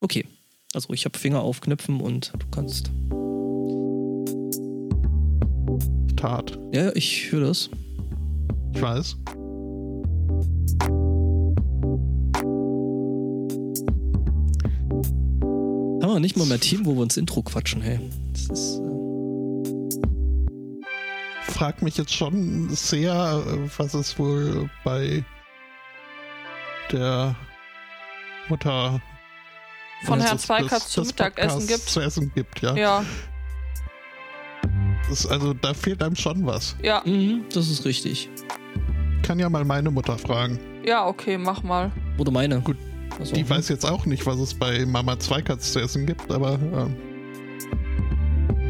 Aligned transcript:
Okay. 0.00 0.26
Also 0.72 0.92
ich 0.92 1.04
habe 1.04 1.18
Finger 1.18 1.40
auf 1.40 1.60
Knöpfen 1.60 2.00
und 2.00 2.32
du 2.38 2.46
kannst. 2.50 2.90
Tat. 6.16 6.58
Ja, 6.72 6.94
ich 6.94 7.32
höre 7.32 7.48
das. 7.48 7.70
Ich 8.74 8.82
weiß. 8.82 9.16
Haben 16.02 16.14
wir 16.14 16.20
nicht 16.20 16.36
mal 16.36 16.46
mehr 16.46 16.60
Team, 16.60 16.86
wo 16.86 16.94
wir 16.94 17.02
uns 17.02 17.16
Intro 17.16 17.42
quatschen, 17.42 17.82
hey. 17.82 18.00
Das 18.32 18.46
ist. 18.48 18.80
Äh 18.80 18.90
Frag 21.42 21.82
mich 21.82 21.96
jetzt 21.98 22.14
schon 22.14 22.68
sehr, 22.70 23.12
äh, 23.46 23.68
was 23.76 23.94
es 23.94 24.18
wohl 24.18 24.70
bei 24.84 25.24
der 26.90 27.36
Mutter 28.48 29.00
Von 30.04 30.20
Herrn 30.20 30.38
Zweikatz 30.38 30.88
zum 30.90 31.06
Mittagessen 31.06 31.66
gibt. 31.66 31.88
Zu 31.88 32.00
essen 32.00 32.32
gibt, 32.34 32.60
ja. 32.62 32.74
Ja, 32.74 33.04
Das 35.08 35.20
ist, 35.20 35.26
also 35.26 35.52
da 35.54 35.74
fehlt 35.74 36.02
einem 36.02 36.16
schon 36.16 36.46
was. 36.46 36.76
ja, 36.82 37.02
mhm, 37.04 37.44
das 37.52 37.68
ist 37.68 37.84
richtig. 37.84 38.28
Kann 39.22 39.38
ja 39.38 39.48
mal 39.50 39.64
meine 39.64 39.90
Mutter 39.90 40.16
fragen. 40.18 40.58
ja, 40.84 41.06
okay, 41.06 41.36
mach 41.38 41.62
mal. 41.62 41.92
Oder 42.18 42.30
meine. 42.32 42.60
Gut, 42.60 42.76
Also, 43.18 43.34
Die 43.34 43.48
weiß 43.48 43.68
jetzt 43.68 43.84
auch 43.84 44.06
nicht, 44.06 44.24
was 44.26 44.38
es 44.38 44.54
bei 44.54 44.84
Mama 44.86 45.18
Zweikatz 45.18 45.72
zu 45.72 45.80
essen 45.80 46.06
gibt, 46.06 46.30
aber 46.30 46.54
ähm, 46.74 46.96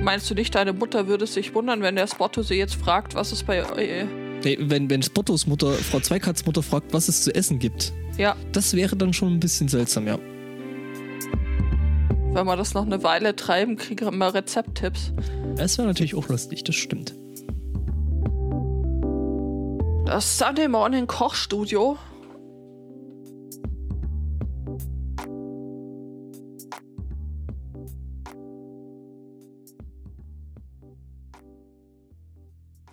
Meinst 0.03 0.31
du 0.31 0.35
nicht, 0.35 0.55
deine 0.55 0.73
Mutter 0.73 1.07
würde 1.09 1.27
sich 1.27 1.55
wundern, 1.55 1.83
wenn 1.83 1.95
der 1.95 2.07
Spotto 2.07 2.43
sie 2.43 2.55
jetzt 2.55 2.75
fragt, 2.75 3.15
was 3.15 3.33
es 3.33 3.43
bei. 3.43 3.59
Äh, 3.59 4.07
Nee, 4.43 4.57
wenn, 4.59 4.89
wenn 4.89 5.03
Spottos 5.03 5.47
Mutter, 5.47 5.71
Frau 5.75 6.01
Zweikatz 6.01 6.47
Mutter 6.47 6.63
fragt, 6.63 6.95
was 6.95 7.09
es 7.09 7.25
zu 7.25 7.35
essen 7.35 7.59
gibt, 7.59 7.93
ja, 8.17 8.35
das 8.53 8.73
wäre 8.73 8.97
dann 8.97 9.13
schon 9.13 9.35
ein 9.35 9.39
bisschen 9.41 9.69
seltsam, 9.69 10.07
ja. 10.07 10.19
Wenn 12.33 12.47
wir 12.47 12.57
das 12.57 12.75
noch 12.75 12.87
eine 12.87 13.03
Weile 13.03 13.35
treiben, 13.35 13.77
kriegen 13.77 14.01
wir 14.07 14.13
immer 14.13 14.33
Rezepttipps. 14.33 15.13
Das 15.57 15.79
wäre 15.79 15.89
natürlich 15.89 16.15
auch 16.15 16.29
lustig, 16.29 16.65
das 16.65 16.77
stimmt. 16.77 17.15
Das 20.07 20.39
Sunday 20.39 20.69
Morning 20.69 21.07
Kochstudio. 21.07 21.97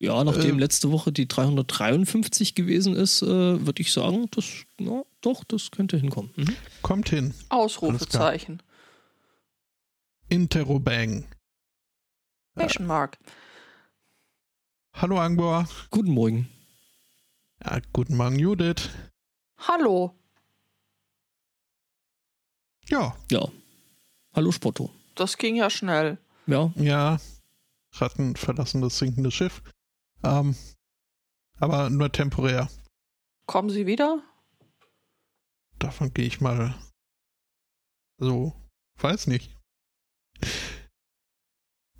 Ja, 0.00 0.22
nachdem 0.24 0.56
Äh. 0.56 0.60
letzte 0.60 0.90
Woche 0.90 1.12
die 1.12 1.28
353 1.28 2.54
gewesen 2.56 2.96
ist, 2.96 3.22
äh, 3.22 3.26
würde 3.66 3.80
ich 3.82 3.92
sagen, 3.92 4.26
das, 4.32 4.44
na, 4.78 5.02
doch, 5.20 5.44
das 5.44 5.70
könnte 5.70 5.96
hinkommen. 5.96 6.30
Mhm. 6.36 6.56
Kommt 6.82 7.08
hin. 7.10 7.32
Ausrufezeichen. 7.48 8.60
Interrobang. 10.28 11.24
Question 12.56 12.86
Mark. 12.86 13.18
Hallo 14.94 15.18
Angbor. 15.20 15.68
Guten 15.90 16.10
Morgen. 16.10 16.48
Ja, 17.64 17.78
guten 17.92 18.16
Morgen 18.16 18.38
Judith. 18.38 18.88
Hallo. 19.58 20.14
Ja, 22.88 23.16
Ja. 23.30 23.48
Hallo 24.34 24.52
Spotto. 24.52 24.90
Das 25.14 25.36
ging 25.36 25.56
ja 25.56 25.68
schnell. 25.68 26.18
Ja, 26.46 26.72
ja. 26.76 27.18
Ratten 27.92 28.36
verlassen 28.36 28.80
das 28.80 28.98
sinkende 28.98 29.30
Schiff. 29.30 29.62
Ähm, 30.22 30.54
aber 31.58 31.90
nur 31.90 32.12
temporär. 32.12 32.68
Kommen 33.46 33.70
Sie 33.70 33.86
wieder? 33.86 34.22
Davon 35.78 36.12
gehe 36.14 36.26
ich 36.26 36.40
mal 36.40 36.74
so, 38.18 38.52
weiß 38.98 39.26
nicht. 39.26 39.56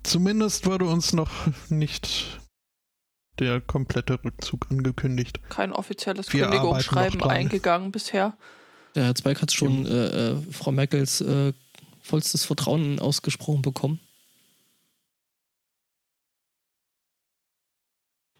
Zumindest 0.03 0.65
wurde 0.65 0.85
uns 0.85 1.11
noch 1.13 1.31
nicht 1.69 2.39
der 3.39 3.61
komplette 3.61 4.19
Rückzug 4.23 4.67
angekündigt. 4.69 5.39
Kein 5.49 5.71
offizielles 5.71 6.31
Wir 6.33 6.45
Kündigungsschreiben 6.45 7.21
eingegangen 7.23 7.91
bisher. 7.91 8.37
der 8.95 9.05
Herr 9.05 9.15
Zweig 9.15 9.41
hat 9.41 9.51
schon 9.51 9.85
äh, 9.85 10.31
äh, 10.31 10.41
Frau 10.51 10.71
Merkels 10.71 11.21
äh, 11.21 11.53
vollstes 12.01 12.45
Vertrauen 12.45 12.99
ausgesprochen 12.99 13.61
bekommen. 13.61 13.99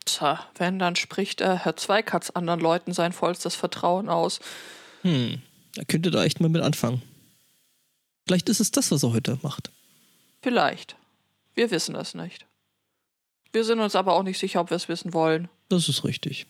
Tja, 0.05 0.45
wenn, 0.55 0.79
dann 0.79 0.95
spricht 0.95 1.41
äh, 1.41 1.55
Herr 1.55 1.75
Zweikatz 1.75 2.31
anderen 2.31 2.59
Leuten 2.59 2.93
sein 2.93 3.13
vollstes 3.13 3.55
Vertrauen 3.55 4.09
aus. 4.09 4.39
Hm, 5.03 5.41
er 5.75 5.85
könnte 5.85 6.11
da 6.11 6.23
echt 6.23 6.41
mal 6.41 6.49
mit 6.49 6.61
anfangen. 6.61 7.01
Vielleicht 8.27 8.49
ist 8.49 8.59
es 8.59 8.71
das, 8.71 8.91
was 8.91 9.03
er 9.03 9.13
heute 9.13 9.39
macht. 9.43 9.71
Vielleicht. 10.41 10.95
Wir 11.53 11.71
wissen 11.71 11.95
es 11.95 12.15
nicht. 12.15 12.48
Wir 13.51 13.63
sind 13.63 13.79
uns 13.79 13.95
aber 13.95 14.13
auch 14.13 14.23
nicht 14.23 14.39
sicher, 14.39 14.61
ob 14.61 14.69
wir 14.69 14.77
es 14.77 14.89
wissen 14.89 15.13
wollen. 15.13 15.49
Das 15.69 15.89
ist 15.89 16.03
richtig. 16.03 16.45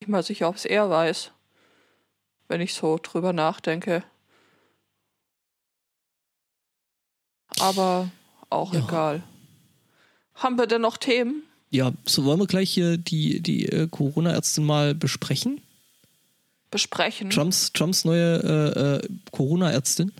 Nicht 0.00 0.08
mal 0.08 0.22
sicher, 0.22 0.48
ob 0.48 0.56
es 0.56 0.64
er 0.64 0.88
weiß. 0.90 1.30
Wenn 2.48 2.60
ich 2.60 2.74
so 2.74 2.98
drüber 3.02 3.32
nachdenke. 3.32 4.04
Aber 7.58 8.10
auch 8.50 8.72
Ja. 8.72 8.80
egal. 8.80 9.22
Haben 10.34 10.56
wir 10.58 10.66
denn 10.66 10.82
noch 10.82 10.98
Themen? 10.98 11.42
Ja, 11.70 11.92
so 12.04 12.24
wollen 12.24 12.38
wir 12.38 12.46
gleich 12.46 12.70
hier 12.70 12.96
die, 12.96 13.40
die 13.40 13.66
äh, 13.66 13.88
Corona-Ärztin 13.88 14.64
mal 14.64 14.94
besprechen. 14.94 15.60
Besprechen? 16.70 17.30
Trumps, 17.30 17.72
Trumps 17.72 18.04
neue 18.04 18.38
äh, 18.42 18.96
äh, 19.04 19.08
Corona-Ärztin. 19.32 20.12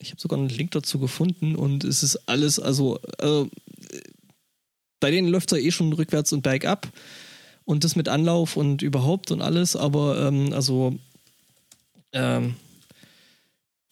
Ich 0.00 0.10
habe 0.10 0.20
sogar 0.20 0.38
einen 0.38 0.48
Link 0.48 0.70
dazu 0.72 0.98
gefunden 0.98 1.54
und 1.56 1.84
es 1.84 2.02
ist 2.02 2.16
alles, 2.28 2.58
also, 2.58 2.98
äh, 3.18 3.44
bei 4.98 5.10
denen 5.10 5.28
läuft 5.28 5.52
es 5.52 5.58
ja 5.58 5.64
eh 5.64 5.70
schon 5.70 5.92
rückwärts 5.92 6.32
und 6.32 6.42
bergab 6.42 6.88
und 7.64 7.84
das 7.84 7.96
mit 7.96 8.08
Anlauf 8.08 8.56
und 8.56 8.82
überhaupt 8.82 9.30
und 9.30 9.42
alles, 9.42 9.76
aber 9.76 10.26
ähm, 10.26 10.52
also 10.52 10.98
ähm, 12.12 12.56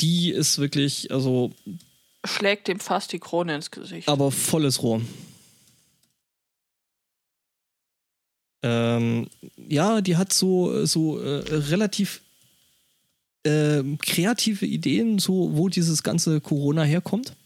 die 0.00 0.30
ist 0.30 0.58
wirklich, 0.58 1.10
also, 1.12 1.52
Schlägt 2.24 2.68
dem 2.68 2.80
fast 2.80 3.12
die 3.12 3.20
Krone 3.20 3.54
ins 3.54 3.70
Gesicht. 3.70 4.08
aber 4.08 4.30
volles 4.30 4.82
Rohr. 4.82 5.00
Ähm, 8.62 9.28
ja, 9.56 10.00
die 10.00 10.16
hat 10.16 10.32
so, 10.32 10.84
so 10.84 11.20
äh, 11.20 11.44
relativ 11.46 12.22
ähm, 13.48 13.98
kreative 13.98 14.66
Ideen, 14.66 15.18
so 15.18 15.56
wo 15.56 15.68
dieses 15.68 16.02
ganze 16.02 16.40
Corona 16.40 16.82
herkommt. 16.82 17.36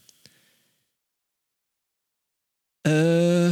Äh, 2.85 3.51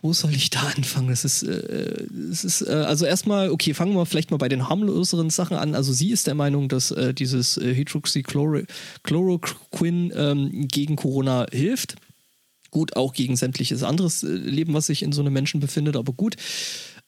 wo 0.00 0.12
soll 0.12 0.32
ich 0.34 0.50
da 0.50 0.60
anfangen? 0.76 1.08
Das 1.08 1.24
ist, 1.24 1.42
äh, 1.42 2.04
es 2.30 2.44
ist 2.44 2.62
äh, 2.62 2.72
also 2.72 3.06
erstmal, 3.06 3.50
okay, 3.50 3.74
fangen 3.74 3.96
wir 3.96 4.06
vielleicht 4.06 4.30
mal 4.30 4.36
bei 4.36 4.48
den 4.48 4.68
harmloseren 4.68 5.30
Sachen 5.30 5.56
an. 5.56 5.74
Also 5.74 5.92
sie 5.92 6.12
ist 6.12 6.28
der 6.28 6.34
Meinung, 6.34 6.68
dass 6.68 6.92
äh, 6.92 7.14
dieses 7.14 7.56
äh, 7.56 7.74
Hydroxychloroquin 7.74 10.12
ähm, 10.14 10.68
gegen 10.68 10.94
Corona 10.96 11.46
hilft. 11.50 11.96
Gut, 12.70 12.96
auch 12.96 13.12
gegen 13.12 13.36
sämtliches 13.36 13.82
anderes 13.82 14.22
Leben, 14.22 14.72
was 14.74 14.86
sich 14.86 15.02
in 15.02 15.12
so 15.12 15.20
einem 15.22 15.32
Menschen 15.32 15.58
befindet, 15.60 15.96
aber 15.96 16.12
gut. 16.12 16.36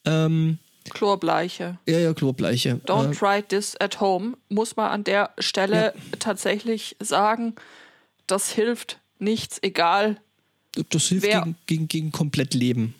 Ähm, 0.05 0.59
Chlorbleiche. 0.93 1.77
ja, 1.87 1.99
ja, 1.99 2.13
Chlorbleiche. 2.13 2.81
Don't 2.85 3.11
Äh, 3.11 3.15
try 3.15 3.43
this 3.47 3.75
at 3.79 3.99
home. 3.99 4.37
Muss 4.49 4.75
man 4.75 4.89
an 4.91 5.03
der 5.03 5.31
Stelle 5.39 5.93
tatsächlich 6.19 6.95
sagen, 6.99 7.55
das 8.27 8.49
hilft 8.49 8.99
nichts, 9.19 9.59
egal 9.61 10.19
das 10.89 11.05
hilft 11.07 11.25
wer- 11.25 11.41
gegen, 11.41 11.55
gegen, 11.65 11.87
gegen 11.87 12.11
komplett 12.11 12.53
Leben. 12.53 12.93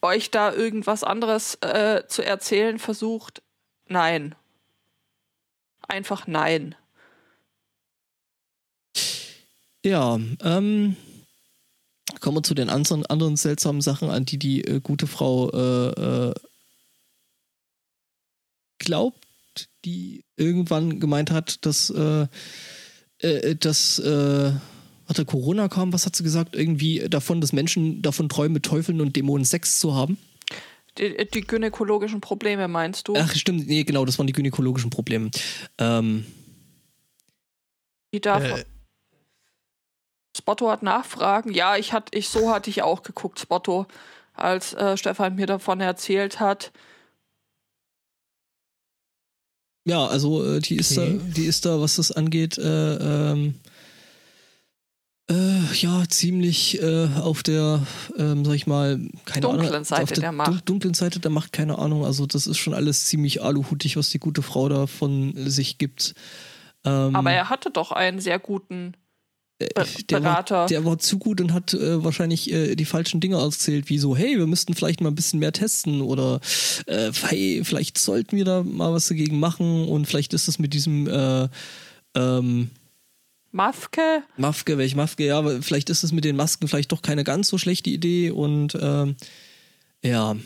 euch 0.00 0.30
da 0.30 0.52
irgendwas 0.52 1.04
anderes 1.04 1.56
äh, 1.56 2.02
zu 2.08 2.24
erzählen 2.24 2.78
versucht. 2.78 3.42
Nein. 3.88 4.34
Einfach 5.88 6.26
nein. 6.26 6.74
Ja, 9.84 10.18
ähm, 10.42 10.96
kommen 12.20 12.36
wir 12.36 12.42
zu 12.42 12.54
den 12.54 12.70
anderen, 12.70 13.04
anderen 13.06 13.36
seltsamen 13.36 13.80
Sachen, 13.80 14.10
an 14.10 14.24
die 14.24 14.38
die 14.38 14.64
äh, 14.64 14.80
gute 14.80 15.06
Frau 15.06 15.50
äh, 15.50 16.28
äh, 16.30 16.34
glaubt, 18.82 19.18
die 19.84 20.24
irgendwann 20.36 21.00
gemeint 21.00 21.30
hat, 21.30 21.64
dass, 21.66 21.90
äh, 21.90 22.26
äh, 23.18 23.56
dass 23.56 23.98
äh, 23.98 24.52
hatte 25.08 25.24
Corona 25.24 25.68
kam, 25.68 25.92
was 25.92 26.06
hat 26.06 26.16
sie 26.16 26.22
gesagt? 26.22 26.54
Irgendwie 26.54 27.08
davon, 27.08 27.40
dass 27.40 27.52
Menschen 27.52 28.02
davon 28.02 28.28
träumen, 28.28 28.54
mit 28.54 28.64
Teufeln 28.64 29.00
und 29.00 29.16
Dämonen 29.16 29.44
Sex 29.44 29.78
zu 29.78 29.94
haben. 29.94 30.18
Die, 30.98 31.16
die 31.32 31.40
gynäkologischen 31.40 32.20
Probleme 32.20 32.68
meinst 32.68 33.08
du? 33.08 33.14
Ach, 33.16 33.34
stimmt, 33.34 33.66
nee, 33.66 33.82
genau, 33.82 34.04
das 34.04 34.18
waren 34.18 34.26
die 34.26 34.32
gynäkologischen 34.32 34.90
Probleme. 34.90 35.30
Ähm, 35.78 36.26
die 38.12 38.20
davon. 38.20 38.60
Äh, 38.60 38.64
Spotto 40.36 40.70
hat 40.70 40.82
Nachfragen. 40.82 41.52
Ja, 41.52 41.76
ich 41.76 41.92
hatte, 41.92 42.16
ich 42.16 42.28
so 42.28 42.50
hatte 42.50 42.70
ich 42.70 42.82
auch 42.82 43.02
geguckt, 43.02 43.38
Spotto, 43.38 43.86
als 44.34 44.72
äh, 44.74 44.96
Stefan 44.96 45.34
mir 45.34 45.46
davon 45.46 45.80
erzählt 45.80 46.40
hat. 46.40 46.72
Ja, 49.84 50.06
also 50.06 50.44
äh, 50.44 50.60
die 50.60 50.76
ist 50.76 50.96
Okay. 50.96 51.18
da, 51.18 51.24
die 51.34 51.44
ist 51.44 51.64
da, 51.64 51.80
was 51.80 51.96
das 51.96 52.12
angeht, 52.12 52.56
äh, 52.58 52.94
ähm, 53.32 53.54
äh, 55.30 55.60
ja, 55.74 56.04
ziemlich 56.08 56.80
äh, 56.82 57.08
auf 57.20 57.42
der, 57.42 57.84
ähm, 58.18 58.44
sag 58.44 58.54
ich 58.54 58.66
mal, 58.66 59.00
keine 59.24 59.42
Dunklen 59.42 59.68
Ahnung, 59.70 59.84
Seite 59.84 60.02
auf 60.02 60.08
der, 60.10 60.20
der 60.20 60.32
Macht. 60.32 60.48
dun- 60.50 60.60
dunklen 60.64 60.94
Seite 60.94 61.20
der 61.20 61.30
Macht, 61.30 61.52
keine 61.52 61.78
Ahnung. 61.78 62.04
Also 62.04 62.26
das 62.26 62.46
ist 62.46 62.58
schon 62.58 62.74
alles 62.74 63.06
ziemlich 63.06 63.42
aluhutig, 63.42 63.96
was 63.96 64.10
die 64.10 64.18
gute 64.18 64.42
Frau 64.42 64.68
da 64.68 64.86
von 64.86 65.32
sich 65.48 65.78
gibt. 65.78 66.14
Ähm, 66.84 67.14
Aber 67.16 67.30
er 67.32 67.48
hatte 67.50 67.70
doch 67.70 67.92
einen 67.92 68.20
sehr 68.20 68.38
guten 68.38 68.94
der 70.10 70.24
war, 70.24 70.66
der 70.66 70.84
war 70.84 70.98
zu 70.98 71.18
gut 71.18 71.40
und 71.40 71.52
hat 71.52 71.74
äh, 71.74 72.02
wahrscheinlich 72.04 72.52
äh, 72.52 72.74
die 72.74 72.84
falschen 72.84 73.20
Dinge 73.20 73.36
erzählt, 73.36 73.88
wie 73.88 73.98
so, 73.98 74.16
hey, 74.16 74.38
wir 74.38 74.46
müssten 74.46 74.74
vielleicht 74.74 75.00
mal 75.00 75.10
ein 75.10 75.14
bisschen 75.14 75.40
mehr 75.40 75.52
testen 75.52 76.00
oder 76.00 76.40
äh, 76.86 77.12
hey, 77.28 77.62
vielleicht 77.64 77.98
sollten 77.98 78.36
wir 78.36 78.44
da 78.44 78.62
mal 78.62 78.92
was 78.92 79.08
dagegen 79.08 79.40
machen 79.40 79.88
und 79.88 80.06
vielleicht 80.06 80.34
ist 80.34 80.48
das 80.48 80.58
mit 80.58 80.74
diesem 80.74 81.08
äh, 81.08 81.48
ähm, 82.14 82.70
Mafke? 83.52 84.22
Maske, 84.36 84.78
welche 84.78 84.96
Maske, 84.96 85.26
ja, 85.26 85.42
vielleicht 85.60 85.90
ist 85.90 86.02
es 86.02 86.12
mit 86.12 86.24
den 86.24 86.36
Masken 86.36 86.68
vielleicht 86.68 86.90
doch 86.90 87.02
keine 87.02 87.22
ganz 87.22 87.48
so 87.48 87.58
schlechte 87.58 87.90
Idee 87.90 88.30
und 88.30 88.76
ähm, 88.80 89.16
ja. 90.02 90.36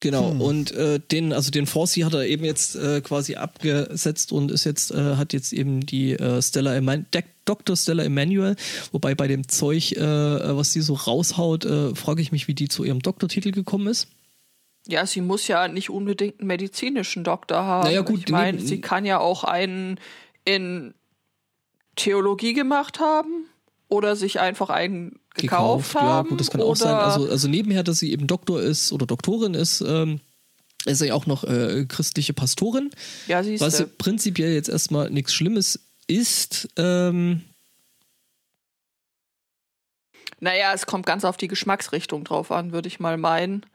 Genau, 0.00 0.30
Hm. 0.30 0.40
und 0.40 0.70
äh, 0.72 1.00
den, 1.00 1.32
also 1.32 1.50
den 1.50 1.66
Forsey 1.66 2.02
hat 2.02 2.14
er 2.14 2.24
eben 2.24 2.44
jetzt 2.44 2.76
äh, 2.76 3.00
quasi 3.00 3.34
abgesetzt 3.34 4.30
und 4.30 4.52
ist 4.52 4.62
jetzt, 4.64 4.92
äh, 4.92 5.16
hat 5.16 5.32
jetzt 5.32 5.52
eben 5.52 5.84
die 5.86 6.12
äh, 6.12 6.40
Stella 6.40 6.74
Eman 6.76 7.06
Dr. 7.44 7.76
Stella 7.76 8.04
Emanuel, 8.04 8.54
wobei 8.92 9.14
bei 9.16 9.26
dem 9.26 9.48
Zeug, 9.48 9.92
äh, 9.92 10.00
was 10.56 10.72
sie 10.72 10.82
so 10.82 10.94
raushaut, 10.94 11.64
äh, 11.64 11.94
frage 11.96 12.22
ich 12.22 12.30
mich, 12.30 12.46
wie 12.46 12.54
die 12.54 12.68
zu 12.68 12.84
ihrem 12.84 13.00
Doktortitel 13.00 13.50
gekommen 13.50 13.88
ist. 13.88 14.06
Ja, 14.86 15.04
sie 15.04 15.20
muss 15.20 15.48
ja 15.48 15.66
nicht 15.66 15.90
unbedingt 15.90 16.38
einen 16.38 16.46
medizinischen 16.46 17.24
Doktor 17.24 17.64
haben. 17.64 17.86
Naja, 17.88 18.02
gut, 18.02 18.20
ich 18.26 18.28
meine, 18.30 18.58
neben- 18.58 18.66
sie 18.68 18.80
kann 18.80 19.04
ja 19.04 19.18
auch 19.18 19.42
einen 19.44 19.98
in 20.44 20.94
Theologie 21.96 22.52
gemacht 22.52 23.00
haben 23.00 23.46
oder 23.88 24.16
sich 24.16 24.38
einfach 24.40 24.70
einen 24.70 25.18
gekauft, 25.34 25.94
haben. 25.94 26.26
Ja, 26.26 26.30
gut, 26.30 26.40
das 26.40 26.50
kann 26.50 26.60
auch 26.60 26.76
sein. 26.76 26.94
Also, 26.94 27.28
also 27.28 27.48
nebenher, 27.48 27.82
dass 27.82 27.98
sie 27.98 28.12
eben 28.12 28.26
Doktor 28.26 28.60
ist 28.60 28.92
oder 28.92 29.06
Doktorin 29.06 29.54
ist, 29.54 29.80
ähm, 29.80 30.20
ist 30.84 30.98
sie 30.98 31.12
auch 31.12 31.26
noch 31.26 31.44
äh, 31.44 31.86
christliche 31.86 32.32
Pastorin, 32.34 32.90
ja, 33.26 33.42
siehst 33.42 33.62
was 33.62 33.84
prinzipiell 33.98 34.52
jetzt 34.52 34.68
erstmal 34.68 35.10
nichts 35.10 35.32
Schlimmes 35.32 35.80
ist. 36.06 36.68
Ähm, 36.76 37.42
Naja, 40.40 40.72
es 40.72 40.86
kommt 40.86 41.04
ganz 41.04 41.24
auf 41.24 41.36
die 41.36 41.48
Geschmacksrichtung 41.48 42.24
drauf 42.24 42.52
an, 42.52 42.72
würde 42.72 42.88
ich 42.88 43.00
mal 43.00 43.16
meinen. 43.16 43.66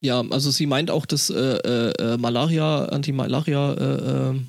ja, 0.00 0.22
also 0.30 0.50
sie 0.50 0.66
meint 0.66 0.90
auch, 0.90 1.04
dass 1.04 1.28
äh, 1.30 1.34
äh, 1.34 2.14
äh, 2.14 2.16
Malaria, 2.16 2.86
Anti-Malaria 2.86 3.74
äh, 3.74 4.30
äh, 4.30 4.40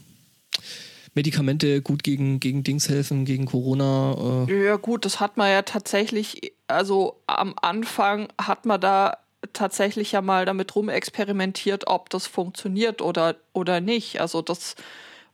Medikamente 1.14 1.82
gut 1.82 2.04
gegen, 2.04 2.40
gegen 2.40 2.64
Dings 2.64 2.90
helfen, 2.90 3.26
gegen 3.26 3.46
Corona. 3.46 4.46
Äh, 4.48 4.66
Ja, 4.66 4.76
gut, 4.78 5.06
das 5.06 5.20
hat 5.20 5.38
man 5.38 5.50
ja 5.50 5.62
tatsächlich, 5.62 6.54
also 6.68 7.20
am 7.28 7.56
Anfang 7.62 8.28
hat 8.40 8.66
man 8.66 8.80
da 8.80 9.18
tatsächlich 9.54 10.12
ja 10.12 10.22
mal 10.22 10.46
damit 10.46 10.76
rumexperimentiert, 10.76 11.88
ob 11.88 12.10
das 12.10 12.28
funktioniert 12.28 13.02
oder, 13.02 13.36
oder 13.54 13.82
nicht. 13.82 14.22
Also 14.22 14.42
das 14.42 14.76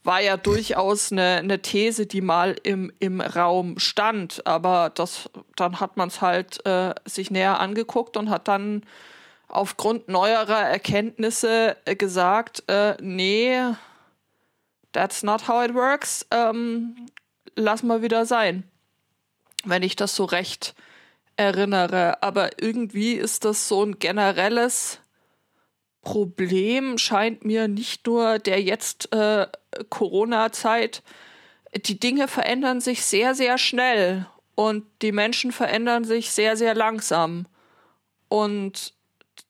war 0.04 0.22
ja 0.22 0.38
durchaus 0.38 1.12
eine, 1.12 1.38
eine 1.38 1.62
These, 1.62 2.06
die 2.06 2.22
mal 2.22 2.56
im, 2.64 2.92
im 3.00 3.22
Raum 3.22 3.80
stand, 3.80 4.46
aber 4.46 4.92
das, 4.94 5.30
dann 5.56 5.80
hat 5.80 5.98
man 5.98 6.10
es 6.10 6.22
halt 6.22 6.64
äh, 6.66 6.94
sich 7.06 7.32
näher 7.32 7.60
angeguckt 7.60 8.16
und 8.16 8.30
hat 8.30 8.48
dann 8.48 8.84
aufgrund 9.48 10.08
neuerer 10.08 10.62
Erkenntnisse 10.62 11.76
äh, 11.86 11.96
gesagt, 11.96 12.64
äh, 12.68 12.96
nee, 13.02 13.58
that's 14.96 15.22
not 15.22 15.48
how 15.48 15.64
it 15.64 15.76
works, 15.76 16.26
ähm, 16.32 16.96
lass 17.56 17.84
mal 17.84 18.02
wieder 18.02 18.26
sein 18.26 18.64
wenn 19.66 19.84
ich 19.84 19.96
das 19.96 20.16
so 20.16 20.26
recht 20.26 20.76
erinnere. 21.36 22.22
Aber 22.24 22.62
irgendwie 22.62 23.14
ist 23.14 23.46
das 23.46 23.68
so 23.68 23.84
ein 23.84 24.00
generelles 24.00 25.00
Problem, 26.02 26.98
scheint 26.98 27.44
mir 27.44 27.68
nicht 27.68 28.06
nur 28.08 28.40
der 28.40 28.62
jetzt 28.62 29.12
äh, 29.14 29.48
Corona-Zeit. 29.90 31.02
Die 31.76 32.00
Dinge 32.00 32.28
verändern 32.28 32.80
sich 32.80 33.04
sehr, 33.04 33.36
sehr 33.36 33.58
schnell 33.58 34.28
und 34.54 34.86
die 35.02 35.12
Menschen 35.12 35.52
verändern 35.52 36.06
sich 36.06 36.32
sehr, 36.32 36.56
sehr 36.56 36.76
langsam. 36.76 37.48
Und 38.30 38.94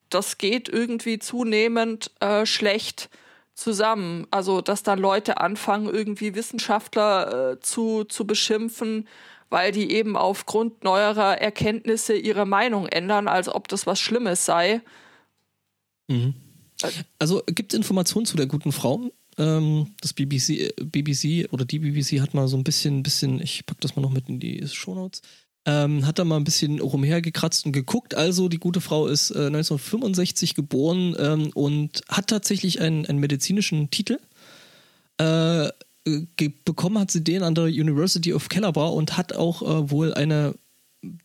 das 0.10 0.38
geht 0.38 0.70
irgendwie 0.70 1.20
zunehmend 1.20 2.12
äh, 2.22 2.46
schlecht 2.46 3.10
zusammen. 3.56 4.28
Also, 4.32 4.62
dass 4.62 4.84
dann 4.84 5.00
Leute 5.00 5.40
anfangen, 5.40 5.94
irgendwie 5.94 6.36
Wissenschaftler 6.36 7.54
äh, 7.54 7.60
zu, 7.62 8.04
zu 8.04 8.28
beschimpfen, 8.28 9.08
weil 9.50 9.72
die 9.72 9.92
eben 9.92 10.18
aufgrund 10.18 10.84
neuerer 10.84 11.40
Erkenntnisse 11.40 12.16
ihre 12.16 12.46
Meinung 12.46 12.88
ändern, 12.88 13.28
als 13.28 13.50
ob 13.50 13.68
das 13.68 13.88
was 13.88 14.00
Schlimmes 14.00 14.46
sei. 14.46 14.82
Mhm. 16.08 16.36
Also 17.20 17.42
gibt 17.48 17.74
es 17.74 17.78
Informationen 17.78 18.26
zu 18.26 18.38
der 18.38 18.48
guten 18.48 18.72
Frau? 18.72 19.10
Ähm, 19.38 19.96
das 20.02 20.14
BBC, 20.14 20.50
äh, 20.50 20.74
BBC 20.84 21.52
oder 21.52 21.66
die 21.66 21.80
BBC 21.80 22.22
hat 22.22 22.34
mal 22.34 22.48
so 22.48 22.58
ein 22.58 22.64
bisschen, 22.64 23.04
bisschen, 23.04 23.42
ich 23.42 23.66
pack 23.66 23.80
das 23.82 23.96
mal 23.96 24.02
noch 24.02 24.12
mit 24.12 24.30
in 24.30 24.40
die 24.40 24.66
Shownotes, 24.68 25.22
ähm, 25.66 26.06
hat 26.06 26.20
da 26.20 26.26
mal 26.26 26.38
ein 26.38 26.44
bisschen 26.44 26.80
rumhergekratzt 26.80 27.66
und 27.66 27.72
geguckt. 27.72 28.14
Also 28.16 28.50
die 28.50 28.60
gute 28.60 28.82
Frau 28.82 29.08
ist 29.08 29.32
äh, 29.32 29.48
1965 29.48 30.54
geboren 30.56 31.16
ähm, 31.20 31.50
und 31.54 32.02
hat 32.10 32.28
tatsächlich 32.28 32.82
einen, 32.82 33.06
einen 33.06 33.20
medizinischen 33.20 33.90
Titel. 33.90 34.20
Äh, 35.18 35.70
ge- 36.38 36.54
bekommen 36.66 37.00
hat 37.00 37.12
sie 37.12 37.24
den 37.24 37.42
an 37.44 37.56
der 37.56 37.66
University 37.66 38.34
of 38.34 38.50
Calabar 38.50 38.94
und 38.94 39.18
hat 39.18 39.34
auch 39.34 39.62
äh, 39.62 39.90
wohl 39.90 40.14
eine 40.14 40.54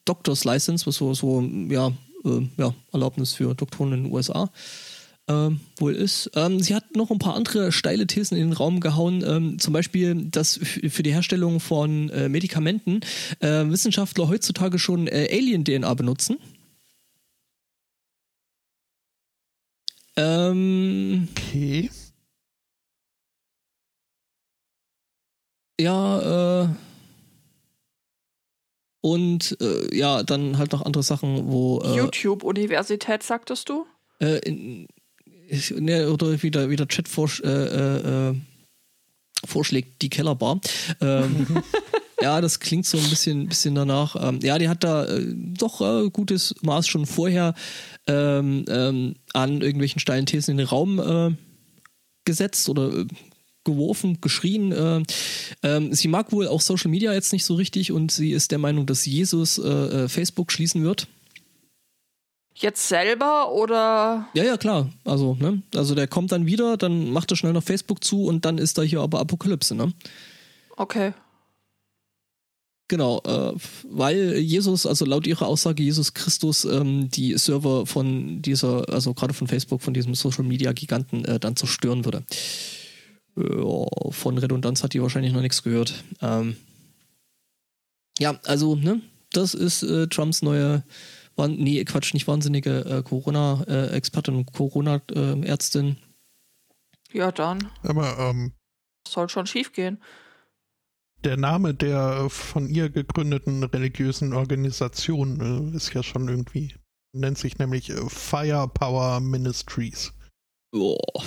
Doctor's 0.05 0.45
License, 0.45 0.87
was 0.87 0.97
so, 0.97 1.13
so 1.15 1.43
ja, 1.69 1.89
äh, 2.25 2.49
ja, 2.57 2.75
Erlaubnis 2.93 3.35
für 3.35 3.55
Doktoren 3.55 3.93
in 3.93 4.05
den 4.05 4.13
USA 4.13 4.51
ähm, 5.31 5.61
wohl 5.79 5.94
ist. 5.94 6.31
Ähm, 6.35 6.61
sie 6.61 6.75
hat 6.75 6.97
noch 6.97 7.11
ein 7.11 7.19
paar 7.19 7.34
andere 7.34 7.70
steile 7.72 8.06
Thesen 8.06 8.37
in 8.37 8.49
den 8.49 8.53
Raum 8.53 8.81
gehauen, 8.81 9.22
ähm, 9.27 9.58
zum 9.58 9.72
Beispiel, 9.72 10.15
dass 10.17 10.58
für 10.58 11.03
die 11.03 11.13
Herstellung 11.13 11.60
von 11.60 12.10
äh, 12.10 12.29
Medikamenten 12.29 13.01
äh, 13.39 13.65
Wissenschaftler 13.67 14.29
heutzutage 14.29 14.79
schon 14.79 15.06
äh, 15.06 15.29
Alien-DNA 15.31 15.94
benutzen. 15.94 16.39
Ähm, 20.17 21.29
Okay. 21.37 21.91
ja, 25.81 26.63
äh, 26.65 26.69
und 29.03 29.56
äh, 29.60 29.96
ja, 29.96 30.22
dann 30.22 30.58
halt 30.58 30.72
noch 30.72 30.82
andere 30.82 31.03
Sachen, 31.03 31.51
wo 31.51 31.81
äh, 31.81 31.96
YouTube-Universität, 31.96 33.22
sagtest 33.22 33.69
du? 33.69 33.87
äh, 34.20 34.39
in, 34.46 34.87
ne, 35.79 36.11
oder 36.11 36.43
wie 36.43 36.51
der, 36.51 36.71
wie 36.71 36.77
der 36.77 36.89
Chat 36.89 37.09
vorsch 37.09 37.41
äh, 37.41 37.49
äh, 37.49 38.31
äh, 38.31 38.35
vorschlägt, 39.45 40.03
die 40.03 40.11
Kellerbar. 40.11 40.61
Ähm, 41.01 41.47
ja, 42.21 42.41
das 42.41 42.61
klingt 42.61 42.87
so 42.87 42.99
ein 42.99 43.09
bisschen, 43.09 43.49
bisschen 43.49 43.75
danach. 43.75 44.17
Ähm, 44.21 44.41
ja, 44.43 44.59
die 44.59 44.69
hat 44.69 44.85
da 44.85 45.07
äh, 45.07 45.27
doch 45.35 45.81
äh, 45.81 46.11
gutes 46.11 46.55
Maß 46.63 46.87
schon 46.87 47.07
vorher 47.07 47.55
ähm, 48.07 48.65
ähm, 48.69 49.15
an 49.33 49.61
irgendwelchen 49.61 50.01
steilen 50.01 50.27
Thesen 50.27 50.53
in 50.53 50.59
den 50.59 50.67
Raum 50.67 50.99
äh, 50.99 51.35
gesetzt 52.25 52.69
oder 52.69 52.93
äh, 52.93 53.07
geworfen, 53.65 54.21
geschrien. 54.21 54.73
Äh, 54.73 55.03
ähm, 55.63 55.95
sie 55.95 56.09
mag 56.09 56.33
wohl 56.33 56.49
auch 56.49 56.61
Social 56.61 56.91
Media 56.91 57.13
jetzt 57.13 57.33
nicht 57.33 57.45
so 57.45 57.55
richtig 57.55 57.93
und 57.93 58.13
sie 58.13 58.33
ist 58.33 58.51
der 58.51 58.59
Meinung, 58.59 58.87
dass 58.87 59.07
Jesus 59.07 59.59
äh, 59.59 60.09
Facebook 60.09 60.53
schließen 60.53 60.83
wird. 60.83 61.09
Jetzt 62.60 62.88
selber 62.88 63.52
oder? 63.52 64.29
Ja, 64.34 64.44
ja, 64.44 64.56
klar. 64.58 64.90
Also, 65.05 65.34
ne? 65.34 65.62
Also 65.74 65.94
der 65.94 66.06
kommt 66.06 66.31
dann 66.31 66.44
wieder, 66.44 66.76
dann 66.76 67.10
macht 67.10 67.31
er 67.31 67.36
schnell 67.36 67.55
noch 67.55 67.62
Facebook 67.62 68.05
zu 68.05 68.24
und 68.24 68.44
dann 68.44 68.58
ist 68.58 68.76
da 68.76 68.82
hier 68.82 69.00
aber 69.00 69.20
Apokalypse, 69.20 69.74
ne? 69.74 69.93
Okay. 70.76 71.14
Genau, 72.88 73.22
äh, 73.24 73.55
weil 73.84 74.36
Jesus, 74.38 74.84
also 74.84 75.05
laut 75.05 75.26
ihrer 75.26 75.46
Aussage 75.46 75.82
Jesus 75.82 76.12
Christus, 76.12 76.64
ähm, 76.64 77.08
die 77.08 77.38
Server 77.38 77.86
von 77.86 78.43
dieser, 78.43 78.88
also 78.93 79.14
gerade 79.14 79.32
von 79.32 79.46
Facebook, 79.46 79.81
von 79.81 79.94
diesem 79.94 80.14
Social 80.14 80.43
Media 80.43 80.72
Giganten, 80.72 81.24
äh, 81.24 81.38
dann 81.38 81.55
zerstören 81.56 82.05
würde. 82.05 82.24
Ja, 83.36 83.86
von 84.10 84.38
Redundanz 84.38 84.82
hat 84.82 84.93
die 84.93 85.00
wahrscheinlich 85.00 85.32
noch 85.32 85.40
nichts 85.40 85.62
gehört. 85.62 86.02
Ähm, 86.20 86.56
ja, 88.19 88.38
also, 88.44 88.74
ne, 88.74 89.00
das 89.32 89.55
ist 89.55 89.84
äh, 89.84 90.08
Trumps 90.08 90.43
neue, 90.43 90.82
nee, 91.49 91.85
Quatsch, 91.85 92.15
nicht 92.15 92.27
wahnsinnige 92.27 92.85
äh, 92.85 93.03
Corona-Expertin 93.03 94.35
und 94.35 94.53
Corona-Ärztin. 94.53 95.97
Ja, 97.13 97.32
dann. 97.32 97.70
Aber 97.82 98.19
ähm, 98.19 98.53
soll 99.06 99.29
schon 99.29 99.47
schief 99.47 99.73
gehen. 99.73 100.03
Der 101.25 101.37
Name 101.37 101.75
der 101.75 102.31
von 102.31 102.69
ihr 102.69 102.89
gegründeten 102.89 103.63
religiösen 103.63 104.32
Organisation 104.32 105.73
äh, 105.73 105.77
ist 105.77 105.93
ja 105.93 106.03
schon 106.03 106.29
irgendwie, 106.29 106.75
nennt 107.13 107.37
sich 107.37 107.59
nämlich 107.59 107.91
äh, 107.91 108.09
Firepower 108.09 109.20
Ministries. 109.20 110.13
Boah. 110.73 111.25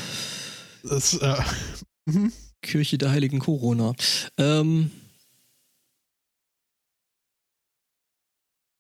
Das, 0.83 1.13
äh, 1.15 1.35
mhm. 2.05 2.31
Kirche 2.61 2.97
der 2.97 3.11
heiligen 3.11 3.39
Corona. 3.39 3.93
Ähm, 4.37 4.89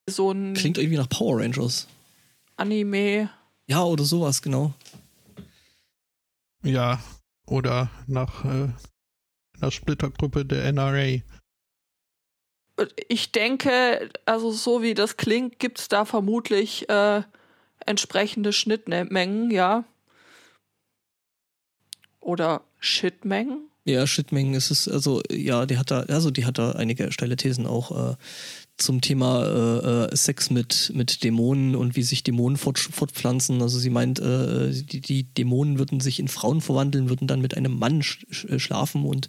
so 0.09 0.31
ein 0.31 0.53
klingt 0.53 0.77
irgendwie 0.77 0.97
nach 0.97 1.09
Power 1.09 1.39
Rangers. 1.39 1.87
Anime. 2.57 3.29
Ja, 3.67 3.83
oder 3.83 4.03
sowas, 4.03 4.41
genau. 4.41 4.73
Ja, 6.63 7.01
oder 7.45 7.89
nach 8.07 8.45
äh, 8.45 8.69
einer 9.59 9.71
Splittergruppe 9.71 10.45
der 10.45 10.71
NRA. 10.71 11.21
Ich 13.07 13.31
denke, 13.31 14.09
also 14.25 14.51
so 14.51 14.81
wie 14.81 14.93
das 14.93 15.17
klingt, 15.17 15.59
gibt 15.59 15.79
es 15.79 15.87
da 15.89 16.05
vermutlich 16.05 16.89
äh, 16.89 17.21
entsprechende 17.85 18.51
Schnittmengen, 18.51 19.51
ja. 19.51 19.83
Oder 22.19 22.61
Shitmengen? 22.79 23.69
Ja, 23.85 24.07
Shitmengen 24.07 24.53
ist 24.53 24.71
es, 24.71 24.87
also 24.87 25.21
ja, 25.29 25.65
die 25.65 25.77
hat 25.77 25.91
da, 25.91 26.01
also 26.03 26.31
die 26.31 26.45
hat 26.45 26.57
da 26.57 26.71
einige 26.71 27.11
steile 27.11 27.35
Thesen 27.35 27.67
auch 27.67 28.13
äh, 28.13 28.15
zum 28.77 29.01
Thema 29.01 29.45
äh, 29.45 30.13
äh, 30.13 30.15
Sex 30.15 30.49
mit, 30.49 30.91
mit 30.95 31.23
Dämonen 31.23 31.75
und 31.75 31.95
wie 31.95 32.03
sich 32.03 32.23
Dämonen 32.23 32.57
fort, 32.57 32.79
fortpflanzen. 32.79 33.61
Also 33.61 33.77
sie 33.77 33.89
meint, 33.89 34.19
äh, 34.19 34.71
die, 34.71 34.99
die 34.99 35.23
Dämonen 35.23 35.77
würden 35.77 35.99
sich 35.99 36.19
in 36.19 36.27
Frauen 36.27 36.61
verwandeln, 36.61 37.09
würden 37.09 37.27
dann 37.27 37.41
mit 37.41 37.55
einem 37.55 37.77
Mann 37.77 38.01
sch 38.01 38.45
äh, 38.45 38.59
schlafen 38.59 39.05
und 39.05 39.27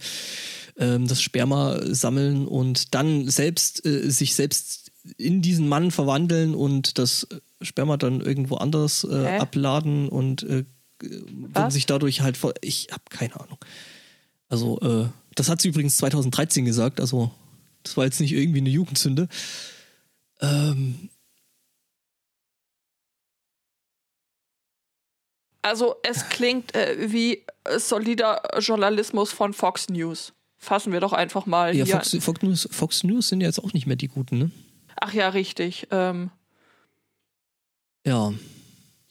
ähm, 0.79 1.07
das 1.07 1.21
Sperma 1.21 1.79
sammeln 1.83 2.47
und 2.47 2.95
dann 2.95 3.29
selbst 3.29 3.85
äh, 3.85 4.11
sich 4.11 4.35
selbst 4.35 4.93
in 5.19 5.43
diesen 5.43 5.69
Mann 5.69 5.91
verwandeln 5.91 6.55
und 6.55 6.99
das 6.99 7.27
Sperma 7.61 7.99
dann 7.99 8.23
irgendwo 8.23 8.57
anders 8.57 9.07
äh, 9.09 9.37
abladen 9.39 10.09
und 10.09 10.47
würden 11.01 11.71
sich 11.71 11.85
dadurch 11.85 12.23
halt. 12.23 12.39
Ich 12.63 12.89
habe 12.91 13.03
keine 13.11 13.39
Ahnung. 13.39 13.59
Also, 14.49 14.81
äh, 14.81 15.09
das 15.35 15.49
hat 15.49 15.61
sie 15.61 15.69
übrigens 15.69 15.99
2013 15.99 16.65
gesagt, 16.65 17.01
also 17.01 17.31
das 17.85 17.97
war 17.97 18.05
jetzt 18.05 18.21
nicht 18.21 18.33
irgendwie 18.33 18.59
eine 18.59 18.71
Jugendzünde. 18.71 19.29
Ähm. 20.41 21.11
Also 25.63 25.97
es 26.03 26.29
klingt 26.29 26.75
äh, 26.75 27.11
wie 27.13 27.45
solider 27.79 28.43
Journalismus 28.59 29.33
von 29.33 29.55
Fox 29.55 29.89
News. 29.89 30.33
Fassen 30.59 30.93
wir 30.93 31.01
doch 31.01 31.13
einfach 31.13 31.47
mal 31.47 31.75
ja, 31.75 31.85
hier. 31.85 31.97
Fox, 31.97 32.17
Fox, 32.21 32.43
News, 32.43 32.69
Fox 32.71 33.05
News 33.05 33.29
sind 33.29 33.41
ja 33.41 33.47
jetzt 33.47 33.63
auch 33.63 33.73
nicht 33.73 33.87
mehr 33.87 33.97
die 33.97 34.09
Guten, 34.09 34.39
ne? 34.39 34.51
Ach 34.97 35.13
ja, 35.13 35.29
richtig. 35.29 35.89
Ähm, 35.91 36.31
ja. 38.07 38.33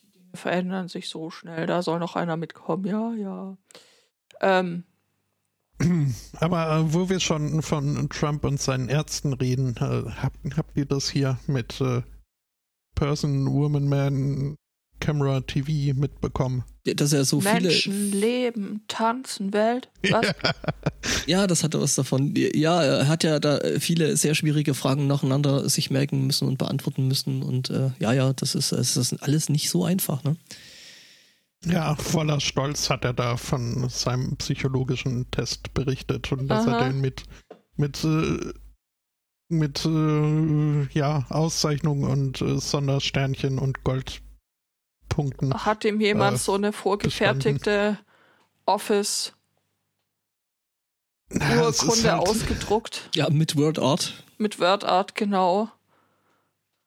Die 0.01 0.12
Dinge 0.12 0.36
verändern 0.36 0.88
sich 0.88 1.10
so 1.10 1.30
schnell. 1.30 1.68
Da 1.68 1.82
soll 1.82 2.00
noch 2.00 2.15
einer 2.15 2.38
mitkommen. 2.38 2.86
Ja, 2.86 3.13
ja. 3.13 3.58
Ähm, 4.42 4.84
aber 6.40 6.78
äh, 6.78 6.94
wo 6.94 7.10
wir 7.10 7.20
schon 7.20 7.62
von 7.62 8.10
Trump 8.10 8.44
und 8.44 8.62
seinen 8.62 8.90
Ärzten 8.90 9.34
reden, 9.34 9.75
äh, 9.78 10.10
habt, 10.22 10.58
habt 10.58 10.78
ihr 10.78 10.86
das 10.86 11.10
hier 11.10 11.38
mit 11.48 11.80
äh, 11.82 12.02
Person, 12.96 13.52
Woman, 13.52 13.88
Man, 13.88 14.56
Camera, 15.00 15.42
TV 15.42 15.94
mitbekommen? 16.00 16.63
Dass 16.86 17.13
er 17.13 17.25
so 17.25 17.42
Menschen, 17.42 17.54
viele. 17.58 17.70
Menschen, 17.70 18.12
Leben, 18.12 18.82
Tanzen, 18.88 19.54
Welt. 19.54 19.90
Was? 20.10 20.34
ja, 21.25 21.48
das 21.48 21.63
hatte 21.63 21.82
was 21.82 21.96
davon. 21.96 22.34
Ja, 22.36 22.84
er 22.84 23.08
hat 23.08 23.24
ja 23.24 23.40
da 23.40 23.60
viele 23.80 24.16
sehr 24.18 24.36
schwierige 24.36 24.74
Fragen 24.74 25.08
nacheinander 25.08 25.70
sich 25.70 25.92
merken 25.92 26.28
müssen 26.28 26.48
und 26.48 26.58
beantworten 26.58 27.08
müssen. 27.08 27.44
Und 27.44 27.70
äh, 27.70 27.92
ja, 28.00 28.13
ja, 28.13 28.34
das 28.34 28.56
ist, 28.56 28.72
das 28.72 28.98
ist 28.98 29.13
alles 29.24 29.50
nicht 29.50 29.70
so 29.70 29.86
einfach, 29.86 30.24
ne? 30.24 30.36
Ja, 31.65 31.96
voller 31.96 32.39
Stolz 32.39 32.89
hat 32.89 33.05
er 33.05 33.13
da 33.13 33.38
von 33.38 33.88
seinem 33.89 34.36
psychologischen 34.38 35.29
Test 35.32 35.74
berichtet 35.74 36.32
und 36.32 36.48
dass 36.48 36.67
Aha. 36.67 36.79
er 36.79 36.89
den 36.89 37.00
mit, 37.00 37.24
mit, 37.75 38.03
äh, 38.03 38.53
mit 39.48 39.86
äh, 39.86 40.84
ja, 40.91 41.25
Auszeichnung 41.29 42.03
und 42.03 42.41
äh, 42.41 42.60
Sondersternchen 42.60 43.60
und 43.60 43.84
Goldpunkten. 43.84 45.53
Hat 45.53 45.86
ihm 45.86 46.01
jemand 46.01 46.36
äh, 46.36 46.39
so 46.39 46.53
eine 46.55 46.74
vorgefertigte 46.74 47.98
Office 48.65 49.34
Urkunde 51.32 52.12
halt, 52.12 52.27
ausgedruckt? 52.27 53.10
Ja, 53.15 53.29
mit 53.29 53.55
WordArt. 53.55 54.24
Mit 54.38 54.60
WordArt, 54.60 55.15
genau 55.15 55.72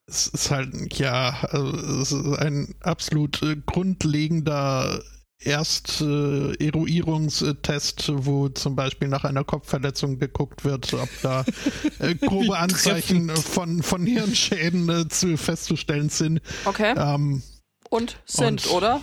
es 0.06 0.28
ist 0.28 0.50
halt, 0.50 0.98
ja, 0.98 1.36
also 1.50 2.00
es 2.00 2.12
ist 2.12 2.38
ein 2.38 2.74
absolut 2.80 3.42
äh, 3.42 3.56
grundlegender 3.56 5.02
Erst-Eruierungstest, 5.38 8.08
äh, 8.08 8.24
wo 8.24 8.48
zum 8.48 8.74
Beispiel 8.76 9.08
nach 9.08 9.24
einer 9.24 9.44
Kopfverletzung 9.44 10.18
geguckt 10.18 10.64
wird, 10.64 10.94
ob 10.94 11.10
da 11.22 11.44
äh, 11.98 12.14
grobe 12.14 12.56
Anzeichen 12.56 13.28
von, 13.30 13.82
von 13.82 14.06
Hirnschäden 14.06 14.88
äh, 14.88 15.06
zu 15.08 15.36
festzustellen 15.36 16.08
sind. 16.08 16.40
Okay. 16.64 16.94
Ähm, 16.96 17.42
und 17.90 18.18
sind, 18.24 18.64
und, 18.66 18.72
oder? 18.72 19.02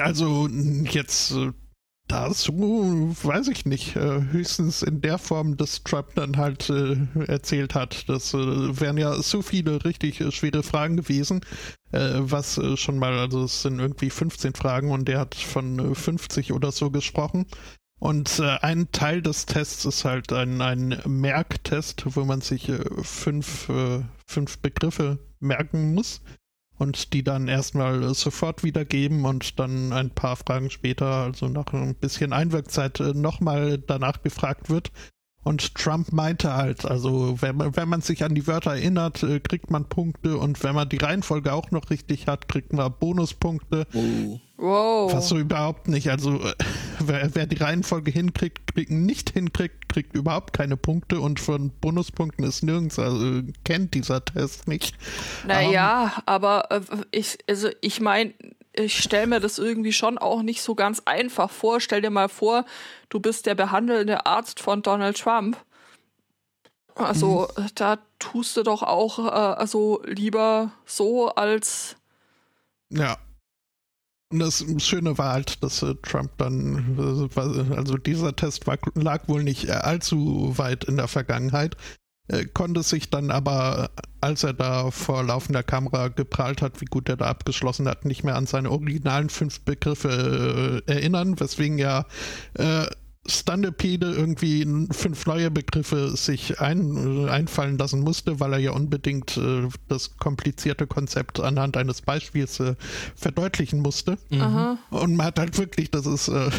Also 0.00 0.48
jetzt 0.48 1.34
äh, 2.12 2.28
Dazu 2.28 3.14
weiß 3.22 3.48
ich 3.48 3.64
nicht. 3.66 3.96
Äh, 3.96 4.22
höchstens 4.30 4.82
in 4.82 5.00
der 5.00 5.18
Form, 5.18 5.56
dass 5.56 5.82
Trump 5.82 6.14
dann 6.14 6.36
halt 6.36 6.68
äh, 6.70 6.96
erzählt 7.26 7.74
hat. 7.74 8.08
Das 8.08 8.34
äh, 8.34 8.38
wären 8.38 8.98
ja 8.98 9.14
so 9.22 9.42
viele 9.42 9.84
richtig 9.84 10.22
schwere 10.34 10.62
Fragen 10.62 10.96
gewesen. 10.96 11.40
Was 11.94 12.58
schon 12.76 12.98
mal, 12.98 13.18
also 13.18 13.44
es 13.44 13.60
sind 13.60 13.78
irgendwie 13.78 14.08
15 14.08 14.54
Fragen 14.54 14.92
und 14.92 15.08
der 15.08 15.18
hat 15.18 15.34
von 15.34 15.94
50 15.94 16.54
oder 16.54 16.72
so 16.72 16.90
gesprochen. 16.90 17.44
Und 17.98 18.40
ein 18.40 18.90
Teil 18.92 19.20
des 19.20 19.44
Tests 19.44 19.84
ist 19.84 20.06
halt 20.06 20.32
ein, 20.32 20.62
ein 20.62 21.02
Merktest, 21.06 22.04
wo 22.16 22.24
man 22.24 22.40
sich 22.40 22.72
fünf, 23.02 23.70
fünf 24.26 24.58
Begriffe 24.60 25.18
merken 25.38 25.92
muss 25.92 26.22
und 26.82 27.12
die 27.12 27.22
dann 27.22 27.46
erstmal 27.46 28.12
sofort 28.12 28.64
wiedergeben 28.64 29.24
und 29.24 29.58
dann 29.60 29.92
ein 29.92 30.10
paar 30.10 30.36
Fragen 30.36 30.68
später, 30.68 31.06
also 31.06 31.48
nach 31.48 31.72
ein 31.72 31.94
bisschen 31.94 32.32
Einwirkzeit, 32.32 32.98
äh, 32.98 33.14
nochmal 33.14 33.78
danach 33.78 34.22
gefragt 34.22 34.68
wird. 34.68 34.90
Und 35.44 35.74
Trump 35.74 36.12
meinte 36.12 36.54
halt, 36.54 36.84
also 36.84 37.40
wenn 37.40 37.56
man, 37.56 37.76
wenn 37.76 37.88
man 37.88 38.00
sich 38.00 38.22
an 38.24 38.34
die 38.34 38.46
Wörter 38.46 38.72
erinnert, 38.72 39.22
äh, 39.22 39.40
kriegt 39.40 39.70
man 39.70 39.84
Punkte 39.86 40.38
und 40.38 40.62
wenn 40.62 40.74
man 40.74 40.88
die 40.88 40.98
Reihenfolge 40.98 41.52
auch 41.52 41.70
noch 41.72 41.90
richtig 41.90 42.28
hat, 42.28 42.48
kriegt 42.48 42.72
man 42.72 42.92
Bonuspunkte. 42.98 43.86
Oh. 43.92 44.40
Wow. 44.62 45.12
Was 45.12 45.28
so 45.28 45.38
überhaupt 45.38 45.88
nicht. 45.88 46.08
Also 46.08 46.38
wer, 47.00 47.34
wer 47.34 47.46
die 47.46 47.56
Reihenfolge 47.56 48.12
hinkriegt, 48.12 48.72
kriegt, 48.72 48.92
nicht 48.92 49.30
hinkriegt, 49.30 49.88
kriegt 49.88 50.14
überhaupt 50.14 50.52
keine 50.52 50.76
Punkte 50.76 51.20
und 51.20 51.40
von 51.40 51.70
Bonuspunkten 51.80 52.44
ist 52.44 52.62
nirgends, 52.62 53.00
also 53.00 53.42
kennt 53.64 53.94
dieser 53.94 54.24
Test 54.24 54.68
nicht. 54.68 54.96
Naja, 55.46 56.04
um, 56.04 56.10
ähm, 56.10 56.22
aber 56.26 56.70
äh, 56.70 56.80
ich, 57.10 57.38
also 57.48 57.70
ich 57.80 58.00
meine, 58.00 58.34
ich 58.74 58.98
stelle 58.98 59.26
mir 59.26 59.40
das 59.40 59.58
irgendwie 59.58 59.92
schon 59.92 60.18
auch 60.18 60.42
nicht 60.42 60.62
so 60.62 60.74
ganz 60.74 61.02
einfach 61.04 61.50
vor. 61.50 61.80
Stell 61.80 62.00
dir 62.00 62.10
mal 62.10 62.28
vor, 62.28 62.64
du 63.08 63.20
bist 63.20 63.46
der 63.46 63.54
behandelnde 63.54 64.26
Arzt 64.26 64.60
von 64.60 64.82
Donald 64.82 65.18
Trump. 65.18 65.56
Also 66.94 67.48
mhm. 67.56 67.66
da 67.74 67.98
tust 68.18 68.56
du 68.56 68.62
doch 68.62 68.82
auch 68.82 69.18
äh, 69.18 69.30
also 69.30 70.02
lieber 70.04 70.72
so 70.84 71.28
als 71.28 71.96
ja 72.90 73.16
und 74.32 74.38
das 74.38 74.64
Schöne 74.78 75.18
war 75.18 75.34
halt, 75.34 75.62
dass 75.62 75.82
äh, 75.82 75.94
Trump 75.96 76.30
dann, 76.38 77.28
äh, 77.36 77.74
also 77.76 77.98
dieser 77.98 78.34
Test 78.34 78.66
war, 78.66 78.78
lag 78.94 79.28
wohl 79.28 79.42
nicht 79.42 79.70
allzu 79.70 80.54
weit 80.56 80.84
in 80.84 80.96
der 80.96 81.06
Vergangenheit, 81.06 81.76
äh, 82.32 82.46
konnte 82.46 82.82
sich 82.82 83.10
dann 83.10 83.30
aber, 83.30 83.90
als 84.20 84.42
er 84.42 84.54
da 84.54 84.90
vor 84.90 85.22
laufender 85.22 85.62
Kamera 85.62 86.08
geprahlt 86.08 86.62
hat, 86.62 86.80
wie 86.80 86.86
gut 86.86 87.08
er 87.08 87.16
da 87.16 87.26
abgeschlossen 87.26 87.86
hat, 87.86 88.04
nicht 88.04 88.24
mehr 88.24 88.36
an 88.36 88.46
seine 88.46 88.70
originalen 88.70 89.28
fünf 89.28 89.60
Begriffe 89.60 90.82
äh, 90.86 90.92
erinnern, 90.92 91.38
weswegen 91.38 91.78
ja 91.78 92.06
äh, 92.54 92.86
Standepede 93.26 94.10
irgendwie 94.10 94.66
fünf 94.90 95.26
neue 95.26 95.50
Begriffe 95.50 96.16
sich 96.16 96.60
ein, 96.60 97.28
einfallen 97.28 97.78
lassen 97.78 98.00
musste, 98.00 98.40
weil 98.40 98.54
er 98.54 98.58
ja 98.58 98.72
unbedingt 98.72 99.36
äh, 99.36 99.68
das 99.86 100.16
komplizierte 100.16 100.88
Konzept 100.88 101.38
anhand 101.38 101.76
eines 101.76 102.02
Beispiels 102.02 102.58
äh, 102.58 102.74
verdeutlichen 103.14 103.80
musste. 103.80 104.18
Mhm. 104.30 104.78
Und 104.90 105.16
man 105.16 105.26
hat 105.26 105.38
halt 105.38 105.56
wirklich, 105.56 105.90
das 105.92 106.06
ist, 106.06 106.28
äh, 106.28 106.50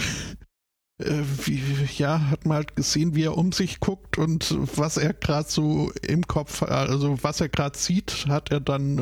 äh 1.00 1.22
wie, 1.46 1.62
ja, 1.98 2.30
hat 2.30 2.46
man 2.46 2.58
halt 2.58 2.76
gesehen, 2.76 3.16
wie 3.16 3.24
er 3.24 3.38
um 3.38 3.52
sich 3.52 3.80
guckt 3.80 4.18
und 4.18 4.56
was 4.78 4.98
er 4.98 5.14
gerade 5.14 5.50
so 5.50 5.92
im 6.08 6.28
Kopf, 6.28 6.64
also 6.64 7.18
was 7.22 7.42
er 7.42 7.50
gerade 7.50 7.78
sieht, 7.78 8.26
hat 8.28 8.52
er 8.52 8.60
dann 8.60 8.98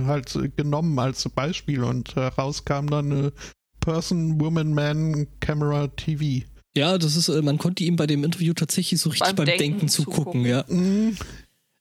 äh, 0.00 0.04
halt 0.06 0.32
genommen 0.56 0.98
als 0.98 1.28
Beispiel 1.28 1.82
und 1.82 2.14
herauskam 2.16 2.86
dann 2.88 3.32
Person, 3.80 4.40
Woman, 4.40 4.74
Man, 4.74 5.28
Camera, 5.38 5.86
TV. 5.86 6.44
Ja, 6.76 6.98
das 6.98 7.16
ist, 7.16 7.28
äh, 7.28 7.40
man 7.40 7.56
konnte 7.56 7.84
ihm 7.84 7.96
bei 7.96 8.06
dem 8.06 8.24
Interview 8.24 8.52
tatsächlich 8.52 9.00
so 9.00 9.10
richtig 9.10 9.28
beim, 9.28 9.36
beim 9.36 9.46
Denken, 9.46 9.62
Denken 9.62 9.88
zugucken, 9.88 10.44
ja. 10.44 10.64
Mhm. 10.68 11.16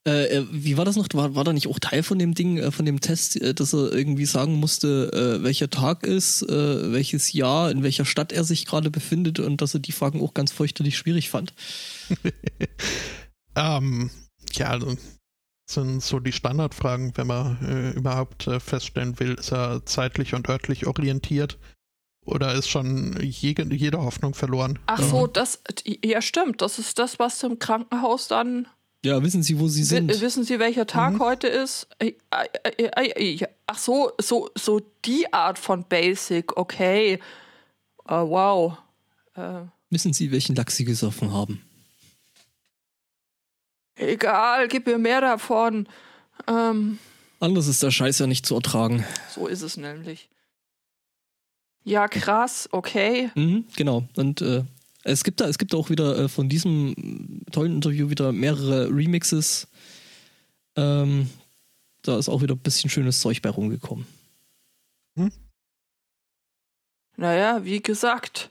Äh, 0.08 0.38
äh, 0.38 0.46
wie 0.52 0.78
war 0.78 0.86
das 0.86 0.96
noch? 0.96 1.08
War, 1.14 1.34
war 1.34 1.44
da 1.44 1.52
nicht 1.52 1.68
auch 1.68 1.80
Teil 1.80 2.04
von 2.04 2.20
dem 2.20 2.36
Ding, 2.36 2.58
äh, 2.58 2.72
von 2.72 2.86
dem 2.86 3.02
Test, 3.02 3.42
äh, 3.42 3.56
dass 3.56 3.74
er 3.74 3.92
irgendwie 3.92 4.26
sagen 4.26 4.54
musste, 4.54 5.12
äh, 5.12 5.44
welcher 5.44 5.70
Tag 5.70 6.04
ist, 6.04 6.44
äh, 6.44 6.92
welches 6.92 7.34
Jahr, 7.34 7.72
in 7.72 7.82
welcher 7.82 8.06
Stadt 8.06 8.32
er 8.32 8.44
sich 8.44 8.68
gerade 8.68 8.92
befindet 8.92 9.40
und 9.40 9.62
dass 9.62 9.74
er 9.74 9.80
die 9.80 9.92
Fragen 9.92 10.22
auch 10.22 10.36
ganz 10.36 10.52
fürchterlich 10.52 10.96
schwierig 10.98 11.32
fand? 11.32 11.56
ähm, 13.56 14.12
ja, 14.54 14.78
das 14.78 14.98
sind 15.68 16.04
so 16.04 16.20
die 16.20 16.32
Standardfragen, 16.32 17.14
wenn 17.16 17.26
man 17.26 17.94
überhaupt 17.96 18.48
feststellen 18.60 19.20
will, 19.20 19.34
ist 19.34 19.52
er 19.52 19.84
zeitlich 19.84 20.36
und 20.36 20.48
örtlich 20.48 20.86
orientiert 20.86 21.58
oder 22.24 22.54
ist 22.54 22.70
schon 22.70 23.20
jede, 23.20 23.64
jede 23.74 23.98
Hoffnung 24.00 24.36
verloren? 24.36 24.78
Ach 24.86 25.02
so, 25.02 25.26
das, 25.26 25.64
ja 26.04 26.22
stimmt, 26.22 26.62
das 26.62 26.78
ist 26.78 27.00
das, 27.00 27.18
was 27.18 27.42
im 27.42 27.58
Krankenhaus 27.58 28.28
dann 28.28 28.68
ja, 29.06 29.22
wissen 29.24 29.44
Sie, 29.44 29.60
wo 29.60 29.68
Sie 29.68 29.84
sind? 29.84 30.10
W 30.10 30.22
wissen 30.22 30.44
Sie, 30.44 30.60
welcher 30.60 30.86
Tag 30.86 31.14
mhm. 31.14 31.20
heute 31.20 31.48
ist? 31.48 31.88
Ach 33.68 33.78
so, 33.78 34.12
so, 34.20 34.50
so 34.56 34.82
die 35.06 35.32
Art 35.32 35.60
von 35.60 35.84
Basic, 35.84 36.58
okay. 36.58 37.20
Uh, 38.08 38.30
wow. 38.30 38.78
Uh. 39.38 39.68
Wissen 39.90 40.14
Sie, 40.14 40.32
welchen 40.32 40.56
Lachs 40.56 40.76
Sie 40.76 40.86
gesoffen 40.86 41.32
haben? 41.32 41.64
Egal, 43.96 44.68
gib 44.68 44.88
mir 44.88 44.98
mehr 44.98 45.22
davon. 45.22 45.88
Ähm, 46.48 47.00
Anders 47.40 47.68
ist 47.68 47.82
der 47.82 47.92
Scheiß 47.92 48.20
ja 48.20 48.28
nicht 48.28 48.46
zu 48.46 48.56
ertragen. 48.56 49.06
So 49.34 49.48
ist 49.48 49.62
es 49.62 49.78
nämlich. 49.78 50.30
Ja, 51.84 52.08
krass, 52.08 52.68
okay. 52.72 53.30
Mhm, 53.36 53.66
genau. 53.76 54.08
Und 54.16 54.42
äh, 54.42 54.64
es 55.06 55.24
gibt 55.24 55.40
da, 55.40 55.48
es 55.48 55.58
gibt 55.58 55.74
auch 55.74 55.90
wieder 55.90 56.18
äh, 56.18 56.28
von 56.28 56.50
diesem 56.50 57.42
tollen 57.52 57.76
Interview 57.76 58.10
wieder 58.10 58.32
mehrere 58.32 58.90
Remixes. 58.90 59.68
Ähm, 60.76 61.30
da 62.02 62.18
ist 62.18 62.28
auch 62.28 62.42
wieder 62.42 62.56
ein 62.56 62.60
bisschen 62.60 62.90
schönes 62.90 63.22
Zeug 63.22 63.42
bei 63.42 63.50
rumgekommen. 63.50 64.06
Hm? 65.16 65.32
Naja, 67.18 67.64
wie 67.64 67.82
gesagt, 67.82 68.50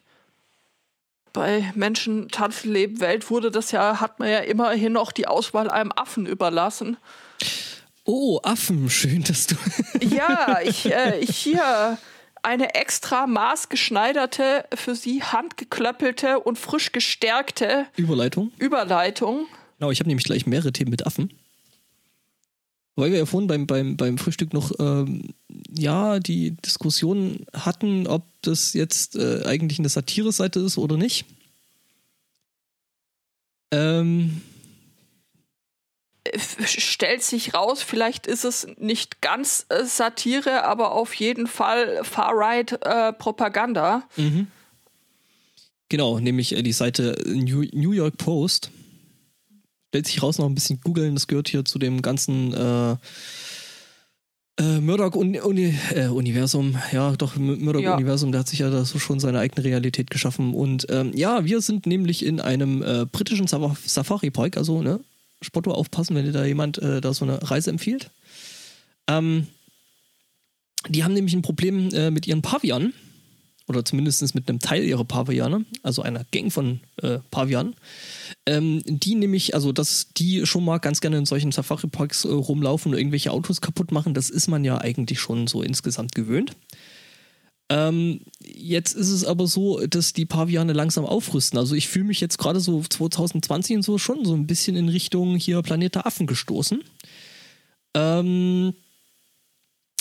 bei 1.33 1.73
Menschen 1.75 2.29
tanzen, 2.29 2.73
leben, 2.73 3.01
Welt 3.01 3.31
wurde 3.31 3.51
das 3.51 3.73
ja, 3.73 4.01
hat 4.01 4.21
man 4.21 4.31
ja 4.31 4.39
immerhin 4.39 4.93
noch 4.93 5.11
die 5.13 5.27
Auswahl 5.27 5.69
einem 5.69 5.93
Affen 5.93 6.25
überlassen. 6.25 6.97
Oh, 8.05 8.39
Affen, 8.43 8.89
schön, 8.89 9.25
dass 9.25 9.49
du. 9.49 9.57
ja, 10.01 10.61
ich, 10.63 10.87
äh, 10.87 11.19
ich 11.19 11.37
hier 11.37 11.99
eine 12.45 12.75
extra 12.75 13.27
maßgeschneiderte, 13.27 14.67
für 14.75 14.95
sie 14.95 15.23
handgeklöppelte 15.23 16.41
und 16.41 16.59
frisch 16.59 16.93
gestärkte 16.93 17.87
Überleitung. 17.97 18.53
Überleitung. 18.59 19.47
Genau, 19.79 19.91
ich 19.91 20.01
habe 20.01 20.09
nämlich 20.09 20.25
gleich 20.25 20.47
mehrere 20.47 20.73
Themen 20.73 20.91
mit 20.91 21.07
Affen. 21.07 21.33
Weil 22.97 23.11
wir 23.11 23.19
ja 23.19 23.27
vorhin 23.27 23.49
beim, 23.49 23.67
beim, 23.67 23.97
beim 23.97 24.19
Frühstück 24.19 24.53
noch 24.53 24.71
ähm, 24.79 25.31
ja 25.69 26.21
die 26.21 26.53
Diskussion 26.53 27.45
hatten, 27.53 28.07
ob 28.07 28.23
das 28.43 28.73
jetzt 28.73 29.17
äh, 29.17 29.43
eigentlich 29.45 29.81
eine 29.81 29.89
Satire-Seite 29.89 30.61
ist 30.61 30.79
oder 30.79 30.97
nicht. 30.97 31.25
Ähm, 33.73 34.43
stellt 36.65 37.23
sich 37.23 37.55
raus, 37.55 37.83
vielleicht 37.83 38.27
ist 38.27 38.45
es 38.45 38.67
nicht 38.79 39.21
ganz 39.21 39.67
äh, 39.69 39.85
Satire, 39.85 40.65
aber 40.65 40.93
auf 40.93 41.15
jeden 41.15 41.47
Fall 41.47 42.03
Far-Right-Propaganda. 42.03 44.03
Äh, 44.17 44.23
mhm. 44.23 44.47
Genau, 45.89 46.19
nämlich 46.19 46.57
äh, 46.57 46.63
die 46.63 46.73
Seite 46.73 47.17
New, 47.27 47.65
New, 47.73 47.93
York 47.93 48.17
Post. 48.17 48.71
Stellt 49.89 50.07
sich 50.07 50.23
raus, 50.23 50.39
noch 50.39 50.47
ein 50.47 50.55
bisschen 50.55 50.81
googeln, 50.81 51.15
das 51.15 51.27
gehört 51.27 51.49
hier 51.49 51.65
zu 51.65 51.79
dem 51.79 52.03
ganzen 52.03 52.53
äh, 52.53 52.97
äh, 54.57 54.81
Murdoch-Universum, 54.81 56.79
äh, 56.91 56.95
ja, 56.95 57.13
doch, 57.13 57.37
Murdoch-Universum, 57.37 58.29
ja. 58.29 58.33
der 58.33 58.41
hat 58.41 58.49
sich 58.49 58.59
ja 58.61 58.71
da 58.71 58.85
so 58.85 58.99
schon 58.99 59.21
seine 59.21 59.41
eigene 59.41 59.65
Realität 59.65 60.11
geschaffen. 60.11 60.55
Und 60.55 60.87
ähm, 60.91 61.13
ja, 61.15 61.45
wir 61.45 61.61
sind 61.61 61.87
nämlich 61.87 62.25
in 62.25 62.41
einem 62.41 63.09
britischen 63.13 63.47
Safari-Park, 63.47 64.57
also 64.57 64.83
ne, 64.83 65.01
Spotto 65.45 65.73
aufpassen, 65.73 66.17
wenn 66.17 66.25
dir 66.25 66.33
da 66.33 66.45
jemand 66.45 66.79
äh, 66.79 67.01
da 67.01 67.15
so 67.15 67.25
eine 67.25 67.51
Reise 67.51 67.71
empfiehlt. 67.71 68.11
Ähm, 69.07 69.47
die 70.89 71.05
haben 71.05 71.15
nämlich 71.15 71.35
ein 71.35 71.43
Problem 71.43 71.91
äh, 71.95 72.11
mit 72.11 72.27
ihren 72.27 72.43
Pavianen. 72.43 72.95
Oder 73.67 73.83
zumindest 73.83 74.35
mit 74.35 74.47
einem 74.49 74.59
Teil 74.59 74.85
ihrer 74.85 75.07
Paviane, 75.07 75.65
also 75.83 76.03
einer 76.03 76.25
Gang 76.33 76.53
von 76.53 76.81
äh, 77.01 77.21
Pavianen. 77.31 77.75
Ähm, 78.45 78.83
die 78.85 79.15
nämlich, 79.15 79.55
also 79.55 79.73
dass 79.73 80.09
die 80.15 80.45
schon 80.45 80.67
mal 80.67 80.77
ganz 80.77 81.01
gerne 81.01 81.17
in 81.17 81.25
solchen 81.25 81.51
Safari-Parks 81.51 82.27
äh, 82.27 82.29
rumlaufen 82.29 82.93
und 82.93 82.99
irgendwelche 82.99 83.31
Autos 83.31 83.63
kaputt 83.63 83.91
machen, 83.91 84.13
das 84.13 84.29
ist 84.29 84.49
man 84.49 84.65
ja 84.65 84.79
eigentlich 84.79 85.19
schon 85.19 85.47
so 85.47 85.63
insgesamt 85.63 86.15
gewöhnt. 86.15 86.55
Ähm, 87.71 88.21
jetzt 88.41 88.95
ist 88.95 89.11
es 89.11 89.25
aber 89.25 89.47
so, 89.47 89.87
dass 89.87 90.13
die 90.13 90.27
Paviane 90.27 90.73
langsam 90.73 91.05
aufrüsten. 91.05 91.59
Also 91.59 91.75
ich 91.75 91.89
fühle 91.89 92.05
mich 92.05 92.21
jetzt 92.21 92.39
gerade 92.39 92.61
so 92.61 92.83
2020 92.83 93.77
und 93.77 93.83
so 93.83 93.99
schon 93.99 94.25
so 94.25 94.35
ein 94.35 94.47
bisschen 94.47 94.77
in 94.77 94.89
Richtung 94.89 95.37
hier 95.37 95.63
Planet 95.63 95.99
Affen 95.99 96.27
gestoßen. 96.27 96.83
Ähm, 97.95 98.75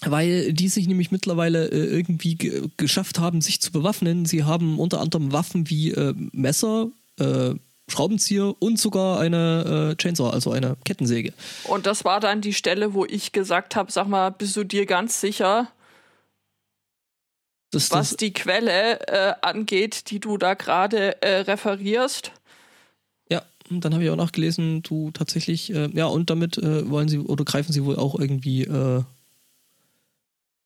weil 0.05 0.51
die 0.51 0.67
sich 0.67 0.87
nämlich 0.87 1.11
mittlerweile 1.11 1.67
äh, 1.67 1.95
irgendwie 1.95 2.35
geschafft 2.77 3.19
haben, 3.19 3.41
sich 3.41 3.61
zu 3.61 3.71
bewaffnen. 3.71 4.25
Sie 4.25 4.43
haben 4.43 4.79
unter 4.79 4.99
anderem 4.99 5.31
Waffen 5.31 5.69
wie 5.69 5.91
äh, 5.91 6.13
Messer, 6.31 6.89
äh, 7.19 7.53
Schraubenzieher 7.89 8.55
und 8.59 8.79
sogar 8.79 9.19
eine 9.19 9.91
äh, 9.91 9.95
Chainsaw, 10.01 10.29
also 10.29 10.51
eine 10.51 10.77
Kettensäge. 10.85 11.33
Und 11.65 11.85
das 11.85 12.05
war 12.05 12.19
dann 12.19 12.41
die 12.41 12.53
Stelle, 12.53 12.93
wo 12.93 13.05
ich 13.05 13.31
gesagt 13.33 13.75
habe, 13.75 13.91
sag 13.91 14.07
mal, 14.07 14.31
bist 14.31 14.55
du 14.55 14.63
dir 14.63 14.85
ganz 14.85 15.19
sicher, 15.21 15.69
das, 17.73 17.91
was 17.91 18.09
das, 18.09 18.17
die 18.17 18.33
Quelle 18.33 18.99
äh, 19.07 19.33
angeht, 19.41 20.09
die 20.11 20.19
du 20.19 20.37
da 20.37 20.53
gerade 20.53 21.21
äh, 21.21 21.41
referierst. 21.41 22.31
Ja, 23.29 23.41
und 23.69 23.83
dann 23.83 23.93
habe 23.93 24.03
ich 24.03 24.09
auch 24.09 24.15
noch 24.15 24.31
gelesen, 24.31 24.83
du 24.83 25.11
tatsächlich, 25.11 25.73
äh, 25.73 25.89
ja, 25.93 26.05
und 26.05 26.29
damit 26.29 26.57
äh, 26.57 26.89
wollen 26.89 27.09
sie 27.09 27.19
oder 27.19 27.43
greifen 27.43 27.73
sie 27.73 27.83
wohl 27.83 27.95
auch 27.97 28.19
irgendwie, 28.19 28.63
äh, 28.63 29.03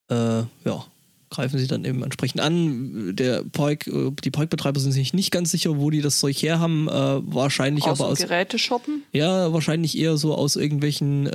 äh, 0.10 0.44
ja, 0.66 0.86
greifen 1.30 1.60
sie 1.60 1.68
dann 1.68 1.86
eben 1.86 2.04
entsprechend 2.04 2.42
an. 2.42 3.16
Der 3.16 3.44
Park, 3.44 3.86
die 3.86 4.32
Parkbetreiber 4.32 4.80
sind 4.80 4.94
sich 4.94 5.14
nicht 5.14 5.32
ganz 5.32 5.52
sicher, 5.52 5.78
wo 5.78 5.90
die 5.90 6.02
das 6.02 6.20
Zeug 6.20 6.38
her 6.38 6.60
haben. 6.60 6.88
wahrscheinlich 6.88 7.84
aus 7.84 8.00
aber 8.00 8.12
aus 8.12 8.20
Geräteshoppen. 8.20 9.04
Ja, 9.12 9.52
wahrscheinlich 9.52 9.98
eher 9.98 10.16
so 10.16 10.34
aus 10.34 10.56
irgendwelchen 10.56 11.28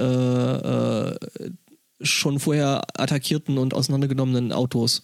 schon 2.01 2.41
vorher 2.41 2.83
attackierten 2.95 3.59
und 3.59 3.75
auseinandergenommenen 3.75 4.53
Autos 4.53 5.03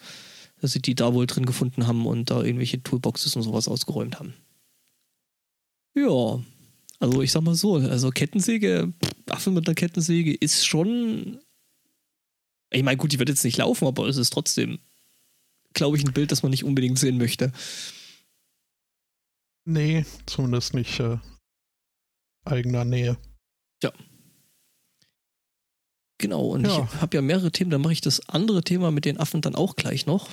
dass 0.60 0.72
sie 0.72 0.82
die 0.82 0.94
da 0.94 1.14
wohl 1.14 1.26
drin 1.26 1.46
gefunden 1.46 1.86
haben 1.86 2.06
und 2.06 2.30
da 2.30 2.42
irgendwelche 2.42 2.82
Toolboxes 2.82 3.36
und 3.36 3.42
sowas 3.42 3.68
ausgeräumt 3.68 4.18
haben. 4.18 4.34
Ja, 5.94 6.40
also 7.00 7.22
ich 7.22 7.32
sag 7.32 7.42
mal 7.42 7.54
so, 7.54 7.76
also 7.76 8.10
Kettensäge, 8.10 8.92
Waffe 9.26 9.50
mit 9.50 9.66
einer 9.66 9.74
Kettensäge 9.74 10.34
ist 10.34 10.66
schon. 10.66 11.40
Ich 12.70 12.82
meine, 12.82 12.96
gut, 12.96 13.12
die 13.12 13.18
wird 13.18 13.28
jetzt 13.28 13.44
nicht 13.44 13.56
laufen, 13.56 13.86
aber 13.86 14.06
es 14.08 14.16
ist 14.16 14.30
trotzdem, 14.30 14.78
glaube 15.72 15.96
ich, 15.96 16.04
ein 16.04 16.12
Bild, 16.12 16.32
das 16.32 16.42
man 16.42 16.50
nicht 16.50 16.64
unbedingt 16.64 16.98
sehen 16.98 17.18
möchte. 17.18 17.52
Nee, 19.64 20.04
zumindest 20.26 20.74
nicht 20.74 20.98
äh, 21.00 21.18
eigener 22.44 22.84
Nähe. 22.84 23.16
Ja. 23.82 23.92
Genau, 26.18 26.48
und 26.48 26.66
ja. 26.66 26.88
ich 26.92 27.00
habe 27.00 27.16
ja 27.16 27.22
mehrere 27.22 27.52
Themen, 27.52 27.70
dann 27.70 27.80
mache 27.80 27.92
ich 27.92 28.00
das 28.00 28.28
andere 28.28 28.62
Thema 28.62 28.90
mit 28.90 29.04
den 29.04 29.18
Affen 29.18 29.40
dann 29.40 29.54
auch 29.54 29.76
gleich 29.76 30.04
noch. 30.06 30.30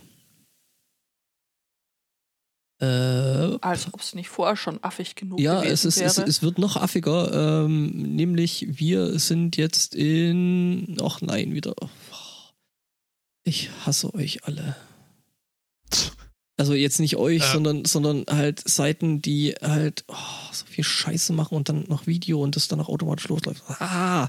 Äh, 2.82 3.58
Als 3.62 3.94
ob 3.94 4.02
es 4.02 4.16
nicht 4.16 4.28
vorher 4.28 4.58
schon 4.58 4.84
affig 4.84 5.16
genug 5.16 5.40
ja, 5.40 5.62
gewesen 5.62 5.74
es 5.74 5.86
ist, 5.86 5.96
wäre. 5.98 6.14
Ja, 6.14 6.24
es, 6.24 6.30
es, 6.30 6.42
wird 6.42 6.58
noch 6.58 6.76
affiger. 6.76 7.64
Ähm, 7.64 8.16
nämlich, 8.16 8.68
wir 8.68 9.18
sind 9.18 9.56
jetzt 9.56 9.96
in. 9.96 10.98
Ach 11.02 11.22
nein, 11.22 11.54
wieder. 11.54 11.74
Ich 13.44 13.70
hasse 13.86 14.14
euch 14.14 14.44
alle. 14.44 14.76
Also 16.58 16.74
jetzt 16.74 17.00
nicht 17.00 17.18
euch, 17.18 17.42
ja. 17.42 17.52
sondern, 17.52 17.86
sondern 17.86 18.26
halt 18.30 18.68
Seiten, 18.68 19.22
die 19.22 19.56
halt 19.62 20.06
oh, 20.08 20.16
so 20.52 20.66
viel 20.66 20.84
Scheiße 20.84 21.34
machen 21.34 21.56
und 21.56 21.70
dann 21.70 21.86
noch 21.88 22.08
Video 22.08 22.42
und 22.42 22.56
das 22.56 22.68
dann 22.68 22.80
auch 22.80 22.90
automatisch 22.90 23.28
losläuft. 23.28 23.64
Ah. 23.80 24.28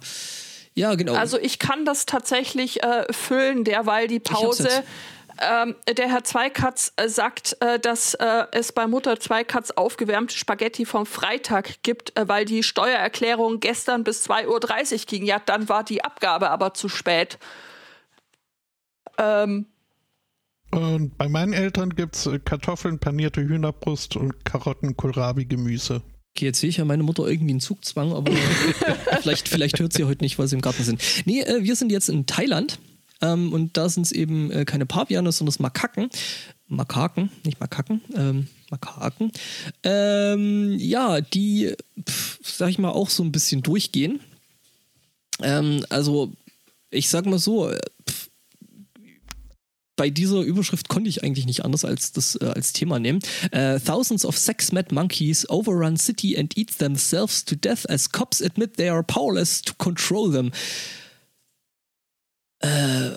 Ja, 0.75 0.95
genau. 0.95 1.15
Also 1.15 1.39
ich 1.39 1.59
kann 1.59 1.85
das 1.85 2.05
tatsächlich 2.05 2.83
äh, 2.83 3.11
füllen, 3.11 3.65
derweil 3.65 4.09
die 4.09 4.21
Pause 4.21 4.69
ähm, 5.41 5.75
der 5.97 6.09
Herr 6.09 6.25
Zweikatz 6.25 6.93
äh, 6.97 7.09
sagt, 7.09 7.57
äh, 7.61 7.79
dass 7.79 8.15
äh, 8.15 8.45
es 8.53 8.73
bei 8.73 8.87
Mutter 8.87 9.19
Zweikatz 9.19 9.71
aufgewärmte 9.71 10.37
Spaghetti 10.37 10.85
vom 10.87 11.07
Freitag 11.07 11.83
gibt, 11.83 12.17
äh, 12.17 12.29
weil 12.29 12.45
die 12.45 12.63
Steuererklärung 12.63 13.61
gestern 13.61 14.05
bis 14.05 14.29
2.30 14.29 14.93
Uhr 14.93 14.99
ging. 15.07 15.27
Ja, 15.27 15.41
dann 15.45 15.69
war 15.69 15.85
die 15.85 16.05
Abgabe 16.05 16.51
aber 16.51 16.75
zu 16.75 16.89
spät. 16.89 17.39
Ähm, 19.19 19.67
Und 20.71 21.17
bei 21.19 21.29
meinen 21.29 21.53
Eltern 21.53 21.91
gibt 21.95 22.17
es 22.17 22.29
Kartoffeln, 22.45 22.99
panierte 22.99 23.43
Hühnerbrust 23.43 24.17
und 24.17 24.45
Karotten, 24.45 24.97
Kohlrabi, 24.97 25.45
Gemüse. 25.45 26.03
Okay, 26.35 26.47
jetzt 26.47 26.61
sehe 26.61 26.69
ich 26.69 26.77
ja 26.77 26.85
meine 26.85 27.03
Mutter 27.03 27.27
irgendwie 27.27 27.53
einen 27.53 27.61
Zugzwang, 27.61 28.13
aber 28.13 28.31
vielleicht, 29.21 29.49
vielleicht 29.49 29.81
hört 29.81 29.95
sie 29.95 30.05
heute 30.05 30.23
nicht, 30.23 30.39
weil 30.39 30.49
sie 30.49 30.57
im 30.57 30.61
Garten 30.61 30.83
sind. 30.83 31.03
Nee, 31.25 31.41
äh, 31.41 31.63
wir 31.63 31.77
sind 31.77 31.91
jetzt 31.91 32.11
in 32.11 32.27
Thailand 32.27 32.79
ähm, 33.21 33.53
und 33.53 33.77
da 33.77 33.89
sind 33.89 34.07
es 34.07 34.13
eben 34.13 34.51
äh, 34.51 34.65
keine 34.65 34.87
Paviane, 34.87 35.33
sondern 35.33 35.51
es 35.51 35.59
Makaken. 35.59 36.11
Makaken, 36.69 37.31
nicht 37.45 37.61
Makaken, 37.61 38.01
ähm, 38.15 38.49
Makaken. 38.71 39.31
Ähm, 39.85 40.77
ja, 40.79 41.21
die, 41.21 41.75
pf, 42.09 42.41
sag 42.43 42.71
ich 42.71 42.79
mal, 42.79 42.91
auch 42.91 43.09
so 43.09 43.23
ein 43.23 43.33
bisschen 43.33 43.63
durchgehen. 43.63 44.21
Ähm, 45.41 45.85
also, 45.89 46.33
ich 46.91 47.09
sag 47.09 47.27
mal 47.27 47.39
so, 47.39 47.71
äh, 47.71 47.79
pf, 48.09 48.31
bei 49.95 50.11
dieser 50.11 50.41
Überschrift 50.41 50.89
konnte 50.89 51.09
ich 51.09 51.25
eigentlich 51.25 51.47
nicht 51.47 51.65
anders 51.65 51.85
als 51.85 52.13
das 52.13 52.37
äh, 52.37 52.45
als 52.45 52.73
Thema 52.73 52.99
nehmen. 52.99 53.21
Uh, 53.55 53.79
thousands 53.79 54.27
of 54.27 54.37
sex-mad 54.37 54.95
monkeys 54.95 55.49
overrun 55.49 55.97
city 55.97 56.37
and 56.37 56.57
eat 56.59 56.79
themselves 56.79 57.45
to 57.45 57.55
death 57.55 57.89
as 57.89 58.11
cops 58.11 58.43
admit 58.43 58.77
they 58.77 58.91
are 58.91 59.03
powerless 59.03 59.63
to 59.63 59.73
control 59.75 60.31
them. 60.31 60.51
Äh, 62.61 63.11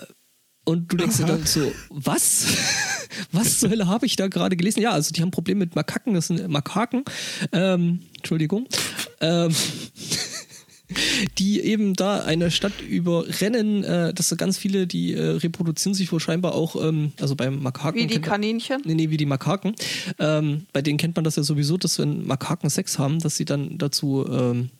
und 0.64 0.92
du 0.92 0.96
denkst 0.96 1.16
dir 1.16 1.26
dann 1.26 1.46
so, 1.46 1.72
was? 1.88 2.46
was 3.32 3.58
zur 3.60 3.70
Hölle 3.70 3.86
habe 3.86 4.06
ich 4.06 4.16
da 4.16 4.28
gerade 4.28 4.56
gelesen? 4.56 4.80
Ja, 4.80 4.92
also 4.92 5.10
die 5.12 5.20
haben 5.22 5.30
Probleme 5.30 5.60
mit 5.60 5.74
Makaken, 5.74 6.14
das 6.14 6.28
sind 6.28 6.46
Makaken. 6.48 7.04
Ähm, 7.52 8.00
Entschuldigung. 8.18 8.68
Ähm, 9.20 9.54
die 11.38 11.60
eben 11.60 11.94
da 11.94 12.22
eine 12.24 12.50
Stadt 12.50 12.80
überrennen. 12.80 13.84
Äh, 13.84 14.12
das 14.14 14.28
sind 14.28 14.38
ganz 14.38 14.58
viele, 14.58 14.86
die 14.86 15.14
äh, 15.14 15.22
reproduzieren 15.30 15.94
sich 15.94 16.10
wohl 16.12 16.20
scheinbar 16.20 16.54
auch, 16.54 16.76
ähm, 16.82 17.12
also 17.20 17.36
beim 17.36 17.62
Makaken. 17.62 17.96
Wie 18.00 18.06
die 18.06 18.14
kennt 18.14 18.26
man- 18.26 18.30
Kaninchen? 18.32 18.82
Nee, 18.84 18.94
nee, 18.94 19.10
wie 19.10 19.16
die 19.16 19.26
Makaken. 19.26 19.74
Ähm, 20.18 20.66
bei 20.72 20.82
denen 20.82 20.98
kennt 20.98 21.16
man 21.16 21.24
das 21.24 21.36
ja 21.36 21.42
sowieso, 21.42 21.76
dass 21.76 21.98
wenn 21.98 22.26
Makaken 22.26 22.70
Sex 22.70 22.98
haben, 22.98 23.18
dass 23.20 23.36
sie 23.36 23.44
dann 23.44 23.78
dazu 23.78 24.26
ähm, 24.30 24.70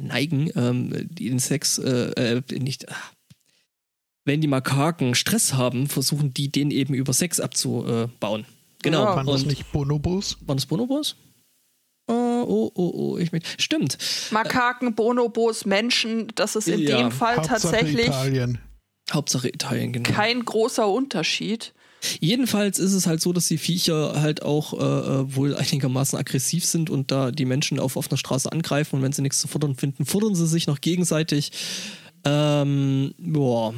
neigen, 0.00 0.50
ähm, 0.56 1.08
den 1.10 1.38
Sex, 1.38 1.78
äh, 1.78 2.38
äh, 2.38 2.42
nicht. 2.58 2.88
ah. 2.90 2.96
Wenn 4.30 4.40
die 4.40 4.46
Makaken 4.46 5.16
Stress 5.16 5.54
haben, 5.54 5.88
versuchen 5.88 6.32
die 6.32 6.52
den 6.52 6.70
eben 6.70 6.94
über 6.94 7.12
Sex 7.12 7.40
abzubauen. 7.40 8.46
Genau. 8.80 9.02
Ja. 9.02 9.16
Waren 9.16 9.26
das 9.26 9.42
Und 9.42 9.48
nicht 9.48 9.72
Bonobos? 9.72 10.36
waren 10.46 10.56
das 10.56 10.66
Bonobos? 10.66 11.16
Oh, 12.06 12.12
oh, 12.46 12.70
oh, 12.76 12.92
oh, 12.94 13.18
ich 13.18 13.32
mit. 13.32 13.42
Stimmt. 13.58 13.98
Makaken, 14.30 14.94
Bonobos, 14.94 15.66
Menschen, 15.66 16.28
das 16.36 16.54
ist 16.54 16.68
in 16.68 16.78
Ja, 16.82 16.98
dem 16.98 17.10
Fall 17.10 17.38
Hauptsache 17.38 17.60
tatsächlich 17.60 18.06
Italien. 18.06 18.58
Hauptsache 19.12 19.48
Italien, 19.48 19.92
genau. 19.94 20.08
kein 20.08 20.44
großer 20.44 20.88
Unterschied. 20.88 21.74
Jedenfalls 22.20 22.78
ist 22.78 22.92
es 22.92 23.08
halt 23.08 23.20
so, 23.20 23.32
dass 23.32 23.48
die 23.48 23.58
Viecher 23.58 24.22
halt 24.22 24.44
auch 24.44 24.74
äh, 24.74 24.76
äh, 24.76 25.34
wohl 25.34 25.56
einigermaßen 25.56 26.16
aggressiv 26.16 26.64
sind 26.64 26.88
und 26.88 27.10
da 27.10 27.32
die 27.32 27.46
Menschen 27.46 27.80
auf 27.80 27.96
offener 27.96 28.16
Straße 28.16 28.52
angreifen 28.52 28.94
und 28.94 29.02
wenn 29.02 29.10
sie 29.10 29.22
nichts 29.22 29.40
zu 29.40 29.48
futtern 29.48 29.74
finden, 29.74 30.06
futtern 30.06 30.36
sie 30.36 30.46
sich 30.46 30.68
noch 30.68 30.80
gegenseitig. 30.80 31.50
Ähm, 32.24 33.12
boah. 33.18 33.74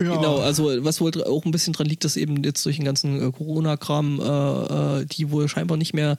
Ja, 0.00 0.14
Genau, 0.14 0.38
also 0.38 0.84
was 0.84 1.00
wohl 1.00 1.24
auch 1.24 1.44
ein 1.46 1.50
bisschen 1.52 1.72
dran 1.72 1.86
liegt, 1.86 2.04
dass 2.04 2.16
eben 2.16 2.44
jetzt 2.44 2.64
durch 2.66 2.76
den 2.76 2.84
ganzen 2.84 3.20
äh, 3.28 3.32
Corona-Kram, 3.32 4.20
äh, 4.20 5.00
äh, 5.02 5.06
die 5.06 5.30
wohl 5.30 5.48
scheinbar 5.48 5.78
nicht 5.78 5.94
mehr, 5.94 6.18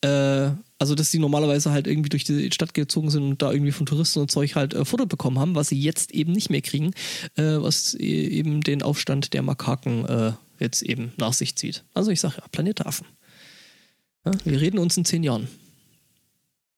äh, 0.00 0.50
also 0.78 0.94
dass 0.94 1.10
die 1.10 1.18
normalerweise 1.18 1.70
halt 1.70 1.86
irgendwie 1.86 2.08
durch 2.08 2.24
die 2.24 2.50
Stadt 2.52 2.72
gezogen 2.72 3.10
sind 3.10 3.22
und 3.24 3.42
da 3.42 3.52
irgendwie 3.52 3.72
von 3.72 3.84
Touristen 3.84 4.20
und 4.20 4.30
Zeug 4.30 4.54
halt 4.54 4.72
äh, 4.72 4.84
Futter 4.84 5.04
bekommen 5.06 5.38
haben, 5.38 5.54
was 5.54 5.68
sie 5.68 5.78
jetzt 5.80 6.12
eben 6.12 6.32
nicht 6.32 6.48
mehr 6.48 6.62
kriegen, 6.62 6.92
äh, 7.36 7.42
was 7.58 7.94
e- 7.94 8.28
eben 8.28 8.62
den 8.62 8.82
Aufstand 8.82 9.34
der 9.34 9.42
Makaken 9.42 10.34
jetzt 10.58 10.82
eben 10.82 11.12
nach 11.18 11.32
sich 11.34 11.54
zieht. 11.54 11.84
Also 11.94 12.10
ich 12.10 12.20
sage 12.20 12.36
ja, 12.38 12.44
Planet 12.50 12.84
Affen. 12.86 13.06
Ja, 14.24 14.32
wir 14.44 14.60
reden 14.60 14.78
uns 14.78 14.96
in 14.96 15.04
zehn 15.04 15.22
Jahren. 15.22 15.48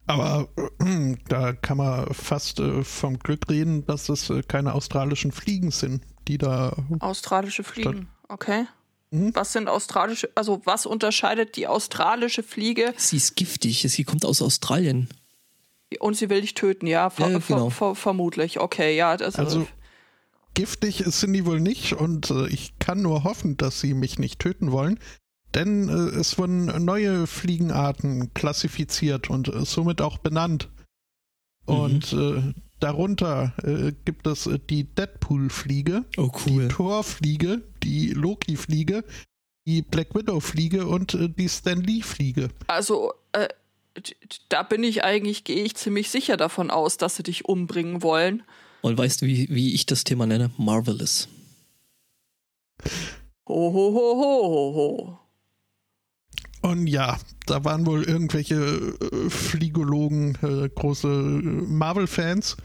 Aber 0.06 0.48
äh, 0.80 1.16
da 1.28 1.52
kann 1.52 1.76
man 1.78 2.12
fast 2.12 2.58
äh, 2.60 2.82
vom 2.84 3.18
Glück 3.18 3.48
reden, 3.48 3.86
dass 3.86 4.08
es 4.08 4.28
äh, 4.30 4.42
keine 4.42 4.74
australischen 4.74 5.32
Fliegen 5.32 5.70
sind, 5.70 6.02
die 6.28 6.38
da. 6.38 6.76
Australische 7.00 7.62
Fliegen. 7.64 8.08
Okay. 8.28 8.66
Mhm. 9.10 9.34
Was 9.34 9.52
sind 9.52 9.68
australische, 9.68 10.30
also 10.34 10.62
was 10.64 10.86
unterscheidet 10.86 11.56
die 11.56 11.66
australische 11.66 12.42
Fliege 12.44 12.94
Sie 12.96 13.16
ist 13.16 13.34
giftig, 13.36 13.84
sie 13.88 14.04
kommt 14.04 14.24
aus 14.24 14.40
Australien. 14.40 15.08
und 15.98 16.14
sie 16.16 16.30
will 16.30 16.40
dich 16.42 16.54
töten? 16.54 16.86
Ja, 16.86 17.10
ver 17.10 17.28
Ja, 17.30 17.38
genau. 17.38 17.70
ver 17.70 17.70
ver 17.70 17.94
vermutlich. 17.96 18.60
Okay, 18.60 18.96
ja. 18.96 19.16
Das, 19.16 19.34
Also 19.36 19.66
giftig 20.54 21.02
sind 21.06 21.32
die 21.32 21.44
wohl 21.44 21.60
nicht 21.60 21.92
und 21.94 22.30
äh, 22.30 22.46
ich 22.48 22.78
kann 22.78 23.02
nur 23.02 23.24
hoffen, 23.24 23.56
dass 23.56 23.80
sie 23.80 23.94
mich 23.94 24.18
nicht 24.20 24.38
töten 24.38 24.70
wollen. 24.70 25.00
Denn 25.54 25.88
äh, 25.88 26.18
es 26.18 26.38
wurden 26.38 26.84
neue 26.84 27.26
Fliegenarten 27.26 28.32
klassifiziert 28.34 29.30
und 29.30 29.48
äh, 29.48 29.64
somit 29.64 30.00
auch 30.00 30.18
benannt. 30.18 30.68
Und 31.66 32.12
äh, 32.12 32.54
darunter 32.80 33.52
äh, 33.62 33.92
gibt 34.04 34.26
es 34.26 34.46
äh, 34.46 34.58
die 34.58 34.84
Deadpool-Fliege, 34.84 36.04
Oh, 36.16 36.30
die 36.46 36.68
Thor-Fliege, 36.68 37.62
die 37.82 38.10
Loki-Fliege, 38.10 39.04
die 39.66 39.82
Black 39.82 40.14
Widow-Fliege 40.14 40.86
und 40.86 41.14
äh, 41.14 41.28
die 41.28 41.48
Stan 41.48 41.80
Lee-Fliege. 41.80 42.48
also 42.66 43.12
äh, 43.32 43.48
da 44.48 44.62
bin 44.62 44.82
ich 44.84 45.04
eigentlich, 45.04 45.44
gehe 45.44 45.64
ich 45.64 45.74
ziemlich 45.76 46.10
sicher 46.10 46.36
davon 46.36 46.70
aus, 46.70 46.96
dass 46.96 47.16
sie 47.16 47.22
dich 47.24 47.44
umbringen 47.46 48.02
wollen. 48.02 48.42
Und 48.82 48.96
weißt 48.96 49.22
du, 49.22 49.26
wie, 49.26 49.48
wie 49.50 49.74
ich 49.74 49.84
das 49.84 50.04
Thema 50.04 50.26
nenne? 50.26 50.50
Marvelous. 50.56 51.28
Ho, 53.48 53.72
ho, 53.72 53.94
ho, 53.94 54.16
ho, 54.16 54.48
ho, 54.54 54.74
ho. 54.76 55.18
Und 56.62 56.86
ja, 56.86 57.18
da 57.46 57.64
waren 57.64 57.86
wohl 57.86 58.02
irgendwelche 58.04 58.56
äh, 58.56 59.30
Fliegologen, 59.30 60.36
äh, 60.42 60.68
große 60.68 61.08
äh, 61.08 61.42
Marvel-Fans. 61.42 62.56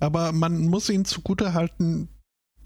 Aber 0.00 0.32
man 0.32 0.68
muss 0.68 0.88
ihnen 0.88 1.04
zugutehalten, 1.04 2.08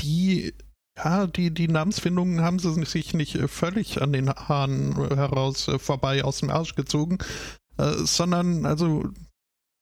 die, 0.00 0.54
ja, 0.96 1.26
die, 1.26 1.52
die 1.52 1.68
Namensfindungen 1.68 2.42
haben 2.42 2.58
sie 2.58 2.72
sich 2.84 3.12
nicht 3.12 3.34
äh, 3.34 3.48
völlig 3.48 4.00
an 4.00 4.12
den 4.12 4.30
Haaren 4.30 4.94
heraus 5.14 5.68
äh, 5.68 5.78
vorbei 5.78 6.22
aus 6.22 6.38
dem 6.38 6.50
Arsch 6.50 6.74
gezogen, 6.76 7.18
äh, 7.76 7.92
sondern 7.94 8.64
also 8.64 9.04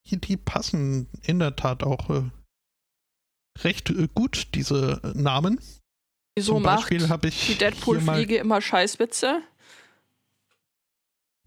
die, 0.09 0.19
die 0.19 0.37
passen 0.37 1.07
in 1.21 1.39
der 1.39 1.55
Tat 1.55 1.83
auch 1.83 2.09
recht 3.59 3.93
gut, 4.13 4.47
diese 4.55 5.01
Namen. 5.15 5.59
Wieso 6.35 6.53
Zum 6.53 6.63
macht 6.63 6.89
Beispiel 6.89 7.09
habe 7.09 7.27
ich 7.27 7.47
die 7.47 7.55
Deadpool-Fliege 7.55 8.37
immer 8.37 8.61
Scheißwitze? 8.61 9.41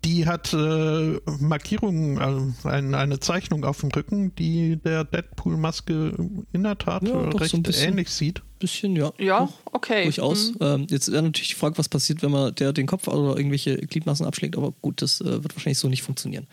Die 0.04 0.26
hat 0.26 0.54
äh, 0.54 1.20
Markierungen, 1.40 2.54
äh, 2.64 2.68
ein, 2.68 2.94
eine 2.94 3.20
Zeichnung 3.20 3.64
auf 3.64 3.80
dem 3.80 3.90
Rücken, 3.90 4.34
die 4.34 4.76
der 4.76 5.04
Deadpool-Maske 5.04 6.14
in 6.52 6.62
der 6.62 6.78
Tat 6.78 7.02
Ja, 7.06 7.08
äh, 7.10 7.24
doch, 7.26 7.32
so 7.32 7.38
recht 7.38 7.54
ein 7.54 7.62
bisschen. 7.62 7.88
ähnlich 7.90 8.08
sieht. 8.08 8.42
Bisschen, 8.58 8.96
ja. 8.96 9.12
Ja, 9.18 9.40
Doch, 9.40 9.52
okay. 9.72 10.04
Durchaus. 10.04 10.48
Hm. 10.48 10.56
Ähm, 10.60 10.86
jetzt 10.90 11.10
wäre 11.12 11.22
natürlich 11.22 11.48
die 11.50 11.54
Frage, 11.54 11.76
was 11.78 11.88
passiert, 11.88 12.22
wenn 12.22 12.30
man 12.30 12.54
der 12.54 12.72
den 12.72 12.86
Kopf 12.86 13.08
oder 13.08 13.36
irgendwelche 13.36 13.76
Gliedmaßen 13.76 14.24
abschlägt, 14.24 14.56
aber 14.56 14.72
gut, 14.72 15.02
das 15.02 15.20
äh, 15.20 15.42
wird 15.42 15.54
wahrscheinlich 15.54 15.78
so 15.78 15.88
nicht 15.88 16.02
funktionieren. 16.02 16.46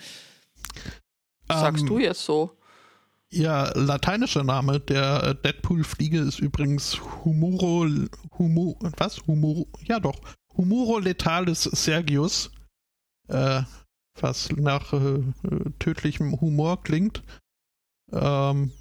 Sagst 1.50 1.82
Ähm, 1.84 1.88
du 1.88 2.00
jetzt 2.00 2.24
so? 2.26 2.52
Ja, 3.30 3.72
lateinischer 3.78 4.44
Name 4.44 4.80
der 4.80 5.24
äh, 5.24 5.36
Deadpool-Fliege 5.36 6.20
ist 6.20 6.40
übrigens 6.40 6.98
Humuro, 7.26 7.86
Humu, 8.38 8.76
was? 8.98 9.22
Humuro, 9.28 9.68
ja 9.86 10.00
doch, 10.00 10.16
Humuro 10.56 11.00
letalis 11.00 11.64
Sergius, 11.64 12.52
äh, 13.28 13.64
was 14.20 14.50
nach 14.52 14.94
äh, 14.94 15.22
tödlichem 15.80 16.40
Humor 16.42 16.82
klingt. 16.84 17.24
Ähm, 18.12 18.72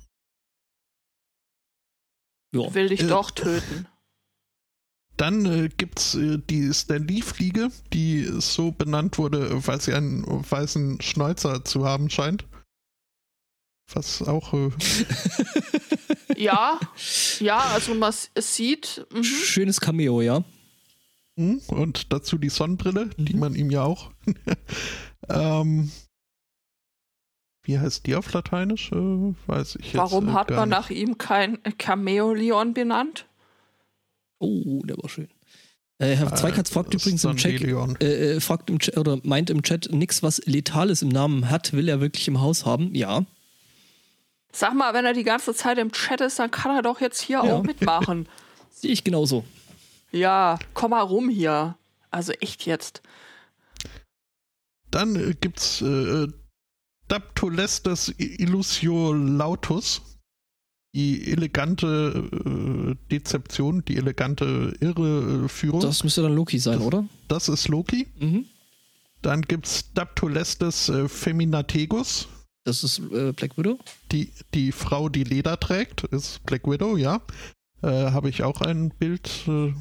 Ja. 2.55 2.73
Will 2.75 2.89
dich 2.89 3.01
äh, 3.03 3.07
doch 3.09 3.31
töten. 3.31 3.87
Dann 5.17 5.47
äh, 5.47 5.69
gibt 5.69 5.99
es 5.99 6.15
äh, 6.15 6.39
die 6.39 6.73
Stan 6.73 7.07
Lee-Fliege, 7.07 7.71
die 7.93 8.25
so 8.41 8.71
benannt 8.71 9.19
wurde, 9.19 9.67
weil 9.67 9.81
sie 9.81 9.95
einen 9.95 10.25
weißen 10.27 11.01
Schnäuzer 11.01 11.65
zu 11.65 11.85
haben 11.85 12.11
scheint. 12.11 12.45
Was 13.93 14.23
auch. 14.23 14.53
Äh, 14.53 14.71
Ja, 16.37 16.79
ja, 17.41 17.59
also 17.59 17.95
man 17.95 18.13
es 18.35 18.55
sieht. 18.55 19.07
Mhm. 19.11 19.25
Schönes 19.25 19.81
Cameo, 19.81 20.21
ja. 20.21 20.45
Und 21.37 22.13
dazu 22.13 22.39
die 22.39 22.49
Sonnenbrille, 22.49 23.11
die 23.19 23.35
Mhm. 23.35 23.41
man 23.41 23.55
ihm 23.55 23.71
ja 23.71 23.83
auch. 23.83 24.11
ähm, 25.29 25.91
wie 27.65 27.79
heißt 27.79 28.07
die 28.07 28.15
auf 28.15 28.33
Lateinisch? 28.33 28.91
Äh, 28.93 28.97
weiß 29.47 29.77
ich 29.77 29.87
jetzt. 29.93 29.97
Warum 29.97 30.29
äh, 30.29 30.33
hat 30.33 30.49
gar 30.49 30.61
man 30.61 30.69
nicht. 30.71 30.79
nach 30.79 30.91
ihm 30.91 31.19
kein 31.19 31.59
Cameo-Leon 31.79 32.75
benannt? 32.75 33.27
Oh, 34.39 34.83
der 34.85 34.97
war 34.99 35.09
schön. 35.09 35.29
Äh, 35.99 36.15
Herr 36.15 36.35
Zweikatz 36.35 36.71
fragt 36.71 36.93
Äh, 36.95 36.99
übrigens 36.99 37.25
im 37.25 37.37
Chat, 37.37 37.63
äh, 37.63 38.37
äh, 38.37 38.41
fragt 38.41 38.69
im 38.71 38.79
Chat, 38.79 38.97
oder 38.99 39.19
meint 39.23 39.49
im 39.51 39.63
Chat, 39.63 39.91
nix, 39.93 40.23
was 40.23 40.39
Letales 40.47 41.03
im 41.03 41.09
Namen 41.09 41.49
hat, 41.51 41.73
will 41.73 41.89
er 41.89 42.01
wirklich 42.01 42.29
im 42.29 42.41
Haus 42.41 42.67
haben? 42.67 42.95
Ja. 42.95 43.25
Sag 44.53 44.75
mal, 44.75 44.95
wenn 44.95 45.05
er 45.05 45.13
die 45.15 45.25
ganze 45.25 45.55
Zeit 45.55 45.79
im 45.79 45.93
Chat 45.93 46.21
ist, 46.21 46.39
dann 46.39 46.51
kann 46.51 46.75
er 46.77 46.83
doch 46.83 47.01
jetzt 47.01 47.21
hier 47.21 47.43
Ja. 47.45 47.55
auch 47.55 47.63
mitmachen. 47.63 48.29
Sehe 48.71 48.91
ich 48.93 49.05
genauso. 49.05 49.45
Ja, 50.17 50.59
komm 50.75 50.91
mal 50.91 51.01
rum 51.03 51.29
hier. 51.29 51.77
Also 52.11 52.33
echt 52.33 52.67
jetzt. 52.67 53.03
Dann 54.91 55.17
äh, 55.17 55.35
gibt's 55.41 55.83
äh, 55.83 56.29
Daptolestes 57.09 58.09
Illusio 58.19 59.13
Lautus. 59.13 60.03
Die 60.95 61.31
elegante 61.31 62.29
äh, 62.47 62.95
Dezeption, 63.11 63.85
die 63.85 63.99
elegante 63.99 64.75
Irreführung. 64.81 65.81
Das 65.83 66.03
müsste 66.03 66.23
dann 66.23 66.35
Loki 66.35 66.59
sein, 66.59 66.79
Das- 66.79 66.87
oder? 66.87 67.05
Das 67.29 67.49
ist 67.51 67.69
Loki. 67.69 68.07
Mhm. 68.19 68.47
Dann 69.21 69.43
gibt's 69.43 69.93
Daptolestes 69.93 70.89
äh, 70.89 71.09
Feminategus. 71.09 72.29
Das 72.65 72.83
ist 72.83 72.99
äh, 73.13 73.33
Black 73.33 73.59
Widow. 73.59 73.79
Die, 74.11 74.33
die 74.55 74.73
Frau, 74.73 75.09
die 75.11 75.25
Leder 75.25 75.61
trägt, 75.61 76.05
ist 76.05 76.43
Black 76.47 76.67
Widow, 76.67 76.97
ja. 76.97 77.21
Äh, 77.83 77.89
Habe 78.13 78.31
ich 78.31 78.43
auch 78.43 78.61
ein 78.63 78.91
Bild. 78.91 79.29
Äh, 79.47 79.75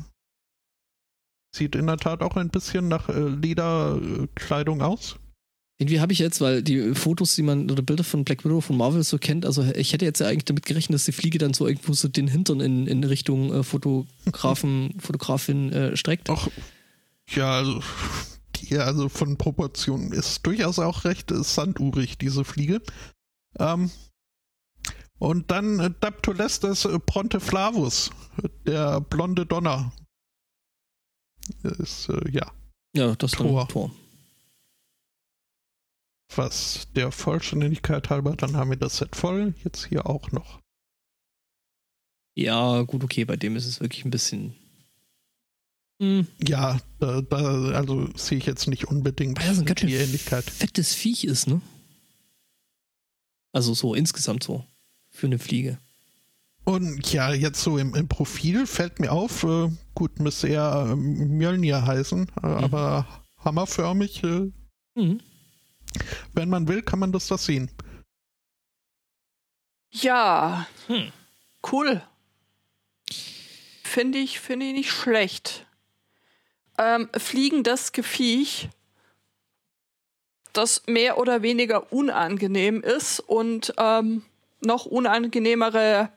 sieht 1.56 1.76
in 1.76 1.88
der 1.88 1.98
Tat 1.98 2.22
auch 2.22 2.36
ein 2.36 2.50
bisschen 2.50 2.88
nach 2.88 3.10
äh, 3.10 3.20
Lederkleidung 3.20 4.82
aus. 4.82 5.18
Irgendwie 5.78 6.00
habe 6.00 6.14
ich 6.14 6.20
jetzt, 6.20 6.40
weil 6.40 6.64
die 6.64 6.96
Fotos, 6.96 7.36
die 7.36 7.42
man, 7.42 7.70
oder 7.70 7.82
Bilder 7.82 8.06
von 8.06 8.24
Black 8.24 8.46
Widow 8.46 8.62
von 8.62 8.78
Marvel 8.78 9.04
so 9.04 9.18
kennt, 9.18 9.46
also 9.46 9.62
ich 9.76 9.92
hätte 9.92 10.06
jetzt 10.06 10.20
ja 10.20 10.28
eigentlich 10.28 10.46
damit 10.46 10.66
gerechnet, 10.66 10.96
dass 10.96 11.06
die 11.06 11.12
Fliege 11.12 11.38
dann 11.38 11.54
so 11.54 11.68
irgendwo 11.68 11.92
so 11.92 12.08
den 12.08 12.30
Hintern 12.30 12.62
in, 12.62 12.88
in 12.88 13.04
Richtung 13.04 13.54
äh, 13.54 13.64
Fotografen, 13.64 14.94
Fotografin 15.00 15.74
äh, 15.74 15.98
streckt. 15.98 16.30
Auch, 16.30 16.48
ja, 17.30 17.58
also, 17.58 17.82
die, 18.56 18.78
also 18.78 19.10
von 19.10 19.38
Proportionen 19.38 20.14
ist 20.14 20.46
durchaus 20.46 20.80
auch 20.80 21.04
recht 21.04 21.32
äh, 21.32 21.44
sandurig, 21.44 22.18
diese 22.18 22.46
Fliege. 22.46 22.82
Ähm, 23.60 23.92
und 25.18 25.52
dann 25.52 25.80
äh, 25.82 25.92
Daptolestes 26.00 26.86
äh, 26.86 27.00
Pronteflavus, 27.00 28.12
der 28.66 29.02
blonde 29.02 29.46
Donner. 29.46 29.92
Ist, 31.64 32.10
äh, 32.10 32.30
ja, 32.32 32.52
Ja, 32.96 33.16
das 33.16 33.32
Tor. 33.32 33.68
Tor. 33.68 33.92
was 36.36 36.88
der 36.96 37.12
Vollständigkeit 37.12 38.10
halber, 38.10 38.36
dann 38.36 38.56
haben 38.58 38.72
wir 38.72 38.78
das 38.78 38.98
Set 38.98 39.16
voll, 39.16 39.54
jetzt 39.64 39.86
hier 39.86 40.06
auch 40.08 40.32
noch. 40.32 40.60
Ja, 42.38 42.82
gut, 42.82 43.04
okay, 43.04 43.24
bei 43.26 43.38
dem 43.38 43.56
ist 43.56 43.66
es 43.66 43.80
wirklich 43.80 44.04
ein 44.06 44.12
bisschen. 44.12 44.56
Hm, 46.02 46.28
Ja, 46.46 46.80
da, 47.00 47.22
da 47.22 47.38
also 47.72 48.10
sehe 48.18 48.38
ich 48.38 48.46
jetzt 48.46 48.68
nicht 48.68 48.86
unbedingt 48.90 49.40
weil 49.40 49.48
das 49.48 49.60
ein 49.60 49.66
ganz 49.66 49.80
schön 49.80 49.90
die 49.90 49.96
Ähnlichkeit. 49.96 50.44
fettes 50.44 50.94
Viech 50.94 51.24
ist, 51.24 51.48
ne? 51.48 51.62
Also 53.54 53.74
so 53.74 53.96
insgesamt 53.96 54.44
so. 54.44 54.66
Für 55.12 55.28
eine 55.28 55.40
Fliege. 55.40 55.80
Und 56.66 57.12
ja, 57.14 57.32
jetzt 57.32 57.62
so 57.62 57.78
im, 57.78 57.94
im 57.96 58.08
Profil 58.08 58.66
fällt 58.66 59.00
mir 59.00 59.12
auf, 59.12 59.44
äh, 59.44 59.70
gut, 59.94 60.20
müsste 60.20 60.48
eher 60.48 60.88
äh, 60.90 60.96
Mjölnir 60.96 61.86
heißen, 61.86 62.32
äh, 62.42 62.46
aber 62.48 63.08
hammerförmig. 63.44 64.24
Äh, 64.24 64.52
Mhm. 64.98 65.20
wenn 66.34 66.50
man 66.50 66.68
will, 66.70 66.82
kann 66.82 67.00
man 67.00 67.12
das 67.12 67.28
da 67.28 67.38
sehen. 67.38 67.70
Ja, 69.92 70.68
Hm. 70.88 71.12
cool. 71.72 72.02
Finde 73.84 74.18
ich, 74.20 74.40
finde 74.40 74.66
ich 74.68 74.74
nicht 74.74 74.92
schlecht. 74.92 75.66
Ähm, 76.78 77.10
fliegendes 77.18 77.92
Gefiech, 77.92 78.70
das 80.54 80.84
mehr 80.88 81.18
oder 81.18 81.42
weniger 81.42 81.92
unangenehm 81.94 82.82
ist 82.82 83.20
und 83.20 83.74
ähm, 83.78 84.24
noch 84.62 84.86
unangenehmere 84.86 86.10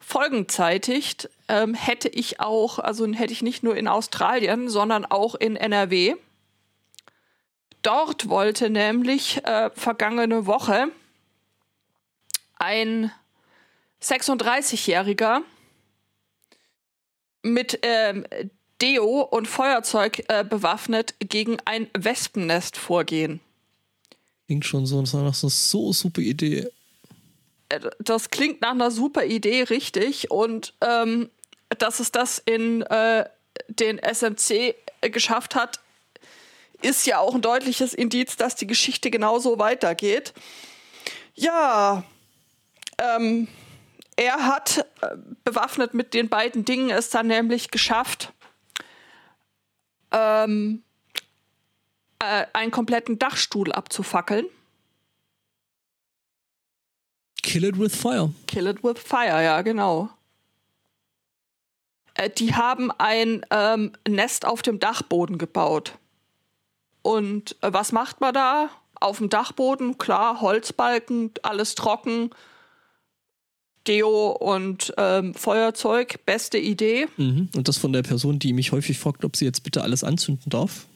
Folgen 0.00 0.48
zeitigt, 0.48 1.28
ähm, 1.48 1.74
hätte 1.74 2.08
ich 2.08 2.40
auch, 2.40 2.78
also 2.78 3.06
hätte 3.06 3.32
ich 3.32 3.42
nicht 3.42 3.62
nur 3.62 3.76
in 3.76 3.86
Australien, 3.86 4.68
sondern 4.68 5.04
auch 5.04 5.34
in 5.34 5.56
NRW. 5.56 6.16
Dort 7.82 8.28
wollte 8.28 8.70
nämlich 8.70 9.44
äh, 9.44 9.70
vergangene 9.74 10.46
Woche 10.46 10.88
ein 12.56 13.12
36-Jähriger 14.02 15.42
mit 17.42 17.78
ähm, 17.82 18.26
Deo 18.80 19.22
und 19.22 19.46
Feuerzeug 19.46 20.24
äh, 20.28 20.44
bewaffnet 20.44 21.14
gegen 21.20 21.58
ein 21.64 21.88
Wespennest 21.94 22.76
vorgehen. 22.76 23.40
Klingt 24.46 24.64
schon 24.64 24.86
so 24.86 25.00
nach 25.02 25.34
so 25.34 25.48
so 25.48 25.92
super 25.92 26.20
Idee. 26.20 26.70
Äh, 27.70 27.80
Das 27.98 28.30
klingt 28.30 28.60
nach 28.60 28.72
einer 28.72 28.90
super 28.90 29.24
Idee, 29.24 29.62
richtig. 29.62 30.30
Und 30.30 30.74
ähm, 30.82 31.30
dass 31.78 32.00
es 32.00 32.12
das 32.12 32.38
in 32.38 32.82
äh, 32.82 33.24
den 33.68 33.98
SMC 33.98 34.74
geschafft 35.00 35.54
hat, 35.54 35.80
ist 36.82 37.06
ja 37.06 37.18
auch 37.18 37.34
ein 37.34 37.42
deutliches 37.42 37.94
Indiz, 37.94 38.36
dass 38.36 38.54
die 38.54 38.66
Geschichte 38.66 39.10
genauso 39.10 39.58
weitergeht. 39.58 40.32
Ja, 41.34 42.04
ähm, 42.98 43.48
er 44.16 44.46
hat 44.46 44.86
äh, 45.00 45.16
bewaffnet 45.44 45.94
mit 45.94 46.14
den 46.14 46.28
beiden 46.28 46.64
Dingen 46.64 46.90
es 46.90 47.10
dann 47.10 47.26
nämlich 47.26 47.70
geschafft, 47.70 48.32
ähm, 50.10 50.82
äh, 52.18 52.46
einen 52.52 52.70
kompletten 52.70 53.18
Dachstuhl 53.18 53.72
abzufackeln. 53.72 54.46
Kill 57.50 57.64
it 57.64 57.78
with 57.78 57.96
fire. 57.96 58.30
Kill 58.46 58.68
it 58.68 58.84
with 58.84 58.98
fire, 58.98 59.42
ja, 59.42 59.62
genau. 59.62 60.08
Äh, 62.14 62.30
die 62.30 62.54
haben 62.54 62.92
ein 62.92 63.44
ähm, 63.50 63.90
Nest 64.08 64.46
auf 64.46 64.62
dem 64.62 64.78
Dachboden 64.78 65.36
gebaut. 65.36 65.98
Und 67.02 67.56
äh, 67.62 67.72
was 67.72 67.90
macht 67.90 68.20
man 68.20 68.34
da? 68.34 68.70
Auf 68.94 69.18
dem 69.18 69.30
Dachboden, 69.30 69.98
klar, 69.98 70.40
Holzbalken, 70.40 71.32
alles 71.42 71.74
trocken. 71.74 72.30
Deo 73.88 74.30
und 74.30 74.92
ähm, 74.96 75.34
Feuerzeug, 75.34 76.24
beste 76.26 76.58
Idee. 76.58 77.08
Mhm. 77.16 77.48
Und 77.56 77.66
das 77.66 77.78
von 77.78 77.92
der 77.92 78.02
Person, 78.02 78.38
die 78.38 78.52
mich 78.52 78.70
häufig 78.70 78.98
fragt, 78.98 79.24
ob 79.24 79.36
sie 79.36 79.46
jetzt 79.46 79.64
bitte 79.64 79.82
alles 79.82 80.04
anzünden 80.04 80.50
darf. 80.50 80.86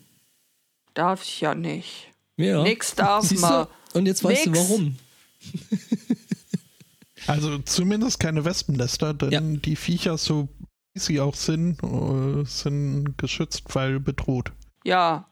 Darf 0.92 1.24
ich 1.24 1.40
ja 1.40 1.56
nicht. 1.56 2.12
Ja. 2.36 2.62
Nix 2.62 2.94
darf 2.94 3.24
Siehst 3.28 3.42
man. 3.42 3.66
Und 3.94 4.06
jetzt 4.06 4.22
weißt 4.22 4.46
Nix. 4.46 4.58
du 4.58 4.68
warum. 4.68 4.96
Also 7.26 7.58
zumindest 7.58 8.20
keine 8.20 8.44
Wespennester, 8.44 9.14
denn 9.14 9.30
Ja. 9.32 9.40
die 9.40 9.76
Viecher, 9.76 10.18
so 10.18 10.48
wie 10.92 10.98
sie 11.00 11.20
auch 11.20 11.34
sind, 11.34 11.82
äh, 11.82 12.44
sind 12.44 13.16
geschützt, 13.18 13.62
weil 13.74 14.00
bedroht. 14.00 14.52
Ja, 14.84 15.30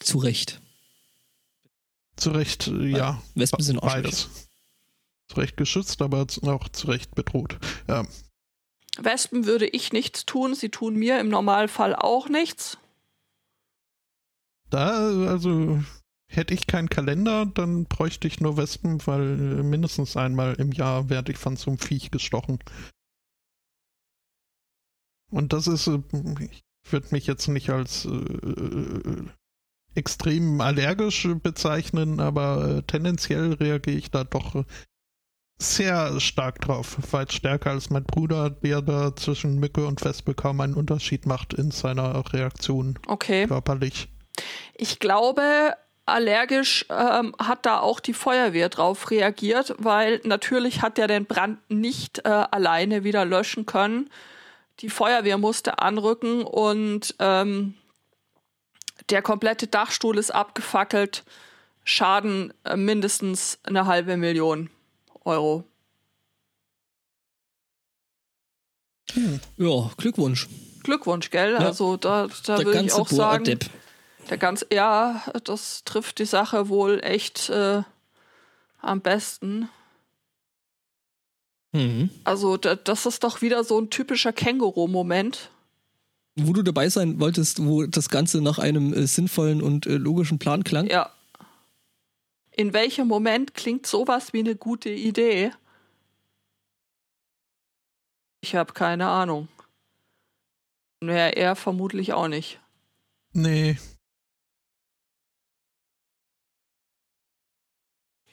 Zu 0.00 0.18
Recht. 0.18 0.60
Zu 2.16 2.30
Recht, 2.30 2.68
äh, 2.68 2.86
ja. 2.88 3.22
Wespen 3.34 3.62
sind 3.64 3.82
Arschlöcher. 3.82 4.02
Beides. 4.02 4.28
Zu 5.28 5.36
Recht 5.40 5.56
geschützt, 5.56 6.02
aber 6.02 6.26
auch 6.42 6.68
zu 6.68 6.86
Recht 6.88 7.14
bedroht. 7.14 7.58
Ja. 7.88 8.04
Wespen 8.98 9.44
würde 9.46 9.66
ich 9.66 9.92
nichts 9.92 10.24
tun. 10.26 10.54
Sie 10.54 10.70
tun 10.70 10.96
mir 10.96 11.18
im 11.20 11.28
Normalfall 11.28 11.94
auch 11.96 12.28
nichts. 12.28 12.78
Da, 14.70 15.08
also, 15.28 15.82
hätte 16.36 16.54
ich 16.54 16.66
keinen 16.66 16.88
Kalender, 16.88 17.46
dann 17.46 17.84
bräuchte 17.84 18.28
ich 18.28 18.40
nur 18.40 18.56
Wespen, 18.56 19.04
weil 19.06 19.36
mindestens 19.62 20.16
einmal 20.16 20.54
im 20.54 20.72
Jahr 20.72 21.08
werde 21.08 21.32
ich 21.32 21.38
von 21.38 21.56
so 21.56 21.70
einem 21.70 21.78
Viech 21.78 22.10
gestochen. 22.10 22.58
Und 25.30 25.52
das 25.52 25.66
ist, 25.66 25.86
äh, 25.88 26.00
ich 26.50 26.62
würde 26.90 27.08
mich 27.10 27.26
jetzt 27.26 27.48
nicht 27.48 27.70
als 27.70 28.04
äh, 28.04 28.10
äh, 28.10 29.24
extrem 29.94 30.60
allergisch 30.60 31.26
bezeichnen, 31.42 32.20
aber 32.20 32.78
äh, 32.78 32.82
tendenziell 32.82 33.54
reagiere 33.54 33.96
ich 33.96 34.10
da 34.10 34.24
doch 34.24 34.64
sehr 35.58 36.20
stark 36.20 36.60
drauf. 36.60 36.98
Weit 37.12 37.32
stärker 37.32 37.70
als 37.70 37.90
mein 37.90 38.04
Bruder, 38.04 38.50
der 38.50 38.82
da 38.82 39.16
zwischen 39.16 39.58
Mücke 39.58 39.86
und 39.86 40.04
Wespe 40.04 40.34
kaum 40.34 40.60
einen 40.60 40.74
Unterschied 40.74 41.26
macht 41.26 41.54
in 41.54 41.70
seiner 41.70 42.32
Reaktion 42.32 42.98
Okay. 43.06 43.46
körperlich. 43.46 44.08
Ich 44.74 44.98
glaube, 44.98 45.74
allergisch 46.06 46.86
ähm, 46.88 47.34
hat 47.38 47.66
da 47.66 47.80
auch 47.80 48.00
die 48.00 48.14
Feuerwehr 48.14 48.68
drauf 48.68 49.10
reagiert, 49.10 49.74
weil 49.78 50.20
natürlich 50.24 50.82
hat 50.82 50.98
er 50.98 51.08
den 51.08 51.26
Brand 51.26 51.58
nicht 51.68 52.24
äh, 52.24 52.28
alleine 52.28 53.04
wieder 53.04 53.24
löschen 53.24 53.66
können. 53.66 54.08
Die 54.80 54.88
Feuerwehr 54.88 55.38
musste 55.38 55.80
anrücken 55.80 56.42
und 56.42 57.14
ähm, 57.18 57.74
der 59.10 59.22
komplette 59.22 59.66
Dachstuhl 59.66 60.18
ist 60.18 60.30
abgefackelt. 60.30 61.24
Schaden 61.84 62.52
äh, 62.64 62.76
mindestens 62.76 63.58
eine 63.62 63.86
halbe 63.86 64.16
Million 64.16 64.70
Euro. 65.24 65.64
Ja, 69.56 69.90
Glückwunsch. 69.96 70.48
Glückwunsch, 70.82 71.30
gell? 71.30 71.52
Ja. 71.52 71.58
Also 71.58 71.96
da, 71.96 72.28
da 72.44 72.56
Der 72.56 72.66
würde 72.66 72.82
ich 72.82 72.92
auch 72.92 73.08
sagen, 73.08 73.44
Boa-Depp. 73.44 73.70
Der 74.28 74.38
ganze, 74.38 74.66
ja, 74.72 75.22
das 75.44 75.84
trifft 75.84 76.18
die 76.18 76.24
Sache 76.24 76.68
wohl 76.68 77.00
echt 77.02 77.48
äh, 77.50 77.82
am 78.80 79.00
besten. 79.00 79.68
Mhm. 81.72 82.10
Also 82.24 82.56
da, 82.56 82.74
das 82.74 83.06
ist 83.06 83.22
doch 83.22 83.42
wieder 83.42 83.62
so 83.64 83.78
ein 83.80 83.90
typischer 83.90 84.32
Känguru-Moment. 84.32 85.50
Wo 86.36 86.52
du 86.52 86.62
dabei 86.62 86.88
sein 86.88 87.20
wolltest, 87.20 87.64
wo 87.64 87.86
das 87.86 88.08
Ganze 88.08 88.40
nach 88.40 88.58
einem 88.58 88.92
äh, 88.92 89.06
sinnvollen 89.06 89.62
und 89.62 89.86
äh, 89.86 89.96
logischen 89.96 90.38
Plan 90.38 90.64
klang. 90.64 90.86
Ja. 90.86 91.10
In 92.50 92.72
welchem 92.72 93.06
Moment 93.06 93.54
klingt 93.54 93.86
sowas 93.86 94.32
wie 94.32 94.40
eine 94.40 94.56
gute 94.56 94.90
Idee? 94.90 95.52
Ich 98.40 98.54
habe 98.54 98.72
keine 98.72 99.08
Ahnung. 99.08 99.48
Wäre 101.00 101.36
er 101.36 101.56
vermutlich 101.56 102.12
auch 102.12 102.28
nicht. 102.28 102.58
Nee. 103.32 103.76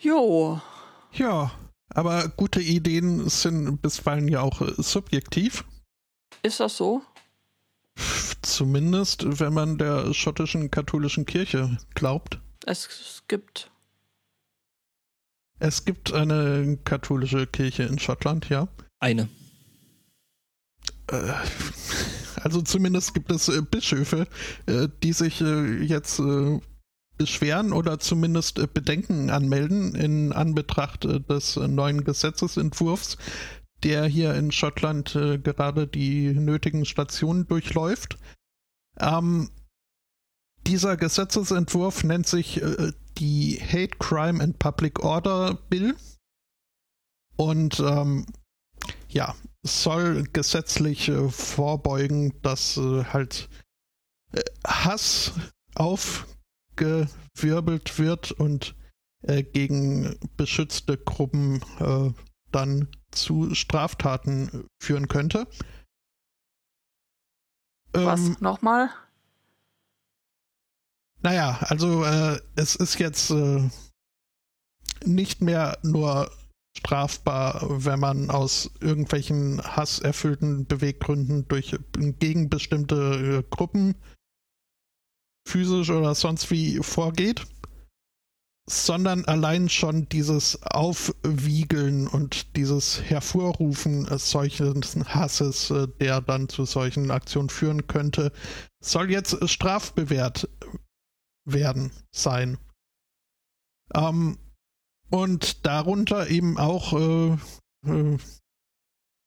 Jo. 0.03 0.59
Ja, 1.13 1.51
aber 1.87 2.27
gute 2.27 2.59
Ideen 2.59 3.29
sind 3.29 3.81
bisweilen 3.81 4.27
ja 4.27 4.41
auch 4.41 4.61
äh, 4.61 4.73
subjektiv. 4.77 5.63
Ist 6.41 6.59
das 6.59 6.75
so? 6.75 7.01
Zumindest, 8.41 9.39
wenn 9.39 9.53
man 9.53 9.77
der 9.77 10.13
schottischen 10.13 10.69
katholischen 10.69 11.25
Kirche 11.25 11.77
glaubt. 11.93 12.41
Es 12.65 13.23
gibt. 13.29 13.71
Es 15.59 15.85
gibt 15.85 16.11
eine 16.11 16.77
katholische 16.83 17.47
Kirche 17.47 17.83
in 17.83 17.97
Schottland, 17.97 18.49
ja. 18.49 18.67
Eine. 18.99 19.29
Äh, 21.07 21.31
also 22.41 22.61
zumindest 22.61 23.13
gibt 23.13 23.31
es 23.31 23.47
äh, 23.47 23.61
Bischöfe, 23.61 24.27
die 24.67 25.13
sich 25.13 25.39
jetzt 25.39 26.19
beschweren 27.17 27.73
oder 27.73 27.99
zumindest 27.99 28.59
äh, 28.59 28.67
Bedenken 28.71 29.29
anmelden 29.29 29.95
in 29.95 30.33
Anbetracht 30.33 31.03
des 31.03 31.55
neuen 31.55 32.03
Gesetzesentwurfs, 32.03 33.17
der 33.83 34.05
hier 34.05 34.33
in 34.35 34.51
Schottland 34.51 35.11
gerade 35.13 35.87
die 35.87 36.33
nötigen 36.33 36.85
Stationen 36.85 37.45
durchläuft. 37.47 38.17
Ähm, 38.99 39.49
dieser 40.65 40.95
Gesetzesentwurf 40.95 42.05
nennt 42.05 42.25
sich 42.25 42.61
die 43.17 43.59
Hate 43.61 43.97
Crime 43.99 44.41
and 44.41 44.57
Public 44.59 45.03
Order 45.03 45.55
Bill. 45.69 45.95
Und 47.35 47.79
ähm, 47.79 48.25
ja, 49.09 49.35
soll 49.63 50.23
gesetzlich 50.33 51.09
äh, 51.09 51.29
vorbeugen, 51.29 52.33
dass 52.41 52.77
äh, 52.77 53.05
halt 53.05 53.49
äh, 54.33 54.41
Hass 54.65 55.33
aufgewirbelt 56.73 57.99
wird 57.99 58.31
und 58.31 58.75
äh, 59.23 59.43
gegen 59.43 60.17
beschützte 60.37 60.97
Gruppen 60.97 61.61
äh, 61.79 62.11
dann 62.51 62.87
zu 63.11 63.53
Straftaten 63.55 64.67
führen 64.81 65.07
könnte. 65.07 65.47
Was 67.93 68.21
ähm, 68.21 68.37
nochmal? 68.39 68.89
Naja, 71.21 71.59
also 71.61 72.03
äh, 72.03 72.39
es 72.55 72.75
ist 72.75 72.99
jetzt 72.99 73.31
nicht 75.05 75.41
mehr 75.41 75.77
nur 75.83 76.31
strafbar, 76.75 77.65
wenn 77.69 77.99
man 77.99 78.29
aus 78.29 78.71
irgendwelchen 78.79 79.61
hasserfüllten 79.61 80.65
Beweggründen 80.65 81.47
durch 81.47 81.77
gegen 82.19 82.49
bestimmte 82.49 83.43
äh, 83.43 83.43
Gruppen 83.49 83.95
physisch 85.47 85.89
oder 85.89 86.15
sonst 86.15 86.51
wie 86.51 86.77
vorgeht, 86.77 87.45
sondern 88.69 89.25
allein 89.25 89.67
schon 89.69 90.07
dieses 90.09 90.61
Aufwiegeln 90.63 92.07
und 92.07 92.55
dieses 92.55 93.01
Hervorrufen 93.01 94.07
solchen 94.17 94.83
Hasses, 94.83 95.69
äh, 95.69 95.87
der 95.99 96.21
dann 96.21 96.47
zu 96.49 96.65
solchen 96.65 97.11
Aktionen 97.11 97.49
führen 97.49 97.87
könnte, 97.87 98.31
soll 98.81 99.11
jetzt 99.11 99.37
strafbewehrt 99.49 100.47
werden 101.45 101.91
sein. 102.11 102.57
Ähm, 103.93 104.37
und 105.09 105.65
darunter 105.65 106.29
eben 106.29 106.57
auch 106.57 106.93
äh, 106.93 107.37
äh, 107.85 108.17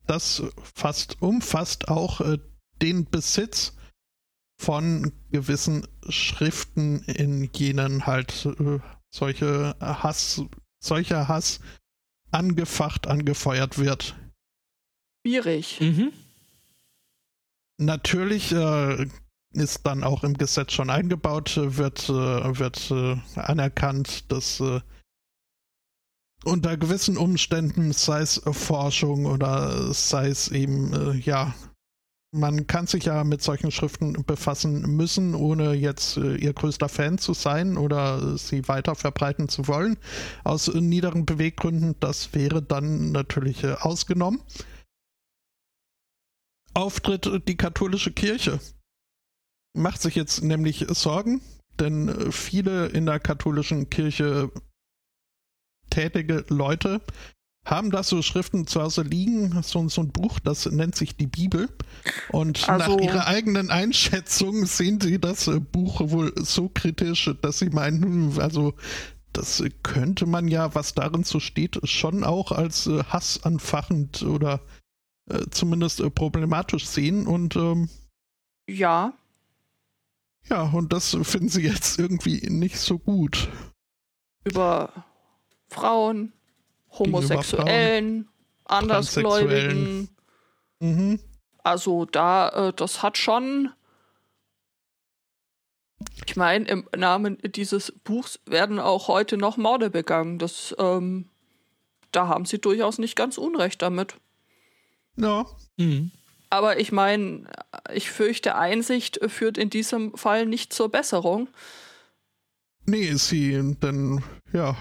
das 0.06 0.42
fast 0.74 1.20
umfasst 1.20 1.88
auch 1.88 2.20
äh, 2.20 2.38
den 2.82 3.04
Besitz 3.04 3.75
von 4.58 5.12
gewissen 5.30 5.86
Schriften, 6.08 7.00
in 7.04 7.50
jenen 7.54 8.06
halt 8.06 8.46
äh, 8.46 8.78
solche 9.10 9.76
Hass, 9.80 10.42
solcher 10.82 11.28
Hass 11.28 11.60
angefacht, 12.30 13.06
angefeuert 13.06 13.78
wird. 13.78 14.16
Schwierig. 15.24 15.80
Mhm. 15.80 16.12
Natürlich 17.78 18.52
äh, 18.52 19.06
ist 19.52 19.86
dann 19.86 20.04
auch 20.04 20.24
im 20.24 20.34
Gesetz 20.34 20.72
schon 20.72 20.90
eingebaut, 20.90 21.56
wird, 21.56 22.08
äh, 22.08 22.58
wird 22.58 22.90
anerkannt, 23.36 24.30
dass 24.32 24.60
unter 26.46 26.76
gewissen 26.76 27.16
Umständen, 27.16 27.92
sei 27.92 28.20
es 28.20 28.40
Forschung 28.52 29.26
oder 29.26 29.92
sei 29.92 30.28
es 30.28 30.48
eben, 30.48 30.92
äh, 30.92 31.12
ja, 31.14 31.54
man 32.32 32.66
kann 32.66 32.86
sich 32.86 33.04
ja 33.04 33.24
mit 33.24 33.42
solchen 33.42 33.70
Schriften 33.70 34.24
befassen 34.24 34.82
müssen, 34.96 35.34
ohne 35.34 35.74
jetzt 35.74 36.16
äh, 36.16 36.36
ihr 36.36 36.52
größter 36.52 36.88
Fan 36.88 37.18
zu 37.18 37.34
sein 37.34 37.76
oder 37.76 38.36
sie 38.36 38.68
weiter 38.68 38.94
verbreiten 38.94 39.48
zu 39.48 39.68
wollen. 39.68 39.96
Aus 40.44 40.68
äh, 40.68 40.80
niederen 40.80 41.24
Beweggründen, 41.24 41.94
das 42.00 42.34
wäre 42.34 42.62
dann 42.62 43.12
natürlich 43.12 43.64
äh, 43.64 43.74
ausgenommen. 43.74 44.42
Auftritt 46.74 47.48
die 47.48 47.56
katholische 47.56 48.12
Kirche. 48.12 48.60
Macht 49.74 50.02
sich 50.02 50.14
jetzt 50.14 50.42
nämlich 50.42 50.86
Sorgen, 50.90 51.40
denn 51.78 52.08
äh, 52.08 52.32
viele 52.32 52.86
in 52.88 53.06
der 53.06 53.20
katholischen 53.20 53.88
Kirche 53.88 54.50
tätige 55.90 56.44
Leute 56.48 57.00
haben 57.66 57.90
da 57.90 58.02
so 58.04 58.22
Schriften 58.22 58.66
zu 58.66 58.80
Hause 58.80 59.02
liegen, 59.02 59.60
so, 59.62 59.88
so 59.88 60.00
ein 60.00 60.12
Buch, 60.12 60.38
das 60.38 60.66
nennt 60.66 60.94
sich 60.94 61.16
die 61.16 61.26
Bibel. 61.26 61.68
Und 62.30 62.68
also, 62.68 62.96
nach 62.96 63.02
ihrer 63.02 63.26
eigenen 63.26 63.70
Einschätzung 63.70 64.66
sehen 64.66 65.00
sie 65.00 65.20
das 65.20 65.48
äh, 65.48 65.58
Buch 65.58 66.00
wohl 66.00 66.32
so 66.36 66.68
kritisch, 66.68 67.30
dass 67.42 67.58
sie 67.58 67.70
meinen, 67.70 68.02
hm, 68.02 68.38
also 68.38 68.74
das 69.32 69.62
könnte 69.82 70.26
man 70.26 70.48
ja, 70.48 70.74
was 70.74 70.94
darin 70.94 71.24
so 71.24 71.40
steht, 71.40 71.78
schon 71.84 72.24
auch 72.24 72.52
als 72.52 72.86
äh, 72.86 73.02
hassanfachend 73.04 74.22
oder 74.22 74.60
äh, 75.28 75.46
zumindest 75.50 76.00
äh, 76.00 76.08
problematisch 76.08 76.86
sehen. 76.86 77.26
Und 77.26 77.56
ähm, 77.56 77.90
ja. 78.68 79.12
Ja, 80.48 80.62
und 80.62 80.92
das 80.92 81.16
finden 81.22 81.48
sie 81.48 81.62
jetzt 81.62 81.98
irgendwie 81.98 82.48
nicht 82.48 82.78
so 82.78 82.98
gut. 82.98 83.48
Über 84.44 85.04
Frauen, 85.68 86.32
Homosexuellen, 86.98 88.28
Andersgläubigen. 88.64 90.08
Mhm. 90.80 91.20
Also 91.62 92.04
da, 92.04 92.68
äh, 92.68 92.72
das 92.72 93.02
hat 93.02 93.18
schon. 93.18 93.70
Ich 96.26 96.36
meine, 96.36 96.66
im 96.68 96.88
Namen 96.96 97.38
dieses 97.42 97.92
Buchs 98.04 98.38
werden 98.46 98.78
auch 98.78 99.08
heute 99.08 99.36
noch 99.36 99.56
Morde 99.56 99.90
begangen. 99.90 100.38
Das, 100.38 100.74
ähm, 100.78 101.28
da 102.12 102.28
haben 102.28 102.44
sie 102.44 102.60
durchaus 102.60 102.98
nicht 102.98 103.16
ganz 103.16 103.38
Unrecht 103.38 103.80
damit. 103.82 104.16
Ja. 105.16 105.46
Mhm. 105.76 106.10
Aber 106.50 106.78
ich 106.78 106.92
meine, 106.92 107.44
ich 107.92 108.10
fürchte, 108.10 108.56
Einsicht 108.56 109.18
führt 109.26 109.58
in 109.58 109.70
diesem 109.70 110.16
Fall 110.16 110.46
nicht 110.46 110.72
zur 110.72 110.90
Besserung. 110.90 111.48
Nee, 112.84 113.14
sie, 113.14 113.74
denn, 113.82 114.22
ja, 114.52 114.76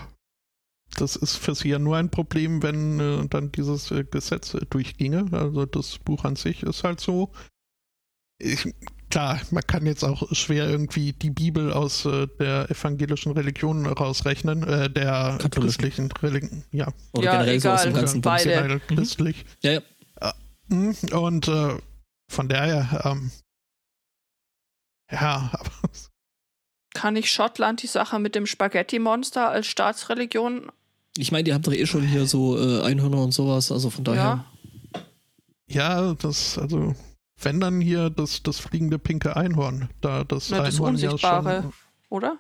das 0.97 1.15
ist 1.15 1.35
für 1.35 1.55
sie 1.55 1.69
ja 1.69 1.79
nur 1.79 1.97
ein 1.97 2.09
Problem, 2.09 2.63
wenn 2.63 2.99
äh, 2.99 3.27
dann 3.27 3.51
dieses 3.51 3.91
äh, 3.91 4.03
Gesetz 4.03 4.53
äh, 4.53 4.65
durchginge. 4.69 5.25
Also 5.31 5.65
das 5.65 5.97
Buch 5.99 6.23
an 6.23 6.35
sich 6.35 6.63
ist 6.63 6.83
halt 6.83 6.99
so. 6.99 7.31
Ich, 8.37 8.73
klar, 9.09 9.39
man 9.51 9.63
kann 9.63 9.85
jetzt 9.85 10.03
auch 10.03 10.33
schwer 10.33 10.69
irgendwie 10.69 11.13
die 11.13 11.29
Bibel 11.29 11.71
aus 11.71 12.05
äh, 12.05 12.27
der 12.39 12.69
evangelischen 12.69 13.31
Religion 13.31 13.85
rausrechnen, 13.85 14.63
äh, 14.63 14.89
der 14.89 15.37
christlichen 15.51 16.11
Religion, 16.11 16.63
ja. 16.71 16.87
Oder 17.13 17.25
ja, 17.25 17.31
generell 17.31 17.55
egal, 17.55 17.61
so 17.61 17.69
aus 17.69 17.83
dem 17.83 17.93
ganzen 17.93 18.21
beide. 18.21 18.75
Mhm. 18.75 18.95
Christlich. 18.95 19.45
Ja, 19.63 19.71
ja. 20.21 20.33
Hm, 20.69 20.95
und 21.11 21.47
äh, 21.47 21.77
von 22.29 22.49
daher, 22.49 23.01
ähm, 23.05 23.31
ja, 25.11 25.49
aber 25.59 25.71
kann 26.95 27.13
nicht 27.13 27.31
Schottland 27.31 27.83
die 27.83 27.87
Sache 27.87 28.17
mit 28.17 28.33
dem 28.33 28.47
Spaghetti-Monster 28.47 29.49
als 29.49 29.67
Staatsreligion 29.67 30.71
ich 31.17 31.31
meine, 31.31 31.43
die 31.45 31.53
haben 31.53 31.61
doch 31.61 31.71
eh 31.73 31.85
schon 31.85 32.01
hier 32.05 32.25
so 32.25 32.57
äh, 32.57 32.83
Einhörner 32.83 33.21
und 33.21 33.31
sowas, 33.31 33.71
also 33.71 33.89
von 33.89 34.03
daher. 34.03 34.45
Ja, 35.67 36.01
ja 36.01 36.13
das, 36.15 36.57
also, 36.57 36.93
wenn 37.41 37.59
dann 37.61 37.79
hier 37.79 38.09
das, 38.09 38.43
das 38.43 38.59
fliegende 38.59 38.99
pinke 38.99 39.35
Einhorn, 39.35 39.89
da 40.01 40.23
das 40.23 40.49
das 40.49 40.59
Einhorn 40.59 40.95
Unsichtbare, 40.95 41.53
ja 41.53 41.61
schon, 41.61 41.73
oder? 42.09 42.37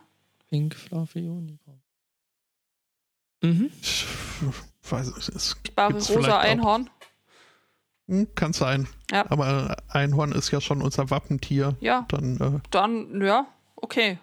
Pink 0.49 0.75
Fluffy 0.75 1.29
Unicorn. 1.29 1.81
Mhm. 3.41 3.71
Ich 3.81 4.05
weiß, 4.91 5.07
es 5.29 5.55
Bare 5.75 5.93
gibt's 5.93 6.09
rosa 6.09 6.19
vielleicht 6.19 6.35
auch- 6.35 6.39
Einhorn. 6.39 6.89
Hm, 8.07 8.27
kann 8.35 8.53
sein. 8.53 8.87
Ja. 9.09 9.25
Aber 9.31 9.77
Einhorn 9.87 10.31
ist 10.33 10.51
ja 10.51 10.61
schon 10.61 10.81
unser 10.81 11.09
Wappentier. 11.09 11.75
Ja, 11.79 12.05
Dann, 12.09 12.37
äh, 12.39 12.59
dann, 12.69 13.21
ja, 13.21 13.47
okay. 13.77 14.19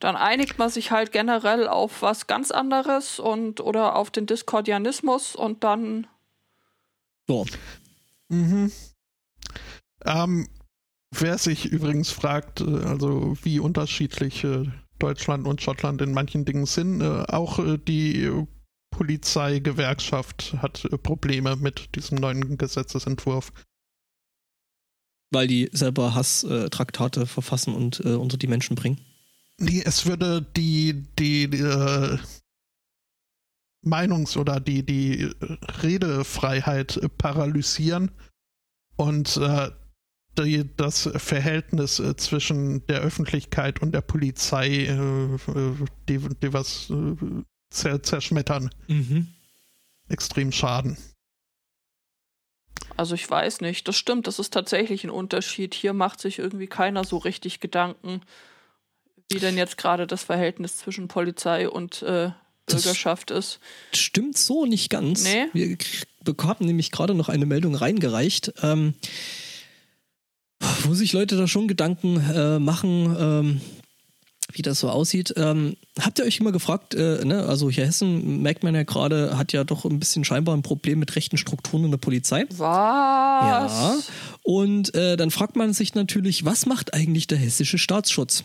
Dann 0.00 0.16
einigt 0.16 0.58
man 0.58 0.70
sich 0.70 0.90
halt 0.90 1.12
generell 1.12 1.68
auf 1.68 2.00
was 2.00 2.26
ganz 2.26 2.50
anderes 2.50 3.18
und 3.18 3.60
oder 3.60 3.96
auf 3.96 4.10
den 4.10 4.26
Diskordianismus 4.26 5.36
und 5.36 5.62
dann 5.62 6.06
So. 7.28 7.46
Mhm. 8.28 8.72
Ähm, 10.06 10.48
wer 11.10 11.36
sich 11.36 11.66
übrigens 11.66 12.10
fragt, 12.10 12.62
äh, 12.62 12.64
also 12.64 13.36
wie 13.42 13.60
unterschiedlich 13.60 14.42
äh, 14.42 14.64
Deutschland 14.98 15.46
und 15.46 15.60
Schottland 15.60 16.00
in 16.00 16.12
manchen 16.12 16.46
Dingen 16.46 16.66
sind, 16.66 17.02
äh, 17.02 17.24
auch 17.28 17.60
die 17.86 18.30
Polizeigewerkschaft 18.90 20.54
hat 20.58 20.88
Probleme 21.02 21.56
mit 21.56 21.94
diesem 21.94 22.18
neuen 22.18 22.56
Gesetzesentwurf. 22.56 23.52
Weil 25.30 25.46
die 25.46 25.68
selber 25.72 26.14
Hasstraktate 26.14 27.26
verfassen 27.26 27.74
und 27.74 28.00
äh, 28.04 28.14
unter 28.14 28.36
die 28.36 28.48
Menschen 28.48 28.76
bringen. 28.76 29.00
Nee, 29.60 29.82
es 29.84 30.06
würde 30.06 30.42
die, 30.56 31.04
die, 31.18 31.44
äh, 31.44 32.18
Meinungs- 33.82 34.36
oder 34.36 34.60
die, 34.60 34.84
die 34.84 35.22
äh, 35.22 35.34
Redefreiheit 35.82 37.00
paralysieren 37.18 38.10
und 38.96 39.36
äh, 39.36 39.70
die, 40.38 40.64
das 40.76 41.10
Verhältnis 41.16 41.98
äh, 41.98 42.16
zwischen 42.16 42.86
der 42.86 43.00
Öffentlichkeit 43.00 43.82
und 43.82 43.92
der 43.92 44.00
Polizei, 44.00 44.84
äh, 44.86 45.38
die, 46.08 46.18
die 46.18 46.52
was 46.52 46.90
äh, 46.90 47.16
zer 47.70 48.02
zerschmettern, 48.02 48.70
Mhm. 48.88 49.28
extrem 50.08 50.52
schaden. 50.52 50.96
Also 52.96 53.14
ich 53.14 53.30
weiß 53.30 53.60
nicht, 53.60 53.88
das 53.88 53.96
stimmt, 53.96 54.26
das 54.26 54.38
ist 54.38 54.52
tatsächlich 54.52 55.04
ein 55.04 55.10
Unterschied. 55.10 55.74
Hier 55.74 55.92
macht 55.94 56.20
sich 56.20 56.38
irgendwie 56.38 56.66
keiner 56.66 57.04
so 57.04 57.16
richtig 57.16 57.60
Gedanken, 57.60 58.20
wie 59.32 59.38
denn 59.38 59.56
jetzt 59.56 59.76
gerade 59.78 60.06
das 60.06 60.22
Verhältnis 60.24 60.76
zwischen 60.78 61.08
Polizei 61.08 61.68
und 61.68 62.02
äh, 62.02 62.30
Das- 62.66 62.82
Bürgerschaft 62.82 63.30
ist. 63.30 63.60
Stimmt 63.92 64.36
so 64.38 64.66
nicht 64.66 64.90
ganz. 64.90 65.24
Nee. 65.24 65.46
Wir 65.52 65.76
bekamen 66.24 66.66
nämlich 66.66 66.90
gerade 66.90 67.14
noch 67.14 67.28
eine 67.28 67.46
Meldung 67.46 67.74
reingereicht, 67.74 68.52
ähm, 68.62 68.94
wo 70.82 70.94
sich 70.94 71.12
Leute 71.12 71.36
da 71.36 71.46
schon 71.48 71.68
Gedanken 71.68 72.20
äh, 72.30 72.58
machen, 72.58 73.16
ähm, 73.18 73.60
wie 74.52 74.62
das 74.62 74.80
so 74.80 74.90
aussieht. 74.90 75.32
Ähm, 75.36 75.76
habt 75.98 76.18
ihr 76.18 76.24
euch 76.24 76.38
immer 76.40 76.52
gefragt, 76.52 76.94
äh, 76.94 77.24
ne, 77.24 77.44
also 77.46 77.70
hier 77.70 77.86
Hessen, 77.86 78.42
merkt 78.42 78.62
man 78.64 78.74
ja 78.74 78.82
gerade, 78.82 79.38
hat 79.38 79.52
ja 79.52 79.64
doch 79.64 79.84
ein 79.84 79.98
bisschen 80.00 80.24
scheinbar 80.24 80.56
ein 80.56 80.62
Problem 80.62 80.98
mit 80.98 81.14
rechten 81.16 81.36
Strukturen 81.38 81.84
in 81.84 81.90
der 81.92 81.98
Polizei. 81.98 82.46
Was? 82.50 82.58
Ja. 83.72 83.96
Und 84.42 84.94
äh, 84.94 85.16
dann 85.16 85.30
fragt 85.30 85.56
man 85.56 85.72
sich 85.72 85.94
natürlich, 85.94 86.44
was 86.44 86.66
macht 86.66 86.94
eigentlich 86.94 87.26
der 87.28 87.38
hessische 87.38 87.78
Staatsschutz? 87.78 88.44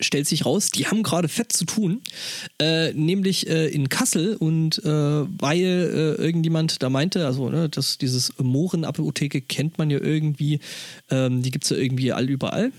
Stellt 0.00 0.26
sich 0.26 0.46
raus, 0.46 0.70
die 0.70 0.86
haben 0.86 1.02
gerade 1.02 1.28
fett 1.28 1.52
zu 1.52 1.64
tun, 1.66 2.02
äh, 2.58 2.92
nämlich 2.94 3.48
äh, 3.48 3.68
in 3.68 3.88
Kassel 3.88 4.36
und 4.36 4.78
äh, 4.84 4.88
weil 4.88 5.58
äh, 5.60 6.22
irgendjemand 6.22 6.82
da 6.82 6.88
meinte, 6.88 7.26
also 7.26 7.50
ne, 7.50 7.68
dass 7.68 7.98
dieses 7.98 8.32
Mohrenapotheke 8.38 9.42
kennt 9.42 9.76
man 9.78 9.90
ja 9.90 10.00
irgendwie, 10.00 10.60
ähm, 11.10 11.42
die 11.42 11.50
gibt's 11.50 11.70
ja 11.70 11.76
irgendwie 11.76 12.12
all 12.12 12.28
überall. 12.28 12.72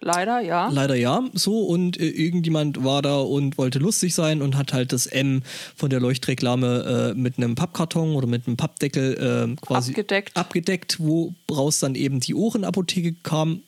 Leider, 0.00 0.40
ja. 0.40 0.68
Leider 0.68 0.94
ja, 0.96 1.24
so 1.32 1.62
und 1.62 1.98
äh, 1.98 2.08
irgendjemand 2.08 2.84
war 2.84 3.00
da 3.00 3.20
und 3.20 3.56
wollte 3.56 3.78
lustig 3.78 4.14
sein 4.14 4.42
und 4.42 4.56
hat 4.56 4.72
halt 4.74 4.92
das 4.92 5.06
M 5.06 5.42
von 5.74 5.88
der 5.88 5.98
Leuchtreklame 5.98 7.12
äh, 7.14 7.18
mit 7.18 7.38
einem 7.38 7.54
Pappkarton 7.54 8.14
oder 8.14 8.26
mit 8.26 8.46
einem 8.46 8.56
Pappdeckel 8.56 9.56
quasi 9.62 9.92
Abgedeckt. 9.92 10.36
abgedeckt, 10.36 10.98
woraus 11.00 11.78
dann 11.78 11.94
eben 11.94 12.20
die 12.20 12.34
Ohrenapotheke 12.34 13.14
kam. 13.22 13.62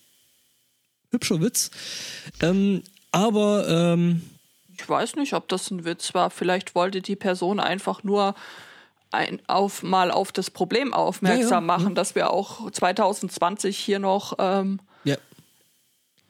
Hübscher 1.10 1.40
Witz. 1.40 1.70
Ähm, 2.40 2.82
aber 3.12 3.66
ähm, 3.68 4.22
Ich 4.76 4.88
weiß 4.88 5.16
nicht, 5.16 5.34
ob 5.34 5.48
das 5.48 5.70
ein 5.70 5.84
Witz 5.84 6.14
war. 6.14 6.30
Vielleicht 6.30 6.74
wollte 6.74 7.00
die 7.00 7.16
Person 7.16 7.60
einfach 7.60 8.02
nur 8.02 8.34
ein, 9.12 9.40
auf, 9.46 9.82
mal 9.82 10.10
auf 10.10 10.32
das 10.32 10.50
Problem 10.50 10.92
aufmerksam 10.92 11.42
Ja, 11.42 11.54
ja, 11.54 11.60
machen, 11.60 11.94
dass 11.94 12.14
wir 12.14 12.30
auch 12.30 12.70
2020 12.70 13.78
hier 13.78 13.98
noch 13.98 14.34
ähm, 14.38 14.80
ja, 15.04 15.16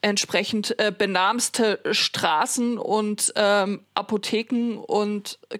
entsprechend 0.02 0.78
äh, 0.78 0.92
benamste 0.96 1.80
Straßen 1.90 2.78
und 2.78 3.32
ähm, 3.36 3.84
Apotheken 3.94 4.78
und, 4.78 5.38
äh, 5.48 5.58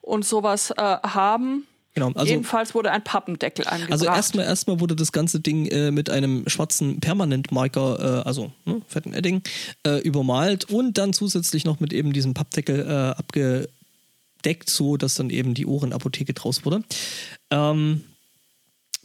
und 0.00 0.24
sowas 0.24 0.70
äh, 0.70 0.98
haben. 1.02 1.66
Genau. 1.94 2.12
Also, 2.14 2.26
Jedenfalls 2.30 2.74
wurde 2.74 2.90
ein 2.90 3.02
Pappendeckel 3.04 3.66
angebracht. 3.66 3.92
also 3.92 4.06
erstmal 4.06 4.44
erstmal 4.46 4.80
wurde 4.80 4.96
das 4.96 5.12
ganze 5.12 5.40
Ding 5.40 5.66
äh, 5.66 5.90
mit 5.90 6.10
einem 6.10 6.48
schwarzen 6.48 7.00
Permanentmarker, 7.00 8.20
äh, 8.22 8.28
also 8.28 8.52
ne, 8.64 8.82
fetten 8.86 9.14
Edding, 9.14 9.42
äh, 9.86 9.98
übermalt 10.00 10.64
und 10.70 10.98
dann 10.98 11.12
zusätzlich 11.12 11.64
noch 11.64 11.80
mit 11.80 11.92
eben 11.92 12.12
diesem 12.12 12.34
Pappdeckel 12.34 12.80
äh, 12.80 13.18
abgedeckt, 13.18 14.68
so 14.68 14.96
dass 14.96 15.14
dann 15.14 15.30
eben 15.30 15.54
die 15.54 15.66
Ohrenapotheke 15.66 16.34
draus 16.34 16.64
wurde. 16.64 16.82
Ähm, 17.50 18.02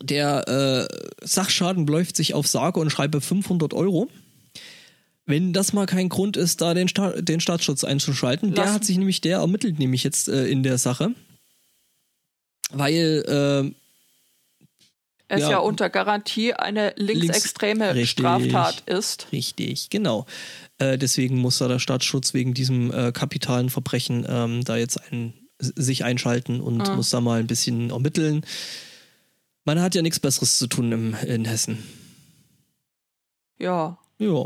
der 0.02 0.48
äh, 0.48 1.26
Sachschaden 1.26 1.86
beläuft 1.86 2.16
sich 2.16 2.34
auf 2.34 2.48
sage 2.48 2.80
und 2.80 2.90
schreibe 2.90 3.20
500 3.22 3.74
Euro. 3.74 4.08
Wenn 5.26 5.54
das 5.54 5.74
mal 5.74 5.86
kein 5.86 6.10
Grund 6.10 6.38
ist, 6.38 6.62
da 6.62 6.74
den, 6.74 6.88
Sta 6.88 7.12
den 7.22 7.40
Staatsschutz 7.40 7.84
einzuschalten, 7.84 8.56
der 8.56 8.66
Lass- 8.66 8.74
hat 8.74 8.86
sich 8.86 8.98
nämlich, 8.98 9.22
der 9.22 9.40
ermittelt 9.40 9.78
nämlich 9.78 10.04
jetzt 10.04 10.28
äh, 10.28 10.48
in 10.48 10.64
der 10.64 10.78
Sache. 10.78 11.12
Weil 12.72 13.24
äh, 13.28 13.76
es 15.28 15.42
ja. 15.42 15.52
ja, 15.52 15.58
unter 15.60 15.90
Garantie 15.90 16.54
eine 16.54 16.94
linksextreme 16.98 17.94
Richtig. 17.94 18.12
Straftat 18.12 18.82
ist. 18.88 19.32
Richtig, 19.32 19.90
genau. 19.90 20.26
Äh, 20.80 20.98
deswegen 20.98 21.38
muss 21.38 21.60
da 21.60 21.68
der 21.68 21.80
Staatsschutz 21.80 22.34
wegen 22.34 22.54
diesem 22.54 22.92
äh, 22.92 23.12
kapitalen 23.12 23.70
Verbrechen 23.70 24.26
ähm, 24.28 24.64
da 24.64 24.76
jetzt 24.76 25.00
ein, 25.12 25.34
sich 25.60 26.04
einschalten 26.04 26.62
und 26.62 26.82
Ah. 26.82 26.96
muss 26.96 27.12
da 27.12 27.22
mal 27.22 27.40
ein 27.40 27.48
bisschen 27.48 27.92
ermitteln. 27.92 28.44
Man 29.66 29.80
hat 29.82 29.94
ja 29.94 30.02
nichts 30.02 30.20
Besseres 30.20 30.58
zu 30.58 30.66
tun 30.68 30.92
im, 30.92 31.14
in 31.28 31.46
Hessen. 31.46 31.78
Ja. 33.60 34.00
Ja. 34.18 34.46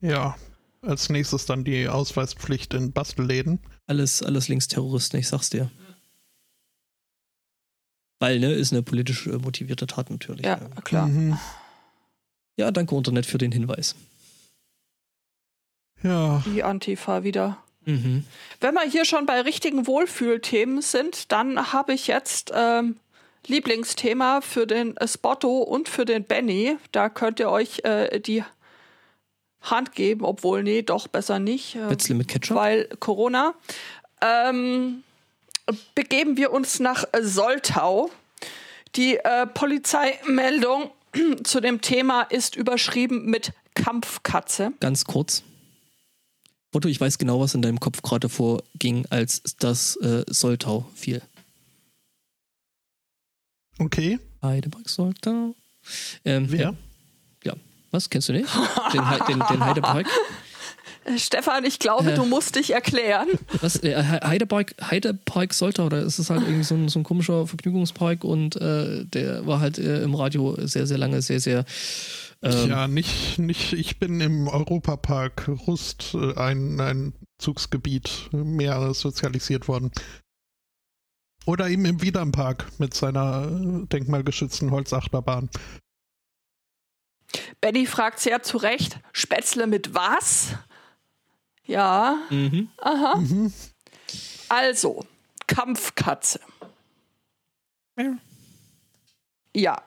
Ja, 0.00 0.36
als 0.80 1.08
nächstes 1.10 1.44
dann 1.46 1.64
die 1.64 1.88
Ausweispflicht 1.88 2.72
in 2.74 2.92
Bastelläden. 2.92 3.58
Alles, 3.86 4.22
alles 4.22 4.48
Linksterroristen, 4.48 5.18
ich 5.20 5.28
sag's 5.28 5.50
dir. 5.50 5.70
Weil, 8.18 8.38
ne, 8.38 8.52
ist 8.52 8.72
eine 8.72 8.82
politisch 8.82 9.26
äh, 9.26 9.38
motivierte 9.38 9.86
Tat 9.86 10.10
natürlich. 10.10 10.46
Ja, 10.46 10.56
klar. 10.84 11.06
Mhm. 11.06 11.38
Ja, 12.56 12.70
danke 12.70 12.96
Internet 12.96 13.26
für 13.26 13.38
den 13.38 13.52
Hinweis. 13.52 13.94
Ja, 16.02 16.42
Die 16.46 16.62
Antifa 16.62 17.22
wieder. 17.24 17.58
Mhm. 17.84 18.24
Wenn 18.60 18.74
wir 18.74 18.82
hier 18.88 19.04
schon 19.04 19.26
bei 19.26 19.40
richtigen 19.40 19.86
Wohlfühlthemen 19.86 20.82
sind, 20.82 21.30
dann 21.32 21.72
habe 21.72 21.92
ich 21.94 22.06
jetzt 22.06 22.52
ähm, 22.54 22.96
Lieblingsthema 23.46 24.40
für 24.40 24.66
den 24.66 24.94
Spotto 25.06 25.58
und 25.58 25.88
für 25.88 26.04
den 26.04 26.24
Benny. 26.24 26.76
Da 26.92 27.08
könnt 27.08 27.38
ihr 27.38 27.50
euch 27.50 27.84
äh, 27.84 28.18
die 28.20 28.42
Hand 29.60 29.92
geben, 29.92 30.24
obwohl, 30.24 30.62
nee, 30.62 30.82
doch 30.82 31.08
besser 31.08 31.38
nicht. 31.38 31.76
Äh, 31.76 31.84
Spätzle 31.86 32.14
mit 32.14 32.28
Ketchup? 32.28 32.56
weil 32.56 32.88
Corona. 32.98 33.54
Ähm, 34.20 35.02
begeben 35.94 36.36
wir 36.36 36.52
uns 36.52 36.80
nach 36.80 37.04
äh, 37.12 37.22
Soltau. 37.22 38.10
Die 38.94 39.16
äh, 39.16 39.46
Polizeimeldung 39.46 40.90
zu 41.44 41.60
dem 41.60 41.80
Thema 41.80 42.22
ist 42.22 42.56
überschrieben 42.56 43.26
mit 43.26 43.52
Kampfkatze. 43.74 44.72
Ganz 44.80 45.04
kurz. 45.04 45.42
Otto, 46.72 46.88
ich 46.88 47.00
weiß 47.00 47.18
genau, 47.18 47.40
was 47.40 47.54
in 47.54 47.62
deinem 47.62 47.80
Kopf 47.80 48.02
gerade 48.02 48.28
vorging, 48.28 49.06
als 49.10 49.42
das 49.58 49.96
äh, 49.96 50.24
Soltau 50.28 50.86
fiel. 50.94 51.22
okay. 53.78 54.18
Heidepark 54.42 54.88
Soltau. 54.88 55.54
Ähm, 56.24 56.46
Wer? 56.50 56.60
Ja. 56.60 56.74
ja. 57.44 57.54
Was, 57.90 58.10
kennst 58.10 58.28
du 58.28 58.32
nicht? 58.32 58.48
Den, 58.92 59.02
den, 59.28 59.42
den 59.48 59.64
Heidepark? 59.64 60.06
Äh, 61.06 61.18
Stefan, 61.18 61.64
ich 61.64 61.78
glaube, 61.78 62.12
Äh. 62.12 62.14
du 62.14 62.24
musst 62.24 62.56
dich 62.56 62.72
erklären. 62.72 63.28
Was, 63.60 63.76
äh, 63.82 64.02
He- 64.02 64.26
Heidepark, 64.26 64.74
Heidepark 64.82 65.54
Soltau, 65.54 65.86
oder 65.86 66.02
ist 66.02 66.18
es 66.18 66.30
halt 66.30 66.42
irgendwie 66.42 66.64
so 66.64 66.74
ein, 66.74 66.88
so 66.88 66.98
ein 66.98 67.04
komischer 67.04 67.46
Vergnügungspark 67.46 68.24
und 68.24 68.56
äh, 68.56 69.04
der 69.04 69.46
war 69.46 69.60
halt 69.60 69.78
äh, 69.78 70.02
im 70.02 70.14
Radio 70.14 70.56
sehr, 70.66 70.86
sehr 70.86 70.98
lange, 70.98 71.22
sehr, 71.22 71.40
sehr 71.40 71.64
ähm, 72.42 72.68
ja, 72.68 72.86
nicht, 72.86 73.38
nicht, 73.38 73.72
ich 73.72 73.98
bin 73.98 74.20
im 74.20 74.46
Europapark 74.48 75.48
Rust, 75.66 76.14
äh, 76.14 76.34
ein, 76.38 76.78
ein 76.80 77.12
Zugsgebiet, 77.38 78.28
mehr 78.32 78.92
sozialisiert 78.94 79.68
worden. 79.68 79.90
Oder 81.46 81.68
eben 81.68 81.84
im 81.84 82.02
Wiedernpark 82.02 82.66
mit 82.78 82.92
seiner 82.92 83.46
denkmalgeschützten 83.86 84.70
Holzachterbahn. 84.70 85.48
Benny 87.60 87.86
fragt 87.86 88.20
sehr 88.20 88.42
zu 88.42 88.56
Recht, 88.58 88.98
Spätzle 89.12 89.66
mit 89.66 89.94
was? 89.94 90.54
Ja. 91.66 92.18
Mhm. 92.30 92.68
Aha. 92.78 93.22
Also, 94.48 95.04
Kampfkatze. 95.46 96.40
Ja. 97.98 98.16
Ja. 99.54 99.82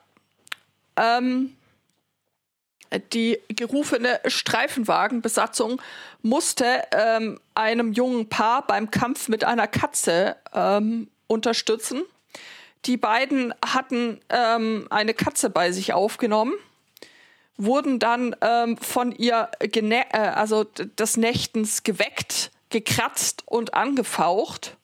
Ähm, 0.96 1.56
die 3.12 3.38
gerufene 3.48 4.20
Streifenwagenbesatzung 4.26 5.80
musste 6.22 6.82
ähm, 6.92 7.40
einem 7.54 7.92
jungen 7.92 8.28
Paar 8.28 8.66
beim 8.66 8.90
Kampf 8.90 9.28
mit 9.28 9.44
einer 9.44 9.68
Katze 9.68 10.36
ähm, 10.52 11.08
unterstützen. 11.28 12.02
Die 12.86 12.96
beiden 12.96 13.54
hatten 13.64 14.20
ähm, 14.28 14.86
eine 14.90 15.14
Katze 15.14 15.50
bei 15.50 15.70
sich 15.70 15.92
aufgenommen, 15.92 16.54
wurden 17.64 17.98
dann 17.98 18.34
ähm, 18.40 18.76
von 18.78 19.12
ihr 19.12 19.50
äh, 19.60 20.04
also 20.18 20.64
des 20.64 21.16
Nächtens 21.16 21.82
geweckt, 21.82 22.50
gekratzt 22.70 23.42
und 23.46 23.74
angefaucht. 23.74 24.76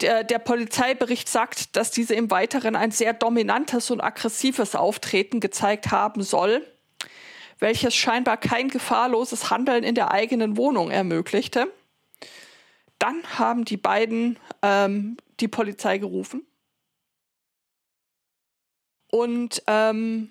Der, 0.00 0.24
der 0.24 0.38
Polizeibericht 0.38 1.28
sagt, 1.28 1.76
dass 1.76 1.90
diese 1.90 2.14
im 2.14 2.30
Weiteren 2.30 2.76
ein 2.76 2.90
sehr 2.90 3.12
dominantes 3.12 3.90
und 3.90 4.00
aggressives 4.00 4.74
Auftreten 4.74 5.40
gezeigt 5.40 5.90
haben 5.90 6.22
soll, 6.22 6.66
welches 7.58 7.94
scheinbar 7.94 8.38
kein 8.38 8.68
gefahrloses 8.68 9.50
Handeln 9.50 9.84
in 9.84 9.94
der 9.94 10.10
eigenen 10.10 10.56
Wohnung 10.56 10.90
ermöglichte. 10.90 11.70
Dann 12.98 13.22
haben 13.38 13.64
die 13.64 13.76
beiden 13.76 14.38
ähm, 14.62 15.16
die 15.40 15.48
Polizei 15.48 15.98
gerufen 15.98 16.46
und 19.10 19.62
ähm, 19.66 20.30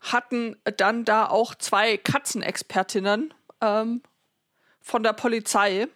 hatten 0.00 0.56
dann 0.76 1.04
da 1.04 1.28
auch 1.28 1.54
zwei 1.54 1.96
Katzenexpertinnen 1.96 3.34
ähm, 3.60 4.02
von 4.80 5.02
der 5.02 5.12
Polizei 5.12 5.88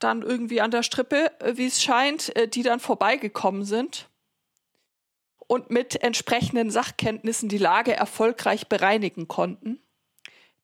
dann 0.00 0.22
irgendwie 0.22 0.60
an 0.60 0.70
der 0.70 0.82
Strippe, 0.82 1.32
äh, 1.40 1.56
wie 1.56 1.66
es 1.66 1.82
scheint, 1.82 2.34
äh, 2.36 2.48
die 2.48 2.62
dann 2.62 2.80
vorbeigekommen 2.80 3.64
sind 3.64 4.08
und 5.46 5.70
mit 5.70 6.02
entsprechenden 6.02 6.70
Sachkenntnissen 6.70 7.48
die 7.48 7.58
Lage 7.58 7.94
erfolgreich 7.94 8.68
bereinigen 8.68 9.28
konnten. 9.28 9.80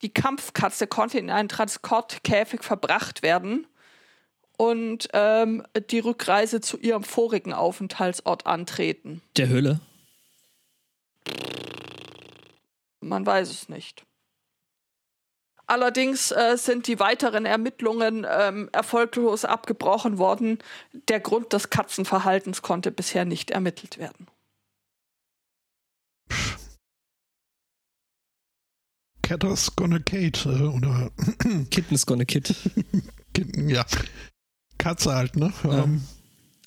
Die 0.01 0.13
Kampfkatze 0.13 0.87
konnte 0.87 1.17
in 1.17 1.29
einen 1.29 1.49
Transportkäfig 1.49 2.63
verbracht 2.63 3.23
werden 3.23 3.67
und 4.57 5.09
ähm, 5.13 5.63
die 5.89 5.99
Rückreise 5.99 6.61
zu 6.61 6.77
ihrem 6.77 7.03
vorigen 7.03 7.53
Aufenthaltsort 7.53 8.45
antreten. 8.45 9.21
Der 9.37 9.49
Hölle. 9.49 9.79
Man 13.01 13.25
weiß 13.25 13.49
es 13.49 13.69
nicht. 13.69 14.05
Allerdings 15.67 16.31
äh, 16.31 16.57
sind 16.57 16.87
die 16.87 16.99
weiteren 16.99 17.45
Ermittlungen 17.45 18.25
ähm, 18.29 18.69
erfolglos 18.71 19.45
abgebrochen 19.45 20.19
worden. 20.19 20.59
Der 21.07 21.19
Grund 21.19 21.53
des 21.53 21.71
Katzenverhaltens 21.71 22.61
konnte 22.61 22.91
bisher 22.91 23.25
nicht 23.25 23.49
ermittelt 23.49 23.97
werden. 23.97 24.27
Catter's 29.23 29.75
Gonna 29.75 29.97
Kate 29.97 30.47
äh, 30.47 30.67
oder 30.67 31.09
Kitten's 31.71 32.05
gonna 32.05 32.25
kid. 32.25 32.55
Kitten, 33.33 33.67
ja. 33.67 33.83
Katze 34.77 35.15
halt, 35.15 35.35
ne? 35.35 35.51
Ja. 35.63 35.83
Ähm, 35.83 36.03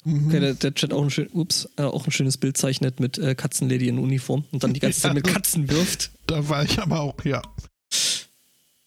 mhm. 0.09 0.27
Okay, 0.29 0.41
der, 0.41 0.55
der 0.55 0.75
Chat 0.75 0.93
auch 0.93 1.03
ein, 1.03 1.11
schön, 1.11 1.29
ups, 1.33 1.69
äh, 1.77 1.83
auch 1.83 2.07
ein 2.07 2.11
schönes 2.11 2.37
Bild 2.39 2.57
zeichnet 2.57 3.01
mit 3.01 3.19
äh, 3.19 3.35
Katzenlady 3.35 3.89
in 3.89 3.99
Uniform 3.99 4.45
und 4.53 4.63
dann 4.63 4.73
die 4.75 4.81
ganze 4.81 5.01
Zeit 5.03 5.15
mit 5.15 5.27
Katzen 5.27 5.69
wirft. 5.71 6.11
Da 6.27 6.49
war 6.49 6.65
ich 6.65 6.79
aber 6.81 7.01
auch, 7.01 7.25
ja. 7.25 7.43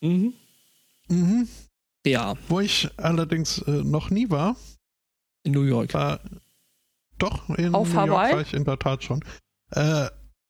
Mhm. 0.01 0.34
Mhm. 1.07 1.47
Ja, 2.05 2.36
Wo 2.47 2.59
ich 2.59 2.89
allerdings 2.97 3.59
äh, 3.59 3.72
noch 3.84 4.09
nie 4.09 4.30
war, 4.30 4.55
in 5.43 5.51
New 5.53 5.63
York. 5.63 5.93
war 5.93 6.19
doch 7.17 7.49
in 7.49 7.76
Auf 7.76 7.89
New 7.89 7.93
York 7.95 8.09
Hawaii? 8.09 8.34
war 8.34 8.41
ich 8.41 8.53
in 8.53 8.63
der 8.63 8.80
Tat 8.80 9.03
schon. 9.03 9.24
Äh, 9.72 10.07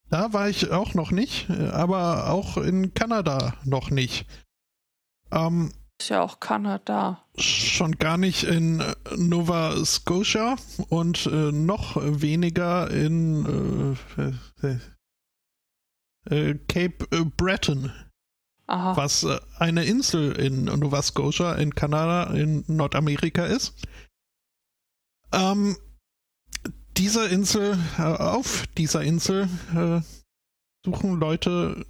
da 0.09 0.33
war 0.33 0.49
ich 0.49 0.71
auch 0.71 0.93
noch 0.93 1.11
nicht, 1.11 1.49
äh, 1.49 1.67
aber 1.69 2.29
auch 2.29 2.57
in 2.57 2.93
Kanada 2.93 3.55
noch 3.65 3.89
nicht. 3.91 4.25
Ähm, 5.31 5.71
Ist 6.01 6.09
ja 6.09 6.23
auch 6.23 6.39
Kanada. 6.39 7.23
schon 7.37 7.91
gar 7.99 8.17
nicht 8.17 8.41
in 8.41 8.79
äh, 8.79 8.95
Nova 9.17 9.85
Scotia 9.85 10.55
und 10.89 11.27
äh, 11.27 11.51
noch 11.51 11.95
weniger 11.95 12.89
in 12.89 13.95
äh, 14.17 14.67
äh, 14.67 14.79
äh, 16.25 16.55
Cape 16.67 17.05
Breton, 17.37 17.91
Aha. 18.65 18.97
was 18.97 19.27
eine 19.59 19.85
Insel 19.85 20.31
in 20.31 20.63
Nova 20.65 21.03
Scotia 21.03 21.53
in 21.53 21.75
Kanada 21.75 22.33
in 22.33 22.63
Nordamerika 22.65 23.45
ist. 23.45 23.75
Ähm, 25.31 25.77
diese 26.97 27.27
Insel, 27.27 27.77
äh, 27.99 28.01
auf 28.01 28.65
dieser 28.75 29.03
Insel 29.03 29.47
äh, 29.75 30.01
suchen 30.83 31.19
Leute 31.19 31.85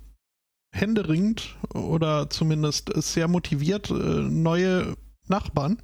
händeringend 0.72 1.58
oder 1.74 2.30
zumindest 2.30 2.92
sehr 2.96 3.28
motiviert 3.28 3.90
äh, 3.90 3.94
neue 3.94 4.96
Nachbarn. 5.28 5.82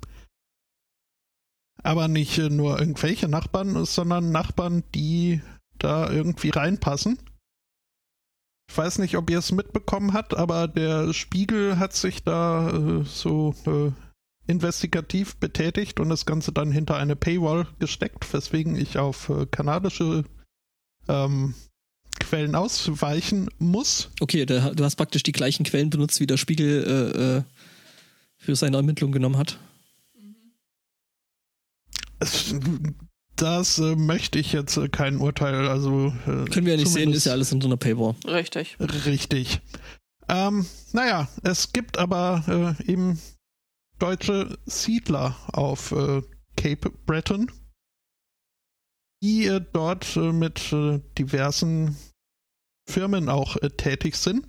Aber 1.83 2.07
nicht 2.07 2.37
äh, 2.37 2.49
nur 2.49 2.79
irgendwelche 2.79 3.27
Nachbarn, 3.27 3.85
sondern 3.85 4.31
Nachbarn, 4.31 4.83
die 4.95 5.41
da 5.77 6.09
irgendwie 6.09 6.49
reinpassen. 6.49 7.19
Ich 8.69 8.77
weiß 8.77 8.97
nicht, 8.99 9.15
ob 9.15 9.29
ihr 9.29 9.39
es 9.39 9.51
mitbekommen 9.51 10.13
habt, 10.13 10.33
aber 10.33 10.67
der 10.67 11.13
Spiegel 11.13 11.79
hat 11.79 11.93
sich 11.93 12.23
da 12.23 12.69
äh, 12.69 13.03
so 13.03 13.53
investigativ 14.47 15.37
betätigt 15.37 15.99
und 15.99 16.09
das 16.09 16.25
Ganze 16.25 16.51
dann 16.53 16.71
hinter 16.71 16.95
eine 16.95 17.15
Paywall 17.15 17.67
gesteckt, 17.79 18.31
weswegen 18.33 18.75
ich 18.75 18.97
auf 18.97 19.31
kanadische 19.51 20.23
ähm, 21.09 21.53
Quellen 22.19 22.55
ausweichen 22.55 23.49
muss. 23.59 24.09
Okay, 24.19 24.45
der, 24.45 24.73
du 24.73 24.83
hast 24.83 24.95
praktisch 24.95 25.23
die 25.23 25.31
gleichen 25.31 25.63
Quellen 25.63 25.89
benutzt, 25.89 26.19
wie 26.19 26.27
der 26.27 26.37
Spiegel 26.37 26.83
äh, 26.83 27.37
äh, 27.37 27.43
für 28.37 28.55
seine 28.55 28.77
Ermittlung 28.77 29.11
genommen 29.11 29.37
hat. 29.37 29.57
Das 33.35 33.77
äh, 33.77 33.95
möchte 33.95 34.39
ich 34.39 34.51
jetzt 34.51 34.77
äh, 34.77 34.89
kein 34.89 35.17
Urteil, 35.17 35.67
also 35.67 36.07
äh, 36.25 36.45
Können 36.49 36.65
wir 36.65 36.73
ja 36.73 36.79
nicht 36.79 36.91
sehen, 36.91 37.13
ist 37.13 37.25
ja 37.25 37.33
alles 37.33 37.53
unter 37.53 37.67
einer 37.67 37.77
Paywall. 37.77 38.15
Richtig. 38.25 38.77
Richtig. 38.79 39.61
Ähm, 40.27 40.65
naja, 40.91 41.27
es 41.43 41.71
gibt 41.71 41.97
aber 41.97 42.75
äh, 42.83 42.91
eben 42.91 43.19
deutsche 43.99 44.57
Siedler 44.65 45.35
auf 45.53 45.91
äh, 45.91 46.21
Cape 46.55 46.89
Breton, 47.05 47.51
die 49.21 49.45
äh, 49.45 49.61
dort 49.71 50.15
äh, 50.15 50.31
mit 50.31 50.73
äh, 50.73 50.99
diversen 51.17 51.95
Firmen 52.87 53.29
auch 53.29 53.57
äh, 53.57 53.69
tätig 53.69 54.15
sind. 54.15 54.47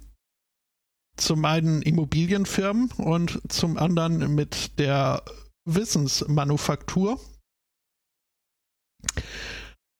Zum 1.16 1.44
einen 1.44 1.82
Immobilienfirmen 1.82 2.92
und 2.92 3.40
zum 3.50 3.76
anderen 3.76 4.34
mit 4.34 4.78
der 4.78 5.24
Wissensmanufaktur. 5.64 7.20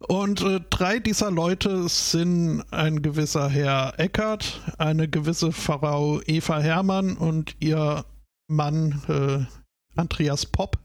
Und 0.07 0.43
äh, 0.43 0.61
drei 0.71 1.01
dieser 1.01 1.31
Leute 1.31 1.89
sind 1.89 2.63
ein 2.71 3.03
gewisser 3.03 3.49
Herr 3.49 3.99
Eckert, 3.99 4.61
eine 4.79 5.09
gewisse 5.09 5.51
Frau 5.51 6.21
Eva 6.23 6.61
Hermann 6.61 7.17
und 7.17 7.57
ihr 7.59 8.05
Mann 8.47 9.03
äh, 9.09 9.99
Andreas 9.99 10.47
Popp. 10.47 10.79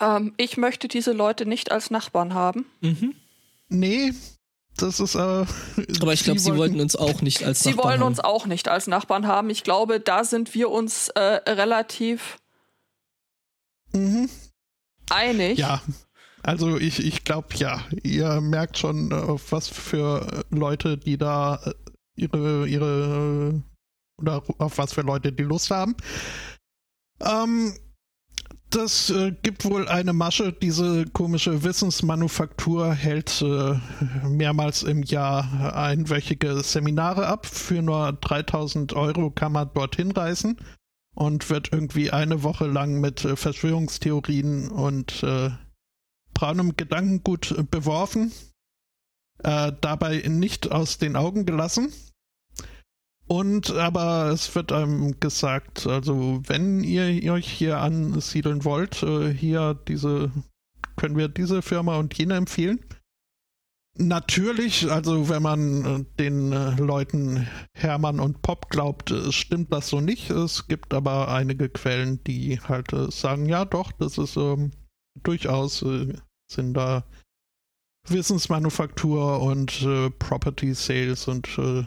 Ähm, 0.00 0.34
ich 0.36 0.56
möchte 0.56 0.88
diese 0.88 1.12
Leute 1.12 1.46
nicht 1.46 1.70
als 1.70 1.90
Nachbarn 1.90 2.34
haben. 2.34 2.66
Mhm. 2.80 3.14
Nee, 3.68 4.12
das 4.76 5.00
ist. 5.00 5.14
Äh, 5.14 5.18
Aber 6.00 6.12
ich 6.12 6.24
glaube, 6.24 6.38
sie 6.40 6.54
wollten 6.56 6.80
uns 6.80 6.96
auch 6.96 7.22
nicht 7.22 7.42
als 7.44 7.60
Sie 7.60 7.70
Nachbarn 7.70 7.84
wollen 7.88 8.00
haben. 8.00 8.06
uns 8.08 8.20
auch 8.20 8.46
nicht 8.46 8.68
als 8.68 8.86
Nachbarn 8.86 9.26
haben. 9.26 9.50
Ich 9.50 9.64
glaube, 9.64 10.00
da 10.00 10.24
sind 10.24 10.54
wir 10.54 10.70
uns 10.70 11.08
äh, 11.10 11.20
relativ 11.20 12.38
Mhm. 13.92 14.28
einig. 15.10 15.58
Ja, 15.58 15.80
also 16.42 16.76
ich, 16.76 17.04
ich 17.04 17.24
glaube, 17.24 17.48
ja, 17.56 17.82
ihr 18.02 18.40
merkt 18.40 18.78
schon, 18.78 19.10
äh, 19.10 19.14
auf 19.14 19.52
was 19.52 19.68
für 19.68 20.44
äh, 20.50 20.54
Leute, 20.54 20.98
die 20.98 21.16
da 21.16 21.56
äh, 21.64 21.72
ihre, 22.16 22.66
ihre, 22.68 23.54
äh, 23.54 24.20
oder 24.20 24.42
auf 24.58 24.78
was 24.78 24.92
für 24.92 25.02
Leute 25.02 25.32
die 25.32 25.42
Lust 25.44 25.70
haben. 25.70 25.96
Ähm, 27.20 27.74
das 28.76 29.10
äh, 29.10 29.32
gibt 29.42 29.64
wohl 29.64 29.88
eine 29.88 30.12
Masche. 30.12 30.52
Diese 30.52 31.06
komische 31.06 31.64
Wissensmanufaktur 31.64 32.92
hält 32.92 33.42
äh, 33.42 33.80
mehrmals 34.28 34.82
im 34.82 35.02
Jahr 35.02 35.74
einwöchige 35.74 36.62
Seminare 36.62 37.26
ab. 37.26 37.46
Für 37.46 37.80
nur 37.80 38.12
3000 38.12 38.92
Euro 38.92 39.30
kann 39.30 39.52
man 39.52 39.70
dorthin 39.72 40.12
reisen 40.12 40.58
und 41.14 41.48
wird 41.48 41.72
irgendwie 41.72 42.10
eine 42.10 42.42
Woche 42.42 42.66
lang 42.66 43.00
mit 43.00 43.24
äh, 43.24 43.36
Verschwörungstheorien 43.36 44.68
und 44.68 45.22
äh, 45.22 45.50
braunem 46.34 46.76
Gedankengut 46.76 47.52
äh, 47.52 47.62
beworfen, 47.62 48.30
äh, 49.42 49.72
dabei 49.80 50.22
nicht 50.28 50.70
aus 50.70 50.98
den 50.98 51.16
Augen 51.16 51.46
gelassen. 51.46 51.92
Und 53.28 53.72
aber 53.72 54.30
es 54.30 54.54
wird 54.54 54.70
einem 54.70 55.18
gesagt, 55.18 55.86
also 55.86 56.40
wenn 56.46 56.84
ihr 56.84 57.32
euch 57.32 57.50
hier 57.50 57.78
ansiedeln 57.78 58.64
wollt, 58.64 59.02
äh, 59.02 59.32
hier 59.32 59.74
diese 59.74 60.30
können 60.96 61.16
wir 61.16 61.28
diese 61.28 61.62
Firma 61.62 61.96
und 61.96 62.16
jene 62.16 62.34
empfehlen. 62.36 62.80
Natürlich, 63.98 64.90
also 64.90 65.28
wenn 65.30 65.42
man 65.42 65.84
äh, 65.84 66.04
den 66.18 66.52
äh, 66.52 66.76
Leuten 66.76 67.48
Hermann 67.74 68.20
und 68.20 68.42
Pop 68.42 68.68
glaubt, 68.68 69.12
stimmt 69.30 69.72
das 69.72 69.88
so 69.88 70.00
nicht. 70.00 70.30
Es 70.30 70.68
gibt 70.68 70.92
aber 70.92 71.28
einige 71.28 71.68
Quellen, 71.70 72.22
die 72.24 72.60
halt 72.60 72.90
sagen, 73.12 73.46
ja 73.46 73.64
doch, 73.64 73.92
das 73.92 74.18
ist 74.18 74.36
ähm, 74.36 74.72
durchaus, 75.22 75.82
äh, 75.82 76.12
sind 76.50 76.74
da 76.74 77.04
Wissensmanufaktur 78.08 79.40
und 79.40 79.82
äh, 79.82 80.10
Property 80.10 80.74
Sales 80.74 81.26
und 81.26 81.48
äh, 81.58 81.84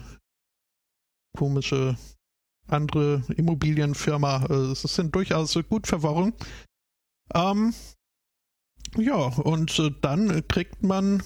komische 1.36 1.96
andere 2.66 3.22
Immobilienfirma. 3.36 4.46
Es 4.46 4.82
sind 4.82 5.14
durchaus 5.14 5.58
gut 5.68 5.86
verworren. 5.86 6.32
Ähm, 7.34 7.74
ja, 8.96 9.14
und 9.14 9.92
dann 10.02 10.46
kriegt 10.48 10.82
man 10.82 11.22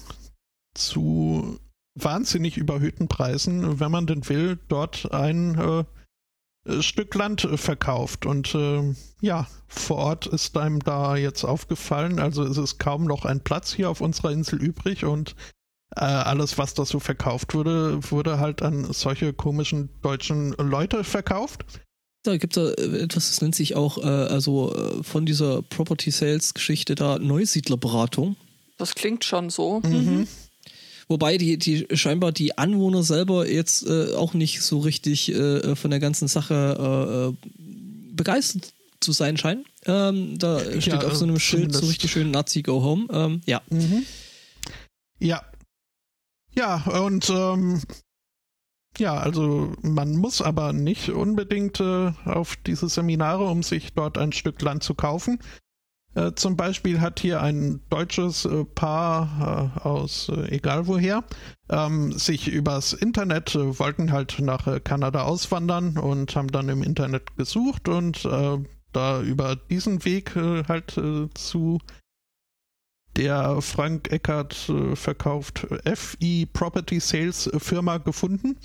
zu 0.75 1.59
wahnsinnig 1.95 2.57
überhöhten 2.57 3.07
Preisen, 3.07 3.79
wenn 3.79 3.91
man 3.91 4.07
denn 4.07 4.27
will, 4.27 4.59
dort 4.67 5.11
ein 5.13 5.55
äh, 5.57 6.81
Stück 6.81 7.15
Land 7.15 7.47
verkauft. 7.55 8.25
Und 8.25 8.53
äh, 8.53 8.93
ja, 9.21 9.47
vor 9.67 9.97
Ort 9.97 10.27
ist 10.27 10.57
einem 10.57 10.79
da 10.79 11.15
jetzt 11.15 11.43
aufgefallen, 11.43 12.19
also 12.19 12.43
es 12.43 12.57
ist 12.57 12.79
kaum 12.79 13.05
noch 13.05 13.25
ein 13.25 13.41
Platz 13.41 13.73
hier 13.73 13.89
auf 13.89 14.01
unserer 14.01 14.31
Insel 14.31 14.61
übrig 14.61 15.05
und 15.05 15.31
äh, 15.31 15.54
alles, 15.91 16.57
was 16.57 16.73
da 16.73 16.85
so 16.85 16.99
verkauft 16.99 17.53
wurde, 17.53 17.99
wurde 18.11 18.39
halt 18.39 18.61
an 18.61 18.91
solche 18.91 19.33
komischen 19.33 19.89
deutschen 20.01 20.51
Leute 20.53 21.03
verkauft. 21.03 21.63
Da 22.23 22.37
gibt 22.37 22.57
es 22.57 22.73
etwas, 22.73 23.29
das 23.29 23.41
nennt 23.41 23.55
sich 23.55 23.75
auch, 23.75 23.99
äh, 23.99 24.07
also 24.07 24.73
äh, 24.73 25.03
von 25.03 25.25
dieser 25.25 25.61
Property 25.61 26.09
Sales 26.09 26.55
Geschichte 26.55 26.95
da 26.95 27.19
Neusiedlerberatung. 27.19 28.35
Das 28.77 28.95
klingt 28.95 29.23
schon 29.23 29.49
so. 29.51 29.81
Mhm. 29.81 30.27
Wobei 31.07 31.37
die, 31.37 31.57
die 31.57 31.85
scheinbar 31.93 32.31
die 32.31 32.57
Anwohner 32.57 33.03
selber 33.03 33.47
jetzt 33.47 33.87
äh, 33.87 34.15
auch 34.15 34.33
nicht 34.33 34.61
so 34.61 34.79
richtig 34.79 35.31
äh, 35.31 35.75
von 35.75 35.91
der 35.91 35.99
ganzen 35.99 36.27
Sache 36.27 37.35
äh, 37.35 37.49
begeistert 38.11 38.73
zu 39.01 39.11
sein 39.11 39.37
scheinen. 39.37 39.65
Ähm, 39.85 40.39
da 40.39 40.59
steht 40.81 40.87
ja, 40.87 41.03
auf 41.03 41.15
so 41.15 41.25
einem 41.25 41.39
Schild 41.39 41.75
so 41.75 41.85
richtig 41.85 42.11
schön 42.11 42.31
Nazi 42.31 42.63
Go 42.63 42.81
Home. 42.81 43.05
Ähm, 43.11 43.41
ja. 43.45 43.61
Mhm. 43.69 44.03
Ja. 45.19 45.43
Ja, 46.57 46.83
und 47.03 47.29
ähm, 47.29 47.81
ja, 48.97 49.17
also 49.17 49.73
man 49.81 50.15
muss 50.15 50.41
aber 50.41 50.71
nicht 50.71 51.09
unbedingt 51.09 51.81
äh, 51.81 52.13
auf 52.23 52.55
diese 52.55 52.87
Seminare, 52.87 53.45
um 53.45 53.61
sich 53.61 53.93
dort 53.93 54.17
ein 54.17 54.31
Stück 54.31 54.61
Land 54.61 54.83
zu 54.83 54.93
kaufen. 54.95 55.39
Äh, 56.15 56.31
zum 56.35 56.55
Beispiel 56.55 57.01
hat 57.01 57.19
hier 57.19 57.41
ein 57.41 57.81
deutsches 57.89 58.45
äh, 58.45 58.63
Paar 58.63 59.73
äh, 59.75 59.79
aus 59.81 60.29
äh, 60.29 60.55
egal 60.55 60.87
woher 60.87 61.25
ähm, 61.69 62.13
sich 62.13 62.47
übers 62.47 62.93
Internet 62.93 63.53
äh, 63.55 63.77
wollten 63.79 64.13
halt 64.13 64.39
nach 64.39 64.81
Kanada 64.85 65.23
auswandern 65.23 65.97
und 65.97 66.33
haben 66.37 66.47
dann 66.47 66.69
im 66.69 66.83
Internet 66.83 67.35
gesucht 67.35 67.89
und 67.89 68.25
da 68.25 69.21
über 69.21 69.57
diesen 69.57 70.05
Weg 70.05 70.35
halt 70.35 70.97
zu 71.33 71.79
der 73.17 73.61
Frank 73.61 74.11
Eckert 74.11 74.71
verkauft 74.93 75.67
FI 75.85 76.47
Property 76.51 76.99
Sales 76.99 77.49
Firma 77.57 77.97
gefunden. 77.97 78.57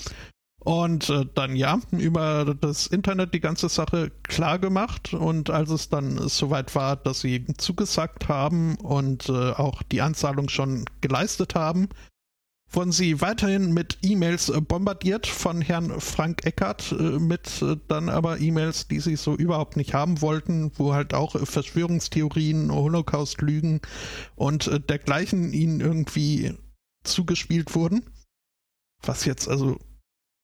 Und 0.63 1.09
äh, 1.09 1.25
dann 1.35 1.57
ja, 1.57 1.81
über 1.91 2.55
das 2.61 2.87
Internet 2.87 3.33
die 3.33 3.41
ganze 3.41 3.71
Sache 3.71 4.13
klar 4.23 4.59
gemacht. 4.59 5.15
Und 5.15 5.49
als 5.49 5.71
es 5.71 5.89
dann 5.89 6.29
soweit 6.29 6.75
war, 6.75 6.97
dass 6.97 7.21
sie 7.21 7.47
zugesagt 7.57 8.29
haben 8.29 8.77
und 8.77 9.31
äh, 9.31 9.53
auch 9.53 9.83
die 9.83 10.03
Anzahlung 10.03 10.51
schon 10.51 10.85
geleistet 11.01 11.55
haben, 11.55 11.89
wurden 12.71 12.93
sie 12.93 13.21
weiterhin 13.21 13.73
mit 13.73 13.99
E-Mails 14.03 14.49
äh, 14.49 14.61
bombardiert 14.61 15.27
von 15.27 15.61
Herrn 15.61 16.01
Frank 16.01 16.47
Eckert, 16.47 16.93
äh, 16.93 17.19
mit 17.19 17.63
äh, 17.63 17.77
dann 17.89 18.09
aber 18.09 18.41
E-Mails, 18.41 18.89
die 18.89 19.01
sie 19.01 19.17
so 19.17 19.35
überhaupt 19.35 19.77
nicht 19.77 19.95
haben 19.95 20.21
wollten, 20.21 20.71
wo 20.77 20.95
halt 20.95 21.15
auch 21.15 21.37
Verschwörungstheorien, 21.47 22.73
Holocaust-Lügen 22.73 23.81
und 24.37 24.71
dergleichen 24.89 25.53
ihnen 25.53 25.81
irgendwie 25.81 26.55
zugespielt 27.03 27.75
wurden. 27.75 28.05
Was 29.03 29.25
jetzt 29.25 29.49
also 29.49 29.79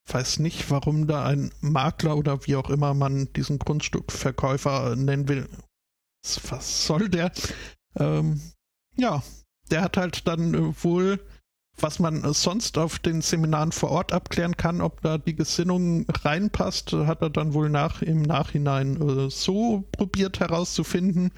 weiß 0.07 0.39
nicht, 0.39 0.71
warum 0.71 1.07
da 1.07 1.25
ein 1.25 1.53
Makler 1.61 2.17
oder 2.17 2.47
wie 2.47 2.57
auch 2.57 2.71
immer 2.71 2.95
man 2.95 3.33
diesen 3.33 3.59
Grundstückverkäufer 3.59 4.97
nennen 4.97 5.29
will. 5.29 5.49
Was 6.49 6.87
soll 6.87 7.09
der? 7.09 7.33
Ähm, 7.97 8.41
ja, 8.97 9.23
der 9.71 9.83
hat 9.83 9.97
halt 9.97 10.27
dann 10.27 10.75
wohl, 10.83 11.21
was 11.79 11.99
man 11.99 12.33
sonst 12.33 12.79
auf 12.79 12.99
den 12.99 13.21
Seminaren 13.21 13.73
vor 13.73 13.91
Ort 13.91 14.13
abklären 14.13 14.57
kann, 14.57 14.81
ob 14.81 15.03
da 15.03 15.19
die 15.19 15.35
Gesinnung 15.35 16.07
reinpasst, 16.09 16.93
hat 16.93 17.23
er 17.23 17.31
dann 17.31 17.55
wohl 17.55 17.69
nach 17.69 18.03
im 18.03 18.23
Nachhinein 18.23 19.01
äh, 19.01 19.31
so 19.31 19.85
probiert 19.93 20.41
herauszufinden. 20.41 21.33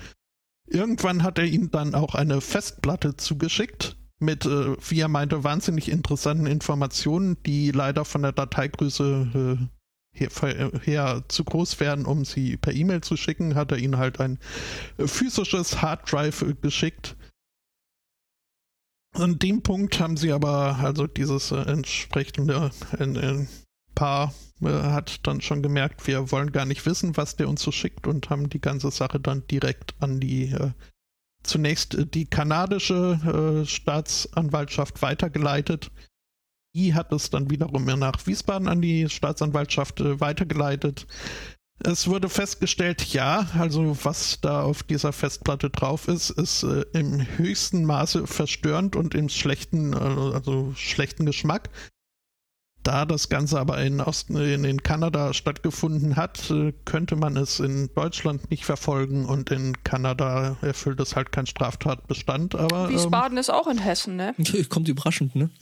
Irgendwann 0.66 1.22
hat 1.22 1.38
er 1.38 1.44
ihm 1.44 1.70
dann 1.70 1.94
auch 1.94 2.14
eine 2.14 2.40
Festplatte 2.40 3.16
zugeschickt, 3.16 3.96
mit, 4.20 4.44
äh, 4.46 4.76
wie 4.88 5.00
er 5.00 5.08
meinte, 5.08 5.44
wahnsinnig 5.44 5.90
interessanten 5.90 6.46
Informationen, 6.46 7.36
die 7.44 7.70
leider 7.70 8.04
von 8.04 8.22
der 8.22 8.32
Dateigröße 8.32 9.58
äh, 9.58 9.66
her, 10.12 10.72
her, 10.84 11.24
zu 11.28 11.44
groß 11.44 11.80
wären, 11.80 12.04
um 12.04 12.24
sie 12.24 12.56
per 12.56 12.72
E-Mail 12.72 13.00
zu 13.00 13.16
schicken, 13.16 13.54
hat 13.54 13.72
er 13.72 13.78
ihnen 13.78 13.98
halt 13.98 14.20
ein 14.20 14.38
äh, 14.98 15.06
physisches 15.06 15.80
Harddrive 15.82 16.42
äh, 16.42 16.54
geschickt. 16.60 17.16
An 19.14 19.38
dem 19.38 19.62
Punkt 19.62 19.98
haben 20.00 20.16
sie 20.16 20.32
aber, 20.32 20.76
also 20.76 21.06
dieses 21.06 21.50
äh, 21.50 21.60
entsprechende 21.62 22.70
Paar 23.94 24.34
hat 24.62 25.26
dann 25.26 25.40
schon 25.40 25.62
gemerkt, 25.62 26.06
wir 26.06 26.30
wollen 26.30 26.52
gar 26.52 26.66
nicht 26.66 26.84
wissen, 26.86 27.16
was 27.16 27.36
der 27.36 27.48
uns 27.48 27.62
so 27.62 27.72
schickt 27.72 28.06
und 28.06 28.30
haben 28.30 28.48
die 28.48 28.60
ganze 28.60 28.90
Sache 28.90 29.18
dann 29.20 29.46
direkt 29.46 29.94
an 30.00 30.20
die 30.20 30.54
zunächst 31.42 31.94
äh, 31.94 32.06
die 32.06 32.26
kanadische 32.26 33.62
äh, 33.62 33.66
Staatsanwaltschaft 33.66 35.02
weitergeleitet. 35.02 35.90
Die 36.74 36.94
hat 36.94 37.12
es 37.12 37.30
dann 37.30 37.50
wiederum 37.50 37.84
nach 37.84 38.26
Wiesbaden 38.26 38.68
an 38.68 38.82
die 38.82 39.08
Staatsanwaltschaft 39.08 40.00
äh, 40.00 40.20
weitergeleitet. 40.20 41.06
Es 41.80 42.08
wurde 42.08 42.28
festgestellt, 42.28 43.04
ja, 43.12 43.46
also 43.56 43.96
was 44.02 44.40
da 44.40 44.62
auf 44.62 44.82
dieser 44.82 45.12
Festplatte 45.12 45.70
drauf 45.70 46.08
ist, 46.08 46.30
ist 46.30 46.64
äh, 46.64 46.84
im 46.92 47.24
höchsten 47.36 47.84
Maße 47.84 48.26
verstörend 48.26 48.96
und 48.96 49.14
im 49.14 49.28
schlechten, 49.28 49.92
äh, 49.92 49.96
also 49.96 50.72
schlechten 50.74 51.24
Geschmack. 51.24 51.70
Da 52.82 53.04
das 53.04 53.28
Ganze 53.28 53.60
aber 53.60 53.80
in, 53.82 54.00
Osten, 54.00 54.36
in, 54.36 54.64
in 54.64 54.82
Kanada 54.82 55.32
stattgefunden 55.34 56.16
hat, 56.16 56.50
äh, 56.50 56.72
könnte 56.84 57.14
man 57.14 57.36
es 57.36 57.60
in 57.60 57.90
Deutschland 57.94 58.50
nicht 58.50 58.64
verfolgen 58.64 59.24
und 59.24 59.50
in 59.50 59.80
Kanada 59.84 60.56
erfüllt 60.62 60.98
es 60.98 61.14
halt 61.14 61.30
keinen 61.30 61.46
Straftatbestand. 61.46 62.56
Aber, 62.56 62.88
Wiesbaden 62.88 63.36
ähm, 63.36 63.40
ist 63.40 63.50
auch 63.50 63.68
in 63.68 63.78
Hessen, 63.78 64.16
ne? 64.16 64.34
Kommt 64.68 64.88
überraschend, 64.88 65.36
ne? 65.36 65.50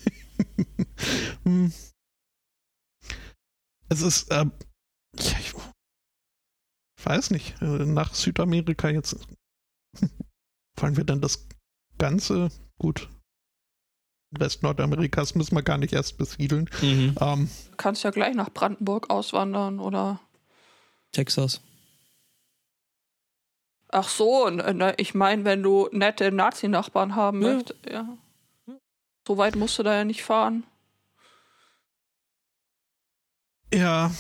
Hm. 1.45 1.73
es 3.89 4.03
ist, 4.03 4.31
äh, 4.31 4.47
ich 5.15 5.55
weiß 7.07 7.31
nicht, 7.31 7.61
äh, 7.63 7.65
nach 7.65 8.15
Südamerika 8.15 8.89
jetzt 8.89 9.17
wollen 10.77 10.97
wir 10.97 11.05
dann 11.05 11.21
das 11.21 11.49
Ganze 11.99 12.51
gut 12.79 13.09
Rest 14.39 14.63
Nordamerikas 14.63 15.35
müssen 15.35 15.55
wir 15.55 15.63
gar 15.63 15.79
nicht 15.79 15.93
erst 15.93 16.19
besiedeln. 16.19 16.69
Mhm. 16.83 17.15
Ähm, 17.21 17.51
du 17.71 17.77
kannst 17.77 18.03
ja 18.05 18.11
gleich 18.11 18.35
nach 18.35 18.51
Brandenburg 18.51 19.11
auswandern 19.11 19.79
oder 19.79 20.21
Texas. 21.13 21.61
Ach 23.89 24.09
so, 24.09 24.51
ne, 24.51 24.95
ich 24.99 25.15
meine, 25.15 25.45
wenn 25.45 25.63
du 25.63 25.89
nette 25.93 26.33
Nazi-Nachbarn 26.33 27.15
haben 27.15 27.41
ja. 27.41 27.55
möchtest, 27.55 27.87
ja. 27.89 28.19
So 29.27 29.39
weit 29.39 29.57
musst 29.57 29.79
du 29.79 29.83
da 29.83 29.95
ja 29.95 30.05
nicht 30.05 30.23
fahren. 30.23 30.65
Ja, 33.73 34.13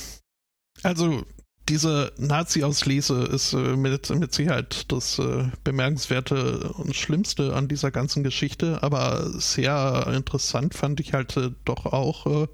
also 0.82 1.24
diese 1.68 2.12
Nazi-Auslese 2.16 3.24
ist 3.24 3.52
äh, 3.52 3.76
mit, 3.76 4.10
mit 4.10 4.32
Sicherheit 4.32 4.90
das 4.92 5.18
äh, 5.18 5.50
bemerkenswerte 5.64 6.72
und 6.74 6.94
schlimmste 6.94 7.54
an 7.54 7.68
dieser 7.68 7.90
ganzen 7.90 8.22
Geschichte, 8.22 8.82
aber 8.82 9.30
sehr 9.38 10.06
interessant 10.14 10.74
fand 10.74 11.00
ich 11.00 11.12
halt 11.12 11.36
äh, 11.36 11.50
doch 11.64 11.86
auch, 11.86 12.26
äh, 12.44 12.48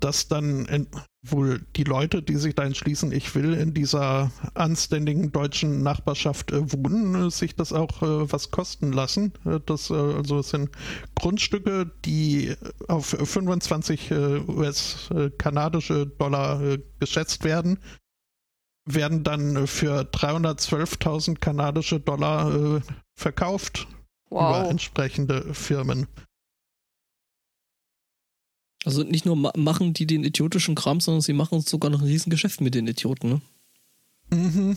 dass 0.00 0.28
dann 0.28 0.86
wohl 1.32 1.60
die 1.76 1.84
Leute, 1.84 2.22
die 2.22 2.36
sich 2.36 2.54
da 2.54 2.64
entschließen, 2.64 3.12
ich 3.12 3.34
will 3.34 3.54
in 3.54 3.74
dieser 3.74 4.30
anständigen 4.54 5.32
deutschen 5.32 5.82
Nachbarschaft 5.82 6.52
äh, 6.52 6.72
wohnen, 6.72 7.26
äh, 7.26 7.30
sich 7.30 7.56
das 7.56 7.72
auch 7.72 8.02
äh, 8.02 8.32
was 8.32 8.50
kosten 8.50 8.92
lassen. 8.92 9.32
Äh, 9.44 9.60
das, 9.64 9.90
äh, 9.90 9.94
also 9.94 10.38
es 10.38 10.50
sind 10.50 10.70
Grundstücke, 11.14 11.90
die 12.04 12.54
auf 12.88 13.06
25 13.06 14.10
US-kanadische 14.12 16.06
Dollar 16.06 16.78
geschätzt 17.00 17.44
werden, 17.44 17.78
werden 18.86 19.24
dann 19.24 19.66
für 19.66 20.02
312.000 20.02 21.38
kanadische 21.38 22.00
Dollar 22.00 22.82
verkauft 23.14 23.88
wow. 24.30 24.60
über 24.60 24.70
entsprechende 24.70 25.54
Firmen. 25.54 26.06
Also 28.86 29.02
nicht 29.02 29.26
nur 29.26 29.34
ma 29.34 29.52
machen 29.56 29.94
die 29.94 30.06
den 30.06 30.22
idiotischen 30.22 30.76
Kram, 30.76 31.00
sondern 31.00 31.20
sie 31.20 31.32
machen 31.32 31.60
sogar 31.60 31.90
noch 31.90 32.00
ein 32.00 32.06
Riesengeschäft 32.06 32.60
mit 32.60 32.76
den 32.76 32.86
Idioten, 32.86 33.28
ne? 33.28 33.40
Mhm. 34.30 34.76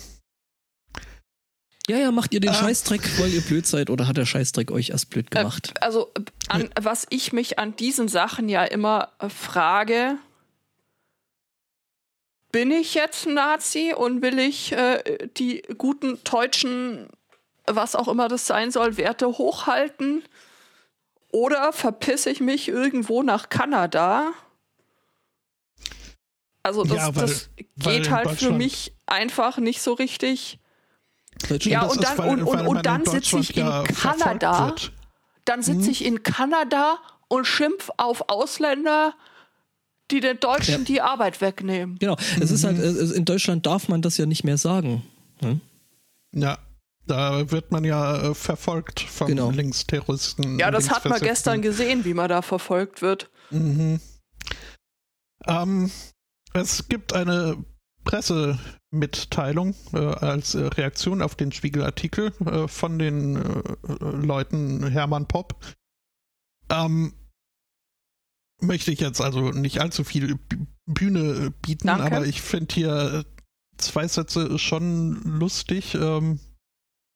Ja, 1.87 1.97
ja, 1.97 2.11
macht 2.11 2.33
ihr 2.33 2.39
den 2.39 2.49
ah. 2.49 2.55
Scheißdreck, 2.55 3.19
weil 3.19 3.31
ihr 3.31 3.41
blöd 3.41 3.67
seid 3.67 3.91
oder 3.91 4.07
hat 4.07 4.17
der 4.17 4.25
Scheißdreck 4.25 4.71
euch 4.71 4.89
erst 4.89 5.11
blöd 5.11 5.27
äh, 5.27 5.37
gemacht? 5.37 5.73
Äh, 5.75 5.85
also, 5.85 6.11
an, 6.47 6.69
was 6.79 7.05
ich 7.11 7.33
mich 7.33 7.59
an 7.59 7.75
diesen 7.75 8.07
Sachen 8.07 8.49
ja 8.49 8.63
immer 8.63 9.09
äh, 9.19 9.29
frage, 9.29 10.17
bin 12.51 12.71
ich 12.71 12.95
jetzt 12.95 13.27
ein 13.27 13.35
Nazi 13.35 13.93
und 13.95 14.23
will 14.23 14.39
ich 14.39 14.71
äh, 14.71 15.29
die 15.37 15.61
guten 15.77 16.17
deutschen, 16.23 17.09
was 17.67 17.95
auch 17.95 18.07
immer 18.07 18.27
das 18.27 18.47
sein 18.47 18.71
soll, 18.71 18.97
Werte 18.97 19.27
hochhalten? 19.27 20.23
Oder 21.31 21.73
verpisse 21.73 22.29
ich 22.29 22.39
mich 22.39 22.67
irgendwo 22.67 23.23
nach 23.23 23.49
Kanada? 23.49 24.31
Also 26.63 26.83
das, 26.83 26.97
ja, 26.97 27.15
weil, 27.15 27.27
das 27.27 27.49
geht 27.77 28.09
halt 28.09 28.31
für 28.31 28.51
mich 28.51 28.93
einfach 29.05 29.57
nicht 29.57 29.81
so 29.81 29.93
richtig. 29.93 30.59
Ja, 31.61 31.83
und 31.83 32.03
dann, 32.03 32.17
weil, 32.17 32.29
und, 32.29 32.43
und, 32.43 32.67
und 32.67 32.85
dann 32.85 33.05
sitze 33.05 33.39
ich 33.39 33.55
in 33.55 33.65
ja 33.65 33.83
Kanada. 33.83 34.75
Dann 35.45 35.63
sitze 35.63 35.85
hm. 35.85 35.91
ich 35.91 36.05
in 36.05 36.23
Kanada 36.23 36.99
und 37.27 37.45
schimpf 37.45 37.89
auf 37.97 38.29
Ausländer, 38.29 39.15
die 40.11 40.19
den 40.19 40.39
Deutschen 40.39 40.79
ja. 40.79 40.85
die 40.85 41.01
Arbeit 41.01 41.39
wegnehmen. 41.41 41.97
Genau. 41.99 42.17
Es 42.39 42.49
mhm. 42.49 42.55
ist 42.55 42.63
halt, 42.63 42.77
mhm. 42.77 43.13
in 43.13 43.25
Deutschland 43.25 43.65
darf 43.65 43.87
man 43.87 44.01
das 44.01 44.17
ja 44.17 44.25
nicht 44.25 44.43
mehr 44.43 44.57
sagen. 44.57 45.03
Hm? 45.39 45.61
Ja. 46.33 46.57
Da 47.09 47.49
wird 47.49 47.71
man 47.71 47.83
ja 47.83 48.21
äh, 48.21 48.35
verfolgt 48.35 48.99
vom 48.99 49.27
genau. 49.27 49.49
Linksterroristen. 49.49 50.59
Ja, 50.59 50.69
das 50.69 50.91
hat 50.91 51.05
man 51.05 51.19
gestern 51.19 51.63
gesehen, 51.63 52.05
wie 52.05 52.13
man 52.13 52.29
da 52.29 52.43
verfolgt 52.43 53.01
wird. 53.01 53.31
Mhm. 53.49 53.99
Ähm, 55.47 55.89
es 56.53 56.87
gibt 56.87 57.13
eine 57.13 57.65
Pressemitteilung 58.03 59.73
äh, 59.93 59.97
als 59.97 60.53
äh, 60.53 60.65
Reaktion 60.65 61.23
auf 61.23 61.33
den 61.33 61.51
Spiegelartikel 61.51 62.31
äh, 62.45 62.67
von 62.67 62.99
den 62.99 63.37
äh, 63.37 63.61
Leuten 63.99 64.87
Hermann 64.87 65.27
Popp. 65.27 65.55
Ähm, 66.69 67.13
möchte 68.61 68.91
ich 68.91 68.99
jetzt 68.99 69.19
also 69.19 69.49
nicht 69.49 69.81
allzu 69.81 70.03
viel 70.03 70.37
Bühne 70.85 71.51
bieten, 71.63 71.87
Danke. 71.87 72.05
aber 72.05 72.25
ich 72.27 72.43
finde 72.43 72.75
hier 72.75 73.25
zwei 73.77 74.07
Sätze 74.07 74.59
schon 74.59 75.23
lustig. 75.23 75.95
Ähm, 75.95 76.39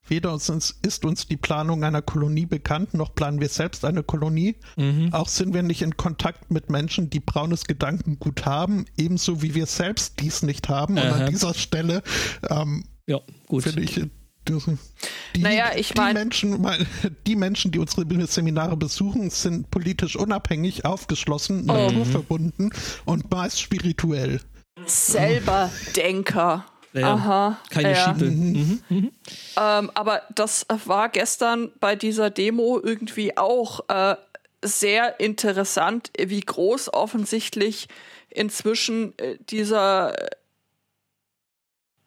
Weder 0.07 0.35
ist 0.35 1.05
uns 1.05 1.27
die 1.27 1.37
Planung 1.37 1.83
einer 1.83 2.01
Kolonie 2.01 2.45
bekannt, 2.45 2.93
noch 2.93 3.15
planen 3.15 3.39
wir 3.39 3.49
selbst 3.49 3.85
eine 3.85 4.03
Kolonie. 4.03 4.55
Mhm. 4.75 5.13
Auch 5.13 5.29
sind 5.29 5.53
wir 5.53 5.63
nicht 5.63 5.81
in 5.81 5.95
Kontakt 5.95 6.51
mit 6.51 6.69
Menschen, 6.69 7.09
die 7.09 7.21
braunes 7.21 7.65
Gedankengut 7.65 8.45
haben, 8.45 8.85
ebenso 8.97 9.41
wie 9.41 9.55
wir 9.55 9.65
selbst 9.65 10.19
dies 10.19 10.43
nicht 10.43 10.67
haben. 10.67 10.97
Aha. 10.97 11.07
Und 11.07 11.13
an 11.13 11.29
dieser 11.29 11.53
Stelle 11.53 12.03
ähm, 12.49 12.83
ja, 13.07 13.19
finde 13.59 13.81
ich. 13.81 14.01
Die, 14.45 15.39
naja, 15.39 15.71
ich 15.75 15.95
meine. 15.95 16.19
Die 16.19 16.25
Menschen, 16.25 16.67
die 17.27 17.35
Menschen, 17.35 17.71
die 17.71 17.79
unsere 17.79 18.27
Seminare 18.27 18.75
besuchen, 18.75 19.29
sind 19.29 19.71
politisch 19.71 20.17
unabhängig, 20.17 20.83
aufgeschlossen, 20.83 21.61
oh. 21.69 21.73
naturverbunden 21.73 22.73
und 23.05 23.31
meist 23.31 23.61
spirituell. 23.61 24.41
Selber 24.85 25.71
Denker. 25.95 26.65
Ja, 26.93 27.13
Aha. 27.13 27.57
Keine 27.69 27.93
ja. 27.93 28.13
Schiebe. 28.13 28.25
Mhm. 28.31 28.83
Mhm. 28.89 29.11
Ähm, 29.57 29.91
aber 29.93 30.21
das 30.33 30.65
war 30.85 31.09
gestern 31.09 31.71
bei 31.79 31.95
dieser 31.95 32.29
Demo 32.29 32.79
irgendwie 32.81 33.35
auch 33.35 33.87
äh, 33.89 34.15
sehr 34.61 35.19
interessant, 35.19 36.11
wie 36.17 36.39
groß 36.39 36.93
offensichtlich 36.93 37.87
inzwischen 38.29 39.17
äh, 39.17 39.37
dieser 39.49 40.15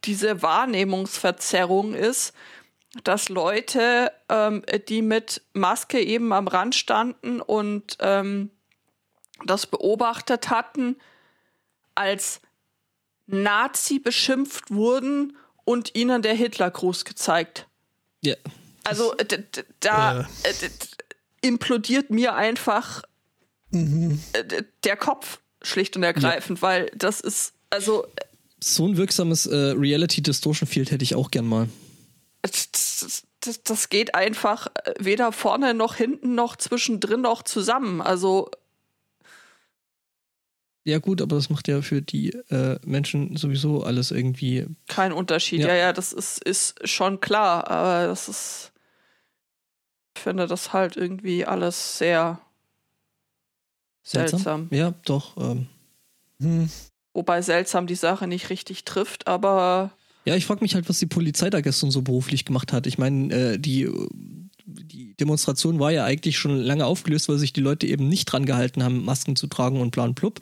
diese 0.06 0.40
Wahrnehmungsverzerrung 0.40 1.94
ist, 1.94 2.32
dass 3.04 3.28
Leute, 3.28 4.12
ähm, 4.28 4.62
die 4.88 5.02
mit 5.02 5.42
Maske 5.52 6.00
eben 6.00 6.32
am 6.32 6.48
Rand 6.48 6.74
standen 6.74 7.40
und 7.40 7.98
ähm, 8.00 8.50
das 9.44 9.66
beobachtet 9.66 10.48
hatten, 10.48 10.96
als 11.94 12.40
Nazi 13.26 13.98
beschimpft 13.98 14.70
wurden 14.70 15.36
und 15.64 15.94
ihnen 15.94 16.22
der 16.22 16.34
Hitlergruß 16.34 17.04
gezeigt. 17.04 17.66
Ja. 18.22 18.36
Also 18.84 19.14
da 19.80 20.20
äh. 20.20 20.26
implodiert 21.40 22.10
mir 22.10 22.34
einfach 22.34 23.02
mhm. 23.70 24.20
der 24.84 24.96
Kopf 24.96 25.40
schlicht 25.62 25.96
und 25.96 26.04
ergreifend, 26.04 26.58
ja. 26.58 26.62
weil 26.62 26.90
das 26.94 27.20
ist 27.20 27.52
also 27.70 28.06
so 28.62 28.86
ein 28.86 28.96
wirksames 28.96 29.46
äh, 29.46 29.54
Reality 29.76 30.22
Distortion 30.22 30.68
Field 30.68 30.90
hätte 30.90 31.04
ich 31.04 31.14
auch 31.14 31.30
gern 31.30 31.46
mal. 31.46 31.68
Das, 32.42 33.22
das, 33.40 33.62
das, 33.62 33.88
geht 33.88 34.14
einfach 34.14 34.68
äh, 34.68 34.94
weder 34.98 35.32
vorne 35.32 35.74
noch 35.74 35.96
hinten 35.96 36.34
noch 36.34 36.56
zwischendrin 36.56 37.20
noch 37.20 37.42
zusammen. 37.42 38.00
Also 38.00 38.50
ja, 40.86 40.98
gut, 40.98 41.20
aber 41.20 41.34
das 41.34 41.50
macht 41.50 41.66
ja 41.66 41.82
für 41.82 42.00
die 42.00 42.30
äh, 42.48 42.78
Menschen 42.86 43.36
sowieso 43.36 43.82
alles 43.82 44.12
irgendwie. 44.12 44.66
Kein 44.86 45.12
Unterschied, 45.12 45.62
ja, 45.62 45.68
ja, 45.68 45.74
ja 45.74 45.92
das 45.92 46.12
ist, 46.12 46.38
ist 46.44 46.88
schon 46.88 47.18
klar, 47.18 47.68
aber 47.68 48.06
das 48.06 48.28
ist. 48.28 48.72
Ich 50.14 50.22
finde 50.22 50.46
das 50.46 50.72
halt 50.72 50.96
irgendwie 50.96 51.44
alles 51.44 51.98
sehr 51.98 52.38
seltsam. 54.04 54.38
seltsam. 54.38 54.68
Ja, 54.70 54.94
doch. 55.04 55.36
Ähm. 55.38 55.66
Hm. 56.40 56.70
Wobei 57.14 57.42
seltsam 57.42 57.88
die 57.88 57.96
Sache 57.96 58.28
nicht 58.28 58.48
richtig 58.50 58.84
trifft, 58.84 59.26
aber. 59.26 59.90
Ja, 60.24 60.36
ich 60.36 60.46
frage 60.46 60.60
mich 60.62 60.76
halt, 60.76 60.88
was 60.88 61.00
die 61.00 61.06
Polizei 61.06 61.50
da 61.50 61.60
gestern 61.62 61.90
so 61.90 62.02
beruflich 62.02 62.44
gemacht 62.44 62.72
hat. 62.72 62.86
Ich 62.86 62.96
meine, 62.96 63.34
äh, 63.34 63.58
die 63.58 63.90
die 64.66 65.14
Demonstration 65.14 65.78
war 65.78 65.92
ja 65.92 66.04
eigentlich 66.04 66.38
schon 66.38 66.56
lange 66.58 66.86
aufgelöst, 66.86 67.28
weil 67.28 67.38
sich 67.38 67.52
die 67.52 67.60
Leute 67.60 67.86
eben 67.86 68.08
nicht 68.08 68.26
dran 68.26 68.46
gehalten 68.46 68.82
haben, 68.82 69.04
Masken 69.04 69.36
zu 69.36 69.46
tragen 69.46 69.80
und 69.80 69.92
plan 69.92 70.14
plupp. 70.14 70.40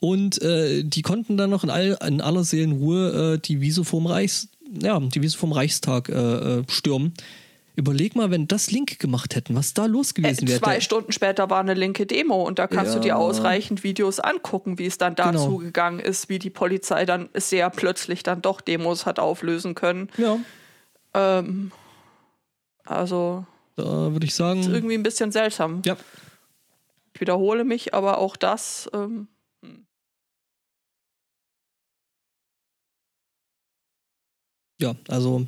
Und 0.00 0.40
äh, 0.42 0.82
die 0.84 1.02
konnten 1.02 1.36
dann 1.36 1.50
noch 1.50 1.64
in, 1.64 1.70
all, 1.70 1.98
in 2.06 2.20
aller 2.20 2.44
Seelenruhe 2.44 3.34
äh, 3.34 3.38
die 3.38 3.60
Wiese 3.60 3.84
vom 3.84 4.06
Reichs, 4.06 4.48
ja, 4.80 4.98
die 4.98 5.22
Wiese 5.22 5.36
vom 5.36 5.52
Reichstag 5.52 6.08
äh, 6.08 6.12
äh, 6.58 6.64
stürmen. 6.68 7.12
Überleg 7.76 8.16
mal, 8.16 8.32
wenn 8.32 8.48
das 8.48 8.72
Link 8.72 8.98
gemacht 8.98 9.36
hätten, 9.36 9.54
was 9.54 9.72
da 9.72 9.86
los 9.86 10.14
gewesen 10.14 10.46
äh, 10.46 10.50
wäre. 10.50 10.60
Zwei 10.60 10.80
Stunden 10.80 11.12
später 11.12 11.48
war 11.48 11.60
eine 11.60 11.74
linke 11.74 12.06
Demo 12.06 12.42
und 12.42 12.58
da 12.58 12.66
kannst 12.66 12.94
ja. 12.94 12.98
du 12.98 13.04
dir 13.04 13.16
ausreichend 13.18 13.84
Videos 13.84 14.18
angucken, 14.18 14.78
wie 14.78 14.86
es 14.86 14.98
dann 14.98 15.14
dazu 15.14 15.44
genau. 15.44 15.56
gegangen 15.58 16.00
ist, 16.00 16.28
wie 16.28 16.40
die 16.40 16.50
Polizei 16.50 17.04
dann 17.04 17.28
sehr 17.34 17.70
plötzlich 17.70 18.24
dann 18.24 18.42
doch 18.42 18.60
Demos 18.60 19.06
hat 19.06 19.20
auflösen 19.20 19.76
können. 19.76 20.08
Ja. 20.16 20.38
Ähm, 21.14 21.70
also 22.84 23.46
da 23.78 24.12
würde 24.12 24.26
ich 24.26 24.34
sagen. 24.34 24.60
Ist 24.60 24.68
irgendwie 24.68 24.94
ein 24.94 25.02
bisschen 25.02 25.30
seltsam. 25.30 25.82
Ja. 25.84 25.96
Ich 27.14 27.20
wiederhole 27.20 27.64
mich, 27.64 27.94
aber 27.94 28.18
auch 28.18 28.36
das. 28.36 28.90
Ähm, 28.92 29.28
hm. 29.62 29.86
ja, 34.80 34.94
also. 35.08 35.46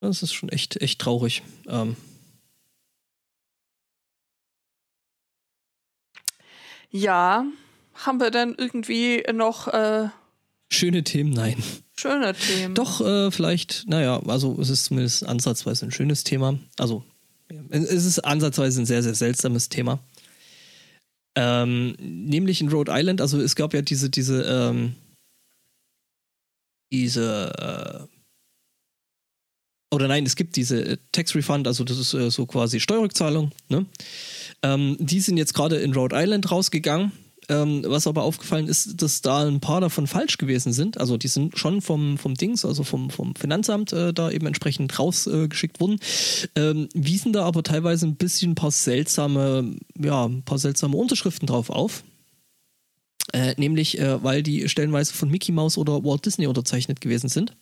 Das 0.00 0.22
ist 0.22 0.32
schon 0.32 0.48
echt, 0.48 0.80
echt 0.80 1.00
traurig. 1.00 1.42
Ähm. 1.66 1.96
Ja, 6.90 7.44
haben 7.94 8.20
wir 8.20 8.30
denn 8.30 8.54
irgendwie 8.56 9.24
noch 9.32 9.66
äh, 9.68 10.08
schöne 10.70 11.02
Themen? 11.02 11.30
Nein. 11.30 11.62
Schöne 11.98 12.32
Themen. 12.32 12.76
Doch, 12.76 13.00
äh, 13.00 13.32
vielleicht, 13.32 13.88
naja, 13.88 14.20
also 14.28 14.56
es 14.60 14.70
ist 14.70 14.84
zumindest 14.84 15.26
ansatzweise 15.26 15.84
ein 15.84 15.90
schönes 15.90 16.22
Thema. 16.22 16.56
Also, 16.78 17.04
es 17.70 18.04
ist 18.04 18.20
ansatzweise 18.20 18.80
ein 18.80 18.86
sehr, 18.86 19.02
sehr 19.02 19.16
seltsames 19.16 19.68
Thema. 19.68 19.98
Ähm, 21.36 21.96
nämlich 21.98 22.60
in 22.60 22.68
Rhode 22.68 22.92
Island, 22.94 23.20
also 23.20 23.40
es 23.40 23.56
gab 23.56 23.74
ja 23.74 23.82
diese, 23.82 24.10
diese, 24.10 24.42
ähm, 24.42 24.94
diese, 26.92 28.08
äh, 28.08 28.18
oder 29.92 30.06
nein, 30.06 30.24
es 30.24 30.36
gibt 30.36 30.54
diese 30.54 30.80
äh, 30.80 30.98
Tax 31.10 31.34
Refund, 31.34 31.66
also 31.66 31.82
das 31.82 31.98
ist 31.98 32.14
äh, 32.14 32.30
so 32.30 32.46
quasi 32.46 32.78
Steuerrückzahlung. 32.78 33.50
Ne? 33.68 33.86
Ähm, 34.62 34.96
die 35.00 35.18
sind 35.18 35.36
jetzt 35.36 35.54
gerade 35.54 35.78
in 35.78 35.94
Rhode 35.94 36.14
Island 36.16 36.48
rausgegangen. 36.48 37.10
Ähm, 37.50 37.82
was 37.86 38.06
aber 38.06 38.24
aufgefallen 38.24 38.68
ist, 38.68 39.00
dass 39.00 39.22
da 39.22 39.46
ein 39.46 39.60
paar 39.60 39.80
davon 39.80 40.06
falsch 40.06 40.36
gewesen 40.36 40.72
sind. 40.72 40.98
Also 40.98 41.16
die 41.16 41.28
sind 41.28 41.58
schon 41.58 41.80
vom, 41.80 42.18
vom 42.18 42.34
Dings, 42.34 42.64
also 42.66 42.84
vom, 42.84 43.08
vom 43.08 43.34
Finanzamt 43.34 43.92
äh, 43.94 44.12
da 44.12 44.30
eben 44.30 44.46
entsprechend 44.46 44.98
rausgeschickt 44.98 45.78
äh, 45.78 45.80
worden. 45.80 45.98
Ähm, 46.56 46.88
wiesen 46.92 47.32
da 47.32 47.44
aber 47.44 47.62
teilweise 47.62 48.06
ein 48.06 48.16
bisschen 48.16 48.52
ein 48.52 48.54
paar 48.54 48.70
seltsame, 48.70 49.76
ja, 49.98 50.26
ein 50.26 50.42
paar 50.42 50.58
seltsame 50.58 50.96
Unterschriften 50.96 51.46
drauf 51.46 51.70
auf. 51.70 52.04
Äh, 53.32 53.54
nämlich, 53.56 53.98
äh, 53.98 54.22
weil 54.22 54.42
die 54.42 54.68
stellenweise 54.68 55.14
von 55.14 55.30
Mickey 55.30 55.52
Mouse 55.52 55.78
oder 55.78 56.04
Walt 56.04 56.26
Disney 56.26 56.46
unterzeichnet 56.46 57.00
gewesen 57.00 57.28
sind 57.28 57.56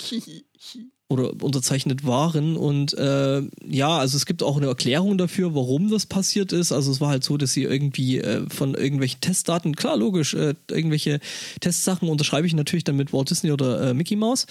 oder 1.10 1.32
unterzeichnet 1.42 2.06
waren. 2.06 2.56
Und 2.56 2.92
äh, 2.98 3.42
ja, 3.66 3.98
also 3.98 4.16
es 4.16 4.26
gibt 4.26 4.42
auch 4.42 4.58
eine 4.58 4.66
Erklärung 4.66 5.16
dafür, 5.16 5.54
warum 5.54 5.90
das 5.90 6.04
passiert 6.04 6.52
ist. 6.52 6.70
Also 6.70 6.92
es 6.92 7.00
war 7.00 7.08
halt 7.08 7.24
so, 7.24 7.38
dass 7.38 7.52
sie 7.52 7.62
irgendwie 7.62 8.18
äh, 8.18 8.44
von 8.50 8.74
irgendwelchen 8.74 9.20
Testdaten, 9.22 9.74
klar, 9.74 9.96
logisch, 9.96 10.34
äh, 10.34 10.54
irgendwelche 10.70 11.20
Testsachen 11.60 12.10
unterschreibe 12.10 12.46
ich 12.46 12.54
natürlich 12.54 12.84
dann 12.84 12.96
mit 12.96 13.14
Walt 13.14 13.30
Disney 13.30 13.52
oder 13.52 13.88
äh, 13.88 13.94
Mickey 13.94 14.16
Mouse. 14.16 14.46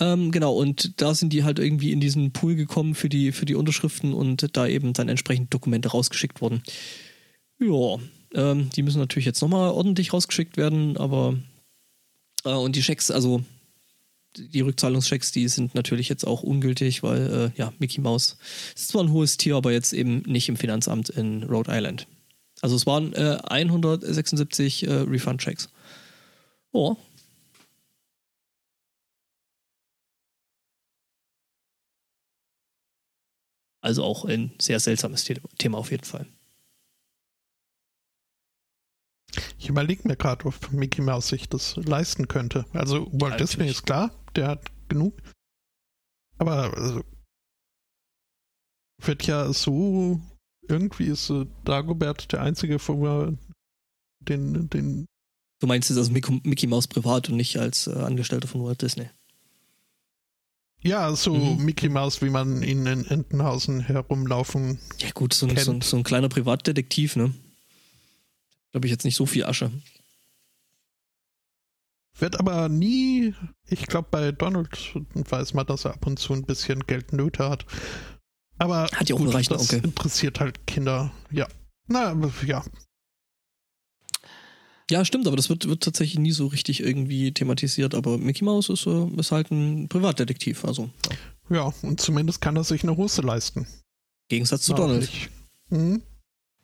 Ähm, 0.00 0.32
genau, 0.32 0.52
und 0.54 1.00
da 1.00 1.14
sind 1.14 1.32
die 1.32 1.44
halt 1.44 1.60
irgendwie 1.60 1.92
in 1.92 2.00
diesen 2.00 2.32
Pool 2.32 2.56
gekommen 2.56 2.96
für 2.96 3.08
die, 3.08 3.30
für 3.30 3.46
die 3.46 3.54
Unterschriften 3.54 4.12
und 4.12 4.56
da 4.56 4.66
eben 4.66 4.92
dann 4.92 5.08
entsprechend 5.08 5.54
Dokumente 5.54 5.90
rausgeschickt 5.90 6.40
wurden. 6.40 6.62
Ja, 7.60 7.98
ähm, 8.34 8.70
die 8.70 8.82
müssen 8.82 8.98
natürlich 8.98 9.26
jetzt 9.26 9.42
nochmal 9.42 9.70
ordentlich 9.70 10.12
rausgeschickt 10.12 10.56
werden, 10.56 10.96
aber 10.96 11.36
äh, 12.44 12.52
und 12.52 12.74
die 12.74 12.82
Schecks, 12.82 13.12
also 13.12 13.44
die 14.36 14.60
Rückzahlungschecks, 14.60 15.32
die 15.32 15.48
sind 15.48 15.74
natürlich 15.74 16.08
jetzt 16.08 16.26
auch 16.26 16.42
ungültig, 16.42 17.02
weil 17.02 17.52
äh, 17.56 17.58
ja, 17.58 17.72
Mickey 17.78 18.00
Mouse 18.00 18.36
ist 18.74 18.88
zwar 18.88 19.02
ein 19.02 19.12
hohes 19.12 19.36
Tier, 19.36 19.56
aber 19.56 19.72
jetzt 19.72 19.92
eben 19.92 20.22
nicht 20.22 20.48
im 20.48 20.56
Finanzamt 20.56 21.08
in 21.08 21.42
Rhode 21.44 21.70
Island. 21.72 22.06
Also 22.62 22.76
es 22.76 22.86
waren 22.86 23.12
äh, 23.14 23.38
176 23.44 24.86
äh, 24.86 24.92
Refund-Checks. 24.92 25.70
Oh. 26.72 26.96
Also 33.80 34.04
auch 34.04 34.26
ein 34.26 34.52
sehr 34.60 34.78
seltsames 34.78 35.24
Thema 35.58 35.78
auf 35.78 35.90
jeden 35.90 36.04
Fall. 36.04 36.26
Ich 39.58 39.68
überlege 39.68 40.06
mir 40.06 40.16
gerade, 40.16 40.44
ob 40.46 40.72
Mickey 40.72 41.02
Mouse 41.02 41.28
sich 41.28 41.48
das 41.48 41.76
leisten 41.76 42.28
könnte. 42.28 42.64
Also 42.72 43.08
Walt 43.12 43.32
ja, 43.32 43.36
Disney 43.38 43.68
ist 43.68 43.84
klar, 43.84 44.10
der 44.36 44.48
hat 44.48 44.70
genug. 44.88 45.20
Aber 46.38 46.76
also, 46.76 47.02
wird 49.02 49.26
ja 49.26 49.52
so, 49.52 50.20
irgendwie 50.68 51.06
ist 51.06 51.30
äh, 51.30 51.46
Dagobert 51.64 52.32
der 52.32 52.42
einzige, 52.42 52.78
wo 52.86 53.02
wir 53.02 53.38
den, 54.20 54.68
den. 54.70 55.06
Du 55.60 55.66
meinst 55.66 55.90
es 55.90 55.98
als 55.98 56.10
Mickey 56.10 56.66
Mouse 56.66 56.88
privat 56.88 57.28
und 57.28 57.36
nicht 57.36 57.58
als 57.58 57.86
äh, 57.86 57.92
Angestellter 57.92 58.48
von 58.48 58.64
Walt 58.64 58.80
Disney? 58.80 59.10
Ja, 60.82 61.14
so 61.14 61.34
mhm. 61.34 61.64
Mickey 61.64 61.90
Mouse, 61.90 62.22
wie 62.22 62.30
man 62.30 62.62
ihn 62.62 62.86
in 62.86 63.04
Entenhausen 63.04 63.80
herumlaufen. 63.80 64.78
Ja, 64.98 65.10
gut, 65.10 65.34
so 65.34 65.46
ein, 65.46 65.56
so 65.58 65.72
ein, 65.72 65.80
so 65.82 65.98
ein 65.98 66.04
kleiner 66.04 66.30
Privatdetektiv, 66.30 67.16
ne? 67.16 67.34
glaube 68.70 68.86
ich, 68.86 68.90
jetzt 68.90 69.04
nicht 69.04 69.16
so 69.16 69.26
viel 69.26 69.44
Asche. 69.44 69.70
Wird 72.20 72.38
aber 72.38 72.68
nie, 72.68 73.34
ich 73.66 73.86
glaube, 73.86 74.08
bei 74.10 74.32
Donald 74.32 74.68
weiß 75.14 75.54
man, 75.54 75.66
dass 75.66 75.86
er 75.86 75.94
ab 75.94 76.06
und 76.06 76.18
zu 76.18 76.34
ein 76.34 76.44
bisschen 76.44 76.86
Geldnöte 76.86 77.48
hat. 77.48 77.64
Aber 78.58 78.88
hat 78.94 79.08
ja 79.08 79.14
auch 79.14 79.20
gut, 79.20 79.34
reichen, 79.34 79.54
das 79.54 79.72
okay. 79.72 79.80
interessiert 79.82 80.38
halt 80.38 80.66
Kinder. 80.66 81.10
Ja. 81.30 81.48
Na, 81.86 82.14
ja. 82.46 82.62
Ja, 84.90 85.04
stimmt, 85.04 85.26
aber 85.28 85.36
das 85.36 85.48
wird, 85.48 85.66
wird 85.68 85.82
tatsächlich 85.82 86.18
nie 86.18 86.32
so 86.32 86.48
richtig 86.48 86.80
irgendwie 86.80 87.32
thematisiert. 87.32 87.94
Aber 87.94 88.18
Mickey 88.18 88.44
Mouse 88.44 88.68
ist, 88.68 88.86
äh, 88.86 89.06
ist 89.16 89.32
halt 89.32 89.50
ein 89.50 89.88
Privatdetektiv. 89.88 90.64
Also, 90.64 90.90
ja. 91.48 91.56
ja, 91.56 91.72
und 91.82 92.00
zumindest 92.00 92.40
kann 92.40 92.56
er 92.56 92.64
sich 92.64 92.82
eine 92.82 92.96
Hose 92.96 93.22
leisten. 93.22 93.66
Gegensatz 94.28 94.62
zu 94.62 94.72
Na, 94.72 94.78
Donald. 94.78 95.10
Mhm. 95.70 96.02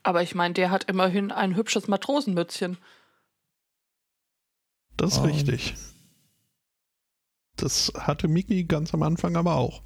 Aber 0.02 0.22
ich 0.22 0.34
meine, 0.34 0.54
der 0.54 0.70
hat 0.70 0.84
immerhin 0.84 1.32
ein 1.32 1.56
hübsches 1.56 1.88
Matrosenmützchen. 1.88 2.78
Das 4.96 5.12
ist 5.12 5.18
um. 5.18 5.26
richtig. 5.26 5.74
Das 7.56 7.92
hatte 7.96 8.28
Mickey 8.28 8.64
ganz 8.64 8.92
am 8.94 9.02
Anfang 9.02 9.36
aber 9.36 9.56
auch. 9.56 9.82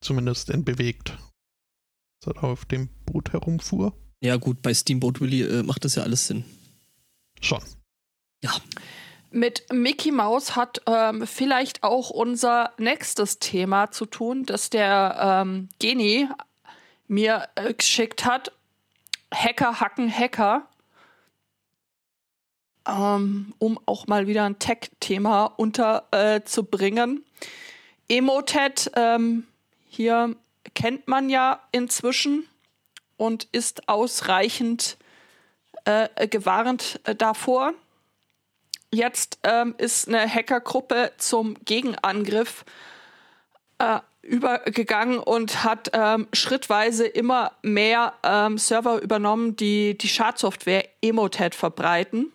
Zumindest 0.00 0.50
in 0.50 0.64
bewegt. 0.64 1.18
Als 2.24 2.36
er 2.36 2.44
auf 2.44 2.64
dem 2.64 2.88
Boot 3.04 3.32
herumfuhr. 3.32 3.96
Ja, 4.20 4.36
gut, 4.36 4.62
bei 4.62 4.74
Steamboat 4.74 5.20
Willie 5.20 5.46
äh, 5.46 5.62
macht 5.62 5.84
das 5.84 5.94
ja 5.94 6.02
alles 6.02 6.26
Sinn. 6.26 6.44
Schon. 7.40 7.62
Ja. 8.42 8.52
Mit 9.30 9.66
Mickey 9.72 10.10
Mouse 10.10 10.56
hat 10.56 10.80
ähm, 10.86 11.26
vielleicht 11.26 11.82
auch 11.82 12.10
unser 12.10 12.72
nächstes 12.78 13.38
Thema 13.38 13.90
zu 13.90 14.06
tun, 14.06 14.44
dass 14.44 14.70
der 14.70 15.42
ähm, 15.46 15.68
Genie 15.78 16.28
mir 17.06 17.48
äh, 17.54 17.74
geschickt 17.74 18.24
hat. 18.24 18.52
Hacker 19.32 19.80
hacken 19.80 20.10
Hacker. 20.10 20.68
Ähm, 22.88 23.52
um 23.58 23.78
auch 23.84 24.06
mal 24.06 24.26
wieder 24.26 24.44
ein 24.44 24.58
Tech-Thema 24.58 25.44
unterzubringen. 25.44 27.24
Äh, 28.08 28.16
Emotet, 28.16 28.90
ähm, 28.96 29.46
hier 29.86 30.34
kennt 30.74 31.06
man 31.06 31.28
ja 31.28 31.60
inzwischen 31.70 32.46
und 33.18 33.46
ist 33.52 33.88
ausreichend 33.88 34.96
äh, 35.84 36.28
gewarnt 36.28 37.00
äh, 37.04 37.14
davor. 37.14 37.74
Jetzt 38.90 39.38
ähm, 39.42 39.74
ist 39.76 40.08
eine 40.08 40.26
Hackergruppe 40.26 41.12
zum 41.18 41.56
Gegenangriff 41.66 42.64
äh, 43.78 44.00
übergegangen 44.22 45.18
und 45.18 45.62
hat 45.64 45.90
ähm, 45.92 46.26
schrittweise 46.32 47.06
immer 47.06 47.52
mehr 47.62 48.14
ähm, 48.22 48.56
Server 48.56 49.02
übernommen, 49.02 49.56
die 49.56 49.96
die 49.98 50.08
Schadsoftware 50.08 50.88
Emotet 51.02 51.54
verbreiten. 51.54 52.32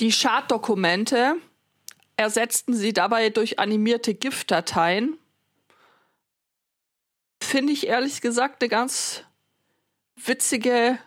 Die 0.00 0.10
Schaddokumente 0.12 1.36
ersetzten 2.16 2.74
sie 2.74 2.92
dabei 2.92 3.30
durch 3.30 3.58
animierte 3.58 4.12
GIF-Dateien. 4.14 5.16
Finde 7.42 7.72
ich 7.72 7.86
ehrlich 7.86 8.20
gesagt 8.20 8.62
eine 8.62 8.68
ganz 8.68 9.24
witzige 10.16 10.98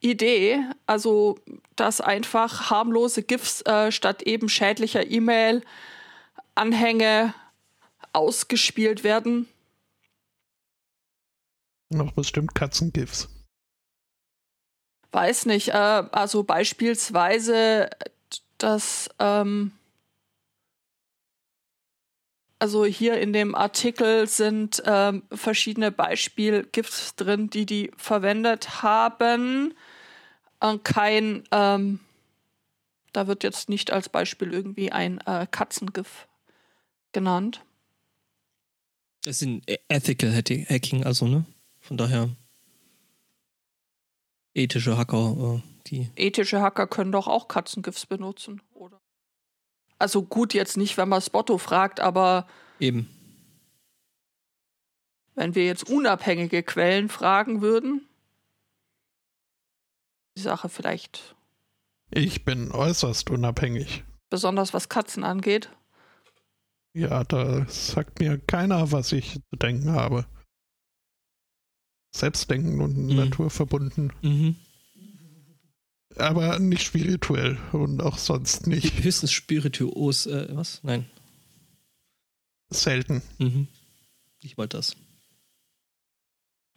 Idee. 0.00 0.58
Also, 0.86 1.38
dass 1.76 2.00
einfach 2.00 2.70
harmlose 2.70 3.22
GIFs 3.22 3.60
äh, 3.62 3.92
statt 3.92 4.22
eben 4.22 4.48
schädlicher 4.48 5.10
E-Mail-Anhänge 5.10 7.34
ausgespielt 8.12 9.04
werden. 9.04 9.48
Noch 11.90 12.12
bestimmt 12.12 12.54
Katzengifs. 12.54 13.28
Weiß 15.14 15.46
nicht. 15.46 15.68
Äh, 15.68 15.72
also 16.10 16.42
beispielsweise, 16.42 17.88
dass 18.58 19.08
ähm, 19.20 19.70
also 22.58 22.84
hier 22.84 23.20
in 23.20 23.32
dem 23.32 23.54
Artikel 23.54 24.26
sind 24.26 24.82
ähm, 24.84 25.22
verschiedene 25.30 25.92
Beispiel-GIFs 25.92 27.14
drin, 27.14 27.48
die 27.48 27.64
die 27.64 27.92
verwendet 27.96 28.82
haben. 28.82 29.74
Äh, 30.60 30.78
kein, 30.82 31.44
ähm, 31.52 32.00
da 33.12 33.28
wird 33.28 33.44
jetzt 33.44 33.68
nicht 33.68 33.92
als 33.92 34.08
Beispiel 34.08 34.52
irgendwie 34.52 34.90
ein 34.90 35.20
äh, 35.26 35.46
Katzengif 35.48 36.26
genannt. 37.12 37.64
Das 39.22 39.38
sind 39.38 39.62
e- 39.70 39.78
Ethical 39.86 40.34
Hacking, 40.34 41.04
also, 41.04 41.28
ne? 41.28 41.44
Von 41.78 41.98
daher 41.98 42.30
ethische 44.54 44.96
Hacker, 44.96 45.60
äh, 45.62 45.68
die. 45.88 46.08
Ethische 46.16 46.60
Hacker 46.60 46.86
können 46.86 47.12
doch 47.12 47.28
auch 47.28 47.48
Katzengifts 47.48 48.06
benutzen, 48.06 48.62
oder? 48.72 49.00
Also 49.98 50.22
gut, 50.22 50.54
jetzt 50.54 50.76
nicht, 50.76 50.96
wenn 50.96 51.08
man 51.08 51.20
Spotto 51.20 51.58
fragt, 51.58 52.00
aber. 52.00 52.46
Eben. 52.80 53.08
Wenn 55.34 55.54
wir 55.54 55.66
jetzt 55.66 55.90
unabhängige 55.90 56.62
Quellen 56.62 57.08
fragen 57.08 57.60
würden, 57.60 58.06
die 60.36 60.42
Sache 60.42 60.68
vielleicht. 60.68 61.34
Ich 62.10 62.44
bin 62.44 62.70
äußerst 62.70 63.30
unabhängig. 63.30 64.04
Besonders 64.30 64.72
was 64.72 64.88
Katzen 64.88 65.24
angeht. 65.24 65.70
Ja, 66.92 67.24
da 67.24 67.66
sagt 67.68 68.20
mir 68.20 68.38
keiner, 68.38 68.92
was 68.92 69.10
ich 69.10 69.40
zu 69.50 69.56
denken 69.56 69.90
habe. 69.90 70.26
Selbstdenken 72.14 72.80
und 72.80 72.96
mhm. 72.96 73.16
naturverbunden. 73.16 74.12
Mhm. 74.22 74.56
Aber 76.16 76.60
nicht 76.60 76.84
spirituell 76.84 77.58
und 77.72 78.00
auch 78.00 78.18
sonst 78.18 78.68
nicht. 78.68 79.02
Höchstens 79.02 79.32
spirituos, 79.32 80.26
äh, 80.26 80.46
was? 80.52 80.78
Nein. 80.84 81.10
Selten. 82.70 83.20
Mhm. 83.38 83.66
Ich 84.42 84.56
wollte 84.56 84.76
das. 84.76 84.94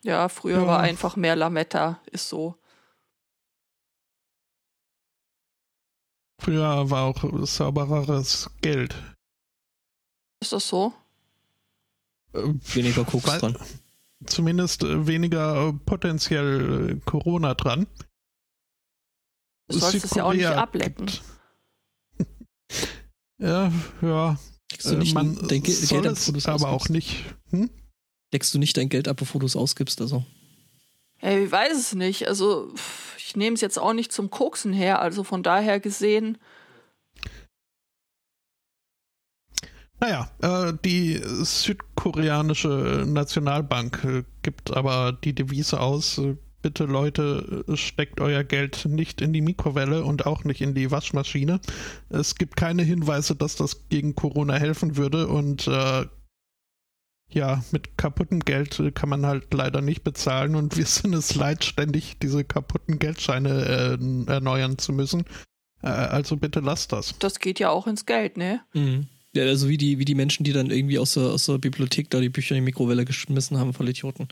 Ja, 0.02 0.28
früher 0.28 0.62
Ja. 0.62 0.68
war 0.68 0.80
einfach 0.80 1.16
mehr 1.16 1.36
Lametta, 1.36 2.02
ist 2.12 2.30
so. 2.30 2.56
Früher 6.40 6.90
war 6.90 7.04
auch 7.04 7.46
saubereres 7.46 8.50
Geld. 8.62 8.96
Ist 10.40 10.54
das 10.54 10.68
so? 10.68 10.94
Äh, 12.34 12.40
Weniger 12.74 13.04
Koks 13.06 13.38
dran. 13.38 13.56
Zumindest 14.26 14.84
äh, 14.84 15.06
weniger 15.08 15.68
äh, 15.70 15.74
potenziell 15.86 16.90
äh, 16.92 17.00
Corona 17.06 17.54
dran. 17.54 17.88
Du 19.70 19.78
sollst 19.78 20.04
es 20.06 20.12
ja 20.16 20.24
auch 20.24 20.32
nicht 20.34 20.42
Südkorea 20.44 20.62
ablecken. 20.64 21.06
gibt- 21.06 21.22
ja, 23.40 23.72
ja. 24.02 24.40
Deckst 24.72 24.86
du 24.92 24.98
nicht 24.98 25.14
man 25.14 25.36
dein 25.48 25.64
Ge 25.64 25.74
soll 25.74 26.02
Geld 26.02 26.08
ab, 26.08 26.14
es 26.14 26.20
bevor 26.26 26.34
du 26.34 26.38
es 26.40 26.46
aber 26.48 26.70
auch 26.70 26.74
ausgibst? 26.82 26.90
nicht. 26.92 27.26
Hm? 27.52 27.70
Deckst 28.34 28.54
du 28.54 28.60
nicht 28.60 28.76
dein 28.76 28.90
Geld 28.90 29.08
ab, 29.08 29.18
bevor 29.18 29.40
du 29.40 29.46
es 29.46 29.56
ausgibst? 29.56 30.02
Also. 30.02 30.26
Ey, 31.20 31.46
ich 31.46 31.52
weiß 31.52 31.78
es 31.78 31.96
nicht. 31.96 32.28
Also, 32.28 32.74
ich 33.18 33.36
nehme 33.36 33.54
es 33.56 33.62
jetzt 33.62 33.80
auch 33.80 33.94
nicht 33.94 34.12
zum 34.12 34.30
Koksen 34.30 34.74
her. 34.74 35.02
Also 35.02 35.24
von 35.24 35.44
daher 35.44 35.80
gesehen, 35.80 36.38
Naja, 40.00 40.30
äh, 40.42 40.74
die 40.86 41.20
südkoreanische 41.24 43.04
Nationalbank 43.08 44.04
äh, 44.04 44.24
gibt 44.44 44.76
aber 44.76 45.12
die 45.12 45.34
Devise 45.34 45.80
aus, 45.80 46.20
äh, 46.20 46.36
bitte 46.62 46.86
Leute, 46.86 47.66
äh, 47.68 47.76
steckt 47.78 48.20
euer 48.20 48.44
Geld 48.44 48.86
nicht 48.86 49.22
in 49.22 49.34
die 49.34 49.42
Mikrowelle 49.42 50.04
und 50.04 50.26
auch 50.26 50.44
nicht 50.44 50.62
in 50.62 50.76
die 50.76 50.92
Waschmaschine. 50.92 51.60
Es 52.10 52.36
gibt 52.36 52.58
keine 52.58 52.84
Hinweise, 52.84 53.36
dass 53.36 53.56
das 53.56 53.88
gegen 53.90 54.16
Corona 54.16 54.56
helfen 54.56 54.98
würde 54.98 55.28
und 55.28 55.68
äh, 55.68 56.06
ja, 57.30 57.64
mit 57.72 57.98
kaputtem 57.98 58.40
Geld 58.40 58.82
kann 58.96 59.10
man 59.10 59.26
halt 59.26 59.54
leider 59.54 59.82
nicht 59.82 60.04
bezahlen 60.04 60.56
und 60.56 60.78
wir 60.78 60.86
sind 60.86 61.14
es 61.14 61.36
leid, 61.36 61.66
ständig 61.66 62.20
diese 62.20 62.44
kaputten 62.44 63.00
Geldscheine 63.00 63.98
äh, 64.00 64.32
erneuern 64.32 64.78
zu 64.78 64.94
müssen. 64.94 65.26
Äh, 65.82 65.88
also 65.88 66.38
bitte 66.38 66.60
lasst 66.60 66.94
das. 66.94 67.16
das 67.20 67.40
geht 67.40 67.60
ja 67.60 67.70
auch 67.70 67.88
ins 67.88 68.06
Geld, 68.06 68.38
ne? 68.38 68.62
Mhm. 68.74 69.08
Ja, 69.38 69.44
also 69.44 69.70
wie 69.70 69.78
die, 69.78 70.00
wie 70.00 70.06
die 70.06 70.16
Menschen, 70.16 70.44
die 70.44 70.52
dann 70.52 70.72
irgendwie 70.72 70.98
aus 70.98 71.14
der, 71.14 71.24
aus 71.24 71.46
der 71.46 71.60
Bibliothek 71.60 72.10
da 72.10 72.20
die 72.20 72.30
Bücher 72.30 72.56
in 72.56 72.62
die 72.62 72.66
Mikrowelle 72.66 73.06
geschmissen 73.06 73.58
haben, 73.58 73.74
voll 73.74 73.88
Idioten. 73.88 74.28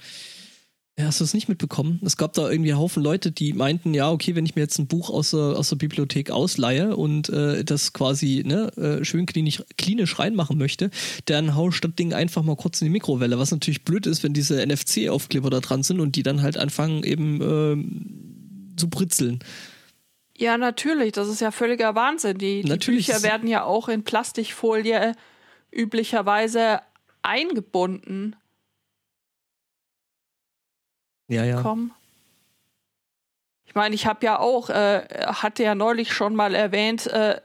Ja, 0.98 1.06
hast 1.06 1.20
du 1.20 1.26
das 1.26 1.34
nicht 1.36 1.48
mitbekommen? 1.48 2.00
Es 2.04 2.18
gab 2.18 2.34
da 2.34 2.50
irgendwie 2.50 2.72
einen 2.72 2.80
Haufen 2.80 3.04
Leute, 3.04 3.32
die 3.32 3.54
meinten, 3.54 3.94
ja, 3.94 4.10
okay, 4.10 4.34
wenn 4.34 4.46
ich 4.46 4.56
mir 4.56 4.62
jetzt 4.62 4.80
ein 4.80 4.88
Buch 4.88 5.12
aus 5.12 5.32
der, 5.32 5.40
aus 5.40 5.70
der 5.70 5.76
Bibliothek 5.76 6.32
ausleihe 6.32 6.96
und 6.96 7.30
äh, 7.30 7.64
das 7.64 7.94
quasi 7.94 8.44
ne, 8.46 8.76
äh, 8.78 9.06
schön 9.06 9.28
klinisch, 9.28 9.62
klinisch 9.78 10.18
reinmachen 10.18 10.58
möchte, 10.58 10.90
dann 11.26 11.56
hau 11.56 11.70
das 11.70 11.82
Ding 12.00 12.14
einfach 12.14 12.44
mal 12.44 12.56
kurz 12.56 12.82
in 12.82 12.86
die 12.86 12.92
Mikrowelle. 12.92 13.38
Was 13.38 13.52
natürlich 13.52 13.84
blöd 13.84 14.08
ist, 14.08 14.24
wenn 14.24 14.34
diese 14.34 14.66
NFC-Aufkleber 14.66 15.52
da 15.52 15.60
dran 15.60 15.84
sind 15.84 16.00
und 16.00 16.16
die 16.16 16.24
dann 16.24 16.42
halt 16.42 16.58
anfangen 16.58 17.04
eben 17.04 17.42
ähm, 17.42 18.74
zu 18.78 18.90
britzeln. 18.90 19.40
Ja, 20.38 20.58
natürlich. 20.58 21.14
Das 21.14 21.30
ist 21.30 21.40
ja 21.42 21.52
völliger 21.52 21.96
Wahnsinn. 21.96 22.38
Die, 22.38 22.62
die 22.62 22.78
Bücher 22.78 23.24
werden 23.24 23.48
ja 23.48 23.64
auch 23.64 23.88
in 23.88 24.04
Plastikfolie 24.04 25.16
üblicherweise 25.72 26.82
eingebunden. 27.22 28.36
Ja, 31.28 31.44
ja. 31.44 31.62
Komm. 31.62 31.92
Ich 33.66 33.76
meine, 33.76 33.94
ich 33.96 34.06
habe 34.06 34.26
ja 34.26 34.40
auch, 34.40 34.70
äh, 34.70 35.06
hatte 35.26 35.64
ja 35.64 35.76
neulich 35.76 36.14
schon 36.14 36.36
mal 36.36 36.54
erwähnt, 36.54 37.08
äh, 37.08 37.42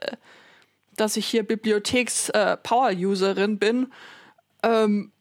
dass 0.95 1.17
ich 1.17 1.25
hier 1.25 1.43
Bibliotheks-Power-Userin 1.43 3.57
bin. 3.57 3.91
Ähm, 4.63 5.11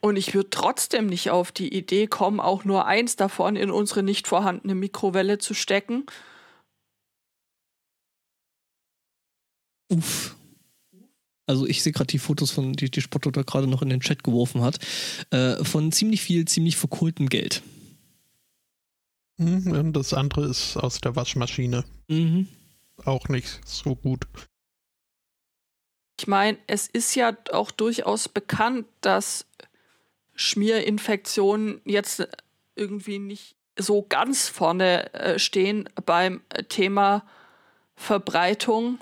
und 0.00 0.16
ich 0.16 0.34
würde 0.34 0.50
trotzdem 0.50 1.06
nicht 1.06 1.30
auf 1.30 1.50
die 1.50 1.74
Idee 1.74 2.06
kommen, 2.06 2.40
auch 2.40 2.64
nur 2.64 2.86
eins 2.86 3.16
davon 3.16 3.56
in 3.56 3.70
unsere 3.70 4.02
nicht 4.02 4.28
vorhandene 4.28 4.74
Mikrowelle 4.74 5.38
zu 5.38 5.54
stecken. 5.54 6.04
Uff. 9.88 10.36
Also 11.46 11.66
ich 11.66 11.82
sehe 11.82 11.92
gerade 11.92 12.08
die 12.08 12.18
Fotos 12.18 12.50
von, 12.50 12.74
die, 12.74 12.90
die 12.90 13.00
Spotto 13.00 13.30
da 13.30 13.42
gerade 13.42 13.66
noch 13.66 13.80
in 13.80 13.88
den 13.88 14.00
Chat 14.00 14.22
geworfen 14.22 14.60
hat, 14.60 14.78
äh, 15.30 15.64
von 15.64 15.92
ziemlich 15.92 16.20
viel, 16.20 16.44
ziemlich 16.44 16.76
verkohltem 16.76 17.28
Geld. 17.28 17.62
Hm, 19.38 19.72
Und 19.72 19.92
das 19.94 20.12
andere 20.12 20.46
ist 20.46 20.76
aus 20.76 21.00
der 21.00 21.16
Waschmaschine. 21.16 21.84
Mhm. 22.08 22.48
Auch 23.04 23.28
nicht 23.28 23.60
so 23.64 23.94
gut. 23.94 24.26
Ich 26.20 26.26
meine, 26.26 26.58
es 26.66 26.88
ist 26.88 27.14
ja 27.14 27.36
auch 27.52 27.70
durchaus 27.70 28.28
bekannt, 28.28 28.86
dass 29.00 29.46
Schmierinfektionen 30.34 31.80
jetzt 31.84 32.26
irgendwie 32.74 33.18
nicht 33.18 33.54
so 33.78 34.04
ganz 34.08 34.48
vorne 34.48 35.14
äh, 35.14 35.38
stehen 35.38 35.88
beim 36.04 36.42
Thema 36.68 37.24
Verbreitung. 37.94 38.98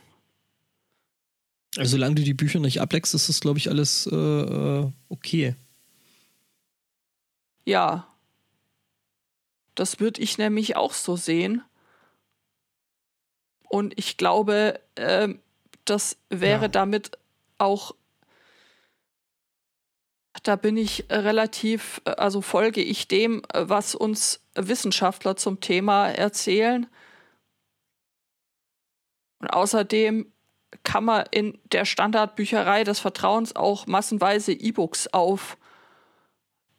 Also 1.78 1.92
solange 1.92 2.14
du 2.16 2.22
die 2.22 2.34
Bücher 2.34 2.58
nicht 2.60 2.80
ableckst, 2.80 3.14
ist 3.14 3.28
das, 3.28 3.40
glaube 3.40 3.58
ich, 3.58 3.68
alles 3.68 4.06
äh, 4.10 4.14
äh, 4.16 4.90
okay. 5.08 5.54
Ja. 7.64 8.06
Das 9.74 10.00
würde 10.00 10.22
ich 10.22 10.38
nämlich 10.38 10.76
auch 10.76 10.94
so 10.94 11.16
sehen. 11.16 11.62
Und 13.68 13.98
ich 13.98 14.16
glaube, 14.16 14.80
ähm, 14.96 15.40
das 15.84 16.16
wäre 16.30 16.62
Ja. 16.62 16.68
damit 16.68 17.10
auch, 17.58 17.94
da 20.42 20.56
bin 20.56 20.76
ich 20.76 21.04
relativ, 21.10 22.00
äh, 22.04 22.10
also 22.10 22.40
folge 22.40 22.80
ich 22.82 23.08
dem, 23.08 23.42
äh, 23.52 23.68
was 23.68 23.94
uns 23.94 24.40
Wissenschaftler 24.54 25.36
zum 25.36 25.60
Thema 25.60 26.08
erzählen. 26.08 26.86
Und 29.40 29.48
außerdem 29.48 30.32
kann 30.82 31.04
man 31.04 31.24
in 31.30 31.58
der 31.72 31.84
Standardbücherei 31.84 32.84
des 32.84 32.98
Vertrauens 32.98 33.54
auch 33.56 33.86
massenweise 33.86 34.52
E-Books 34.52 35.08
auf 35.08 35.56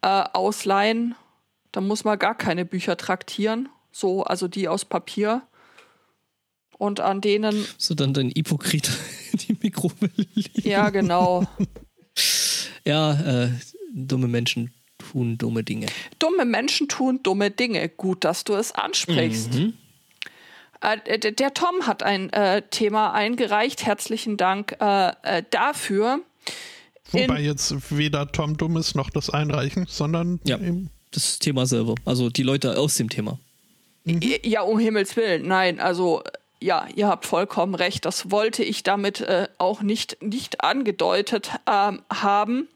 äh, 0.02 0.06
ausleihen. 0.32 1.14
Da 1.72 1.80
muss 1.80 2.04
man 2.04 2.18
gar 2.18 2.34
keine 2.36 2.64
Bücher 2.64 2.96
traktieren, 2.96 3.68
so 3.92 4.22
also 4.24 4.48
die 4.48 4.68
aus 4.68 4.84
Papier. 4.84 5.42
Und 6.78 7.00
an 7.00 7.20
denen, 7.20 7.66
So 7.76 7.94
dann 7.94 8.14
dein 8.14 8.30
Hypokrit 8.30 8.88
in 9.32 9.38
die 9.38 9.56
Mikrowelle 9.60 10.12
liegen. 10.34 10.68
ja 10.68 10.90
genau, 10.90 11.44
Ja, 12.84 13.44
äh, 13.44 13.50
dumme 13.92 14.28
Menschen 14.28 14.72
tun 14.98 15.36
dumme 15.38 15.62
Dinge. 15.64 15.86
dumme 16.18 16.44
Menschen 16.44 16.88
tun 16.88 17.20
dumme 17.22 17.50
Dinge. 17.50 17.88
Gut, 17.88 18.24
dass 18.24 18.44
du 18.44 18.54
es 18.54 18.72
ansprichst. 18.72 19.54
Mhm. 19.54 19.74
Äh, 20.80 21.18
der 21.18 21.54
Tom 21.54 21.86
hat 21.86 22.02
ein 22.02 22.30
äh, 22.32 22.62
Thema 22.70 23.12
eingereicht. 23.12 23.84
Herzlichen 23.86 24.36
Dank 24.36 24.76
äh, 24.80 25.12
äh, 25.22 25.42
dafür. 25.50 26.20
Wobei 27.10 27.38
In- 27.38 27.44
jetzt 27.44 27.96
weder 27.96 28.30
Tom 28.30 28.56
dumm 28.56 28.76
ist 28.76 28.94
noch 28.94 29.10
das 29.10 29.30
Einreichen, 29.30 29.86
sondern 29.88 30.40
Ja. 30.44 30.58
eben, 30.58 30.90
Das 31.10 31.38
Thema 31.38 31.64
selber. 31.66 31.94
Also 32.04 32.28
die 32.30 32.42
Leute 32.42 32.78
aus 32.78 32.94
dem 32.96 33.08
Thema. 33.08 33.38
Ja, 34.04 34.62
um 34.62 34.78
Himmels 34.78 35.16
Willen, 35.16 35.46
nein, 35.48 35.80
also 35.80 36.22
ja, 36.60 36.86
ihr 36.94 37.08
habt 37.08 37.24
vollkommen 37.26 37.74
recht. 37.74 38.04
Das 38.04 38.30
wollte 38.30 38.62
ich 38.64 38.82
damit 38.82 39.20
äh, 39.20 39.48
auch 39.58 39.80
nicht, 39.82 40.22
nicht 40.22 40.62
angedeutet 40.64 41.50
ähm, 41.66 42.02
haben. 42.12 42.68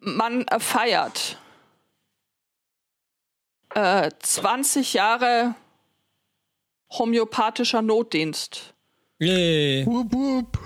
Man 0.00 0.46
feiert 0.58 1.38
äh, 3.74 4.10
20 4.20 4.94
Jahre 4.94 5.54
homöopathischer 6.90 7.82
Notdienst. 7.82 8.74
Yay. 9.18 9.84
wup, 9.86 10.12
wup. 10.12 10.58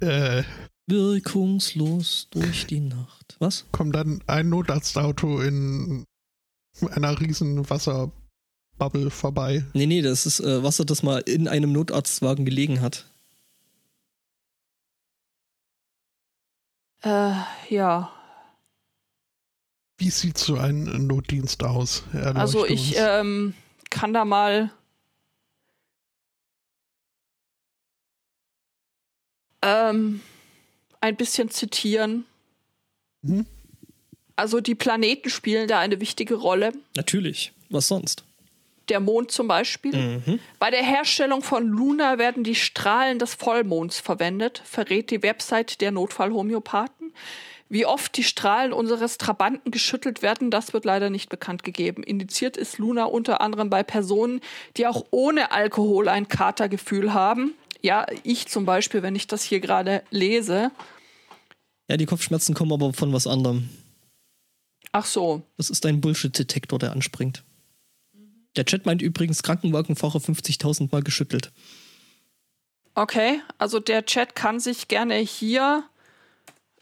Äh, 0.00 0.44
Wirkungslos 0.86 2.28
durch 2.30 2.66
die 2.66 2.80
Nacht. 2.80 3.36
Was? 3.40 3.66
kommt 3.72 3.94
dann 3.94 4.22
ein 4.26 4.48
Notarztauto 4.48 5.40
in 5.40 6.04
einer 6.92 7.20
riesen 7.20 7.68
Wasserbubble 7.68 9.10
vorbei. 9.10 9.64
Nee, 9.74 9.86
nee, 9.86 10.02
das 10.02 10.24
ist 10.24 10.40
äh, 10.40 10.62
Wasser, 10.62 10.84
das 10.84 11.02
mal 11.02 11.18
in 11.18 11.46
einem 11.48 11.72
Notarztwagen 11.72 12.44
gelegen 12.44 12.80
hat. 12.80 13.04
Äh, 17.02 17.34
ja, 17.68 18.10
Wie 19.98 20.10
sieht 20.10 20.38
so 20.38 20.56
ein 20.56 21.06
Notdienst 21.06 21.64
aus? 21.64 22.04
Erleuchte 22.12 22.40
also 22.40 22.66
ich 22.66 22.94
ähm, 22.96 23.54
kann 23.90 24.14
da 24.14 24.24
mal 24.24 24.70
ähm, 29.60 30.20
ein 31.00 31.16
bisschen 31.16 31.50
zitieren. 31.50 32.24
Mhm. 33.22 33.44
Also 34.36 34.60
die 34.60 34.76
Planeten 34.76 35.30
spielen 35.30 35.66
da 35.66 35.80
eine 35.80 36.00
wichtige 36.00 36.36
Rolle. 36.36 36.72
Natürlich. 36.94 37.52
Was 37.70 37.88
sonst? 37.88 38.22
Der 38.88 39.00
Mond 39.00 39.32
zum 39.32 39.48
Beispiel. 39.48 39.96
Mhm. 39.96 40.38
Bei 40.60 40.70
der 40.70 40.84
Herstellung 40.84 41.42
von 41.42 41.66
Luna 41.66 42.18
werden 42.18 42.44
die 42.44 42.54
Strahlen 42.54 43.18
des 43.18 43.34
Vollmonds 43.34 43.98
verwendet, 43.98 44.62
verrät 44.64 45.10
die 45.10 45.24
Website 45.24 45.80
der 45.80 45.90
Notfallhomöopathen. 45.90 47.12
Wie 47.68 47.84
oft 47.84 48.16
die 48.16 48.24
Strahlen 48.24 48.72
unseres 48.72 49.18
Trabanten 49.18 49.70
geschüttelt 49.70 50.22
werden, 50.22 50.50
das 50.50 50.72
wird 50.72 50.84
leider 50.84 51.10
nicht 51.10 51.28
bekannt 51.28 51.62
gegeben. 51.62 52.02
Indiziert 52.02 52.56
ist 52.56 52.78
Luna 52.78 53.04
unter 53.04 53.40
anderem 53.40 53.68
bei 53.68 53.82
Personen, 53.82 54.40
die 54.76 54.86
auch 54.86 55.04
ohne 55.10 55.52
Alkohol 55.52 56.08
ein 56.08 56.28
Katergefühl 56.28 57.12
haben. 57.12 57.54
Ja, 57.82 58.06
ich 58.22 58.48
zum 58.48 58.64
Beispiel, 58.64 59.02
wenn 59.02 59.14
ich 59.14 59.26
das 59.26 59.42
hier 59.42 59.60
gerade 59.60 60.02
lese. 60.10 60.70
Ja, 61.88 61.96
die 61.96 62.06
Kopfschmerzen 62.06 62.54
kommen 62.54 62.72
aber 62.72 62.92
von 62.92 63.12
was 63.12 63.26
anderem. 63.26 63.68
Ach 64.92 65.04
so. 65.04 65.42
Das 65.58 65.68
ist 65.68 65.84
ein 65.84 66.00
Bullshit-Detektor, 66.00 66.78
der 66.78 66.92
anspringt. 66.92 67.44
Der 68.56 68.64
Chat 68.64 68.86
meint 68.86 69.02
übrigens 69.02 69.42
Krankenwagenfahrer 69.42 70.18
50.000 70.18 70.88
Mal 70.90 71.02
geschüttelt. 71.02 71.52
Okay, 72.94 73.40
also 73.58 73.78
der 73.78 74.06
Chat 74.06 74.34
kann 74.34 74.58
sich 74.58 74.88
gerne 74.88 75.14
hier 75.16 75.84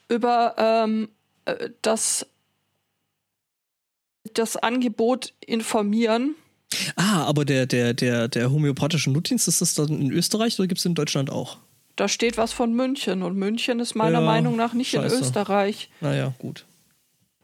über 0.08 0.54
ähm, 0.58 1.08
äh, 1.44 1.70
das, 1.82 2.26
das 4.34 4.56
Angebot 4.56 5.32
informieren. 5.40 6.34
Ah, 6.96 7.24
aber 7.24 7.44
der, 7.44 7.66
der, 7.66 7.94
der, 7.94 8.28
der 8.28 8.50
homöopathische 8.50 9.10
Notdienst, 9.10 9.48
ist 9.48 9.60
das 9.60 9.74
dann 9.74 9.88
in 9.88 10.10
Österreich 10.12 10.58
oder 10.58 10.66
gibt 10.66 10.78
es 10.78 10.84
in 10.84 10.94
Deutschland 10.94 11.30
auch? 11.30 11.58
Da 11.94 12.08
steht 12.08 12.36
was 12.36 12.52
von 12.52 12.74
München 12.74 13.22
und 13.22 13.36
München 13.36 13.80
ist 13.80 13.94
meiner 13.94 14.20
Ja, 14.20 14.26
Meinung 14.26 14.56
nach 14.56 14.74
nicht 14.74 14.90
scheiße. 14.90 15.14
in 15.16 15.22
Österreich. 15.22 15.88
Naja, 16.00 16.34
gut. 16.38 16.66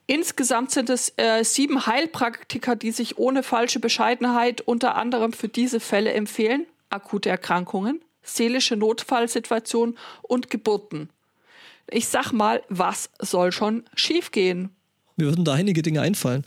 Insgesamt 0.07 0.73
sind 0.73 0.91
es 0.91 1.15
äh, 1.17 1.43
sieben 1.43 1.87
Heilpraktiker, 1.87 2.77
die 2.77 2.91
sich 2.91 3.17
ohne 3.17 3.43
falsche 3.43 3.81
Bescheidenheit 3.81 4.61
unter 4.61 4.97
anderem 4.97 5.33
für 5.33 5.49
diese 5.49 5.81
Fälle 5.81 6.13
empfehlen. 6.13 6.67
Akute 6.91 7.31
Erkrankungen, 7.31 8.03
seelische 8.23 8.77
Notfallsituationen 8.77 9.97
und 10.21 10.51
Geburten. 10.51 11.09
Ich 11.91 12.09
sag 12.09 12.33
mal, 12.33 12.63
was 12.69 13.11
soll 13.19 13.53
schon 13.53 13.85
schiefgehen? 13.95 14.75
Mir 15.17 15.27
würden 15.27 15.45
da 15.45 15.53
einige 15.53 15.83
Dinge 15.83 16.01
einfallen. 16.01 16.45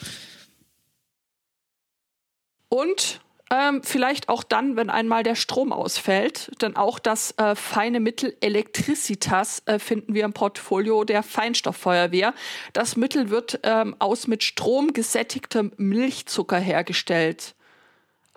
Und 2.70 3.22
ähm, 3.52 3.84
vielleicht 3.84 4.28
auch 4.28 4.44
dann, 4.44 4.76
wenn 4.76 4.90
einmal 4.90 5.22
der 5.22 5.36
Strom 5.36 5.72
ausfällt, 5.72 6.52
denn 6.62 6.76
auch 6.76 6.98
das 6.98 7.36
äh, 7.38 7.56
feine 7.56 8.00
Mittel 8.00 8.36
Elektricitas 8.42 9.62
äh, 9.66 9.78
finden 9.78 10.16
wir 10.16 10.26
im 10.26 10.34
Portfolio 10.34 11.04
der 11.04 11.22
Feinstofffeuerwehr. 11.22 12.34
Das 12.74 12.96
Mittel 12.96 13.30
wird 13.30 13.60
ähm, 13.64 13.96
aus 14.00 14.28
mit 14.28 14.44
Strom 14.44 14.94
gesättigtem 14.94 15.72
Milchzucker 15.78 16.58
hergestellt. 16.58 17.56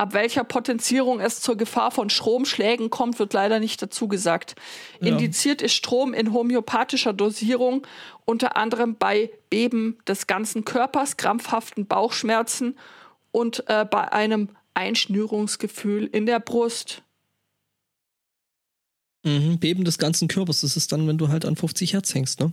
Ab 0.00 0.14
welcher 0.14 0.44
Potenzierung 0.44 1.18
es 1.18 1.40
zur 1.40 1.56
Gefahr 1.56 1.90
von 1.90 2.08
Stromschlägen 2.08 2.88
kommt, 2.88 3.18
wird 3.18 3.32
leider 3.32 3.58
nicht 3.58 3.82
dazu 3.82 4.06
gesagt. 4.06 4.54
Ja. 5.00 5.08
Indiziert 5.08 5.60
ist 5.60 5.72
Strom 5.74 6.14
in 6.14 6.32
homöopathischer 6.32 7.12
Dosierung, 7.12 7.84
unter 8.24 8.56
anderem 8.56 8.94
bei 8.96 9.30
Beben 9.50 9.98
des 10.06 10.28
ganzen 10.28 10.64
Körpers, 10.64 11.16
krampfhaften 11.16 11.86
Bauchschmerzen 11.86 12.78
und 13.32 13.64
äh, 13.68 13.84
bei 13.84 14.12
einem 14.12 14.50
Einschnürungsgefühl 14.74 16.04
in 16.06 16.26
der 16.26 16.38
Brust. 16.38 17.02
Mhm, 19.24 19.58
Beben 19.58 19.84
des 19.84 19.98
ganzen 19.98 20.28
Körpers, 20.28 20.60
das 20.60 20.76
ist 20.76 20.92
dann, 20.92 21.08
wenn 21.08 21.18
du 21.18 21.26
halt 21.28 21.44
an 21.44 21.56
50 21.56 21.92
Hertz 21.94 22.14
hängst, 22.14 22.38
ne? 22.38 22.52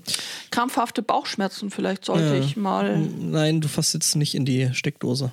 Krampfhafte 0.49 1.03
Bauchschmerzen, 1.03 1.69
vielleicht 1.69 2.05
sollte 2.05 2.25
Ja. 2.37 2.39
ich 2.43 2.57
mal. 2.57 2.97
Nein, 2.97 3.61
du 3.61 3.67
fasst 3.67 3.93
jetzt 3.93 4.15
nicht 4.15 4.33
in 4.33 4.45
die 4.45 4.73
Steckdose. 4.73 5.31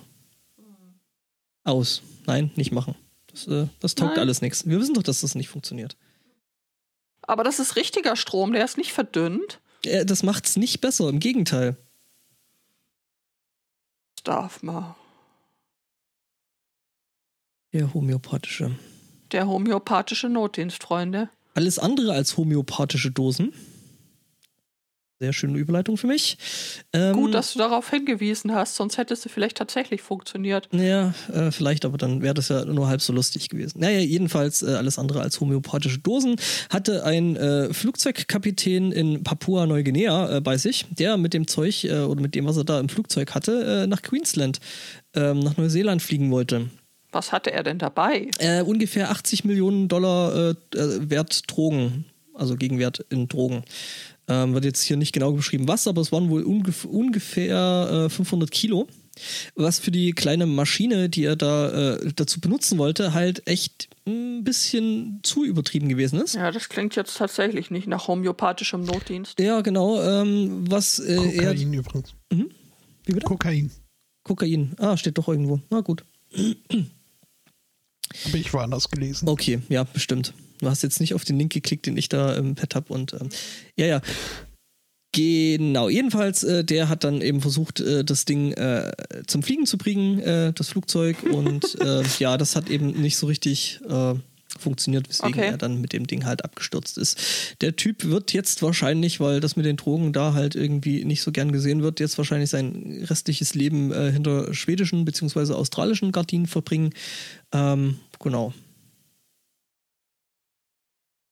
Aus. 1.63 2.01
Nein, 2.25 2.51
nicht 2.55 2.71
machen. 2.71 2.95
Das, 3.27 3.47
äh, 3.47 3.67
das 3.79 3.95
taugt 3.95 4.11
Nein. 4.11 4.21
alles 4.21 4.41
nichts. 4.41 4.67
Wir 4.67 4.79
wissen 4.79 4.93
doch, 4.93 5.03
dass 5.03 5.21
das 5.21 5.35
nicht 5.35 5.49
funktioniert. 5.49 5.95
Aber 7.21 7.43
das 7.43 7.59
ist 7.59 7.75
richtiger 7.75 8.15
Strom, 8.15 8.53
der 8.53 8.65
ist 8.65 8.77
nicht 8.77 8.91
verdünnt. 8.93 9.59
Äh, 9.85 10.05
das 10.05 10.23
macht's 10.23 10.57
nicht 10.57 10.81
besser, 10.81 11.09
im 11.09 11.19
Gegenteil. 11.19 11.77
Das 14.15 14.23
darf 14.23 14.63
man. 14.63 14.95
Der 17.71 17.93
homöopathische. 17.93 18.77
Der 19.31 19.47
homöopathische 19.47 20.29
Notdienst, 20.29 20.83
Freunde. 20.83 21.29
Alles 21.55 21.79
andere 21.79 22.13
als 22.13 22.37
homöopathische 22.37 23.11
Dosen. 23.11 23.53
Sehr 25.19 25.31
schöne 25.31 25.57
Überleitung 25.57 25.95
für 25.95 26.07
mich. 26.07 26.37
Ähm, 26.91 27.13
Gut, 27.13 27.33
dass 27.33 27.53
du 27.53 27.59
darauf 27.59 27.89
hingewiesen 27.89 28.53
hast, 28.53 28.75
sonst 28.75 28.97
hätte 28.97 29.13
es 29.13 29.23
vielleicht 29.23 29.57
tatsächlich 29.57 30.01
funktioniert. 30.01 30.67
Ja, 30.73 31.13
äh, 31.31 31.51
vielleicht, 31.51 31.85
aber 31.85 31.97
dann 31.97 32.21
wäre 32.21 32.33
das 32.33 32.49
ja 32.49 32.65
nur 32.65 32.87
halb 32.87 33.01
so 33.01 33.13
lustig 33.13 33.47
gewesen. 33.47 33.79
Naja, 33.79 33.99
jedenfalls 33.99 34.63
äh, 34.63 34.73
alles 34.73 34.97
andere 34.97 35.21
als 35.21 35.39
homöopathische 35.39 35.99
Dosen 35.99 36.35
hatte 36.69 37.05
ein 37.05 37.35
äh, 37.35 37.73
Flugzeugkapitän 37.73 38.91
in 38.91 39.23
Papua-Neuguinea 39.23 40.37
äh, 40.37 40.41
bei 40.41 40.57
sich, 40.57 40.87
der 40.89 41.15
mit 41.17 41.33
dem 41.33 41.47
Zeug 41.47 41.83
äh, 41.85 41.99
oder 41.99 42.19
mit 42.19 42.35
dem, 42.35 42.45
was 42.45 42.57
er 42.57 42.63
da 42.63 42.79
im 42.79 42.89
Flugzeug 42.89 43.33
hatte, 43.35 43.83
äh, 43.83 43.87
nach 43.87 44.01
Queensland, 44.01 44.59
ähm, 45.15 45.39
nach 45.39 45.57
Neuseeland 45.57 46.01
fliegen 46.01 46.31
wollte. 46.31 46.69
Was 47.11 47.31
hatte 47.31 47.53
er 47.53 47.61
denn 47.61 47.77
dabei? 47.77 48.29
Äh, 48.39 48.63
ungefähr 48.63 49.11
80 49.11 49.45
Millionen 49.45 49.87
Dollar 49.87 50.55
Wert 50.71 51.43
Drogen, 51.47 52.05
also 52.33 52.55
Gegenwert 52.55 53.05
in 53.09 53.27
Drogen. 53.27 53.63
Ähm, 54.27 54.53
wird 54.53 54.65
jetzt 54.65 54.83
hier 54.83 54.97
nicht 54.97 55.13
genau 55.13 55.33
beschrieben, 55.33 55.67
was, 55.67 55.87
aber 55.87 56.01
es 56.01 56.11
waren 56.11 56.29
wohl 56.29 56.43
ungef 56.43 56.85
ungefähr 56.85 58.05
äh, 58.05 58.09
500 58.09 58.49
Kilo. 58.51 58.87
Was 59.55 59.79
für 59.79 59.91
die 59.91 60.13
kleine 60.13 60.45
Maschine, 60.45 61.07
die 61.09 61.25
er 61.25 61.35
da 61.35 61.97
äh, 61.97 62.11
dazu 62.15 62.39
benutzen 62.39 62.77
wollte, 62.79 63.13
halt 63.13 63.47
echt 63.47 63.89
ein 64.07 64.43
bisschen 64.43 65.19
zu 65.23 65.45
übertrieben 65.45 65.87
gewesen 65.87 66.19
ist. 66.19 66.35
Ja, 66.35 66.51
das 66.51 66.67
klingt 66.67 66.95
jetzt 66.95 67.17
tatsächlich 67.17 67.69
nicht 67.69 67.87
nach 67.87 68.07
homöopathischem 68.07 68.83
Notdienst. 68.83 69.39
Ja, 69.39 69.61
genau. 69.61 70.01
Ähm, 70.01 70.65
was 70.69 70.99
äh, 70.99 71.13
er. 71.13 71.51
Kokain 71.53 71.73
übrigens. 71.73 72.15
Wie 73.05 73.13
bitte? 73.13 73.25
Kokain. 73.25 73.71
Kokain. 74.23 74.73
Ah, 74.77 74.97
steht 74.97 75.17
doch 75.17 75.27
irgendwo. 75.27 75.59
Na 75.69 75.81
gut. 75.81 76.05
Habe 78.25 78.37
ich 78.37 78.53
woanders 78.53 78.89
gelesen. 78.89 79.27
Okay, 79.27 79.59
ja, 79.69 79.83
bestimmt. 79.83 80.33
Du 80.59 80.69
hast 80.69 80.83
jetzt 80.83 80.99
nicht 80.99 81.13
auf 81.13 81.25
den 81.25 81.37
Link 81.37 81.51
geklickt, 81.51 81.85
den 81.85 81.97
ich 81.97 82.09
da 82.09 82.33
im 82.35 82.55
Pad 82.55 82.75
habe 82.75 82.93
und 82.93 83.13
ähm, 83.13 83.29
ja, 83.75 83.85
ja. 83.85 84.01
Genau, 85.15 85.89
jedenfalls, 85.89 86.43
äh, 86.43 86.63
der 86.63 86.89
hat 86.89 87.03
dann 87.03 87.21
eben 87.21 87.39
versucht, 87.39 87.79
äh, 87.79 88.03
das 88.03 88.25
Ding 88.25 88.51
äh, 88.53 88.91
zum 89.27 89.43
Fliegen 89.43 89.67
zu 89.67 89.77
bringen, 89.77 90.19
äh, 90.19 90.53
das 90.53 90.69
Flugzeug. 90.69 91.21
Und 91.23 91.79
äh, 91.81 92.03
ja, 92.19 92.35
das 92.37 92.55
hat 92.55 92.69
eben 92.69 92.99
nicht 92.99 93.17
so 93.17 93.27
richtig 93.27 93.79
äh, 93.87 94.15
funktioniert, 94.59 95.09
weswegen 95.09 95.39
Okay. 95.39 95.51
er 95.51 95.57
dann 95.57 95.81
mit 95.81 95.93
dem 95.93 96.07
Ding 96.07 96.25
halt 96.25 96.43
abgestürzt 96.45 96.97
ist. 96.97 97.55
Der 97.61 97.75
Typ 97.75 98.03
wird 98.05 98.33
jetzt 98.33 98.61
wahrscheinlich, 98.61 99.19
weil 99.19 99.39
das 99.39 99.55
mit 99.55 99.65
den 99.65 99.77
Drogen 99.77 100.13
da 100.13 100.33
halt 100.33 100.55
irgendwie 100.55 101.05
nicht 101.05 101.21
so 101.21 101.31
gern 101.31 101.51
gesehen 101.51 101.81
wird, 101.83 101.99
jetzt 101.99 102.17
wahrscheinlich 102.17 102.49
sein 102.49 103.03
restliches 103.09 103.53
Leben 103.53 103.91
äh, 103.91 104.11
hinter 104.11 104.53
schwedischen 104.53 105.05
bzw. 105.05 105.53
australischen 105.53 106.11
Gardinen 106.11 106.45
verbringen. 106.45 106.93
Ähm, 107.51 107.99
genau. 108.19 108.53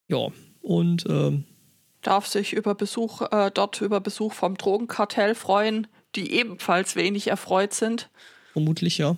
Ja, 0.07 0.27
und 0.61 1.05
ähm, 1.09 1.45
Darf 2.01 2.25
sich 2.27 2.53
über 2.53 2.73
Besuch, 2.75 3.21
äh, 3.31 3.51
dort 3.53 3.79
über 3.81 4.01
Besuch 4.01 4.33
vom 4.33 4.57
Drogenkartell 4.57 5.35
freuen, 5.35 5.87
die 6.15 6.31
ebenfalls 6.33 6.95
wenig 6.95 7.27
erfreut 7.27 7.73
sind. 7.73 8.09
vermutlich 8.53 8.97
ja. 8.97 9.15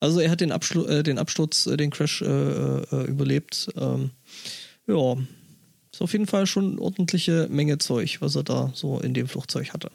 Also 0.00 0.20
er 0.20 0.30
hat 0.30 0.40
den, 0.40 0.50
Abschlu 0.50 0.84
äh, 0.86 1.02
den 1.02 1.18
Absturz, 1.18 1.66
äh, 1.66 1.76
den 1.76 1.90
Crash 1.90 2.22
äh, 2.22 2.26
äh, 2.26 3.04
überlebt. 3.04 3.68
Ähm, 3.76 4.10
ja, 4.86 5.16
ist 5.92 6.00
auf 6.00 6.12
jeden 6.12 6.26
Fall 6.26 6.46
schon 6.46 6.72
eine 6.72 6.80
ordentliche 6.80 7.48
Menge 7.50 7.78
Zeug, 7.78 8.18
was 8.20 8.34
er 8.34 8.42
da 8.42 8.72
so 8.74 8.98
in 9.00 9.12
dem 9.12 9.28
Flugzeug 9.28 9.72
hatte. 9.72 9.90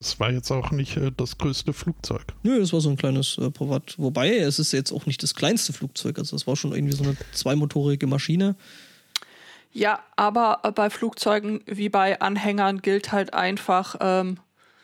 Das 0.00 0.18
war 0.18 0.32
jetzt 0.32 0.50
auch 0.50 0.72
nicht 0.72 0.96
äh, 0.96 1.12
das 1.16 1.38
größte 1.38 1.72
Flugzeug. 1.72 2.34
Nö, 2.42 2.58
das 2.58 2.72
war 2.72 2.80
so 2.80 2.90
ein 2.90 2.96
kleines 2.96 3.38
äh, 3.38 3.50
Privat. 3.50 3.96
Wobei, 3.98 4.36
es 4.36 4.58
ist 4.58 4.72
jetzt 4.72 4.92
auch 4.92 5.06
nicht 5.06 5.22
das 5.22 5.34
kleinste 5.34 5.72
Flugzeug. 5.72 6.18
Also 6.18 6.34
es 6.34 6.46
war 6.46 6.56
schon 6.56 6.72
irgendwie 6.72 6.96
so 6.96 7.04
eine 7.04 7.16
zweimotorige 7.32 8.08
Maschine. 8.08 8.56
Ja, 9.72 10.00
aber 10.16 10.60
äh, 10.64 10.72
bei 10.72 10.90
Flugzeugen 10.90 11.62
wie 11.66 11.88
bei 11.88 12.20
Anhängern 12.20 12.82
gilt 12.82 13.10
halt 13.12 13.32
einfach 13.32 13.96
ähm, 14.00 14.38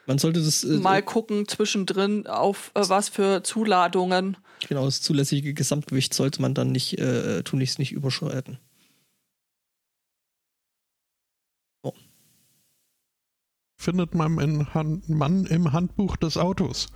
Man 0.07 0.19
sollte 0.19 0.43
das 0.43 0.65
äh, 0.65 0.79
mal 0.79 1.03
gucken 1.03 1.47
zwischendrin 1.47 2.27
auf 2.27 2.71
äh, 2.75 2.89
was 2.89 3.09
für 3.09 3.43
Zuladungen. 3.43 4.37
genau 4.67 4.87
das 4.87 5.03
zulässige 5.03 5.53
Gesamtgewicht 5.53 6.15
sollte 6.15 6.41
man 6.41 6.55
dann 6.55 6.73
nicht 6.73 6.99
äh, 6.99 7.43
tunlichst 7.43 7.79
nicht 7.79 7.93
überschreiten. 7.93 8.59
Findet 13.81 14.13
man 14.13 14.41
einen 14.41 14.75
Han 14.75 15.03
Mann 15.07 15.47
im 15.47 15.73
Handbuch 15.73 16.17
des 16.17 16.37
Autos. 16.37 16.89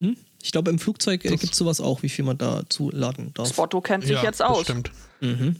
Hm? 0.00 0.16
Ich 0.42 0.52
glaube, 0.52 0.70
im 0.70 0.78
Flugzeug 0.78 1.24
äh, 1.24 1.36
gibt 1.36 1.52
es 1.52 1.58
sowas 1.58 1.80
auch, 1.80 2.02
wie 2.02 2.08
viel 2.08 2.24
man 2.24 2.38
dazu 2.38 2.90
laden 2.90 3.32
darf. 3.34 3.48
Spotto 3.48 3.80
kennt 3.82 4.04
sich 4.04 4.12
ja, 4.12 4.22
jetzt 4.22 4.42
aus. 4.42 4.62
Stimmt. 4.62 4.90
Mhm. 5.20 5.56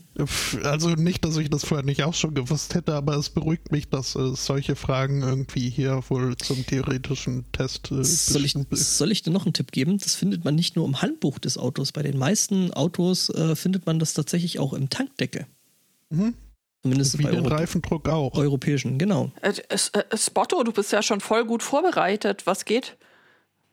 Also 0.63 0.89
nicht, 0.89 1.23
dass 1.23 1.37
ich 1.37 1.51
das 1.51 1.63
vorher 1.63 1.85
nicht 1.85 2.03
auch 2.03 2.15
schon 2.15 2.33
gewusst 2.33 2.73
hätte, 2.73 2.95
aber 2.95 3.15
es 3.15 3.29
beruhigt 3.29 3.71
mich, 3.71 3.89
dass 3.89 4.15
äh, 4.15 4.33
solche 4.35 4.75
Fragen 4.75 5.21
irgendwie 5.21 5.69
hier 5.69 6.01
wohl 6.09 6.35
zum 6.35 6.65
theoretischen 6.65 7.45
Test. 7.51 7.91
Äh, 7.91 8.03
soll, 8.03 8.43
ich, 8.43 8.55
soll 8.71 9.11
ich 9.11 9.21
dir 9.21 9.29
noch 9.29 9.45
einen 9.45 9.53
Tipp 9.53 9.71
geben? 9.71 9.99
Das 9.99 10.15
findet 10.15 10.43
man 10.43 10.55
nicht 10.55 10.75
nur 10.75 10.87
im 10.87 11.03
Handbuch 11.03 11.37
des 11.37 11.59
Autos. 11.59 11.91
Bei 11.91 12.01
den 12.01 12.17
meisten 12.17 12.73
Autos 12.73 13.29
äh, 13.29 13.55
findet 13.55 13.85
man 13.85 13.99
das 13.99 14.15
tatsächlich 14.15 14.57
auch 14.57 14.73
im 14.73 14.89
Tankdeckel. 14.89 15.45
Mhm. 16.09 16.33
Zumindest 16.81 17.19
Wie 17.19 17.23
bei 17.23 17.29
den 17.29 17.45
Euro 17.45 17.53
Reifendruck 17.53 18.09
auch. 18.09 18.35
europäischen, 18.35 18.97
genau. 18.97 19.31
Äh, 19.41 19.53
äh, 19.69 20.17
Spotto, 20.17 20.63
du 20.63 20.71
bist 20.71 20.91
ja 20.91 21.03
schon 21.03 21.21
voll 21.21 21.45
gut 21.45 21.61
vorbereitet. 21.61 22.47
Was 22.47 22.65
geht? 22.65 22.97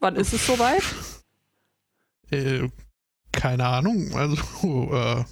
Wann 0.01 0.17
ist 0.17 0.33
es 0.33 0.47
soweit? 0.47 0.83
Äh, 2.31 2.69
keine 3.33 3.67
Ahnung. 3.67 4.15
Also 4.15 4.93
äh, 4.93 5.25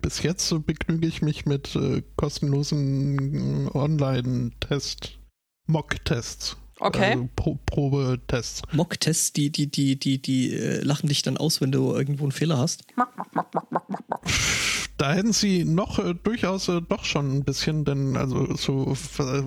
bis 0.00 0.22
jetzt 0.22 0.48
so 0.48 0.60
begnüge 0.60 1.06
ich 1.06 1.22
mich 1.22 1.46
mit 1.46 1.76
äh, 1.76 2.02
kostenlosen 2.16 3.68
Online-Test, 3.72 5.18
Mock-Tests. 5.66 6.56
Okay. 6.80 7.12
Also 7.12 7.28
Pro 7.36 7.58
Probetests. 7.66 8.62
Mock-Tests, 8.72 9.32
die, 9.32 9.50
die, 9.50 9.70
die, 9.70 9.96
die, 9.98 10.20
die 10.20 10.52
äh, 10.52 10.80
lachen 10.80 11.08
dich 11.08 11.22
dann 11.22 11.36
aus, 11.36 11.60
wenn 11.60 11.70
du 11.70 11.94
irgendwo 11.94 12.24
einen 12.24 12.32
Fehler 12.32 12.58
hast. 12.58 12.84
Da 14.98 15.14
hätten 15.14 15.32
sie 15.32 15.64
noch 15.64 16.00
äh, 16.00 16.14
durchaus 16.14 16.68
äh, 16.68 16.80
doch 16.80 17.04
schon 17.04 17.36
ein 17.36 17.44
bisschen, 17.44 17.84
denn 17.84 18.16
also 18.16 18.56
so 18.56 18.96
äh, 19.20 19.44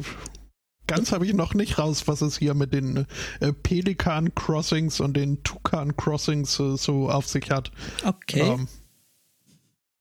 ganz 0.88 1.12
habe 1.12 1.26
ich 1.26 1.34
noch 1.34 1.54
nicht 1.54 1.78
raus, 1.78 2.08
was 2.08 2.22
es 2.22 2.38
hier 2.38 2.54
mit 2.54 2.74
den 2.74 3.06
äh, 3.40 3.54
Pelikan 3.54 4.34
Crossings 4.36 5.00
und 5.00 5.16
den 5.16 5.44
Tukan 5.44 5.96
Crossings 5.96 6.60
äh, 6.60 6.78
so 6.78 7.10
auf 7.10 7.28
sich 7.28 7.50
hat. 7.52 7.72
Okay. 8.04 8.42
Ähm, 8.42 8.68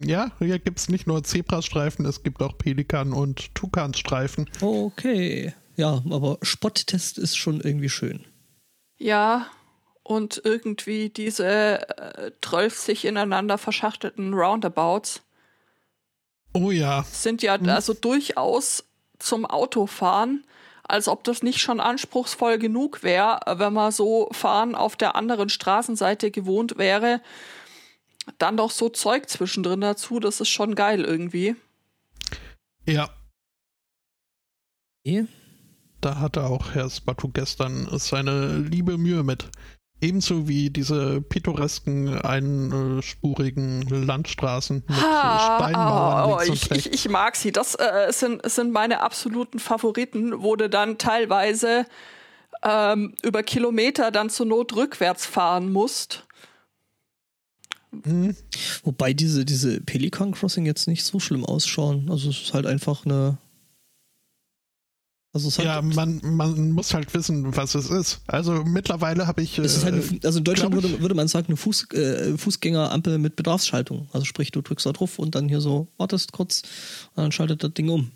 ja, 0.03 0.33
hier 0.39 0.59
gibt 0.59 0.79
es 0.79 0.89
nicht 0.89 1.07
nur 1.07 1.23
Zebrastreifen, 1.25 2.05
es 2.05 2.23
gibt 2.23 2.43
auch 2.43 2.59
Pelikan- 2.59 3.13
und 3.13 3.55
Tukanstreifen. 3.55 4.51
Okay. 4.61 5.55
Ja, 5.77 6.03
aber 6.11 6.39
Spotttest 6.43 7.19
ist 7.19 7.37
schon 7.37 7.61
irgendwie 7.61 7.89
schön. 7.89 8.25
Ja, 8.97 9.47
und 10.03 10.41
irgendwie 10.45 11.09
diese 11.09 11.89
äh, 11.99 12.31
12 12.43 12.79
sich 12.79 13.05
ineinander 13.07 13.57
verschachtelten 13.59 14.35
Roundabouts 14.35 15.23
Oh 16.53 16.71
ja. 16.71 17.05
sind 17.11 17.43
ja 17.43 17.59
Hm. 17.59 17.69
also 17.69 17.95
durchaus 17.95 18.85
zum 19.19 19.45
Autofahren, 19.47 20.45
als 20.87 21.09
ob 21.09 21.25
das 21.25 21.43
nicht 21.43 21.59
schon 21.59 21.81
anspruchsvoll 21.81 22.59
genug 22.59 23.03
wäre, 23.03 23.41
wenn 23.59 23.73
man 23.73 23.93
so 23.93 24.29
fahren 24.33 24.75
auf 24.75 24.97
der 24.97 25.17
anderen 25.17 25.49
Straßenseite 25.49 26.31
gewohnt 26.31 26.79
wäre. 26.79 27.21
Dann 28.39 28.57
doch 28.57 28.71
so 28.71 28.89
Zeug 28.89 29.29
zwischendrin 29.29 29.81
dazu, 29.81 30.21
das 30.21 30.41
ist 30.41 30.49
schon 30.49 30.75
geil 30.75 31.05
irgendwie. 31.05 31.57
Ja, 32.87 33.09
da 36.05 36.21
hatte 36.21 36.45
auch 36.45 36.75
Herr 36.75 36.91
Spatu 36.91 37.29
gestern 37.29 37.89
seine 37.99 38.59
liebe 38.59 38.99
Mühe 38.99 39.23
mit. 39.23 39.51
Ebenso 40.01 40.49
wie 40.49 40.71
diese 40.71 41.23
pittoresken, 41.23 42.19
einspurigen 42.19 43.83
Landstraßen 43.83 44.85
mit 44.87 44.97
Ha, 45.01 45.59
Steinmauern 45.59 46.31
oh, 46.31 46.37
und 46.37 46.49
ich, 46.49 46.71
ich, 46.71 46.93
ich 46.93 47.09
mag 47.09 47.37
sie. 47.37 47.53
Das 47.53 47.75
äh, 47.75 48.11
sind, 48.11 48.49
sind 48.51 48.73
meine 48.73 49.01
absoluten 49.01 49.59
Favoriten, 49.59 50.43
wo 50.43 50.57
du 50.57 50.69
dann 50.69 50.99
teilweise 50.99 51.87
ähm, 52.63 53.15
über 53.23 53.43
Kilometer 53.43 54.11
dann 54.11 54.31
zur 54.31 54.47
Not 54.47 54.75
rückwärts 54.77 55.27
fahren 55.27 55.73
musst. 55.73 56.27
Hm, 58.03 58.37
Wobei 58.83 59.13
diese, 59.13 59.45
diese 59.45 59.81
Pelican 59.81 60.33
Crossing 60.33 60.67
jetzt 60.67 60.89
nicht 60.89 61.05
so 61.05 61.21
schlimm 61.21 61.45
ausschauen. 61.45 62.09
Also 62.11 62.31
es 62.31 62.43
ist 62.43 62.55
halt 62.55 62.67
einfach 62.67 63.07
eine. 63.07 63.39
Also 65.35 65.63
Ja, 65.63 65.83
man, 65.83 66.21
man 66.23 66.71
muss 66.71 66.95
halt 66.95 67.13
wissen, 67.13 67.57
was 67.57 67.75
es 67.75 67.91
ist. 67.91 68.21
Also 68.29 68.65
mittlerweile 68.65 69.27
habe 69.27 69.43
ich. 69.43 69.59
es 69.59 69.77
ist 69.77 69.85
halt 69.85 69.95
eine, 69.95 70.05
äh, 70.05 70.21
also 70.25 70.39
in 70.39 70.45
Deutschland 70.45 70.75
würde, 70.75 71.01
würde 71.01 71.17
man 71.17 71.27
sagen, 71.27 71.49
eine 71.49 71.57
Fuß, 71.57 71.91
äh, 71.93 72.39
Fußgängerampel 72.39 73.19
mit 73.19 73.35
Bedarfsschaltung. 73.35 74.09
Also 74.13 74.25
sprich, 74.25 74.53
du 74.53 74.63
drückst 74.63 74.87
da 74.87 74.93
drauf 74.93 75.19
und 75.19 75.35
dann 75.35 75.49
hier 75.49 75.61
so 75.61 75.89
wartest 75.97 76.31
kurz 76.33 76.63
und 77.17 77.25
dann 77.25 77.33
schaltet 77.33 77.65
das 77.65 77.75
Ding 77.75 77.89
um. 77.89 78.13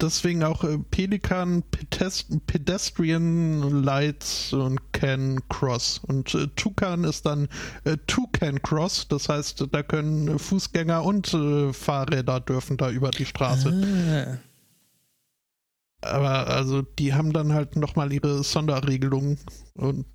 deswegen 0.00 0.44
auch 0.44 0.62
äh, 0.62 0.78
Pelikan 0.78 1.64
Pedest 1.70 2.28
Pedestrian 2.46 3.82
Lights 3.82 4.52
und 4.52 4.92
Can 4.92 5.40
Cross. 5.48 6.00
Und 6.06 6.32
äh, 6.34 6.46
Tucan 6.54 7.02
ist 7.02 7.26
dann 7.26 7.48
äh, 7.82 7.96
Toucan 8.06 8.62
Cross, 8.62 9.08
das 9.08 9.28
heißt, 9.28 9.66
da 9.72 9.82
können 9.82 10.38
Fußgänger 10.38 11.02
und 11.02 11.34
äh, 11.34 11.72
Fahrräder 11.72 12.38
dürfen 12.38 12.76
da 12.76 12.90
über 12.90 13.10
die 13.10 13.26
Straße. 13.26 14.38
Ah. 14.38 14.47
Aber 16.00 16.46
also 16.46 16.82
die 16.82 17.14
haben 17.14 17.32
dann 17.32 17.52
halt 17.52 17.76
nochmal 17.76 18.12
ihre 18.12 18.42
Sonderregelungen. 18.44 19.38
Und 19.74 20.06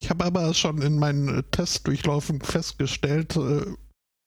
ich 0.00 0.10
habe 0.10 0.24
aber 0.24 0.54
schon 0.54 0.82
in 0.82 0.98
meinen 0.98 1.38
äh, 1.38 1.42
Testdurchlaufen 1.42 2.40
festgestellt, 2.40 3.36
äh, 3.36 3.64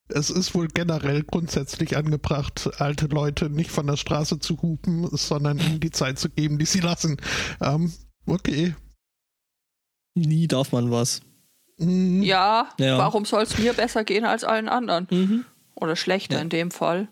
es 0.10 0.30
ist 0.30 0.56
wohl 0.56 0.70
generell 0.70 1.24
grundsätzlich 1.24 1.98
angebracht, 1.98 2.70
alte 2.80 3.08
Leute 3.08 3.50
nicht 3.50 3.72
von 3.72 3.88
der 3.88 3.98
Straße 3.98 4.40
zu 4.40 4.62
hupen, 4.62 5.06
sondern 5.12 5.60
ihnen 5.60 5.82
die 5.82 5.92
Zeit 5.92 6.18
zu 6.18 6.30
geben, 6.30 6.58
die 6.58 6.66
sie 6.66 6.80
lassen. 6.80 7.18
Ähm, 7.60 7.92
okay. 8.26 8.74
Nie 10.16 10.48
darf 10.48 10.72
man 10.72 10.92
was. 10.92 11.22
Mhm. 11.78 12.24
Ja, 12.24 12.70
Ja. 12.80 12.98
warum 12.98 13.26
soll 13.26 13.44
es 13.44 13.58
mir 13.60 13.74
besser 13.74 14.04
gehen 14.06 14.24
als 14.26 14.44
allen 14.46 14.70
anderen? 14.70 15.08
Mhm. 15.12 15.46
Oder 15.76 15.96
schlechter 15.96 16.36
Ja. 16.38 16.42
in 16.42 16.50
dem 16.50 16.72
Fall. 16.72 17.10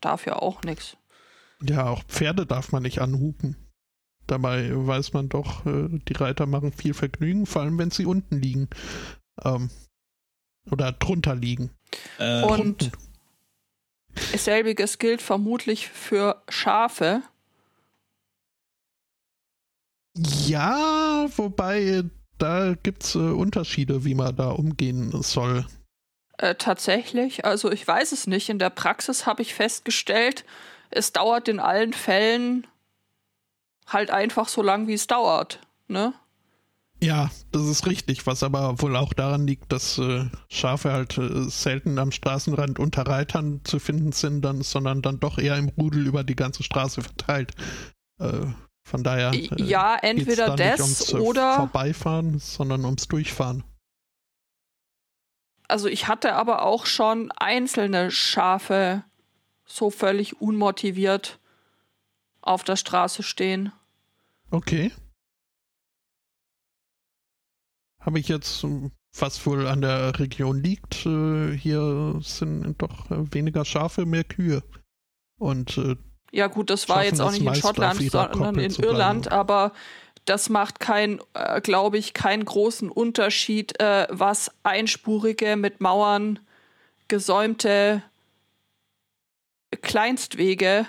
Darf 0.00 0.26
ja 0.26 0.36
auch 0.36 0.62
nichts. 0.62 0.96
Ja, 1.62 1.88
auch 1.88 2.04
Pferde 2.04 2.46
darf 2.46 2.72
man 2.72 2.82
nicht 2.82 3.00
anhupen. 3.00 3.56
Dabei 4.26 4.70
weiß 4.74 5.14
man 5.14 5.28
doch, 5.28 5.64
äh, 5.66 5.88
die 5.90 6.12
Reiter 6.12 6.46
machen 6.46 6.72
viel 6.72 6.94
Vergnügen, 6.94 7.46
vor 7.46 7.62
allem 7.62 7.78
wenn 7.78 7.90
sie 7.90 8.06
unten 8.06 8.36
liegen. 8.36 8.68
Ähm, 9.42 9.70
oder 10.70 10.92
drunter 10.92 11.34
liegen. 11.34 11.70
Äh, 12.18 12.42
Und 12.42 12.90
selbiges 14.36 14.98
gilt 14.98 15.22
vermutlich 15.22 15.88
für 15.88 16.42
Schafe. 16.48 17.22
Ja, 20.16 21.26
wobei 21.36 22.04
da 22.38 22.74
gibt 22.74 23.04
es 23.04 23.14
äh, 23.14 23.18
Unterschiede, 23.18 24.04
wie 24.04 24.14
man 24.14 24.34
da 24.36 24.50
umgehen 24.50 25.22
soll. 25.22 25.66
Äh, 26.38 26.54
tatsächlich, 26.56 27.44
also 27.44 27.70
ich 27.70 27.86
weiß 27.86 28.12
es 28.12 28.26
nicht. 28.26 28.48
In 28.48 28.58
der 28.58 28.70
Praxis 28.70 29.26
habe 29.26 29.42
ich 29.42 29.54
festgestellt, 29.54 30.44
es 30.90 31.12
dauert 31.12 31.48
in 31.48 31.60
allen 31.60 31.92
Fällen 31.92 32.66
halt 33.86 34.10
einfach 34.10 34.48
so 34.48 34.62
lang, 34.62 34.86
wie 34.86 34.94
es 34.94 35.06
dauert. 35.06 35.60
Ne? 35.86 36.12
Ja, 37.00 37.30
das 37.52 37.62
ist 37.62 37.86
richtig, 37.86 38.26
was 38.26 38.42
aber 38.42 38.80
wohl 38.82 38.96
auch 38.96 39.12
daran 39.12 39.46
liegt, 39.46 39.72
dass 39.72 39.98
äh, 39.98 40.24
Schafe 40.48 40.92
halt 40.92 41.16
äh, 41.16 41.48
selten 41.48 41.98
am 41.98 42.10
Straßenrand 42.10 42.78
unter 42.78 43.06
Reitern 43.06 43.60
zu 43.64 43.78
finden 43.78 44.12
sind, 44.12 44.42
dann, 44.42 44.62
sondern 44.62 45.00
dann 45.00 45.20
doch 45.20 45.38
eher 45.38 45.56
im 45.56 45.68
Rudel 45.68 46.06
über 46.06 46.24
die 46.24 46.34
ganze 46.34 46.64
Straße 46.64 47.02
verteilt. 47.02 47.52
Äh, 48.18 48.46
von 48.82 49.04
daher 49.04 49.32
äh, 49.32 49.48
ja, 49.62 49.96
entweder 49.96 50.56
das 50.56 50.80
ums 50.80 51.12
äh, 51.12 51.16
oder. 51.16 51.54
Vorbeifahren, 51.54 52.40
sondern 52.40 52.84
ums 52.84 53.06
Durchfahren. 53.06 53.62
Also 55.68 55.86
ich 55.86 56.08
hatte 56.08 56.32
aber 56.34 56.62
auch 56.62 56.86
schon 56.86 57.30
einzelne 57.32 58.10
Schafe 58.10 59.04
so 59.68 59.90
völlig 59.90 60.40
unmotiviert 60.40 61.38
auf 62.40 62.64
der 62.64 62.76
Straße 62.76 63.22
stehen. 63.22 63.72
Okay. 64.50 64.90
Habe 68.00 68.18
ich 68.18 68.28
jetzt, 68.28 68.64
ähm, 68.64 68.90
was 69.16 69.44
wohl 69.44 69.66
an 69.66 69.82
der 69.82 70.18
Region 70.18 70.62
liegt, 70.62 71.04
äh, 71.04 71.52
hier 71.52 72.18
sind 72.22 72.80
doch 72.80 73.10
äh, 73.10 73.32
weniger 73.34 73.64
Schafe, 73.64 74.06
mehr 74.06 74.24
Kühe. 74.24 74.62
Und 75.36 75.76
äh, 75.76 75.96
Ja 76.32 76.46
gut, 76.46 76.70
das 76.70 76.88
war 76.88 77.04
jetzt 77.04 77.20
auch 77.20 77.30
nicht 77.30 77.44
in 77.44 77.54
Schottland, 77.54 78.00
sondern 78.10 78.58
in. 78.58 78.74
Irland, 78.76 79.30
aber 79.30 79.72
das 80.24 80.48
macht 80.48 80.80
kein, 80.80 81.20
äh, 81.34 81.60
glaube 81.60 81.98
ich, 81.98 82.14
keinen 82.14 82.44
großen 82.44 82.90
Unterschied, 82.90 83.78
äh, 83.80 84.06
was 84.10 84.50
einspurige 84.62 85.56
mit 85.56 85.80
Mauern 85.80 86.38
gesäumte 87.08 88.02
Kleinstwege 89.82 90.86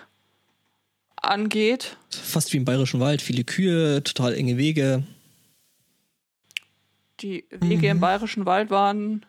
angeht. 1.22 1.98
fast 2.10 2.54
wie 2.54 2.58
im 2.58 2.66
Bayerischen 2.66 3.00
Wald, 3.00 3.22
viele 3.22 3.44
Kühe, 3.44 4.04
total 4.04 4.34
enge 4.34 4.58
Wege. 4.58 5.04
Die 7.20 7.46
Wege 7.52 7.90
im 7.90 7.98
Mhm. 7.98 8.02
Bayerischen 8.02 8.46
Wald 8.46 8.70
waren 8.70 9.26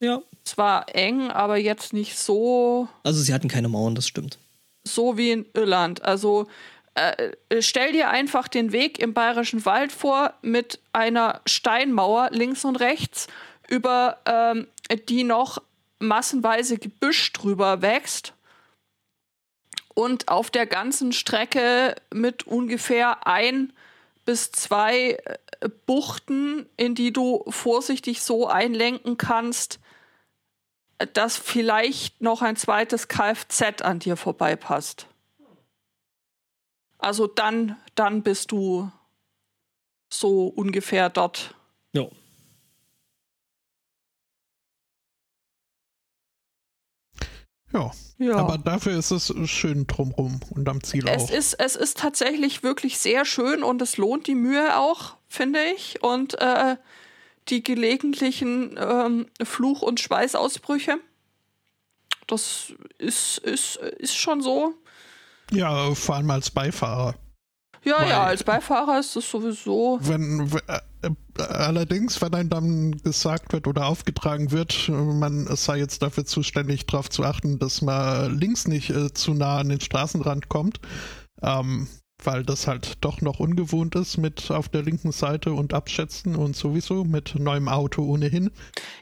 Ja. 0.00 0.22
zwar 0.44 0.94
eng, 0.94 1.30
aber 1.30 1.58
jetzt 1.58 1.92
nicht 1.92 2.18
so 2.18 2.88
Also 3.04 3.20
sie 3.20 3.34
hatten 3.34 3.48
keine 3.48 3.68
Mauern, 3.68 3.94
das 3.94 4.06
stimmt. 4.08 4.38
so 4.84 5.18
wie 5.18 5.30
in 5.32 5.44
Irland. 5.52 6.02
Also 6.02 6.48
äh, 6.94 7.32
stell 7.60 7.92
dir 7.92 8.08
einfach 8.08 8.48
den 8.48 8.72
Weg 8.72 8.98
im 8.98 9.12
Bayerischen 9.12 9.64
Wald 9.66 9.92
vor 9.92 10.32
mit 10.42 10.80
einer 10.94 11.42
Steinmauer 11.46 12.30
links 12.32 12.64
und 12.64 12.76
rechts, 12.76 13.26
über 13.68 14.18
ähm, 14.24 14.66
die 15.08 15.22
noch 15.22 15.58
massenweise 15.98 16.78
Gebüsch 16.78 17.32
drüber 17.34 17.82
wächst 17.82 18.32
und 19.94 20.28
auf 20.28 20.50
der 20.50 20.66
ganzen 20.66 21.12
Strecke 21.12 21.94
mit 22.12 22.46
ungefähr 22.46 23.26
ein 23.26 23.72
bis 24.24 24.52
zwei 24.52 25.18
äh, 25.60 25.68
Buchten, 25.86 26.68
in 26.76 26.94
die 26.94 27.12
du 27.12 27.44
vorsichtig 27.48 28.22
so 28.22 28.46
einlenken 28.46 29.16
kannst, 29.16 29.80
dass 31.12 31.36
vielleicht 31.36 32.20
noch 32.20 32.42
ein 32.42 32.56
zweites 32.56 33.08
Kfz 33.08 33.82
an 33.82 33.98
dir 33.98 34.16
vorbeipasst. 34.16 35.06
Also 36.98 37.26
dann, 37.26 37.76
dann 37.94 38.22
bist 38.22 38.52
du 38.52 38.90
so 40.12 40.48
ungefähr 40.48 41.08
dort. 41.08 41.54
Ja. 41.92 42.06
Ja. 47.72 47.90
ja. 48.18 48.36
Aber 48.36 48.58
dafür 48.58 48.98
ist 48.98 49.10
es 49.10 49.32
schön 49.48 49.86
drumrum 49.86 50.40
und 50.50 50.68
am 50.68 50.82
Ziel 50.82 51.06
es 51.08 51.24
auch. 51.24 51.30
Ist, 51.30 51.54
es 51.54 51.76
ist 51.76 51.98
tatsächlich 51.98 52.62
wirklich 52.62 52.98
sehr 52.98 53.24
schön 53.24 53.62
und 53.62 53.80
es 53.80 53.96
lohnt 53.96 54.26
die 54.26 54.34
Mühe 54.34 54.76
auch, 54.76 55.16
finde 55.28 55.60
ich. 55.74 56.02
Und 56.02 56.40
äh, 56.40 56.76
die 57.48 57.62
gelegentlichen 57.62 58.78
ähm, 58.78 59.26
Fluch- 59.42 59.82
und 59.82 60.00
Schweißausbrüche. 60.00 60.98
Das 62.26 62.72
ist, 62.98 63.38
ist, 63.38 63.76
ist 63.76 64.16
schon 64.16 64.40
so. 64.40 64.74
Ja, 65.50 65.94
vor 65.94 66.16
allem 66.16 66.30
als 66.30 66.50
Beifahrer. 66.50 67.14
Ja, 67.82 68.00
Weil, 68.00 68.08
ja, 68.08 68.22
als 68.24 68.44
Beifahrer 68.44 69.00
ist 69.00 69.16
es 69.16 69.28
sowieso. 69.28 69.98
Wenn, 70.02 70.48
äh, 70.68 70.80
allerdings, 71.38 72.20
wenn 72.20 72.34
einem 72.34 72.50
dann 72.50 72.90
gesagt 73.02 73.52
wird 73.52 73.66
oder 73.66 73.86
aufgetragen 73.86 74.50
wird, 74.50 74.88
man 74.88 75.46
sei 75.56 75.78
jetzt 75.78 76.02
dafür 76.02 76.24
zuständig, 76.24 76.86
darauf 76.86 77.10
zu 77.10 77.24
achten, 77.24 77.58
dass 77.58 77.82
man 77.82 78.38
links 78.38 78.68
nicht 78.68 78.90
äh, 78.90 79.12
zu 79.12 79.34
nah 79.34 79.58
an 79.58 79.68
den 79.68 79.80
Straßenrand 79.80 80.48
kommt, 80.48 80.80
ähm, 81.42 81.88
weil 82.22 82.44
das 82.44 82.66
halt 82.66 82.98
doch 83.00 83.20
noch 83.20 83.40
ungewohnt 83.40 83.94
ist 83.94 84.18
mit 84.18 84.50
auf 84.50 84.68
der 84.68 84.82
linken 84.82 85.12
Seite 85.12 85.52
und 85.52 85.72
abschätzen 85.72 86.36
und 86.36 86.56
sowieso 86.56 87.04
mit 87.04 87.34
neuem 87.38 87.68
Auto 87.68 88.02
ohnehin. 88.02 88.50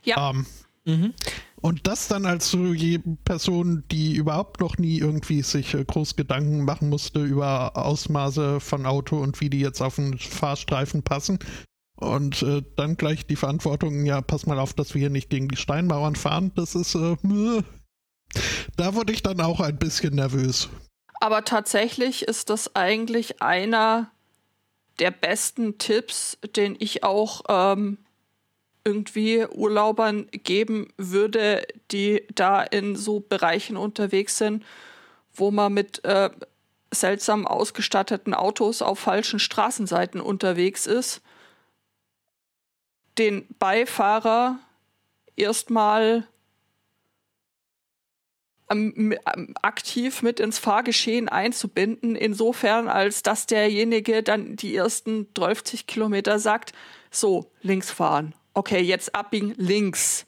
Ja. 0.04 0.30
Ähm, 0.30 0.46
mhm. 0.84 1.14
Und 1.60 1.88
das 1.88 2.06
dann 2.06 2.24
als 2.24 2.50
so 2.50 2.72
je 2.72 3.00
Person, 3.24 3.82
die 3.90 4.14
überhaupt 4.14 4.60
noch 4.60 4.78
nie 4.78 4.98
irgendwie 4.98 5.42
sich 5.42 5.74
äh, 5.74 5.84
groß 5.84 6.14
Gedanken 6.14 6.64
machen 6.64 6.88
musste 6.88 7.24
über 7.24 7.76
Ausmaße 7.76 8.60
von 8.60 8.86
Auto 8.86 9.18
und 9.18 9.40
wie 9.40 9.50
die 9.50 9.60
jetzt 9.60 9.82
auf 9.82 9.96
den 9.96 10.16
Fahrstreifen 10.18 11.02
passen. 11.02 11.40
Und 11.98 12.42
äh, 12.42 12.62
dann 12.76 12.96
gleich 12.96 13.26
die 13.26 13.34
Verantwortung, 13.34 14.04
ja, 14.04 14.20
pass 14.20 14.46
mal 14.46 14.60
auf, 14.60 14.72
dass 14.72 14.94
wir 14.94 15.00
hier 15.00 15.10
nicht 15.10 15.30
gegen 15.30 15.48
die 15.48 15.56
Steinmauern 15.56 16.14
fahren. 16.14 16.52
Das 16.54 16.76
ist, 16.76 16.94
äh, 16.94 17.16
da 18.76 18.94
wurde 18.94 19.12
ich 19.12 19.22
dann 19.22 19.40
auch 19.40 19.60
ein 19.60 19.78
bisschen 19.78 20.14
nervös. 20.14 20.68
Aber 21.20 21.44
tatsächlich 21.44 22.22
ist 22.22 22.50
das 22.50 22.76
eigentlich 22.76 23.42
einer 23.42 24.12
der 25.00 25.10
besten 25.10 25.78
Tipps, 25.78 26.38
den 26.54 26.76
ich 26.78 27.02
auch 27.02 27.42
ähm, 27.48 27.98
irgendwie 28.84 29.44
Urlaubern 29.46 30.28
geben 30.30 30.88
würde, 30.96 31.66
die 31.90 32.22
da 32.34 32.62
in 32.62 32.94
so 32.94 33.18
Bereichen 33.18 33.76
unterwegs 33.76 34.38
sind, 34.38 34.64
wo 35.34 35.50
man 35.50 35.74
mit 35.74 36.04
äh, 36.04 36.30
seltsam 36.92 37.46
ausgestatteten 37.46 38.34
Autos 38.34 38.82
auf 38.82 39.00
falschen 39.00 39.40
Straßenseiten 39.40 40.20
unterwegs 40.20 40.86
ist, 40.86 41.22
den 43.18 43.46
Beifahrer 43.58 44.58
erstmal 45.36 46.26
ähm, 48.70 49.14
ähm, 49.34 49.54
aktiv 49.62 50.22
mit 50.22 50.40
ins 50.40 50.58
Fahrgeschehen 50.58 51.28
einzubinden, 51.28 52.16
insofern 52.16 52.88
als 52.88 53.22
dass 53.22 53.46
derjenige 53.46 54.22
dann 54.22 54.56
die 54.56 54.76
ersten 54.76 55.32
30 55.34 55.86
Kilometer 55.86 56.38
sagt, 56.38 56.72
so, 57.10 57.50
links 57.62 57.90
fahren 57.90 58.34
okay, 58.58 58.80
jetzt 58.80 59.14
abbiegen, 59.14 59.54
links 59.56 60.26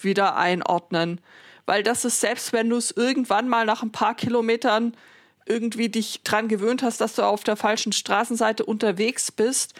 wieder 0.00 0.36
einordnen. 0.36 1.20
Weil 1.66 1.82
das 1.82 2.04
ist, 2.04 2.20
selbst 2.20 2.52
wenn 2.52 2.70
du 2.70 2.76
es 2.76 2.90
irgendwann 2.90 3.48
mal 3.48 3.66
nach 3.66 3.82
ein 3.82 3.92
paar 3.92 4.14
Kilometern 4.14 4.96
irgendwie 5.46 5.90
dich 5.90 6.22
dran 6.22 6.48
gewöhnt 6.48 6.82
hast, 6.82 7.02
dass 7.02 7.14
du 7.14 7.22
auf 7.22 7.44
der 7.44 7.56
falschen 7.56 7.92
Straßenseite 7.92 8.64
unterwegs 8.64 9.30
bist, 9.30 9.74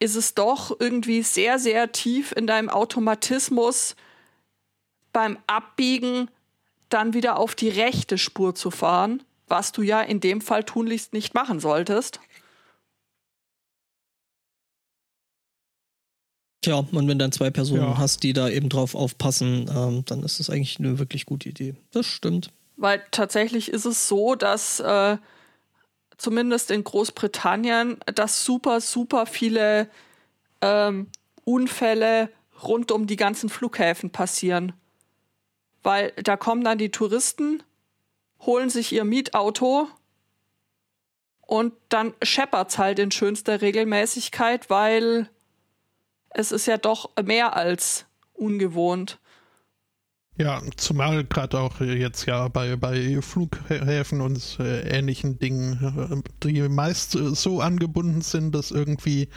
ist 0.00 0.16
es 0.16 0.34
doch 0.34 0.74
irgendwie 0.80 1.22
sehr, 1.22 1.58
sehr 1.58 1.92
tief 1.92 2.32
in 2.32 2.46
deinem 2.46 2.70
Automatismus 2.70 3.94
beim 5.12 5.38
Abbiegen 5.46 6.30
dann 6.88 7.14
wieder 7.14 7.38
auf 7.38 7.54
die 7.54 7.68
rechte 7.68 8.18
Spur 8.18 8.54
zu 8.54 8.70
fahren, 8.70 9.22
was 9.46 9.72
du 9.72 9.82
ja 9.82 10.00
in 10.00 10.20
dem 10.20 10.40
Fall 10.40 10.64
tunlichst 10.64 11.12
nicht 11.12 11.34
machen 11.34 11.60
solltest. 11.60 12.18
Tja, 16.62 16.76
und 16.76 17.08
wenn 17.08 17.18
dann 17.18 17.32
zwei 17.32 17.50
Personen 17.50 17.82
ja. 17.82 17.98
hast, 17.98 18.22
die 18.22 18.32
da 18.32 18.48
eben 18.48 18.68
drauf 18.68 18.94
aufpassen, 18.94 19.70
ähm, 19.74 20.04
dann 20.06 20.22
ist 20.22 20.40
das 20.40 20.50
eigentlich 20.50 20.78
eine 20.78 20.98
wirklich 20.98 21.24
gute 21.24 21.48
Idee. 21.48 21.74
Das 21.90 22.06
stimmt. 22.06 22.50
Weil 22.76 23.02
tatsächlich 23.10 23.70
ist 23.70 23.86
es 23.86 24.08
so, 24.08 24.34
dass 24.34 24.80
äh, 24.80 25.16
zumindest 26.20 26.70
in 26.70 26.84
Großbritannien, 26.84 27.98
dass 28.14 28.44
super, 28.44 28.82
super 28.82 29.24
viele 29.24 29.88
ähm, 30.60 31.08
Unfälle 31.44 32.30
rund 32.62 32.92
um 32.92 33.06
die 33.06 33.16
ganzen 33.16 33.48
Flughäfen 33.48 34.10
passieren. 34.10 34.74
Weil 35.82 36.12
da 36.22 36.36
kommen 36.36 36.62
dann 36.62 36.76
die 36.76 36.90
Touristen, 36.90 37.62
holen 38.40 38.68
sich 38.68 38.92
ihr 38.92 39.04
Mietauto 39.04 39.88
und 41.40 41.72
dann 41.88 42.12
scheppert's 42.22 42.76
halt 42.76 42.98
in 42.98 43.10
schönster 43.10 43.62
Regelmäßigkeit, 43.62 44.68
weil 44.68 45.30
es 46.28 46.52
ist 46.52 46.66
ja 46.66 46.76
doch 46.76 47.10
mehr 47.22 47.56
als 47.56 48.04
ungewohnt. 48.34 49.18
Ja, 50.40 50.62
zumal 50.76 51.24
gerade 51.24 51.58
auch 51.58 51.82
jetzt 51.82 52.24
ja 52.24 52.48
bei, 52.48 52.74
bei 52.74 53.20
Flughäfen 53.20 54.22
und 54.22 54.56
äh, 54.58 54.88
ähnlichen 54.88 55.38
Dingen, 55.38 56.24
äh, 56.24 56.48
die 56.48 56.66
meist 56.66 57.14
äh, 57.14 57.34
so 57.34 57.60
angebunden 57.60 58.22
sind, 58.22 58.54
dass 58.54 58.70
irgendwie 58.70 59.28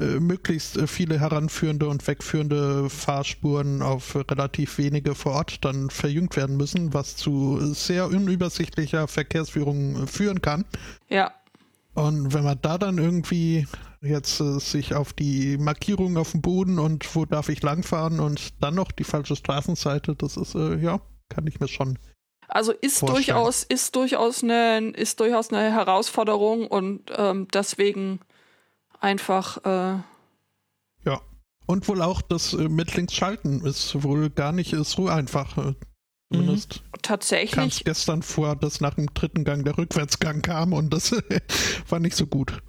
möglichst 0.00 0.78
viele 0.88 1.18
heranführende 1.18 1.88
und 1.88 2.06
wegführende 2.06 2.88
Fahrspuren 2.88 3.82
auf 3.82 4.14
relativ 4.14 4.78
wenige 4.78 5.16
vor 5.16 5.32
Ort 5.32 5.64
dann 5.64 5.90
verjüngt 5.90 6.36
werden 6.36 6.56
müssen, 6.56 6.94
was 6.94 7.16
zu 7.16 7.74
sehr 7.74 8.06
unübersichtlicher 8.06 9.08
Verkehrsführung 9.08 10.06
führen 10.06 10.40
kann. 10.40 10.66
Ja. 11.08 11.32
Und 11.98 12.32
wenn 12.32 12.44
man 12.44 12.60
da 12.62 12.78
dann 12.78 12.96
irgendwie 12.98 13.66
jetzt 14.00 14.38
äh, 14.38 14.60
sich 14.60 14.94
auf 14.94 15.12
die 15.12 15.58
Markierung 15.58 16.16
auf 16.16 16.30
dem 16.30 16.42
Boden 16.42 16.78
und 16.78 17.16
wo 17.16 17.24
darf 17.24 17.48
ich 17.48 17.60
langfahren 17.60 18.20
und 18.20 18.62
dann 18.62 18.76
noch 18.76 18.92
die 18.92 19.02
falsche 19.02 19.34
Straßenseite, 19.34 20.14
das 20.14 20.36
ist, 20.36 20.54
äh, 20.54 20.76
ja, 20.76 21.00
kann 21.28 21.48
ich 21.48 21.58
mir 21.58 21.66
schon. 21.66 21.98
Also 22.46 22.70
ist 22.70 23.02
durchaus, 23.02 23.64
ist 23.64 23.96
durchaus 23.96 24.44
eine, 24.44 24.90
ist 24.90 25.18
durchaus 25.18 25.52
eine 25.52 25.72
Herausforderung 25.72 26.68
und 26.68 27.10
ähm, 27.16 27.48
deswegen 27.52 28.20
einfach 29.00 29.56
äh 29.64 29.98
ja. 31.04 31.20
Und 31.66 31.88
wohl 31.88 32.00
auch 32.00 32.22
das 32.22 32.54
äh, 32.54 32.68
mit 32.68 32.94
links 32.94 33.14
schalten 33.14 33.66
ist 33.66 34.04
wohl 34.04 34.30
gar 34.30 34.52
nicht 34.52 34.70
so 34.84 35.08
einfach. 35.08 35.58
Äh, 35.58 35.74
zumindest 36.32 36.80
mhm. 36.80 36.87
Tatsächlich. 37.02 37.52
Kam 37.52 37.70
gestern 37.84 38.22
vor, 38.22 38.56
dass 38.56 38.80
nach 38.80 38.94
dem 38.94 39.12
dritten 39.14 39.44
Gang 39.44 39.64
der 39.64 39.76
Rückwärtsgang 39.76 40.42
kam 40.42 40.72
und 40.72 40.90
das 40.92 41.12
war 41.88 42.00
nicht 42.00 42.16
so 42.16 42.26
gut. 42.26 42.62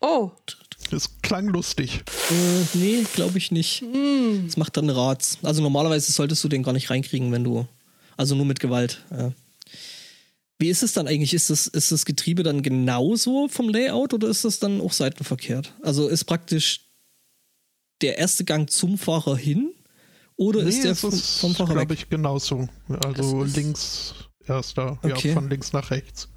Oh. 0.00 0.30
Das 0.90 1.20
klang 1.22 1.48
lustig. 1.48 2.02
Äh, 2.30 2.78
nee, 2.78 3.04
glaube 3.14 3.38
ich 3.38 3.50
nicht. 3.50 3.82
Mm. 3.82 4.46
Das 4.46 4.56
macht 4.56 4.76
dann 4.76 4.90
Rats. 4.90 5.38
Also 5.42 5.62
normalerweise 5.62 6.12
solltest 6.12 6.44
du 6.44 6.48
den 6.48 6.62
gar 6.62 6.72
nicht 6.72 6.90
reinkriegen, 6.90 7.32
wenn 7.32 7.44
du. 7.44 7.66
Also 8.16 8.34
nur 8.34 8.46
mit 8.46 8.60
Gewalt. 8.60 9.02
Ja. 9.10 9.32
Wie 10.58 10.68
ist 10.68 10.82
es 10.82 10.92
dann 10.92 11.06
eigentlich? 11.06 11.34
Ist 11.34 11.50
das, 11.50 11.66
ist 11.66 11.92
das 11.92 12.06
Getriebe 12.06 12.42
dann 12.42 12.62
genauso 12.62 13.48
vom 13.48 13.68
Layout 13.68 14.14
oder 14.14 14.28
ist 14.28 14.44
das 14.44 14.58
dann 14.58 14.80
auch 14.80 14.92
seitenverkehrt? 14.92 15.74
Also 15.82 16.08
ist 16.08 16.24
praktisch 16.24 16.80
der 18.00 18.18
erste 18.18 18.44
Gang 18.44 18.70
zum 18.70 18.98
Fahrer 18.98 19.36
hin 19.36 19.72
oder 20.36 20.62
nee, 20.62 20.68
ist 20.68 20.84
der 20.84 20.94
vom, 20.94 21.12
vom 21.12 21.54
Fahrer 21.54 21.70
weg? 21.70 21.74
glaube 21.76 21.94
ich, 21.94 22.08
genauso. 22.08 22.68
Also 23.04 23.42
links 23.44 24.14
erster, 24.46 24.98
okay. 25.02 25.28
ja, 25.28 25.34
von 25.34 25.48
links 25.48 25.72
nach 25.72 25.90
rechts. 25.90 26.28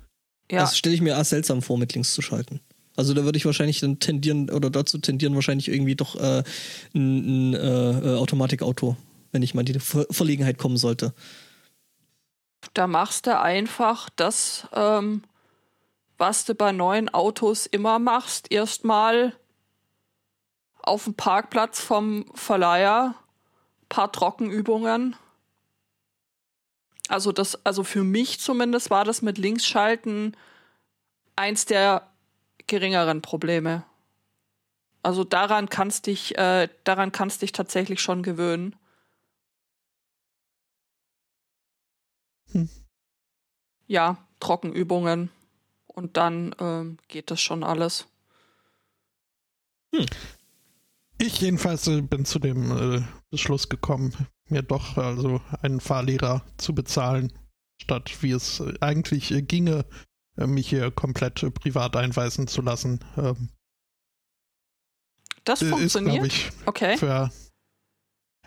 Ja. 0.52 0.62
Das 0.62 0.78
stelle 0.78 0.96
ich 0.96 1.02
mir 1.02 1.22
seltsam 1.24 1.62
vor, 1.62 1.78
mit 1.78 1.94
links 1.94 2.14
zu 2.14 2.22
schalten. 2.22 2.60
Also 2.96 3.14
da 3.14 3.24
würde 3.24 3.38
ich 3.38 3.46
wahrscheinlich 3.46 3.80
dann 3.80 4.00
tendieren 4.00 4.50
oder 4.50 4.70
dazu 4.70 4.98
tendieren 4.98 5.36
wahrscheinlich 5.36 5.70
irgendwie 5.70 5.96
doch 5.96 6.16
äh, 6.16 6.44
ein, 6.94 7.52
ein 7.52 7.54
äh, 7.54 8.18
Automatikauto, 8.18 8.98
wenn 9.32 9.42
ich 9.42 9.54
mal 9.54 9.62
in 9.62 9.74
die 9.74 9.80
Ver 9.80 10.06
Verlegenheit 10.10 10.58
kommen 10.58 10.78
sollte. 10.78 11.14
Da 12.74 12.88
machst 12.88 13.28
du 13.28 13.40
einfach 13.40 14.10
das, 14.16 14.68
ähm, 14.74 15.24
was 16.18 16.46
du 16.46 16.56
bei 16.56 16.72
neuen 16.72 17.10
Autos 17.10 17.66
immer 17.68 18.00
machst. 18.00 18.52
Erstmal 18.52 19.34
auf 20.82 21.06
dem 21.06 21.14
Parkplatz 21.14 21.80
vom 21.80 22.26
Verleiher 22.34 23.16
paar 23.90 24.12
Trockenübungen. 24.12 25.16
Also 27.08 27.32
das, 27.32 27.66
also 27.66 27.84
für 27.84 28.04
mich 28.04 28.40
zumindest 28.40 28.90
war 28.92 29.04
das 29.04 29.22
mit 29.22 29.38
Linksschalten 29.38 30.38
eins 31.36 31.66
der 31.66 32.08
geringeren 32.68 33.22
Probleme. 33.22 33.84
Also 35.02 35.24
daran 35.24 35.70
kannst 35.70 36.08
dich, 36.08 36.38
äh, 36.38 36.70
daran 36.84 37.12
kannst 37.12 37.42
dich 37.42 37.52
tatsächlich 37.52 38.00
schon 38.00 38.22
gewöhnen. 38.22 38.76
Hm. 42.52 42.70
Ja, 43.88 44.18
Trockenübungen. 44.40 45.32
Und 45.88 46.18
dann 46.18 46.56
ähm, 46.60 46.98
geht 47.08 47.32
das 47.32 47.42
schon 47.42 47.64
alles. 47.64 48.08
Hm. 49.94 50.06
Ich 51.18 51.42
jedenfalls 51.42 51.88
äh, 51.88 52.02
bin 52.02 52.26
zu 52.26 52.40
dem 52.40 52.72
äh, 52.72 53.02
Beschluss 53.32 53.70
gekommen, 53.70 54.14
mir 54.48 54.64
doch 54.64 54.98
also 54.98 55.40
einen 55.62 55.80
Fahrlehrer 55.80 56.44
zu 56.58 56.74
bezahlen, 56.74 57.32
statt 57.82 58.12
wie 58.22 58.32
es 58.32 58.60
äh, 58.60 58.74
eigentlich 58.82 59.32
äh, 59.32 59.42
ginge, 59.42 59.86
äh, 60.38 60.46
mich 60.48 60.68
hier 60.70 60.92
komplett 60.92 61.54
privat 61.54 61.96
einweisen 61.96 62.48
zu 62.48 62.62
lassen. 62.62 63.00
Ähm, 63.18 63.50
das 65.44 65.64
funktioniert. 65.64 66.28
Ist, 66.28 66.34
ich, 66.34 66.52
okay. 66.66 66.98
Für, 66.98 67.32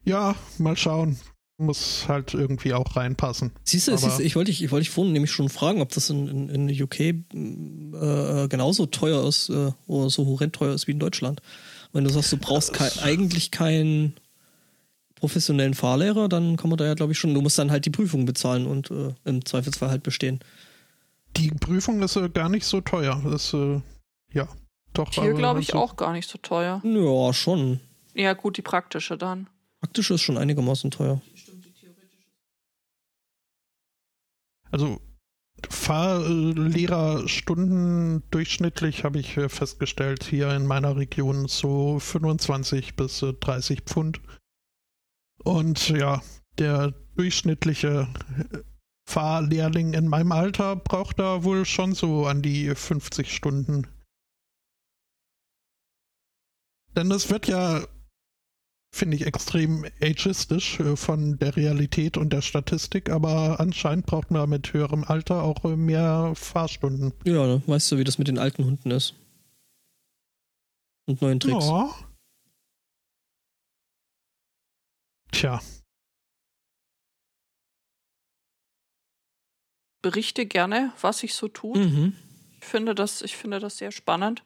Ja, 0.05 0.35
mal 0.59 0.77
schauen. 0.77 1.19
Muss 1.61 2.07
halt 2.07 2.35
irgendwie 2.35 2.73
auch 2.73 2.95
reinpassen. 2.95 3.51
Siehst 3.65 3.89
du, 3.89 3.97
siehst 3.97 4.21
du 4.21 4.23
ich 4.23 4.37
wollte 4.37 4.53
dich, 4.53 4.63
ich 4.63 4.71
wollte 4.71 4.85
dich 4.85 4.91
vorhin 4.91 5.13
nämlich 5.13 5.33
schon 5.33 5.49
fragen, 5.49 5.81
ob 5.83 5.89
das 5.89 6.09
in, 6.09 6.29
in, 6.29 6.69
in 6.69 6.83
UK 6.83 7.01
äh, 7.01 8.49
genauso 8.49 8.87
teuer 8.87 9.27
ist 9.27 9.49
äh, 9.49 9.73
oder 9.89 10.09
so 10.09 10.25
horrend 10.27 10.55
teuer 10.55 10.73
ist 10.73 10.87
wie 10.87 10.93
in 10.93 11.01
Deutschland. 11.01 11.43
Wenn 11.93 12.05
du 12.05 12.11
sagst, 12.11 12.31
du 12.33 12.37
brauchst 12.37 12.73
kei 12.73 12.89
eigentlich 13.03 13.51
keinen 13.51 14.15
professionellen 15.17 15.75
Fahrlehrer, 15.75 16.29
dann 16.29 16.57
kann 16.57 16.71
man 16.71 16.77
da 16.77 16.87
ja, 16.87 16.95
glaube 16.95 17.11
ich, 17.13 17.19
schon, 17.19 17.35
du 17.35 17.41
musst 17.43 17.59
dann 17.59 17.73
halt 17.73 17.85
die 17.85 17.91
Prüfung 17.91 18.25
bezahlen 18.25 18.67
und 18.69 18.93
äh, 18.93 19.13
im 19.25 19.45
Zweifelsfall 19.45 19.91
halt 19.91 20.05
bestehen. 20.05 20.39
Die 21.39 21.51
Prüfung 21.51 22.03
ist 22.03 22.17
äh, 22.17 22.29
gar 22.29 22.49
nicht 22.49 22.67
so 22.67 22.81
teuer. 22.81 23.21
Das, 23.25 23.55
äh, 23.55 23.81
ja, 24.33 24.49
doch. 24.93 25.13
Hier 25.13 25.35
glaube 25.35 25.61
ich 25.61 25.75
also, 25.75 25.85
auch 25.85 25.97
gar 25.97 26.13
nicht 26.13 26.29
so 26.29 26.39
teuer. 26.39 26.83
Ja, 26.85 27.33
schon. 27.33 27.81
Ja, 28.15 28.35
gut, 28.35 28.57
die 28.57 28.63
praktische 28.63 29.17
dann. 29.17 29.49
Praktische 29.81 30.15
ist 30.15 30.23
schon 30.23 30.39
einigermaßen 30.39 30.91
teuer. 30.91 31.23
Also 34.71 35.01
Fahrlehrerstunden 35.69 38.23
durchschnittlich 38.31 39.05
habe 39.05 39.19
ich 39.19 39.37
äh, 39.37 39.49
festgestellt, 39.49 40.23
hier 40.25 40.55
in 40.55 40.67
meiner 40.67 40.97
Region 40.97 41.49
so 41.49 41.99
25 41.99 42.95
bis 42.97 43.21
30 43.21 43.79
äh, 43.79 43.83
Pfund. 43.83 44.21
Und 45.43 45.89
ja, 45.89 46.23
der 46.59 46.95
durchschnittliche 47.17 48.09
Fahrlehrling 49.09 49.95
in 49.95 50.07
meinem 50.07 50.33
Alter 50.33 50.77
braucht 50.77 51.19
da 51.19 51.43
wohl 51.43 51.65
schon 51.65 51.95
so 51.95 52.27
an 52.27 52.43
die 52.43 52.75
50 52.75 53.35
Stunden. 53.35 53.87
Denn 56.95 57.11
es 57.11 57.31
wird 57.31 57.49
ja, 57.49 57.87
finde 58.95 59.17
ich, 59.17 59.25
extrem 59.25 59.87
ageistisch 60.03 60.79
äh, 60.81 60.95
von 60.95 61.39
der 61.39 61.57
Realität 61.57 62.19
und 62.19 62.35
der 62.35 62.43
Statistik, 62.43 63.09
aber 63.09 63.61
anscheinend 63.61 64.05
braucht 64.05 64.31
man 64.31 64.51
mit 64.51 64.75
höherem 64.75 65.05
Alter 65.05 65.43
auch 65.43 65.65
äh, 65.65 65.75
mehr 65.75 66.35
Fahrstunden. 66.35 67.15
Ja, 67.25 67.47
ne? 67.47 67.63
weißt 67.67 67.91
du, 67.93 67.97
wie 67.97 68.05
das 68.05 68.19
mit 68.19 68.29
den 68.29 68.39
alten 68.39 68.67
Hunden 68.67 68.91
ist. 68.91 69.15
Und 71.07 71.23
neuen 71.23 71.41
Tricks. 71.41 71.65
Ja. 71.65 71.95
Tja. 75.33 75.61
Berichte 80.09 80.47
gerne, 80.47 80.93
was 81.03 81.19
sich 81.19 81.35
so 81.35 81.49
tut. 81.49 81.77
Mhm. 81.77 82.15
Ich, 82.63 82.67
finde 82.67 82.95
das, 82.95 83.21
ich 83.21 83.37
finde 83.37 83.61
das 83.61 83.77
sehr 83.77 83.93
spannend. 83.93 84.43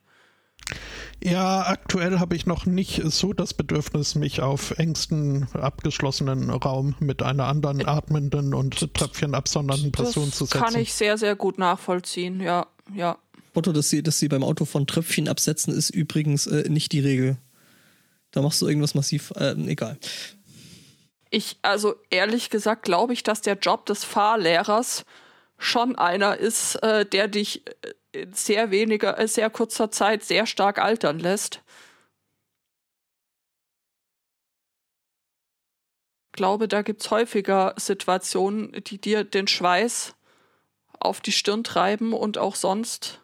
Ja, 1.23 1.67
aktuell 1.69 2.19
habe 2.19 2.35
ich 2.35 2.47
noch 2.47 2.67
nicht 2.67 3.01
so 3.05 3.33
das 3.33 3.55
Bedürfnis, 3.55 4.17
mich 4.17 4.41
auf 4.41 4.73
engsten, 4.79 5.47
abgeschlossenen 5.53 6.51
Raum 6.51 6.97
mit 6.99 7.23
einer 7.23 7.47
anderen 7.47 7.79
äh, 7.79 7.85
atmenden 7.85 8.55
und 8.55 8.93
Tröpfchen 8.93 9.37
absondernden 9.37 9.93
Person 9.93 10.31
das 10.31 10.39
zu 10.39 10.47
setzen. 10.47 10.65
Kann 10.65 10.75
ich 10.75 10.95
sehr, 10.95 11.17
sehr 11.17 11.37
gut 11.37 11.59
nachvollziehen, 11.59 12.41
ja, 12.41 12.67
ja. 12.93 13.19
Motto, 13.55 13.71
dass 13.71 13.89
sie, 13.89 14.03
dass 14.03 14.19
sie 14.19 14.27
beim 14.27 14.43
Auto 14.43 14.65
von 14.65 14.89
Tröpfchen 14.89 15.29
absetzen, 15.29 15.73
ist 15.73 15.91
übrigens 15.91 16.49
äh, 16.49 16.69
nicht 16.69 16.91
die 16.91 17.01
Regel. 17.01 17.37
Da 18.33 18.43
machst 18.43 18.61
du 18.63 18.67
irgendwas 18.67 18.97
massiv, 18.97 19.33
äh, 19.37 19.53
egal. 19.69 19.97
Ich, 21.31 21.59
also 21.63 21.95
ehrlich 22.11 22.51
gesagt, 22.51 22.83
glaube 22.83 23.13
ich, 23.13 23.23
dass 23.23 23.43
der 23.43 23.55
Job 23.55 23.87
des 23.87 24.03
Fahrlehrers 24.03 25.05
schon 25.63 25.97
einer 25.97 26.37
ist, 26.37 26.77
äh, 26.77 27.07
der 27.07 27.29
dich 27.29 27.63
äh, 28.13 28.23
in 28.23 28.33
sehr 28.33 28.71
weniger, 28.71 29.19
äh, 29.19 29.29
sehr 29.29 29.49
kurzer 29.51 29.91
Zeit 29.91 30.25
sehr 30.25 30.47
stark 30.47 30.79
altern 30.79 31.19
lässt. 31.19 31.63
Ich 36.33 36.37
glaube, 36.37 36.67
da 36.67 36.83
gibt 36.83 37.03
es 37.03 37.11
häufiger 37.11 37.75
Situationen, 37.77 38.73
die 38.85 38.99
dir 38.99 39.23
den 39.25 39.47
Schweiß 39.47 40.15
auf 40.99 41.21
die 41.21 41.33
Stirn 41.33 41.63
treiben 41.63 42.13
und 42.13 42.39
auch 42.39 42.55
sonst. 42.55 43.21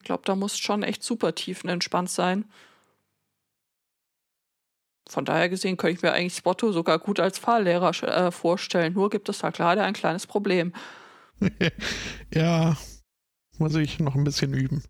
Ich 0.00 0.06
glaube, 0.06 0.24
da 0.26 0.36
muss 0.36 0.58
schon 0.58 0.82
echt 0.82 1.02
super 1.02 1.34
tiefenentspannt 1.34 2.10
sein. 2.10 2.44
Von 5.08 5.24
daher 5.24 5.48
gesehen 5.48 5.76
könnte 5.76 5.96
ich 5.96 6.02
mir 6.02 6.12
eigentlich 6.12 6.36
Spotto 6.36 6.72
sogar 6.72 6.98
gut 6.98 7.20
als 7.20 7.38
Fahrlehrer 7.38 7.90
äh, 8.02 8.30
vorstellen. 8.30 8.94
Nur 8.94 9.10
gibt 9.10 9.28
es 9.28 9.38
da 9.38 9.50
gerade 9.50 9.82
ein 9.82 9.92
kleines 9.92 10.26
Problem. 10.26 10.72
ja, 12.34 12.76
muss 13.58 13.74
ich 13.74 13.98
noch 13.98 14.14
ein 14.14 14.24
bisschen 14.24 14.54
üben. 14.54 14.82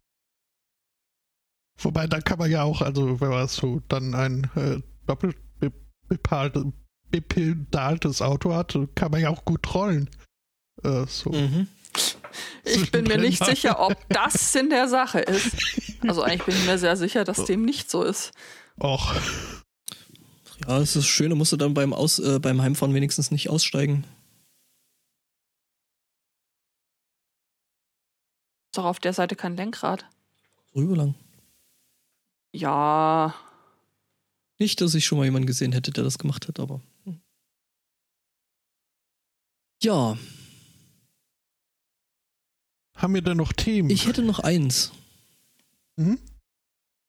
Wobei, 1.79 2.07
da 2.07 2.21
kann 2.21 2.39
man 2.39 2.51
ja 2.51 2.63
auch, 2.63 2.81
also 2.81 3.21
wenn 3.21 3.31
man 3.31 3.49
so 3.49 3.81
dann 3.89 4.15
ein 4.15 4.51
äh, 4.55 4.81
doppelt 5.07 5.37
bepedaltes 7.11 8.23
Auto 8.23 8.55
hat, 8.55 8.77
kann 8.95 9.11
man 9.11 9.21
ja 9.21 9.31
auch 9.31 9.45
gut 9.45 9.75
rollen. 9.75 10.11
Äh, 10.83 11.07
so. 11.07 11.31
Mhm. 11.31 11.69
Ich 12.65 12.91
bin 12.91 13.05
mir 13.05 13.19
nicht 13.19 13.45
sicher, 13.45 13.79
ob 13.79 13.97
das 14.09 14.53
Sinn 14.53 14.71
der 14.71 14.89
Sache 14.89 15.21
ist. 15.21 15.57
Also 16.07 16.23
eigentlich 16.23 16.45
bin 16.45 16.57
ich 16.57 16.67
mir 16.67 16.79
sehr 16.79 16.97
sicher, 16.97 17.25
dass 17.25 17.45
dem 17.45 17.65
nicht 17.65 17.91
so 17.91 18.03
ist. 18.03 18.33
Och. 18.81 19.15
Ja, 20.67 20.79
es 20.79 20.97
ist 20.97 21.07
schön, 21.07 21.31
da 21.31 21.37
musst 21.37 21.53
du 21.53 21.57
dann 21.57 21.75
beim, 21.75 21.93
Aus, 21.93 22.19
äh, 22.19 22.39
beim 22.39 22.63
Heimfahren 22.63 22.95
wenigstens 22.95 23.31
nicht 23.31 23.51
aussteigen. 23.51 24.05
Ist 28.71 28.79
doch 28.79 28.87
auf 28.87 28.99
der 28.99 29.13
Seite 29.13 29.37
kein 29.37 29.57
Lenkrad. 29.57 30.07
Rüber 30.75 30.97
lang. 30.97 31.15
Ja. 32.53 33.35
Nicht, 34.59 34.81
dass 34.81 34.95
ich 34.95 35.05
schon 35.05 35.19
mal 35.19 35.25
jemanden 35.25 35.47
gesehen 35.47 35.73
hätte, 35.73 35.91
der 35.91 36.03
das 36.03 36.19
gemacht 36.19 36.49
hat, 36.49 36.59
aber. 36.59 36.81
Hm. 37.05 37.21
Ja. 39.83 40.17
Haben 42.95 43.15
wir 43.15 43.23
denn 43.23 43.37
noch 43.37 43.53
Themen? 43.53 43.91
Ich 43.91 44.07
hätte 44.07 44.23
noch 44.23 44.39
eins. 44.39 44.93
Mhm. 45.97 46.19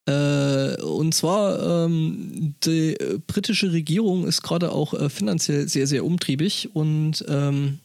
Äh, 0.07 0.81
und 0.81 1.15
zwar, 1.15 1.85
ähm, 1.85 2.55
die 2.63 2.95
britische 3.25 3.71
Regierung 3.71 4.27
ist 4.27 4.43
gerade 4.43 4.71
auch 4.71 4.93
äh, 4.93 5.09
finanziell 5.09 5.67
sehr, 5.67 5.87
sehr 5.87 6.05
umtriebig 6.05 6.69
und 6.73 7.25
ähm, 7.27 7.79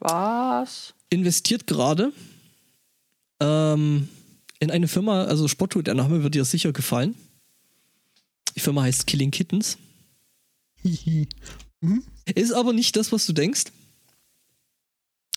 was? 0.00 0.94
Investiert 1.10 1.66
gerade 1.66 2.12
ähm, 3.40 4.08
in 4.58 4.70
eine 4.70 4.88
Firma, 4.88 5.24
also 5.24 5.46
Spotto, 5.48 5.82
der 5.82 5.94
Name 5.94 6.22
wird 6.22 6.34
dir 6.34 6.44
sicher 6.44 6.72
gefallen. 6.72 7.14
Die 8.56 8.60
Firma 8.60 8.82
heißt 8.82 9.06
Killing 9.06 9.30
Kittens. 9.30 9.78
mhm. 11.80 12.04
Ist 12.34 12.52
aber 12.52 12.72
nicht 12.72 12.96
das, 12.96 13.12
was 13.12 13.26
du 13.26 13.32
denkst. 13.32 13.64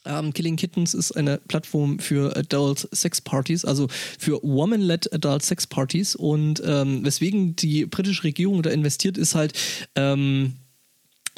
Ähm, 0.06 0.34
Killing 0.34 0.56
Kittens 0.56 0.94
ist 0.94 1.12
eine 1.14 1.38
Plattform 1.38 2.00
für 2.00 2.36
Adult 2.36 2.88
Sex 2.92 3.22
Parties, 3.22 3.66
also 3.66 3.88
für 4.20 4.42
Woman-led 4.44 5.14
Adult 5.14 5.44
Sex 5.44 5.68
Parties. 5.68 6.16
Und 6.16 6.62
ähm, 6.66 7.06
weswegen 7.06 7.56
die 7.56 7.86
britische 7.86 8.24
Regierung 8.24 8.62
da 8.64 8.70
investiert, 8.70 9.18
ist 9.18 9.36
halt, 9.36 9.54
ähm, 9.96 10.54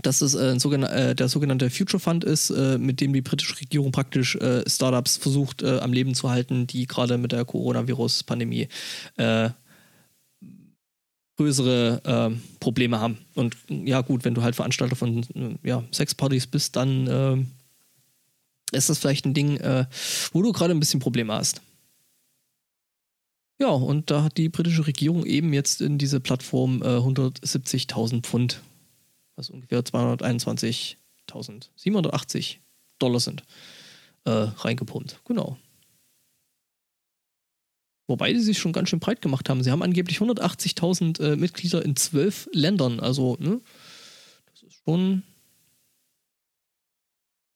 dass 0.02 0.22
es 0.22 0.34
äh, 0.34 0.60
sogenan 0.60 0.92
äh, 0.92 1.16
der 1.16 1.30
sogenannte 1.30 1.70
Future 1.70 2.00
Fund 2.00 2.24
ist, 2.24 2.50
äh, 2.50 2.78
mit 2.78 3.02
dem 3.02 3.14
die 3.14 3.22
britische 3.22 3.60
Regierung 3.60 3.92
praktisch 3.92 4.36
äh, 4.36 4.68
Startups 4.68 5.18
versucht 5.18 5.64
äh, 5.64 5.80
am 5.80 5.94
Leben 5.94 6.16
zu 6.16 6.30
halten, 6.30 6.68
die 6.68 6.86
gerade 6.86 7.18
mit 7.18 7.32
der 7.32 7.46
Coronavirus-Pandemie 7.46 8.68
äh, 9.18 9.50
größere 11.38 12.02
ähm, 12.06 12.42
Probleme 12.60 13.00
haben. 13.00 13.18
Und 13.36 13.58
ja 13.70 14.02
gut, 14.02 14.24
wenn 14.26 14.34
du 14.36 14.42
halt 14.42 14.56
Veranstalter 14.56 14.96
von 14.96 15.26
ja, 15.64 15.84
Sexpartys 15.92 16.48
bist, 16.48 16.76
dann 16.76 17.08
ähm, 17.10 17.48
ist 18.72 18.90
das 18.90 18.98
vielleicht 18.98 19.26
ein 19.26 19.34
Ding, 19.34 19.60
wo 20.32 20.42
du 20.42 20.52
gerade 20.52 20.72
ein 20.72 20.80
bisschen 20.80 21.00
Probleme 21.00 21.34
hast. 21.34 21.62
Ja, 23.60 23.70
und 23.70 24.12
da 24.12 24.24
hat 24.24 24.38
die 24.38 24.50
britische 24.50 24.86
Regierung 24.86 25.26
eben 25.26 25.54
jetzt 25.54 25.82
in 25.82 25.98
diese 25.98 26.20
Plattform 26.20 26.82
170.000 26.82 28.24
Pfund 28.24 28.62
was 29.36 29.50
ungefähr 29.50 29.82
221.780 29.82 32.58
Dollar 33.00 33.20
sind, 33.20 33.44
äh, 34.24 34.30
reingepumpt. 34.32 35.20
Genau. 35.26 35.58
Wobei 38.08 38.32
die 38.34 38.40
sich 38.40 38.60
schon 38.60 38.72
ganz 38.72 38.90
schön 38.90 39.00
breit 39.00 39.20
gemacht 39.22 39.50
haben. 39.50 39.64
Sie 39.64 39.72
haben 39.72 39.82
angeblich 39.82 40.20
180.000 40.20 41.20
äh, 41.22 41.36
Mitglieder 41.36 41.84
in 41.84 41.96
zwölf 41.96 42.48
Ländern. 42.54 43.00
Also, 43.00 43.36
ne? 43.40 43.62
Das 44.46 44.62
ist 44.64 44.76
schon. 44.86 45.24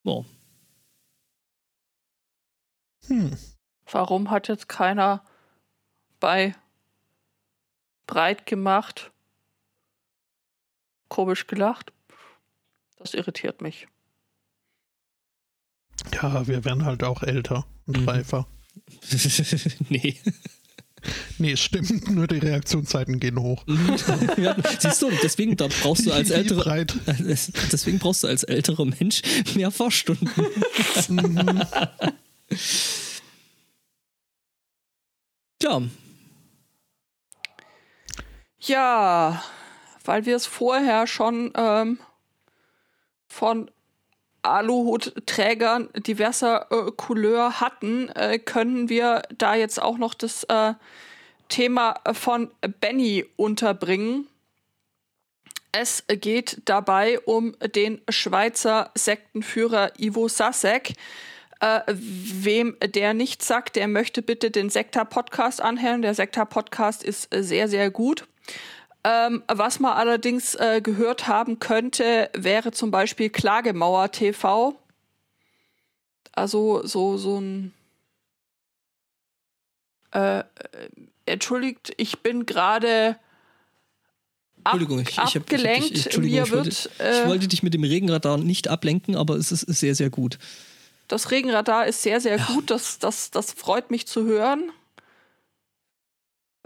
Wow. 0.04 0.26
Hm. 3.10 3.38
Warum 3.92 4.32
hat 4.32 4.48
jetzt 4.48 4.70
keiner 4.70 5.24
bei 6.20 6.56
breit 8.08 8.46
gemacht 8.46 9.12
komisch 11.10 11.48
gelacht. 11.48 11.92
Das 12.98 13.14
irritiert 13.14 13.62
mich. 13.62 13.88
Ja, 16.14 16.48
wir 16.48 16.64
werden 16.64 16.86
halt 16.86 17.04
auch 17.04 17.24
älter 17.24 17.66
und 17.86 18.02
mhm. 18.02 18.10
reifer. 18.10 18.48
nee. 19.90 20.18
Nee, 21.38 21.56
stimmt, 21.56 22.10
nur 22.10 22.28
die 22.28 22.40
Reaktionszeiten 22.40 23.22
gehen 23.22 23.40
hoch. 23.40 23.64
ja, 24.38 24.56
siehst 24.80 25.02
du, 25.02 25.10
deswegen 25.24 25.56
da 25.56 25.68
brauchst 25.68 26.06
du 26.06 26.12
als 26.14 26.30
älterer 26.30 26.86
deswegen 27.72 28.00
brauchst 28.00 28.24
du 28.24 28.28
als 28.28 28.44
älterer 28.44 28.84
Mensch 28.84 29.22
mehr 29.56 29.72
Fahrstunden. 29.72 30.30
Mhm. 35.62 35.62
ja. 35.62 35.82
Ja, 38.62 39.44
weil 40.06 40.26
wir 40.26 40.36
es 40.36 40.46
vorher 40.46 41.06
schon 41.06 41.52
ähm, 41.56 42.00
von 43.28 43.70
Aluhutträgern 44.42 45.90
diverser 45.96 46.68
äh, 46.72 46.92
Couleur 46.92 47.60
hatten, 47.60 48.10
äh, 48.10 48.40
können 48.40 48.90
wir 48.90 49.22
da 49.38 49.56
jetzt 49.56 49.82
auch 49.82 49.98
noch 49.98 50.14
das 50.14 50.44
äh, 50.46 50.74
Thema 51.50 51.96
von 52.14 52.52
Benny 52.80 53.26
unterbringen. 53.36 54.28
Es 55.72 56.04
geht 56.08 56.62
dabei 56.66 57.20
um 57.20 57.56
den 57.76 58.02
Schweizer 58.10 58.92
Sektenführer 58.96 59.92
Ivo 60.00 60.28
Sasek. 60.28 60.94
Äh, 61.62 61.82
wem 61.88 62.78
der 62.82 63.14
nicht 63.14 63.44
sagt, 63.44 63.76
der 63.76 63.90
möchte 63.90 64.22
bitte 64.22 64.50
den 64.50 64.70
Sektor-Podcast 64.70 65.62
anhören. 65.62 66.02
Der 66.02 66.16
Sektor-Podcast 66.16 67.04
ist 67.04 67.28
sehr, 67.34 67.68
sehr 67.68 67.92
gut. 67.92 68.28
Ähm, 69.04 69.44
was 69.48 69.80
man 69.80 69.94
allerdings 69.94 70.56
äh, 70.56 70.82
gehört 70.82 71.28
haben 71.28 71.60
könnte, 71.60 72.30
wäre 72.34 72.72
zum 72.72 72.92
Beispiel 72.92 73.30
Klagemauer 73.30 74.12
TV. 74.12 74.76
Also 76.32 76.86
so, 76.86 77.18
so 77.18 77.40
ein. 77.40 77.74
Äh, 80.14 80.40
äh 80.40 80.44
entschuldigt, 81.26 81.94
ich 81.98 82.20
bin 82.20 82.46
gerade. 82.46 83.18
Entschuldigung, 84.64 85.00
ich, 85.00 85.10
ich 85.10 85.38
abgelenkt. 85.38 85.86
Ich, 85.86 85.92
ich, 85.92 86.06
Entschuldigung, 86.06 86.44
ich, 86.44 86.52
wollte, 86.52 86.66
wird, 86.66 87.00
äh, 87.00 87.22
ich 87.22 87.28
wollte 87.28 87.48
dich 87.48 87.64
mit 87.64 87.74
dem 87.74 87.84
Regenradar 87.84 88.38
nicht 88.38 88.68
ablenken, 88.68 89.16
aber 89.16 89.36
es 89.36 89.52
ist 89.52 89.62
sehr, 89.62 89.96
sehr 89.96 90.10
gut. 90.10 90.38
Das 91.10 91.32
Regenradar 91.32 91.88
ist 91.88 92.04
sehr, 92.04 92.22
sehr 92.22 92.38
ja. 92.38 92.46
gut. 92.46 92.72
Das, 92.72 93.00
das, 93.00 93.32
das 93.32 93.52
freut 93.52 93.92
mich 93.92 94.08
zu 94.08 94.26
hören. 94.26 94.72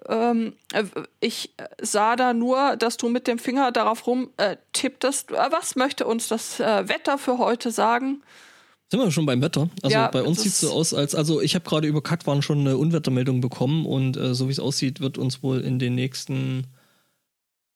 Ähm, 0.07 0.53
äh, 0.73 0.83
ich 1.21 1.53
sah 1.81 2.15
da 2.15 2.33
nur, 2.33 2.75
dass 2.75 2.97
du 2.97 3.09
mit 3.09 3.25
dem 3.25 3.39
Finger 3.39 3.71
darauf 3.71 4.05
rumtipptest. 4.05 5.31
Äh, 5.31 5.35
was 5.49 5.75
möchte 5.75 6.05
uns 6.05 6.27
das 6.27 6.59
äh, 6.59 6.87
Wetter 6.89 7.17
für 7.17 7.37
heute 7.37 7.71
sagen? 7.71 8.21
Sind 8.91 8.99
wir 8.99 9.11
schon 9.11 9.25
beim 9.25 9.41
Wetter? 9.41 9.69
Also 9.81 9.95
ja, 9.95 10.09
bei 10.09 10.21
uns 10.21 10.43
sieht 10.43 10.51
es 10.51 10.59
so 10.59 10.71
aus, 10.71 10.93
als 10.93 11.15
also 11.15 11.41
ich 11.41 11.55
habe 11.55 11.67
gerade 11.67 11.87
über 11.87 12.03
Kackwaren 12.03 12.41
schon 12.41 12.59
eine 12.59 12.77
Unwettermeldung 12.77 13.39
bekommen 13.39 13.85
und 13.85 14.17
äh, 14.17 14.35
so 14.35 14.49
wie 14.49 14.51
es 14.51 14.59
aussieht, 14.59 14.99
wird 14.99 15.17
uns 15.17 15.41
wohl 15.41 15.61
in 15.61 15.79
den 15.79 15.95
nächsten 15.95 16.67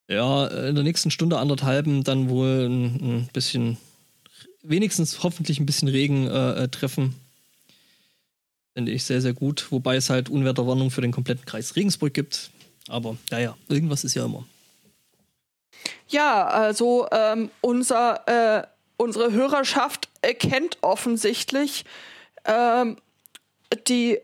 ja, 0.09 0.47
in 0.47 0.75
der 0.75 0.83
nächsten 0.83 1.11
Stunde 1.11 1.37
anderthalben 1.39 2.03
dann 2.03 2.29
wohl 2.29 2.67
ein, 2.69 2.85
ein 3.01 3.29
bisschen 3.33 3.77
wenigstens 4.69 5.23
hoffentlich 5.23 5.59
ein 5.59 5.65
bisschen 5.65 5.87
Regen 5.87 6.27
äh, 6.27 6.63
äh 6.63 6.67
treffen. 6.67 7.15
Finde 8.73 8.91
ich 8.91 9.03
sehr, 9.03 9.21
sehr 9.21 9.33
gut. 9.33 9.71
Wobei 9.71 9.95
es 9.95 10.09
halt 10.09 10.29
Unwetterwarnung 10.29 10.91
für 10.91 11.01
den 11.01 11.11
kompletten 11.11 11.45
Kreis 11.45 11.75
Regensburg 11.75 12.13
gibt. 12.13 12.51
Aber 12.87 13.17
naja, 13.31 13.57
irgendwas 13.69 14.03
ist 14.03 14.13
ja 14.13 14.25
immer. 14.25 14.45
Ja, 16.07 16.45
also 16.45 17.07
ähm, 17.11 17.49
unser, 17.61 18.27
äh, 18.27 18.67
unsere 18.97 19.31
Hörerschaft 19.31 20.09
erkennt 20.21 20.77
offensichtlich 20.81 21.85
ähm, 22.45 22.97
die, 23.87 24.19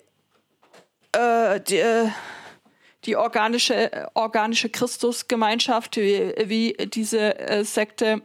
äh, 1.12 1.60
die, 1.62 1.78
äh, 1.78 2.10
die 3.06 3.16
organische, 3.16 4.10
organische 4.14 4.70
Christusgemeinschaft, 4.70 5.98
wie, 5.98 6.34
wie 6.46 6.74
diese 6.88 7.38
äh, 7.40 7.66
Sekte 7.66 8.22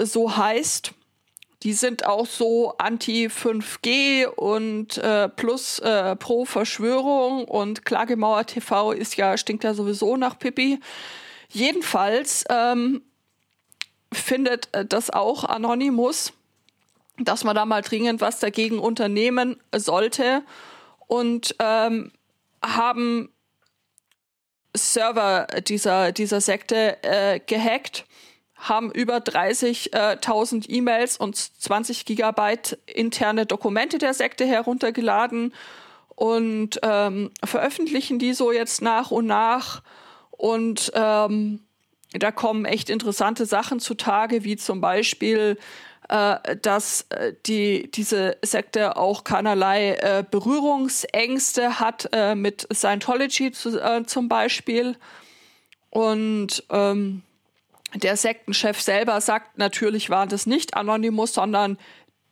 so 0.00 0.36
heißt. 0.36 0.92
Die 1.66 1.72
sind 1.72 2.06
auch 2.06 2.26
so 2.26 2.74
anti-5G 2.78 4.26
und 4.26 4.98
äh, 4.98 5.28
plus 5.28 5.80
äh, 5.80 6.14
pro 6.14 6.44
Verschwörung 6.44 7.44
und 7.44 7.84
Klagemauer 7.84 8.46
TV 8.46 8.92
ist 8.92 9.16
ja, 9.16 9.36
stinkt 9.36 9.64
ja 9.64 9.74
sowieso 9.74 10.16
nach 10.16 10.38
Pippi. 10.38 10.78
Jedenfalls 11.48 12.44
ähm, 12.50 13.02
findet 14.12 14.68
äh, 14.76 14.84
das 14.84 15.10
auch 15.10 15.42
Anonymous, 15.42 16.32
dass 17.18 17.42
man 17.42 17.56
da 17.56 17.66
mal 17.66 17.82
dringend 17.82 18.20
was 18.20 18.38
dagegen 18.38 18.78
unternehmen 18.78 19.56
sollte 19.74 20.44
und 21.08 21.56
ähm, 21.58 22.12
haben 22.64 23.28
Server 24.72 25.48
dieser, 25.66 26.12
dieser 26.12 26.40
Sekte 26.40 27.02
äh, 27.02 27.40
gehackt 27.40 28.05
haben 28.56 28.90
über 28.90 29.18
30.000 29.18 30.68
E-Mails 30.68 31.16
und 31.18 31.36
20 31.36 32.04
Gigabyte 32.04 32.78
interne 32.86 33.46
Dokumente 33.46 33.98
der 33.98 34.14
Sekte 34.14 34.46
heruntergeladen 34.46 35.52
und 36.08 36.80
ähm, 36.82 37.30
veröffentlichen 37.44 38.18
die 38.18 38.32
so 38.32 38.50
jetzt 38.50 38.80
nach 38.82 39.10
und 39.10 39.26
nach. 39.26 39.82
Und 40.30 40.90
ähm, 40.94 41.60
da 42.12 42.30
kommen 42.32 42.64
echt 42.64 42.88
interessante 42.88 43.46
Sachen 43.46 43.80
zutage, 43.80 44.42
wie 44.44 44.56
zum 44.56 44.80
Beispiel, 44.80 45.58
äh, 46.08 46.56
dass 46.62 47.06
äh, 47.10 47.34
die, 47.46 47.90
diese 47.90 48.38
Sekte 48.42 48.96
auch 48.96 49.24
keinerlei 49.24 49.94
äh, 49.94 50.24
Berührungsängste 50.28 51.80
hat 51.80 52.08
äh, 52.12 52.34
mit 52.34 52.66
Scientology 52.72 53.52
zu, 53.52 53.78
äh, 53.78 54.04
zum 54.06 54.28
Beispiel. 54.28 54.96
Und 55.90 56.64
ähm, 56.70 57.22
der 57.94 58.16
Sektenchef 58.16 58.80
selber 58.80 59.20
sagt, 59.20 59.58
natürlich 59.58 60.10
war 60.10 60.26
das 60.26 60.46
nicht 60.46 60.74
Anonymous, 60.74 61.34
sondern 61.34 61.78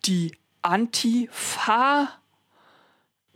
die 0.05 0.37
Antifa 0.63 2.09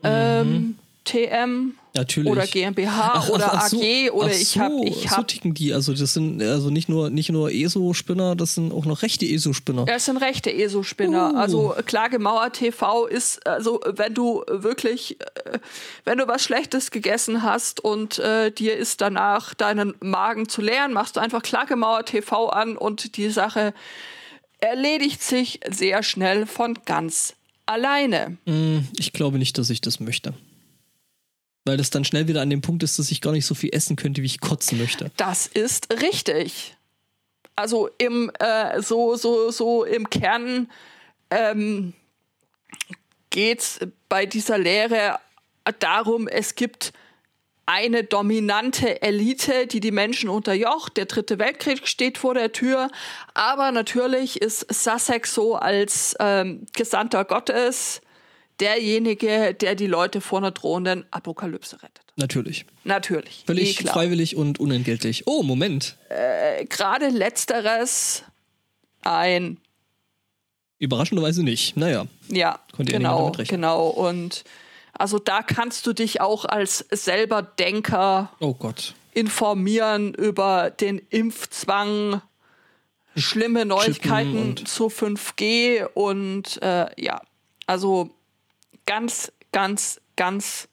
ähm, 0.03 0.51
mhm. 0.51 0.79
TM 1.09 1.75
Natürlich. 1.95 2.31
Oder 2.31 2.47
GmbH 2.47 3.13
ach, 3.15 3.29
oder 3.29 3.53
ach, 3.55 3.67
ach 3.67 3.73
AG 3.73 4.11
oder 4.13 4.31
ich 4.31 4.51
so, 4.51 4.61
habe 4.61 4.85
ich 4.85 5.11
hab, 5.11 5.17
so 5.17 5.23
ticken 5.25 5.55
die, 5.55 5.73
also 5.73 5.93
das 5.93 6.15
sind 6.15 6.41
also 6.41 6.71
nicht 6.71 6.89
nur 6.89 7.11
nicht 7.11 7.31
nur 7.31 7.51
ESO-Spinner, 7.51 8.37
das 8.37 8.55
sind 8.55 8.73
auch 8.73 8.85
noch 8.85 9.03
rechte 9.03 9.27
ESO-Spinner. 9.27 9.87
Ja, 9.89 9.95
es 9.97 10.05
sind 10.05 10.19
rechte 10.19 10.53
ESO-Spinner. 10.53 11.33
Uh. 11.33 11.37
Also 11.37 11.75
Klagemauer 11.87 12.53
TV 12.53 13.07
ist 13.07 13.45
also 13.47 13.81
wenn 13.85 14.15
du 14.15 14.45
wirklich 14.49 15.21
äh, 15.21 15.59
wenn 16.05 16.19
du 16.19 16.29
was 16.29 16.45
Schlechtes 16.45 16.93
gegessen 16.93 17.43
hast 17.43 17.81
und 17.81 18.21
äh, 18.21 18.53
dir 18.53 18.77
ist 18.77 19.01
danach 19.01 19.55
deinen 19.55 19.95
Magen 20.01 20.49
zu 20.49 20.63
leeren, 20.63 20.93
machst 20.93 21.17
du 21.17 21.21
einfach 21.21 21.43
Klagemauer 21.43 22.05
TV 22.05 22.49
an 22.51 22.77
und 22.77 23.17
die 23.17 23.31
Sache 23.31 23.75
erledigt 24.61 25.23
sich 25.23 25.61
sehr 25.69 26.05
schnell 26.05 26.47
von 26.47 26.79
ganz 26.85 27.35
alleine. 27.67 28.37
Mm, 28.47 28.79
Ich 28.97 29.13
glaube 29.13 29.39
nicht, 29.39 29.59
dass 29.59 29.71
ich 29.71 29.81
das 29.81 30.01
möchte. 30.01 30.35
Weil 31.69 31.77
das 31.77 31.91
dann 31.91 32.05
schnell 32.05 32.29
wieder 32.29 32.41
an 32.41 32.49
dem 32.49 32.63
Punkt 32.63 32.83
ist, 32.83 32.99
dass 32.99 33.11
ich 33.11 33.21
gar 33.21 33.33
nicht 33.33 33.45
so 33.45 33.55
viel 33.55 33.69
essen 33.75 33.95
könnte, 33.95 34.23
wie 34.23 34.27
ich 34.27 34.41
kotzen 34.41 34.79
möchte. 34.79 35.11
Das 35.19 35.47
ist 35.47 35.93
richtig. 36.01 36.75
Also 37.57 37.91
im 37.99 38.31
äh, 38.39 38.81
so 38.81 39.17
so 39.17 39.51
so 39.51 39.85
im 39.85 40.09
Kern 40.09 40.71
ähm, 41.31 41.93
geht's 43.29 43.81
bei 44.09 44.25
dieser 44.25 44.57
Lehre 44.57 45.19
darum, 45.79 46.27
es 46.27 46.55
gibt 46.55 46.95
eine 47.67 48.03
dominante 48.03 49.03
Elite, 49.03 49.67
die 49.67 49.81
die 49.81 49.91
Menschen 49.91 50.31
unterjocht. 50.31 50.97
Der 50.97 51.05
dritte 51.05 51.39
Weltkrieg 51.39 51.87
steht 51.87 52.17
vor 52.17 52.33
der 52.33 52.53
Tür. 52.53 52.91
Aber 53.35 53.73
natürlich 53.73 54.41
ist 54.41 54.73
Sussex 54.73 55.35
so 55.35 55.55
als 55.55 56.17
ähm, 56.19 56.65
Gesandter 56.73 57.27
Gottes 57.27 58.01
derjenige, 58.61 59.55
der 59.55 59.75
die 59.75 59.87
Leute 59.87 60.21
vor 60.21 60.39
einer 60.39 60.51
drohenden 60.51 61.05
Apokalypse 61.11 61.83
rettet. 61.83 62.05
Natürlich. 62.17 62.65
Natürlich. 62.85 63.45
Völlig 63.47 63.81
eh 63.81 63.85
freiwillig 63.87 64.37
und 64.37 64.59
unentgeltlich. 64.61 65.27
Oh, 65.27 65.43
Moment. 65.43 65.97
Gerade 66.69 67.09
letzteres 67.09 68.25
ein 69.03 69.59
Überraschenderweise 70.81 71.43
nicht. 71.43 71.77
Naja. 71.77 72.07
Ja, 72.29 72.61
Konnte 72.75 72.93
ja 72.93 72.99
genau, 72.99 73.29
rechnen. 73.29 73.61
genau. 73.63 73.89
Und 73.89 74.45
also 74.93 75.19
da 75.19 75.43
kannst 75.43 75.87
du 75.87 75.93
dich 75.93 76.21
auch 76.21 76.45
als 76.45 76.85
selber 76.91 77.43
Denker 77.43 78.31
Oh 78.41 78.55
Gott. 78.55 78.95
informieren 79.13 80.15
über 80.15 80.71
den 80.71 80.99
Impfzwang, 81.11 82.23
schlimme 83.17 83.65
Neuigkeiten 83.65 84.57
zu 84.67 84.87
5G 84.87 85.85
und 85.95 86.63
äh, 86.63 86.87
ja, 87.01 87.23
also 87.67 88.11
ganz, 88.89 89.31
ganz, 89.53 90.01
ganz 90.17 90.67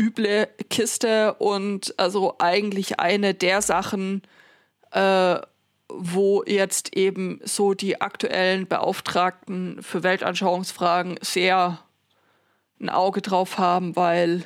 üble 0.00 0.48
Kiste 0.68 1.34
und 1.34 1.94
also 1.96 2.34
eigentlich 2.40 2.98
eine 2.98 3.34
der 3.34 3.62
Sachen, 3.62 4.22
äh, 4.90 5.36
wo 5.88 6.42
jetzt 6.44 6.96
eben 6.96 7.40
so 7.44 7.74
die 7.74 8.00
aktuellen 8.00 8.66
Beauftragten 8.66 9.80
für 9.80 10.02
Weltanschauungsfragen 10.02 11.20
sehr 11.22 11.78
ein 12.80 12.90
Auge 12.90 13.22
drauf 13.22 13.58
haben, 13.58 13.94
weil 13.94 14.44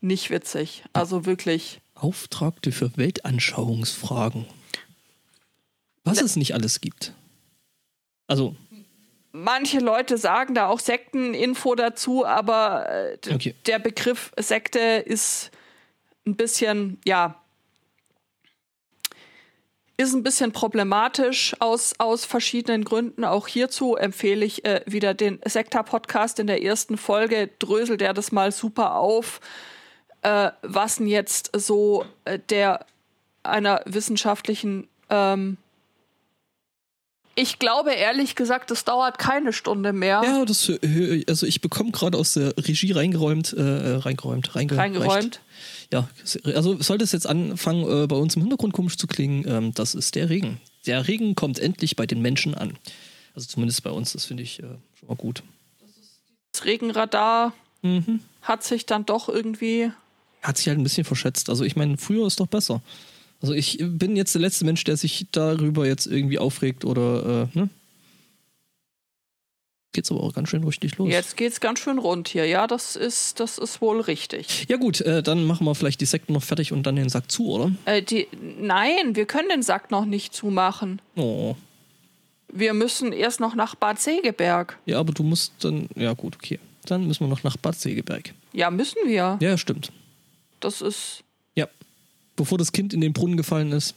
nicht 0.00 0.30
witzig. 0.30 0.84
Also 0.92 1.26
wirklich. 1.26 1.80
Auftragte 1.94 2.70
für 2.70 2.96
Weltanschauungsfragen. 2.96 4.46
Was 6.04 6.22
es 6.22 6.36
nicht 6.36 6.54
alles 6.54 6.80
gibt. 6.80 7.12
Also, 8.28 8.54
Manche 9.32 9.78
Leute 9.78 10.16
sagen 10.18 10.54
da 10.54 10.68
auch 10.68 10.80
Sekteninfo 10.80 11.74
dazu, 11.74 12.24
aber 12.24 12.88
äh, 12.88 13.34
Okay. 13.34 13.54
der 13.66 13.78
Begriff 13.78 14.32
Sekte 14.38 14.78
ist 14.78 15.50
ein 16.26 16.36
bisschen, 16.36 16.98
ja, 17.04 17.40
ist 19.98 20.14
ein 20.14 20.22
bisschen 20.22 20.52
problematisch 20.52 21.56
aus, 21.58 21.94
aus 21.98 22.24
verschiedenen 22.24 22.84
Gründen. 22.84 23.24
Auch 23.24 23.48
hierzu 23.48 23.96
empfehle 23.96 24.46
ich 24.46 24.64
äh, 24.64 24.82
wieder 24.86 25.12
den 25.12 25.40
Sekta-Podcast. 25.44 26.38
In 26.38 26.46
der 26.46 26.62
ersten 26.62 26.96
Folge 26.96 27.50
dröselt 27.58 28.00
er 28.00 28.14
das 28.14 28.30
mal 28.30 28.52
super 28.52 28.94
auf, 28.94 29.40
äh, 30.22 30.50
was 30.62 30.96
denn 30.96 31.08
jetzt 31.08 31.50
so 31.54 32.06
äh, 32.24 32.38
der 32.38 32.86
einer 33.42 33.82
wissenschaftlichen 33.86 34.88
ähm, 35.10 35.56
ich 37.40 37.58
glaube 37.58 37.92
ehrlich 37.92 38.34
gesagt, 38.34 38.70
es 38.70 38.84
dauert 38.84 39.18
keine 39.18 39.52
Stunde 39.52 39.92
mehr. 39.92 40.22
ja, 40.24 40.44
das 40.44 40.68
ich- 40.68 41.28
also 41.28 41.46
ich 41.46 41.60
bekomme 41.60 41.90
gerade 41.92 42.18
aus 42.18 42.34
der 42.34 42.54
Regie 42.58 42.92
reingeräumt, 42.92 43.52
äh, 43.52 43.60
äh, 43.60 43.96
reingeräumt, 43.96 44.54
reingeräumt. 44.54 44.80
Reingeräumt. 44.96 45.40
Ja, 45.92 46.08
also 46.54 46.80
sollte 46.82 47.04
es 47.04 47.12
jetzt 47.12 47.26
anfangen, 47.26 47.84
äh, 47.84 48.06
bei 48.06 48.16
uns 48.16 48.36
im 48.36 48.42
Hintergrund 48.42 48.72
komisch 48.74 48.96
zu 48.96 49.06
klingen, 49.06 49.44
ähm, 49.48 49.72
das 49.74 49.94
ist 49.94 50.14
der 50.16 50.28
Regen. 50.28 50.60
Der 50.86 51.06
Regen 51.08 51.34
kommt 51.34 51.58
endlich 51.58 51.96
bei 51.96 52.06
den 52.06 52.20
Menschen 52.20 52.54
an. 52.54 52.76
Also 53.34 53.46
zumindest 53.48 53.82
bei 53.84 53.90
uns, 53.90 54.12
das 54.12 54.24
finde 54.24 54.42
ich 54.42 54.58
äh, 54.60 54.64
schon 54.98 55.08
mal 55.08 55.16
gut. 55.16 55.42
Das 56.52 56.64
Regenradar 56.64 57.52
Mhm. 57.82 58.20
hat 58.42 58.64
sich 58.64 58.86
dann 58.86 59.06
doch 59.06 59.28
irgendwie. 59.28 59.90
Hat 60.42 60.56
sich 60.56 60.68
halt 60.68 60.78
ein 60.78 60.82
bisschen 60.82 61.04
verschätzt. 61.04 61.48
Also 61.50 61.64
ich 61.64 61.76
meine, 61.76 61.96
früher 61.96 62.26
ist 62.26 62.40
doch 62.40 62.46
besser. 62.48 62.82
Also 63.40 63.54
ich 63.54 63.78
bin 63.80 64.16
jetzt 64.16 64.34
der 64.34 64.42
letzte 64.42 64.64
Mensch, 64.64 64.84
der 64.84 64.96
sich 64.96 65.26
darüber 65.30 65.86
jetzt 65.86 66.06
irgendwie 66.06 66.38
aufregt 66.38 66.84
oder, 66.84 67.48
äh, 67.54 67.58
ne? 67.58 67.68
Geht's 69.92 70.10
aber 70.10 70.22
auch 70.22 70.34
ganz 70.34 70.50
schön 70.50 70.62
richtig 70.64 70.98
los. 70.98 71.08
Jetzt 71.10 71.36
geht's 71.36 71.60
ganz 71.60 71.78
schön 71.78 71.98
rund 71.98 72.28
hier. 72.28 72.44
Ja, 72.46 72.66
das 72.66 72.94
ist, 72.94 73.40
das 73.40 73.56
ist 73.56 73.80
wohl 73.80 74.00
richtig. 74.00 74.66
Ja 74.68 74.76
gut, 74.76 75.00
äh, 75.00 75.22
dann 75.22 75.44
machen 75.44 75.64
wir 75.64 75.74
vielleicht 75.74 76.00
die 76.00 76.06
Sekten 76.06 76.34
noch 76.34 76.42
fertig 76.42 76.72
und 76.72 76.82
dann 76.82 76.96
den 76.96 77.08
Sack 77.08 77.30
zu, 77.30 77.48
oder? 77.48 77.72
Äh, 77.86 78.02
die, 78.02 78.28
nein, 78.60 79.16
wir 79.16 79.24
können 79.24 79.48
den 79.48 79.62
Sack 79.62 79.90
noch 79.90 80.04
nicht 80.04 80.34
zumachen. 80.34 81.00
Oh. 81.16 81.56
Wir 82.52 82.74
müssen 82.74 83.12
erst 83.12 83.40
noch 83.40 83.54
nach 83.54 83.74
Bad 83.76 83.98
Segeberg. 83.98 84.78
Ja, 84.84 84.98
aber 84.98 85.12
du 85.12 85.22
musst 85.22 85.52
dann, 85.60 85.88
ja 85.96 86.12
gut, 86.12 86.36
okay. 86.36 86.58
Dann 86.84 87.06
müssen 87.06 87.24
wir 87.24 87.28
noch 87.28 87.42
nach 87.42 87.56
Bad 87.56 87.78
Segeberg. 87.78 88.34
Ja, 88.52 88.70
müssen 88.70 88.98
wir. 89.04 89.38
Ja, 89.40 89.58
stimmt. 89.58 89.90
Das 90.60 90.80
ist. 90.80 91.22
Bevor 92.38 92.56
das 92.56 92.72
Kind 92.72 92.94
in 92.94 93.00
den 93.00 93.12
Brunnen 93.12 93.36
gefallen 93.36 93.72
ist. 93.72 93.94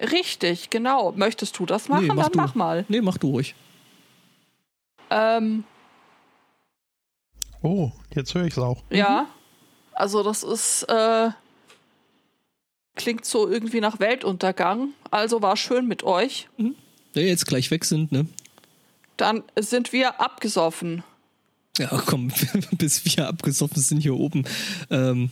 richtig, 0.00 0.70
genau. 0.70 1.12
Möchtest 1.12 1.58
du 1.58 1.66
das 1.66 1.88
machen? 1.88 2.06
Nee, 2.06 2.14
mach 2.14 2.22
dann 2.24 2.32
du. 2.32 2.38
mach 2.38 2.54
mal. 2.54 2.84
Nee, 2.88 3.00
mach 3.00 3.18
du 3.18 3.30
ruhig. 3.30 3.54
Ähm, 5.10 5.64
Oh, 7.62 7.90
jetzt 8.14 8.32
höre 8.34 8.44
ich 8.44 8.52
es 8.52 8.58
auch. 8.58 8.82
Ja. 8.90 9.26
Also 9.92 10.22
das 10.22 10.44
ist, 10.44 10.84
äh, 10.84 11.30
klingt 12.94 13.24
so 13.24 13.48
irgendwie 13.48 13.80
nach 13.80 13.98
Weltuntergang. 13.98 14.90
Also 15.10 15.42
war 15.42 15.56
schön 15.56 15.88
mit 15.88 16.04
euch. 16.04 16.48
Da 16.58 16.64
wir 17.14 17.26
jetzt 17.26 17.46
gleich 17.46 17.72
weg 17.72 17.84
sind, 17.84 18.12
ne? 18.12 18.26
Dann 19.16 19.42
sind 19.58 19.92
wir 19.92 20.20
abgesoffen. 20.20 21.02
Ja, 21.78 21.88
komm, 22.06 22.30
bis 22.72 23.04
wir 23.04 23.26
abgesoffen 23.26 23.82
sind 23.82 24.00
hier 24.00 24.14
oben. 24.14 24.44
Ähm, 24.90 25.30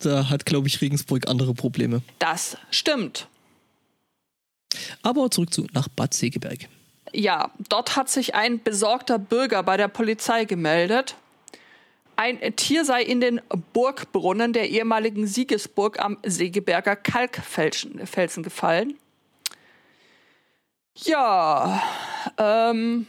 da 0.00 0.28
hat, 0.30 0.46
glaube 0.46 0.68
ich, 0.68 0.80
Regensburg 0.80 1.28
andere 1.28 1.54
Probleme. 1.54 2.02
Das 2.18 2.56
stimmt. 2.70 3.28
Aber 5.02 5.30
zurück 5.30 5.52
zu 5.52 5.66
nach 5.72 5.88
Bad 5.88 6.14
Segeberg. 6.14 6.68
Ja, 7.12 7.50
dort 7.68 7.96
hat 7.96 8.08
sich 8.08 8.34
ein 8.34 8.62
besorgter 8.62 9.18
Bürger 9.18 9.62
bei 9.62 9.76
der 9.76 9.88
Polizei 9.88 10.44
gemeldet. 10.44 11.16
Ein 12.16 12.38
Tier 12.54 12.84
sei 12.84 13.02
in 13.02 13.20
den 13.20 13.40
Burgbrunnen 13.72 14.52
der 14.52 14.68
ehemaligen 14.68 15.26
Siegesburg 15.26 15.98
am 15.98 16.18
Segeberger 16.22 16.94
Kalkfelsen 16.94 18.06
Felsen 18.06 18.42
gefallen. 18.42 18.94
Ja, 20.94 21.82
ähm, 22.36 23.06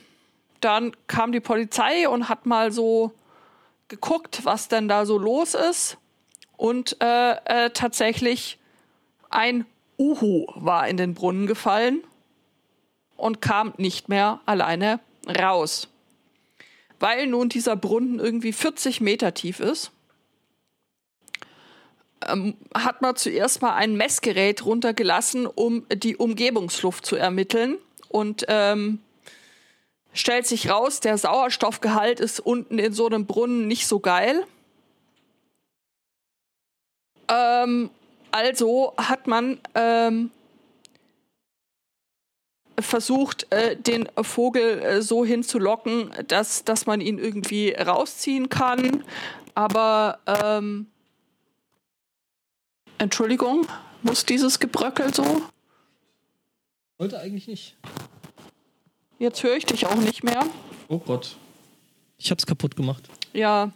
dann 0.62 0.96
kam 1.08 1.32
die 1.32 1.42
Polizei 1.42 2.08
und 2.08 2.30
hat 2.30 2.46
mal 2.46 2.72
so 2.72 3.12
geguckt, 3.90 4.46
was 4.46 4.70
denn 4.70 4.88
da 4.88 5.06
so 5.06 5.18
los 5.18 5.54
ist. 5.56 5.98
Und 6.62 6.98
äh, 7.02 7.32
äh, 7.46 7.72
tatsächlich 7.72 8.60
ein 9.32 9.66
Uhu 9.98 10.46
war 10.54 10.88
in 10.88 10.96
den 10.96 11.16
Brunnen 11.16 11.48
gefallen 11.48 12.04
und 13.18 13.42
kam 13.42 13.74
nicht 13.78 14.10
mehr 14.10 14.42
alleine 14.46 15.00
raus. 15.28 15.88
Weil 17.00 17.26
nun 17.26 17.50
dieser 17.50 17.76
Brunnen 17.76 18.20
irgendwie 18.20 18.54
40 18.54 19.02
Meter 19.02 19.34
tief 19.34 19.60
ist, 19.60 19.90
ähm, 22.28 22.56
hat 22.76 23.02
man 23.02 23.16
zuerst 23.16 23.64
mal 23.64 23.74
ein 23.74 23.96
Messgerät 23.96 24.64
runtergelassen, 24.64 25.48
um 25.48 25.88
die 25.92 26.16
Umgebungsluft 26.16 27.08
zu 27.08 27.16
ermitteln. 27.16 27.80
Und 28.08 28.46
ähm, 28.50 29.00
stellt 30.14 30.46
sich 30.46 30.70
raus, 30.70 31.00
der 31.00 31.18
Sauerstoffgehalt 31.18 32.20
ist 32.20 32.40
unten 32.40 32.78
in 32.78 32.94
so 32.94 33.08
einem 33.08 33.26
Brunnen 33.26 33.68
nicht 33.68 33.88
so 33.88 34.00
geil. 34.00 34.46
Ähm, 37.32 37.90
also 38.32 38.94
hat 38.98 39.28
man 39.28 39.60
ähm, 39.74 40.32
versucht, 42.80 43.48
äh, 43.52 43.76
den 43.76 44.08
Vogel 44.22 44.80
äh, 44.80 45.02
so 45.02 45.26
hinzulocken, 45.26 46.12
dass, 46.28 46.64
dass 46.64 46.86
man 46.86 47.02
ihn 47.02 47.18
irgendwie 47.18 47.72
rausziehen 47.72 48.50
kann. 48.50 49.04
Aber 49.56 50.20
ähm, 50.26 50.88
Entschuldigung, 52.98 53.68
muss 54.04 54.26
dieses 54.26 54.60
Gebröckel 54.60 55.14
so? 55.14 55.42
Wollte 56.98 57.20
eigentlich 57.20 57.48
nicht. 57.48 57.76
Jetzt 59.20 59.44
höre 59.44 59.56
ich 59.56 59.66
dich 59.66 59.86
auch 59.86 59.96
nicht 59.96 60.24
mehr. 60.24 60.46
Oh 60.88 61.00
Gott. 61.00 61.36
Ich 62.18 62.32
hab's 62.32 62.46
kaputt 62.46 62.76
gemacht. 62.76 63.10
Ja. 63.34 63.72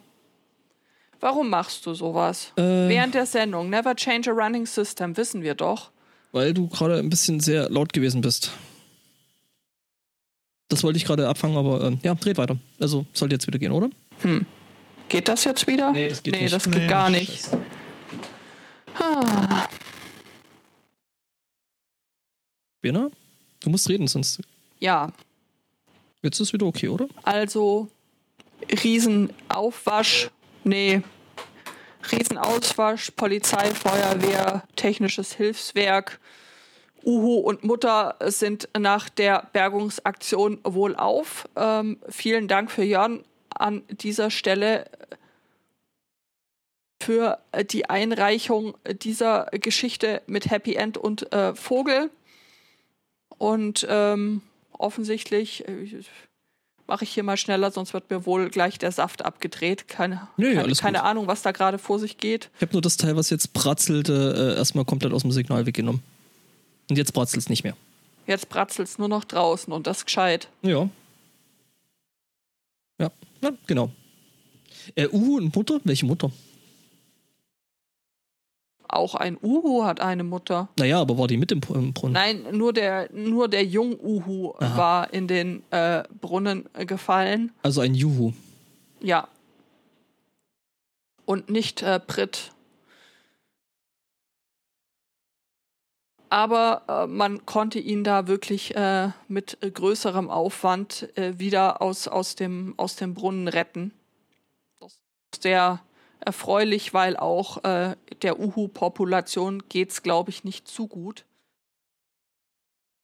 Warum 1.19 1.49
machst 1.49 1.85
du 1.85 1.93
sowas? 1.93 2.51
Äh, 2.57 2.61
Während 2.61 3.13
der 3.15 3.25
Sendung. 3.25 3.69
Never 3.69 3.95
change 3.95 4.29
a 4.29 4.33
running 4.33 4.65
system, 4.65 5.15
wissen 5.17 5.41
wir 5.41 5.55
doch. 5.55 5.91
weil 6.31 6.53
du 6.53 6.67
gerade 6.67 6.97
ein 6.99 7.09
bisschen 7.09 7.39
sehr 7.39 7.69
laut 7.69 7.93
gewesen 7.93 8.21
bist. 8.21 8.51
das 10.69 10.83
wollte 10.83 10.97
ich 10.97 11.05
gerade 11.05 11.27
abfangen, 11.27 11.57
aber 11.57 11.83
ähm, 11.85 11.99
ja, 12.03 12.13
dreht 12.15 12.37
weiter. 12.37 12.57
Also 12.79 13.05
sollte 13.13 13.35
jetzt 13.35 13.47
wieder 13.47 13.59
gehen, 13.59 13.71
oder? 13.71 13.89
Hm. 14.21 14.45
Geht 15.09 15.27
das 15.27 15.43
jetzt 15.45 15.67
wieder? 15.67 15.91
Nee, 15.91 16.09
das 16.09 16.21
geht 16.23 16.33
nee, 16.35 16.41
nicht. 16.43 16.53
das 16.53 16.65
geht 16.65 16.75
Nee, 16.75 16.87
gar 16.87 17.09
nicht. 17.09 17.47
Ah, 18.99 19.67
Bena? 22.81 23.09
Du 23.61 23.69
musst 23.69 23.89
reden, 23.89 24.07
sonst. 24.07 24.41
ja, 24.79 25.11
Jetzt 26.21 26.39
ist 26.39 26.53
wieder 26.53 26.65
okay, 26.65 26.87
oder? 26.89 27.07
also 27.23 27.87
Riesenaufwasch, 28.83 30.29
nee, 30.65 31.01
Riesenauswasch, 32.11 33.11
Polizei, 33.11 33.71
Feuerwehr, 33.71 34.63
technisches 34.75 35.33
Hilfswerk. 35.33 36.19
Uhu 37.03 37.35
und 37.37 37.63
Mutter 37.63 38.15
sind 38.25 38.67
nach 38.77 39.09
der 39.09 39.47
Bergungsaktion 39.53 40.59
wohlauf. 40.63 41.47
Ähm, 41.55 41.99
vielen 42.09 42.47
Dank 42.47 42.71
für 42.71 42.83
Jörn 42.83 43.23
an 43.49 43.83
dieser 43.89 44.31
Stelle 44.31 44.85
für 47.01 47.39
äh, 47.51 47.63
die 47.63 47.89
Einreichung 47.89 48.75
dieser 48.87 49.45
Geschichte 49.51 50.23
mit 50.25 50.49
Happy 50.49 50.75
End 50.75 50.97
und 50.97 51.31
äh, 51.31 51.53
Vogel. 51.53 52.09
Und 53.37 53.85
ähm, 53.89 54.41
offensichtlich 54.71 55.67
äh, 55.67 56.01
mache 56.87 57.03
ich 57.03 57.11
hier 57.11 57.23
mal 57.23 57.37
schneller, 57.37 57.71
sonst 57.71 57.93
wird 57.93 58.09
mir 58.09 58.25
wohl 58.25 58.49
gleich 58.49 58.77
der 58.77 58.91
Saft 58.91 59.25
abgedreht. 59.25 59.87
Keine, 59.87 60.27
Nee, 60.37 60.55
keine, 60.55 60.73
keine. 60.73 61.03
Ahnung, 61.03 61.27
was 61.27 61.41
da 61.41 61.51
gerade 61.51 61.77
vor 61.77 61.99
sich 61.99 62.17
geht. 62.17 62.49
Ich 62.55 62.61
habe 62.61 62.73
nur 62.73 62.81
das 62.81 62.97
Teil, 62.97 63.15
was 63.15 63.29
jetzt 63.29 63.53
bratzelte, 63.53 64.53
äh, 64.53 64.57
erstmal 64.57 64.85
komplett 64.85 65.13
aus 65.13 65.23
dem 65.23 65.31
Signal 65.31 65.65
weggenommen. 65.65 66.01
Und 66.89 66.97
jetzt 66.97 67.13
bratzelt 67.13 67.41
es 67.41 67.49
nicht 67.49 67.63
mehr. 67.63 67.75
Jetzt 68.27 68.49
bratzelt 68.49 68.87
es 68.87 68.97
nur 68.97 69.07
noch 69.07 69.23
draußen 69.23 69.71
und 69.71 69.87
das 69.87 70.05
gescheit. 70.05 70.49
Ja. 70.61 70.89
Ja, 72.99 73.11
ja 73.41 73.51
genau. 73.67 73.91
Äh, 74.95 75.07
Uhu 75.07 75.37
und 75.37 75.55
Mutter? 75.55 75.79
Welche 75.83 76.05
Mutter? 76.05 76.31
Auch 78.87 79.15
ein 79.15 79.37
Uhu 79.41 79.83
hat 79.83 79.99
eine 79.99 80.23
Mutter. 80.23 80.69
Naja, 80.77 80.99
aber 80.99 81.17
war 81.17 81.27
die 81.27 81.37
mit 81.37 81.51
im, 81.51 81.61
Brunnen? 81.61 82.13
Nein, 82.13 82.45
nur 82.51 82.73
der, 82.73 83.09
nur 83.11 83.47
der 83.47 83.65
Jung-Uhu 83.65 84.53
war 84.59 85.13
in 85.13 85.27
den 85.27 85.63
äh, 85.71 86.03
Brunnen 86.21 86.65
äh, 86.73 86.85
gefallen. 86.85 87.51
Also 87.63 87.81
ein 87.81 87.95
Juhu. 87.95 88.33
Ja. 89.01 89.27
Und 91.25 91.49
nicht 91.49 91.81
äh, 91.81 91.99
Brit. 92.05 92.51
Aber 96.29 96.81
äh, 96.87 97.07
man 97.07 97.45
konnte 97.45 97.79
ihn 97.79 98.03
da 98.03 98.27
wirklich 98.27 98.75
äh, 98.75 99.09
mit 99.27 99.57
größerem 99.61 100.29
Aufwand 100.29 101.09
äh, 101.17 101.39
wieder 101.39 101.81
aus, 101.81 102.07
aus, 102.07 102.35
dem, 102.35 102.73
aus 102.77 102.95
dem 102.95 103.13
Brunnen 103.13 103.47
retten. 103.47 103.93
Ist 104.81 105.43
sehr 105.43 105.79
erfreulich, 106.19 106.93
weil 106.93 107.17
auch 107.17 107.63
äh, 107.63 107.95
der 108.21 108.39
Uhu-Population 108.39 109.63
geht 109.69 109.91
es, 109.91 110.03
glaube 110.03 110.29
ich, 110.31 110.43
nicht 110.43 110.67
zu 110.67 110.87
gut. 110.87 111.25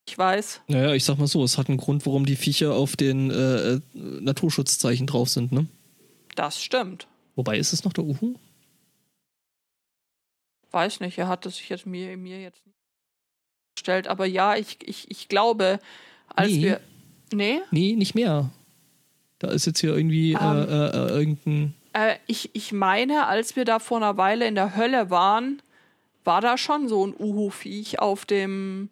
Ich 0.08 0.18
weiß. 0.18 0.62
Naja, 0.68 0.94
ich 0.94 1.06
sag 1.06 1.18
mal 1.18 1.28
so, 1.28 1.44
es 1.44 1.58
hat 1.58 1.70
einen 1.70 1.78
Grund, 1.78 2.06
warum 2.06 2.26
die 2.26 2.36
Viecher 2.36 2.74
auf 2.74 2.96
den 2.96 3.30
äh, 3.32 3.74
äh, 3.74 3.82
Naturschutzzeichen 3.94 5.08
drauf 5.08 5.30
sind, 5.30 5.52
ne? 5.52 5.68
Das 6.36 6.62
stimmt. 6.62 7.08
Wobei, 7.36 7.58
ist 7.58 7.72
es 7.74 7.84
noch 7.84 7.94
der 7.94 8.04
Uhu? 8.04 8.36
Weiß 10.72 11.00
nicht, 11.02 11.18
er 11.18 11.28
hat 11.28 11.46
es 11.46 11.58
sich 11.58 11.70
jetzt 11.70 11.86
mir, 11.86 12.16
mir 12.18 12.42
jetzt 12.42 12.66
nicht 12.66 12.78
gestellt. 13.76 14.08
Aber 14.08 14.26
ja, 14.26 14.56
ich, 14.56 14.78
ich, 14.84 15.10
ich 15.12 15.28
glaube, 15.28 15.80
als 16.28 16.52
Nee. 16.52 16.62
wir. 16.64 16.82
Nee? 17.34 17.62
Nee, 17.72 17.94
nicht 17.96 18.16
mehr. 18.16 18.50
Da 19.40 19.50
ist 19.50 19.66
jetzt 19.66 19.80
hier 19.80 19.96
irgendwie 19.96 20.34
Ähm. 20.34 20.40
äh, 20.40 20.64
äh, 20.64 20.90
äh, 20.90 21.10
irgendein. 21.20 21.74
Äh, 21.94 22.16
ich, 22.28 22.50
ich 22.54 22.72
meine, 22.72 23.28
als 23.28 23.56
wir 23.56 23.66
da 23.66 23.80
vor 23.80 23.98
einer 23.98 24.18
Weile 24.18 24.48
in 24.48 24.56
der 24.56 24.76
Hölle 24.76 25.10
waren, 25.10 25.62
war 26.24 26.42
da 26.42 26.58
schon 26.58 26.88
so 26.88 27.06
ein 27.06 27.14
Uhu-Viech 27.18 28.00
auf 28.00 28.26
dem. 28.26 28.90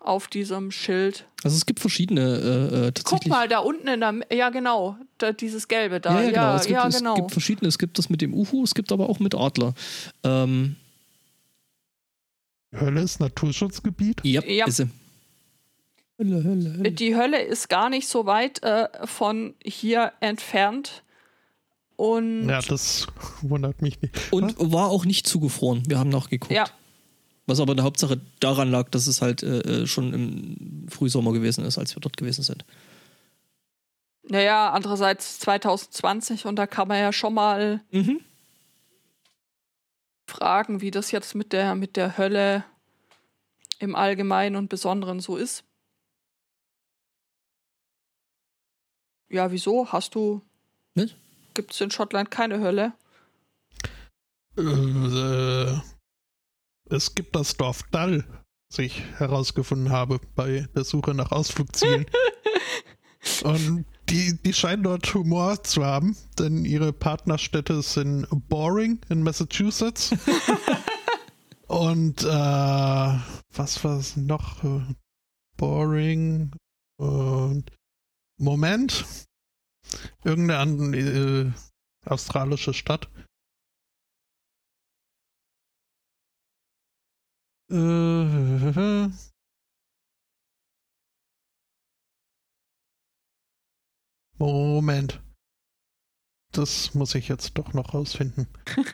auf 0.00 0.28
diesem 0.28 0.70
Schild. 0.70 1.26
Also 1.44 1.56
es 1.56 1.64
gibt 1.66 1.80
verschiedene 1.80 2.20
äh, 2.20 2.26
äh, 2.88 2.92
tatsächlich. 2.92 3.04
Guck 3.22 3.26
mal, 3.28 3.48
da 3.48 3.58
unten 3.60 3.88
in 3.88 4.00
der. 4.00 4.14
Ja, 4.32 4.50
genau. 4.50 4.96
Da, 5.18 5.32
dieses 5.32 5.68
Gelbe 5.68 6.00
da. 6.00 6.14
Ja, 6.14 6.20
ja, 6.22 6.28
genau. 6.30 6.42
Ja, 6.42 6.56
es, 6.56 6.62
gibt, 6.66 6.72
ja, 6.72 6.86
es 6.88 6.98
genau. 6.98 7.14
gibt 7.14 7.30
verschiedene. 7.32 7.68
Es 7.68 7.78
gibt 7.78 7.98
das 7.98 8.08
mit 8.10 8.20
dem 8.22 8.34
Uhu, 8.34 8.64
es 8.64 8.74
gibt 8.74 8.92
aber 8.92 9.08
auch 9.08 9.18
mit 9.20 9.34
Adler. 9.34 9.74
Ähm, 10.24 10.76
Hölle 12.72 13.00
ist 13.02 13.20
Naturschutzgebiet. 13.20 14.20
ja, 14.24 14.42
Ja. 14.44 14.66
ist 14.66 14.76
sie. 14.76 14.88
Hölle, 16.18 16.44
Hölle, 16.44 16.74
Hölle. 16.78 16.92
Die 16.92 17.16
Hölle 17.16 17.40
ist 17.42 17.68
gar 17.68 17.88
nicht 17.90 18.06
so 18.08 18.26
weit 18.26 18.62
äh, 18.62 18.88
von 19.06 19.54
hier 19.64 20.12
entfernt. 20.20 21.02
Und 22.00 22.48
Ja, 22.48 22.62
das 22.62 23.06
wundert 23.42 23.82
mich 23.82 24.00
nicht. 24.00 24.14
Und 24.32 24.54
war 24.58 24.88
auch 24.88 25.04
nicht 25.04 25.26
zugefroren. 25.26 25.82
Wir 25.86 25.98
haben 25.98 26.08
nachgeguckt. 26.08 26.50
ja, 26.50 26.64
Was 27.46 27.60
aber 27.60 27.72
in 27.72 27.76
der 27.76 27.84
Hauptsache 27.84 28.18
daran 28.40 28.70
lag, 28.70 28.88
dass 28.88 29.06
es 29.06 29.20
halt 29.20 29.42
äh, 29.42 29.82
äh, 29.82 29.86
schon 29.86 30.14
im 30.14 30.88
Frühsommer 30.88 31.32
gewesen 31.32 31.62
ist, 31.66 31.76
als 31.76 31.94
wir 31.94 32.00
dort 32.00 32.16
gewesen 32.16 32.42
sind. 32.42 32.64
naja, 34.22 34.70
andererseits 34.70 35.40
2020 35.40 36.46
und 36.46 36.56
da 36.56 36.66
kann 36.66 36.88
man 36.88 36.98
ja 36.98 37.12
schon 37.12 37.34
mal 37.34 37.82
Mhm. 37.90 38.20
fragen, 40.26 40.80
wie 40.80 40.90
das 40.90 41.10
jetzt 41.10 41.34
mit 41.34 41.52
der, 41.52 41.74
mit 41.74 41.96
der 41.96 42.16
Hölle 42.16 42.64
im 43.78 43.94
Allgemeinen 43.94 44.56
und 44.56 44.68
Besonderen 44.70 45.20
so 45.20 45.36
ist. 45.36 45.64
Ja, 49.28 49.50
wieso? 49.52 49.92
Hast 49.92 50.14
du. 50.14 50.40
Nicht? 50.94 51.16
Gibt 51.54 51.72
es 51.72 51.80
in 51.80 51.90
Schottland 51.90 52.30
keine 52.30 52.60
Hölle? 52.60 52.92
Äh, 54.56 55.80
es 56.94 57.14
gibt 57.14 57.34
das 57.36 57.56
Dorf 57.56 57.82
Dall, 57.90 58.24
das 58.68 58.78
ich 58.78 59.02
herausgefunden 59.18 59.90
habe 59.90 60.20
bei 60.34 60.68
der 60.74 60.84
Suche 60.84 61.14
nach 61.14 61.32
Ausflugszielen. 61.32 62.06
Und 63.44 63.84
die, 64.08 64.38
die 64.42 64.52
scheinen 64.52 64.82
dort 64.82 65.12
Humor 65.14 65.62
zu 65.62 65.84
haben, 65.84 66.16
denn 66.38 66.64
ihre 66.64 66.92
Partnerstädte 66.92 67.82
sind 67.82 68.26
Boring 68.48 69.00
in 69.08 69.22
Massachusetts. 69.22 70.14
Und 71.66 72.24
äh, 72.24 72.26
was 72.26 73.84
war 73.84 73.98
es 73.98 74.16
noch? 74.16 74.56
Boring 75.56 76.50
und 76.96 77.70
Moment. 78.38 79.04
Irgendeine 80.24 80.58
andere 80.60 80.96
äh, 80.96 81.52
australische 82.06 82.74
Stadt. 82.74 83.08
Äh, 87.70 89.08
Moment. 94.38 95.20
Das 96.52 96.94
muss 96.94 97.14
ich 97.14 97.28
jetzt 97.28 97.56
doch 97.58 97.72
noch 97.74 97.94
rausfinden. 97.94 98.48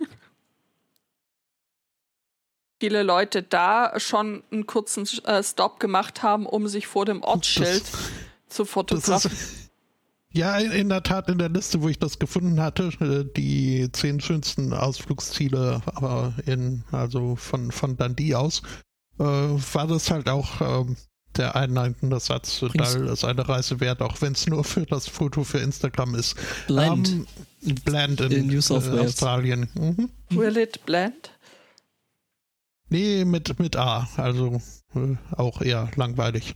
Viele 2.81 3.03
Leute 3.03 3.43
da 3.43 3.99
schon 3.99 4.45
einen 4.51 4.67
kurzen 4.67 5.07
äh, 5.25 5.43
Stop 5.43 5.81
gemacht 5.81 6.23
haben, 6.23 6.45
um 6.45 6.69
sich 6.69 6.87
vor 6.87 7.07
dem 7.07 7.23
Ortsschild 7.23 7.83
Das- 7.93 8.11
zu 8.49 8.65
fotografieren. 8.65 9.66
Ja, 10.37 10.59
in 10.59 10.89
der 10.89 11.03
Tat 11.03 11.29
in 11.29 11.39
der 11.39 11.49
Liste, 11.49 11.83
wo 11.83 11.89
ich 11.89 11.99
das 11.99 12.19
gefunden 12.19 12.61
hatte, 12.61 12.91
äh, 13.01 13.25
die 13.37 13.91
zehn 13.93 14.21
schönsten 14.21 14.73
Ausflugsziele 14.73 15.83
aber 15.87 16.35
in, 16.45 16.85
also 16.93 17.37
von, 17.37 17.73
von 17.73 17.97
Dundee 17.97 18.35
aus, 18.35 18.63
äh, 19.19 19.25
war 19.25 19.87
das 19.87 20.11
halt 20.11 20.29
auch 20.29 20.61
ähm, 20.61 20.97
der 21.37 21.57
einleitende 21.57 22.21
Satz, 22.21 22.63
Übrigens- 22.63 22.95
da 22.95 23.13
ist 23.13 23.25
eine 23.25 23.49
Reise 23.49 23.81
wert, 23.81 24.03
auch 24.03 24.21
wenn 24.21 24.33
es 24.33 24.47
nur 24.47 24.65
für 24.65 24.87
das 24.87 25.09
Foto 25.09 25.45
für 25.45 25.59
Instagram 25.59 26.15
ist. 26.15 26.37
Blend. 26.67 27.09
Ähm, 27.09 27.27
Blend 27.85 28.21
in, 28.21 28.33
In 28.33 28.47
New 28.47 28.61
South 28.61 28.87
äh, 28.87 28.93
Wales. 28.93 29.07
Australien. 29.15 29.69
Mhm. 29.75 30.11
Will 30.31 30.57
it 30.57 30.85
blend? 30.87 31.31
Nee, 32.89 33.25
mit, 33.25 33.59
mit 33.59 33.77
A, 33.77 34.09
also 34.17 34.61
äh, 34.95 35.17
auch 35.33 35.61
eher 35.61 35.91
langweilig. 35.97 36.55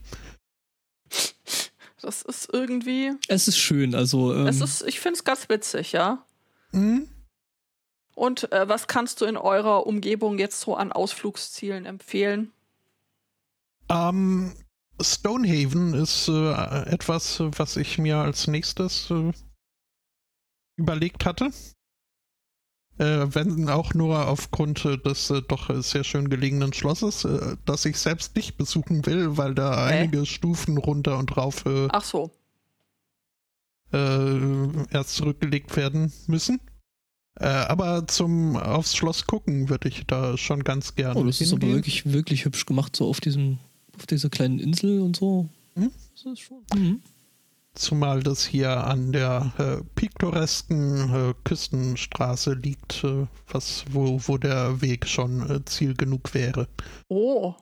Das 2.01 2.21
ist 2.21 2.49
irgendwie. 2.51 3.11
es 3.27 3.47
ist 3.47 3.57
schön, 3.57 3.95
also. 3.95 4.33
Ähm, 4.33 4.47
es 4.47 4.61
ist, 4.61 4.81
ich 4.83 4.99
finde 4.99 5.17
es 5.17 5.23
ganz 5.23 5.49
witzig, 5.49 5.91
ja. 5.91 6.25
Mhm. 6.71 7.07
Und 8.15 8.51
äh, 8.51 8.67
was 8.67 8.87
kannst 8.87 9.21
du 9.21 9.25
in 9.25 9.37
eurer 9.37 9.87
Umgebung 9.87 10.37
jetzt 10.37 10.61
so 10.61 10.75
an 10.75 10.91
Ausflugszielen 10.91 11.85
empfehlen? 11.85 12.51
Ähm, 13.89 14.53
Stonehaven 14.99 15.93
ist 15.93 16.27
äh, 16.27 16.83
etwas, 16.89 17.39
was 17.39 17.77
ich 17.77 17.97
mir 17.97 18.17
als 18.17 18.47
nächstes 18.47 19.09
äh, 19.11 19.31
überlegt 20.77 21.25
hatte. 21.25 21.51
Äh, 22.97 23.33
wenn 23.33 23.69
auch 23.69 23.93
nur 23.93 24.27
aufgrund 24.27 24.85
äh, 24.85 24.97
des 24.97 25.29
äh, 25.29 25.41
doch 25.47 25.69
sehr 25.81 26.03
schön 26.03 26.29
gelegenen 26.29 26.73
Schlosses, 26.73 27.25
äh, 27.25 27.55
das 27.65 27.85
ich 27.85 27.97
selbst 27.97 28.35
nicht 28.35 28.57
besuchen 28.57 29.05
will, 29.05 29.37
weil 29.37 29.55
da 29.55 29.87
Hä? 29.89 29.99
einige 29.99 30.25
Stufen 30.25 30.77
runter 30.77 31.17
und 31.17 31.35
rauf 31.35 31.65
äh, 31.65 31.87
Ach 31.91 32.03
so. 32.03 32.31
äh, 33.93 34.93
erst 34.93 35.15
zurückgelegt 35.15 35.75
werden 35.77 36.11
müssen. 36.27 36.59
Äh, 37.39 37.45
aber 37.45 38.07
zum 38.07 38.57
aufs 38.57 38.95
Schloss 38.95 39.25
gucken 39.25 39.69
würde 39.69 39.87
ich 39.87 40.05
da 40.05 40.37
schon 40.37 40.63
ganz 40.63 40.95
gerne. 40.95 41.19
Oh, 41.19 41.23
das 41.23 41.37
hingehen. 41.37 41.57
ist 41.57 41.63
aber 41.63 41.73
wirklich, 41.73 42.11
wirklich 42.11 42.45
hübsch 42.45 42.65
gemacht, 42.65 42.95
so 42.95 43.07
auf 43.07 43.21
diesem, 43.21 43.57
auf 43.97 44.05
dieser 44.05 44.29
kleinen 44.29 44.59
Insel 44.59 44.99
und 45.01 45.15
so. 45.15 45.47
Hm? 45.75 45.91
Das 46.13 46.25
ist 46.25 46.39
schon. 46.41 46.57
Mhm. 46.75 47.01
Zumal 47.73 48.21
das 48.21 48.43
hier 48.45 48.85
an 48.85 49.13
der 49.13 49.53
äh, 49.57 49.83
piktoresken 49.95 51.29
äh, 51.29 51.33
Küstenstraße 51.45 52.53
liegt, 52.53 53.03
äh, 53.05 53.27
was, 53.47 53.85
wo, 53.89 54.19
wo 54.27 54.37
der 54.37 54.81
Weg 54.81 55.07
schon 55.07 55.49
äh, 55.49 55.63
Ziel 55.65 55.95
genug 55.95 56.33
wäre. 56.33 56.67
Oh. 57.07 57.55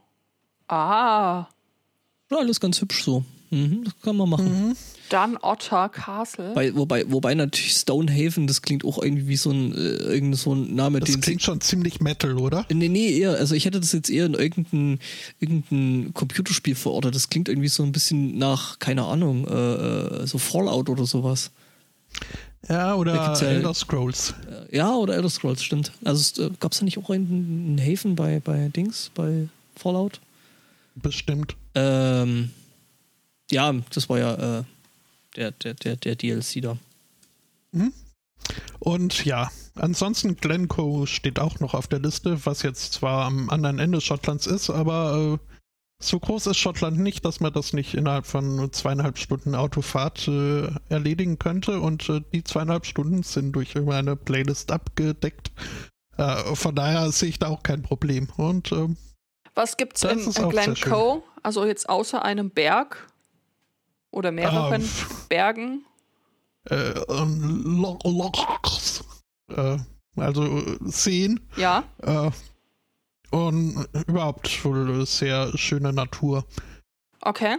Ah. 0.68 1.48
Ja, 2.32 2.38
alles 2.38 2.60
ganz 2.60 2.82
hübsch 2.82 3.04
so. 3.04 3.24
Mhm, 3.52 3.84
das 3.84 3.94
kann 4.02 4.16
man 4.16 4.30
machen. 4.30 4.70
Mhm. 4.70 4.76
Dann 5.10 5.38
Otter 5.42 5.90
Castle. 5.90 6.54
Bei, 6.54 6.76
wobei, 6.76 7.10
wobei 7.12 7.34
natürlich 7.34 7.74
Stonehaven, 7.74 8.46
das 8.46 8.62
klingt 8.62 8.86
auch 8.86 9.02
irgendwie 9.02 9.28
wie 9.28 9.38
so 9.38 9.50
ein, 9.50 9.74
äh, 9.74 9.78
irgendein 9.78 10.36
so 10.36 10.54
ein 10.54 10.76
Name. 10.76 11.00
Das 11.00 11.20
klingt 11.20 11.42
schon 11.42 11.60
ziemlich 11.62 12.00
Metal, 12.00 12.38
oder? 12.38 12.66
Nee, 12.72 12.90
nee, 12.90 13.18
eher. 13.18 13.32
Also 13.32 13.56
ich 13.56 13.66
hätte 13.66 13.80
das 13.80 13.92
jetzt 13.92 14.12
eher 14.12 14.28
in 14.28 14.36
irgendein, 14.36 15.00
irgendein 15.40 16.14
Computerspiel 16.14 16.76
verortet. 16.76 17.16
Das 17.16 17.30
klingt 17.30 17.50
irgendwie 17.50 17.70
so 17.70 17.82
ein 17.82 17.92
bisschen 17.92 18.38
nach, 18.38 18.78
keine 18.78 19.04
Ahnung, 19.04 19.48
äh, 19.48 19.54
äh 19.54 20.28
so 20.28 20.38
Fallout 20.38 20.90
oder 20.90 21.08
sowas. 21.08 21.50
Ja, 22.68 22.94
oder 22.94 23.16
ja, 23.16 23.40
Elder 23.42 23.74
Scrolls. 23.74 24.36
Äh, 24.72 24.78
ja, 24.78 24.94
oder 24.94 25.16
Elder 25.16 25.30
Scrolls, 25.30 25.64
stimmt. 25.64 25.92
Also 26.04 26.44
äh, 26.44 26.52
gab 26.60 26.74
es 26.74 26.80
da 26.80 26.86
nicht 26.86 27.00
auch 27.00 27.10
einen, 27.10 27.80
einen 27.80 27.82
Haven 27.82 28.16
bei, 28.16 28.40
bei 28.44 28.70
Dings, 28.70 29.10
bei 29.16 29.48
Fallout? 29.76 30.20
Bestimmt. 30.96 31.56
Ähm, 31.74 32.52
ja, 33.52 33.74
das 33.94 34.10
war 34.10 34.20
ja 34.20 34.60
äh, 34.60 34.64
der, 35.36 35.52
der, 35.52 35.74
der, 35.74 35.96
der 35.96 36.16
DLC 36.16 36.62
da. 36.62 36.78
Mhm. 37.72 37.94
Und 38.80 39.26
ja, 39.26 39.52
ansonsten 39.76 40.36
Glencoe 40.36 41.06
steht 41.06 41.40
auch 41.40 41.60
noch 41.60 41.74
auf 41.74 41.88
der 41.88 42.00
Liste, 42.00 42.46
was 42.46 42.64
jetzt 42.64 42.94
zwar 42.94 43.26
am 43.26 43.50
anderen 43.50 43.80
Ende 43.80 44.02
Schottlands 44.02 44.48
ist, 44.48 44.70
aber 44.70 45.40
äh, 45.40 45.50
so 46.02 46.20
groß 46.20 46.48
ist 46.48 46.58
Schottland 46.58 46.98
nicht, 46.98 47.26
dass 47.26 47.42
man 47.42 47.52
das 47.52 47.74
nicht 47.74 47.94
innerhalb 47.94 48.26
von 48.26 48.72
zweieinhalb 48.72 49.18
Stunden 49.18 49.54
Autofahrt 49.54 50.30
äh, 50.30 50.70
erledigen 50.88 51.40
könnte. 51.40 51.82
Und 51.82 52.08
äh, 52.08 52.22
die 52.34 52.44
zweieinhalb 52.44 52.86
Stunden 52.86 53.24
sind 53.24 53.52
durch 53.52 53.76
meine 53.76 54.16
Playlist 54.16 54.72
abgedeckt. 54.72 55.52
Äh, 56.18 56.56
von 56.56 56.74
daher 56.74 57.12
sehe 57.12 57.28
ich 57.28 57.40
da 57.40 57.48
auch 57.48 57.64
kein 57.64 57.82
Problem. 57.82 58.30
Und 58.38 58.72
ähm, 58.72 58.96
was 59.56 59.76
gibt's 59.76 60.04
in, 60.04 60.20
in 60.20 60.50
Glencoe? 60.50 61.22
Also 61.44 61.66
jetzt 61.66 61.90
außer 61.90 62.24
einem 62.24 62.50
Berg 62.50 63.09
oder 64.12 64.32
mehreren 64.32 64.84
uh, 64.84 65.28
Bergen? 65.28 65.86
Äh, 66.70 66.94
Lochs. 68.04 69.04
Äh, 69.50 69.78
also 70.16 70.78
Seen. 70.86 71.40
Ja. 71.56 71.84
Äh, 72.02 72.32
und 73.32 73.88
überhaupt 74.08 74.66
wohl 74.66 75.06
sehr 75.06 75.56
schöne 75.58 75.94
Natur. 75.94 76.46
Okay. 77.22 77.58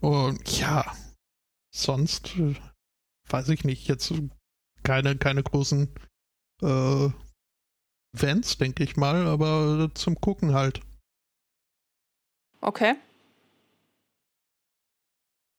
Und 0.00 0.58
ja, 0.58 0.84
sonst 1.70 2.36
äh, 2.36 2.54
weiß 3.28 3.48
ich 3.50 3.64
nicht, 3.64 3.88
jetzt 3.88 4.12
keine, 4.82 5.16
keine 5.16 5.42
großen 5.42 5.94
äh, 6.62 7.08
Events, 8.14 8.58
denke 8.58 8.84
ich 8.84 8.96
mal, 8.96 9.26
aber 9.26 9.90
zum 9.94 10.20
Gucken 10.20 10.54
halt. 10.54 10.80
Okay. 12.60 12.94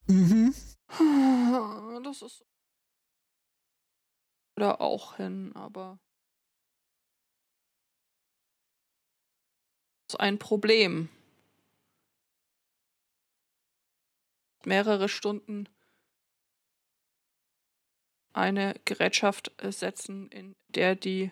Mhm. 0.08 0.54
Das 2.04 2.22
ist 2.22 2.46
da 4.56 4.76
auch 4.76 5.16
hin, 5.18 5.52
aber 5.56 6.00
das 10.08 10.14
ist 10.14 10.20
ein 10.20 10.40
Problem. 10.40 11.10
Mehrere 14.64 15.10
Stunden 15.10 15.68
eine 18.34 18.76
Gerätschaft 18.86 19.52
setzen, 19.62 20.30
in 20.30 20.56
der 20.70 20.96
die 20.96 21.32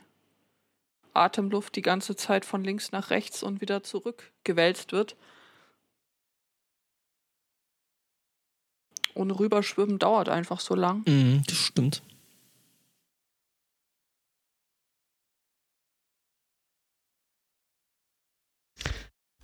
Atemluft 1.13 1.75
die 1.75 1.81
ganze 1.81 2.15
Zeit 2.15 2.45
von 2.45 2.63
links 2.63 2.91
nach 2.91 3.09
rechts 3.09 3.43
und 3.43 3.61
wieder 3.61 3.83
zurück 3.83 4.31
gewälzt 4.43 4.91
wird. 4.91 5.15
Und 9.13 9.31
rüberschwimmen 9.31 9.99
dauert 9.99 10.29
einfach 10.29 10.59
so 10.59 10.75
lang. 10.75 11.03
Mhm, 11.07 11.43
das 11.47 11.57
stimmt. 11.57 12.01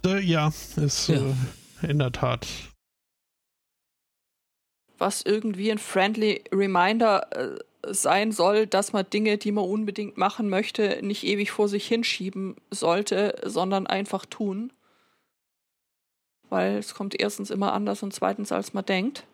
Äh, 0.05 0.19
ja, 0.21 0.47
ist 0.77 1.07
ja. 1.07 1.17
Äh, 1.17 1.89
in 1.89 1.99
der 1.99 2.11
Tat. 2.11 2.47
Was 4.97 5.21
irgendwie 5.21 5.71
ein 5.71 5.77
friendly 5.77 6.43
Reminder 6.51 7.27
äh, 7.31 7.59
sein 7.87 8.31
soll, 8.31 8.67
dass 8.67 8.91
man 8.91 9.09
Dinge, 9.09 9.37
die 9.37 9.51
man 9.51 9.63
unbedingt 9.63 10.17
machen 10.17 10.49
möchte, 10.49 10.99
nicht 11.01 11.23
ewig 11.23 11.51
vor 11.51 11.69
sich 11.69 11.87
hinschieben 11.87 12.55
sollte, 12.71 13.39
sondern 13.45 13.87
einfach 13.87 14.25
tun. 14.25 14.73
Weil 16.49 16.77
es 16.77 16.93
kommt 16.93 17.19
erstens 17.19 17.49
immer 17.49 17.73
anders 17.73 18.03
und 18.03 18.13
zweitens, 18.13 18.51
als 18.51 18.73
man 18.73 18.85
denkt. 18.85 19.25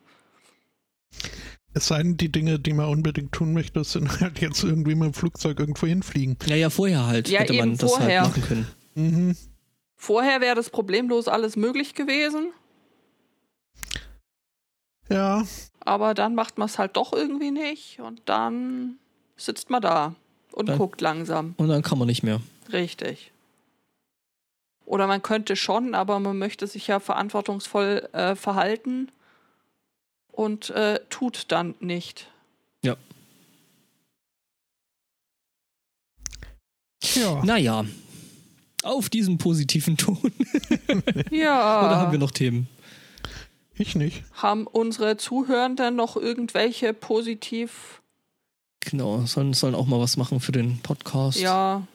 Es 1.77 1.87
seien 1.87 2.15
die 2.15 2.31
Dinge, 2.31 2.57
die 2.57 2.71
man 2.71 2.87
unbedingt 2.87 3.33
tun 3.33 3.53
möchte, 3.53 3.83
sind 3.83 4.21
halt 4.21 4.39
jetzt 4.39 4.63
irgendwie 4.63 4.95
mit 4.95 5.07
dem 5.07 5.13
Flugzeug 5.13 5.59
irgendwo 5.59 5.85
hinfliegen. 5.85 6.37
Ja, 6.47 6.55
ja, 6.55 6.69
vorher 6.69 7.05
halt 7.05 7.27
ja, 7.27 7.41
hätte 7.41 7.51
man 7.53 7.75
das 7.75 7.81
halt 7.81 7.91
vorher. 7.91 8.21
halt 8.21 8.29
machen 8.29 8.43
können. 8.43 8.67
Mhm. 8.95 9.37
Vorher 9.97 10.39
wäre 10.39 10.55
das 10.55 10.69
problemlos 10.69 11.27
alles 11.27 11.57
möglich 11.57 11.93
gewesen. 11.93 12.53
Ja. 15.09 15.43
Aber 15.81 16.13
dann 16.13 16.33
macht 16.33 16.57
man 16.57 16.67
es 16.67 16.79
halt 16.79 16.95
doch 16.95 17.11
irgendwie 17.11 17.51
nicht 17.51 17.99
und 17.99 18.21
dann 18.25 18.97
sitzt 19.35 19.69
man 19.69 19.81
da 19.81 20.15
und 20.53 20.69
dann, 20.69 20.77
guckt 20.77 21.01
langsam. 21.01 21.55
Und 21.57 21.67
dann 21.67 21.81
kann 21.81 21.99
man 21.99 22.07
nicht 22.07 22.23
mehr. 22.23 22.39
Richtig. 22.71 23.33
Oder 24.85 25.07
man 25.07 25.21
könnte 25.21 25.57
schon, 25.57 25.93
aber 25.93 26.19
man 26.19 26.37
möchte 26.37 26.67
sich 26.67 26.87
ja 26.87 27.01
verantwortungsvoll 27.01 28.07
äh, 28.13 28.35
verhalten 28.35 29.09
und 30.35 30.69
äh, 30.71 30.99
tut 31.09 31.45
dann 31.51 31.75
nicht. 31.79 32.27
Ja. 32.83 32.97
Ja. 37.15 37.43
Naja, 37.45 37.85
auf 38.83 39.09
diesem 39.09 39.37
positiven 39.37 39.97
Ton. 39.97 40.19
ja. 41.31 41.85
Oder 41.85 41.97
haben 41.97 42.11
wir 42.11 42.19
noch 42.19 42.31
Themen? 42.31 42.67
Ich 43.77 43.95
nicht. 43.95 44.23
Haben 44.33 44.67
unsere 44.67 45.17
Zuhörenden 45.17 45.95
noch 45.95 46.17
irgendwelche 46.17 46.93
positiv. 46.93 48.01
Genau, 48.81 49.25
sollen, 49.25 49.53
sollen 49.53 49.75
auch 49.75 49.85
mal 49.85 49.99
was 49.99 50.17
machen 50.17 50.39
für 50.39 50.51
den 50.51 50.79
Podcast. 50.81 51.39
Ja. 51.39 51.87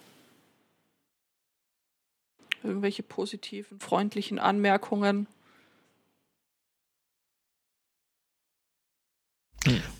Irgendwelche 2.62 3.02
positiven, 3.02 3.80
freundlichen 3.80 4.38
Anmerkungen. 4.38 5.26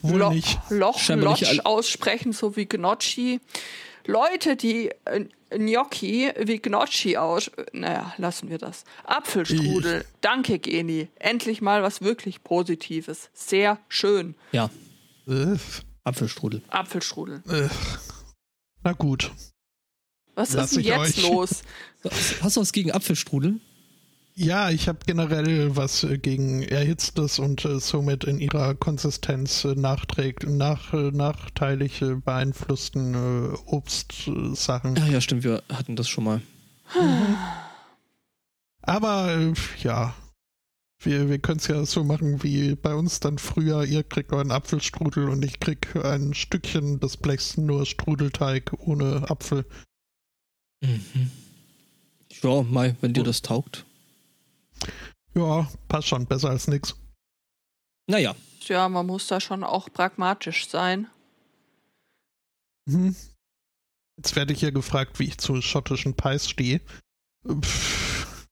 Wohl 0.03 0.19
Lo 0.19 0.31
nicht. 0.31 0.59
Loch, 0.71 0.99
aussprechen, 1.65 2.33
so 2.33 2.57
wie 2.57 2.67
Gnocchi. 2.67 3.41
Leute, 4.07 4.57
die 4.57 4.91
äh, 5.05 5.27
Gnocchi 5.51 6.31
wie 6.39 6.59
Gnocchi 6.59 7.17
aus. 7.17 7.51
Naja, 7.73 8.15
lassen 8.17 8.51
wir 8.51 8.59
das. 8.59 8.85
Apfelstrudel. 9.05 10.01
Ich. 10.01 10.07
Danke, 10.21 10.59
Geni. 10.59 11.09
Endlich 11.17 11.61
mal 11.61 11.83
was 11.83 12.01
wirklich 12.01 12.43
Positives. 12.43 13.31
Sehr 13.35 13.79
schön. 13.89 14.35
Ja. 14.53 14.71
Äh. 15.27 15.57
Apfelstrudel. 16.05 16.63
Apfelstrudel. 16.69 17.43
Äh. 17.49 17.69
Na 18.83 18.93
gut. 18.93 19.31
Was 20.35 20.55
Lass 20.55 20.73
ist 20.73 20.77
denn 20.77 20.85
jetzt 20.85 21.19
euch. 21.19 21.29
los? 21.29 21.63
Hast 22.41 22.57
du 22.57 22.61
was 22.63 22.73
gegen 22.73 22.93
Apfelstrudel? 22.93 23.61
Ja, 24.35 24.71
ich 24.71 24.89
habe 24.89 25.01
generell 25.07 25.77
was 25.77 26.05
äh, 26.05 26.17
gegen 26.17 26.63
Erhitztes 26.63 27.39
und 27.39 27.65
äh, 27.65 27.79
somit 27.79 28.25
in 28.25 28.39
ihrer 28.39 28.75
Konsistenz 28.75 29.65
äh, 29.65 29.75
nachträgt, 29.75 30.49
nach, 30.49 30.95
äh, 30.95 31.11
nachteilig 31.11 32.01
äh, 32.01 32.15
beeinflussten 32.15 33.15
äh, 33.15 33.57
Obstsachen. 33.67 34.97
Ja, 34.97 35.07
ja, 35.07 35.21
stimmt, 35.21 35.45
wir 35.45 35.63
hatten 35.71 35.97
das 35.97 36.09
schon 36.09 36.25
mal. 36.25 36.43
Mhm. 36.95 37.37
Aber 38.83 39.53
ja, 39.83 40.15
wir, 41.01 41.29
wir 41.29 41.39
können 41.39 41.59
es 41.59 41.67
ja 41.67 41.85
so 41.85 42.05
machen 42.05 42.43
wie 42.43 42.75
bei 42.75 42.95
uns 42.95 43.21
dann 43.21 43.39
früher. 43.39 43.85
Ihr 43.85 44.03
kriegt 44.05 44.33
euren 44.33 44.51
Apfelstrudel 44.51 45.29
und 45.29 45.45
ich 45.45 45.61
krieg 45.61 45.97
ein 45.97 46.35
Stückchen 46.35 47.01
des 47.01 47.17
Blechs 47.17 47.57
nur 47.57 47.87
Strudelteig 47.87 48.73
ohne 48.79 49.29
Apfel. 49.31 49.65
Mhm. 50.83 51.31
Ja, 52.43 52.63
Mai, 52.63 52.97
wenn 53.01 53.13
dir 53.13 53.25
das 53.25 53.43
taugt. 53.43 53.85
Ja, 55.35 55.69
passt 55.89 56.09
schon, 56.09 56.27
besser 56.27 56.51
als 56.51 56.69
nix. 56.69 56.97
Naja. 58.07 58.35
Ja, 58.67 58.89
man 58.89 59.07
muss 59.07 59.27
da 59.27 59.41
schon 59.41 59.65
auch 59.65 59.91
pragmatisch 59.93 60.69
sein. 60.69 61.09
Hm. 62.89 63.17
Jetzt 64.17 64.37
werde 64.37 64.53
ich 64.53 64.61
hier 64.61 64.73
gefragt, 64.73 65.19
wie 65.19 65.25
ich 65.25 65.39
zu 65.39 65.63
schottischen 65.63 66.15
Pies 66.15 66.49
stehe. 66.49 66.81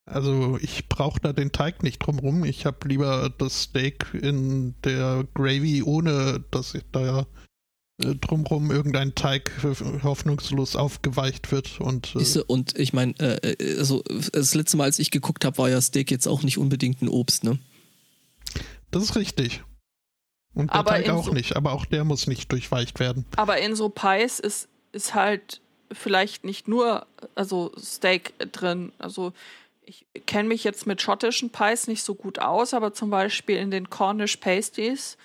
Also 0.06 0.58
ich 0.62 0.88
brauche 0.88 1.20
da 1.20 1.32
den 1.34 1.52
Teig 1.52 1.82
nicht 1.82 1.98
drumrum. 1.98 2.44
Ich 2.44 2.64
habe 2.64 2.88
lieber 2.88 3.28
das 3.36 3.64
Steak 3.64 4.14
in 4.14 4.74
der 4.82 5.26
Gravy, 5.34 5.82
ohne 5.82 6.42
dass 6.50 6.74
ich 6.74 6.84
da 6.90 7.26
drumrum 7.98 8.70
irgendein 8.70 9.14
Teig 9.14 9.50
hoffnungslos 10.02 10.76
aufgeweicht 10.76 11.50
wird. 11.50 11.80
Und, 11.80 12.14
äh 12.14 12.42
und 12.46 12.78
ich 12.78 12.92
meine, 12.92 13.14
äh, 13.18 13.52
äh, 13.52 13.78
also 13.78 14.02
das 14.32 14.54
letzte 14.54 14.76
Mal, 14.76 14.84
als 14.84 14.98
ich 14.98 15.10
geguckt 15.10 15.44
habe, 15.44 15.58
war 15.58 15.68
ja 15.68 15.80
Steak 15.80 16.10
jetzt 16.10 16.28
auch 16.28 16.42
nicht 16.42 16.58
unbedingt 16.58 17.02
ein 17.02 17.08
Obst, 17.08 17.44
ne? 17.44 17.58
Das 18.90 19.02
ist 19.02 19.16
richtig. 19.16 19.62
Und 20.54 20.70
der 20.70 20.76
aber 20.76 20.90
Teig 20.92 21.10
auch 21.10 21.26
so 21.26 21.32
nicht, 21.32 21.56
aber 21.56 21.72
auch 21.72 21.84
der 21.84 22.04
muss 22.04 22.26
nicht 22.26 22.50
durchweicht 22.52 23.00
werden. 23.00 23.26
Aber 23.36 23.58
in 23.58 23.74
so 23.74 23.88
Pies 23.88 24.38
ist, 24.38 24.68
ist 24.92 25.14
halt 25.14 25.60
vielleicht 25.92 26.44
nicht 26.44 26.68
nur 26.68 27.06
also 27.34 27.72
Steak 27.78 28.34
drin. 28.52 28.92
Also 28.98 29.32
ich 29.84 30.06
kenne 30.26 30.48
mich 30.48 30.64
jetzt 30.64 30.86
mit 30.86 31.02
schottischen 31.02 31.50
Pies 31.50 31.86
nicht 31.88 32.02
so 32.02 32.14
gut 32.14 32.38
aus, 32.38 32.74
aber 32.74 32.92
zum 32.92 33.10
Beispiel 33.10 33.56
in 33.56 33.70
den 33.70 33.90
Cornish 33.90 34.36
Pasties 34.36 35.16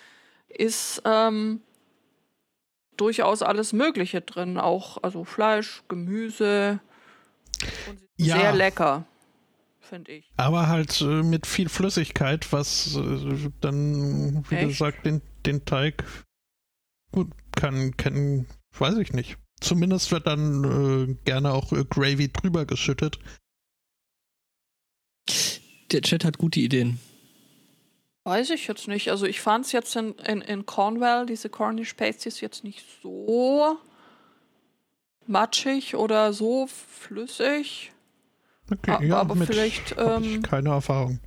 ist 0.50 1.02
ähm, 1.06 1.62
durchaus 2.98 3.42
alles 3.42 3.74
Mögliche 3.74 4.22
drin. 4.22 4.58
Auch 4.58 5.02
also 5.04 5.24
Fleisch, 5.24 5.84
Gemüse. 5.88 6.80
Ja. 8.18 8.38
Sehr 8.38 8.54
lecker, 8.54 9.06
finde 9.80 10.12
ich. 10.14 10.32
Aber 10.38 10.68
halt 10.68 11.02
äh, 11.02 11.24
mit 11.24 11.48
viel 11.48 11.70
Flüssigkeit, 11.70 12.52
was 12.52 12.96
äh, 12.96 13.50
dann, 13.62 14.46
wie 14.50 14.56
Echt? 14.56 14.68
gesagt, 14.70 15.06
den, 15.06 15.22
den 15.46 15.66
Teig 15.66 16.04
gut 17.12 17.30
kann, 17.56 17.96
kann, 17.98 18.46
weiß 18.78 18.98
ich 18.98 19.14
nicht. 19.14 19.38
Zumindest 19.60 20.12
wird 20.12 20.28
dann 20.28 20.64
äh, 21.12 21.14
gerne 21.26 21.54
auch 21.54 21.72
äh, 21.72 21.86
Gravy 21.86 22.32
drüber 22.32 22.66
geschüttet. 22.66 23.20
Der 25.92 26.02
Chat 26.02 26.26
hat 26.26 26.38
gute 26.38 26.60
Ideen. 26.60 27.00
Weiß 28.26 28.52
ich 28.52 28.68
jetzt 28.68 28.88
nicht. 28.88 29.10
Also 29.12 29.26
ich 29.26 29.42
fand 29.42 29.66
es 29.66 29.72
jetzt 29.74 29.96
in, 29.96 30.14
in, 30.14 30.42
in 30.42 30.66
Cornwall, 30.66 31.26
diese 31.26 31.50
Cornish 31.50 31.94
Pasties, 31.94 32.40
jetzt 32.40 32.64
nicht 32.64 32.86
so 33.02 33.78
matschig 35.28 35.96
oder 35.96 36.32
so 36.32 36.68
flüssig. 36.68 37.92
Okay, 38.72 39.08
ja, 39.08 39.18
aber 39.18 39.36
vielleicht. 39.36 39.96
Ähm, 39.98 40.42
keine 40.42 40.70
Erfahrung. 40.70 41.20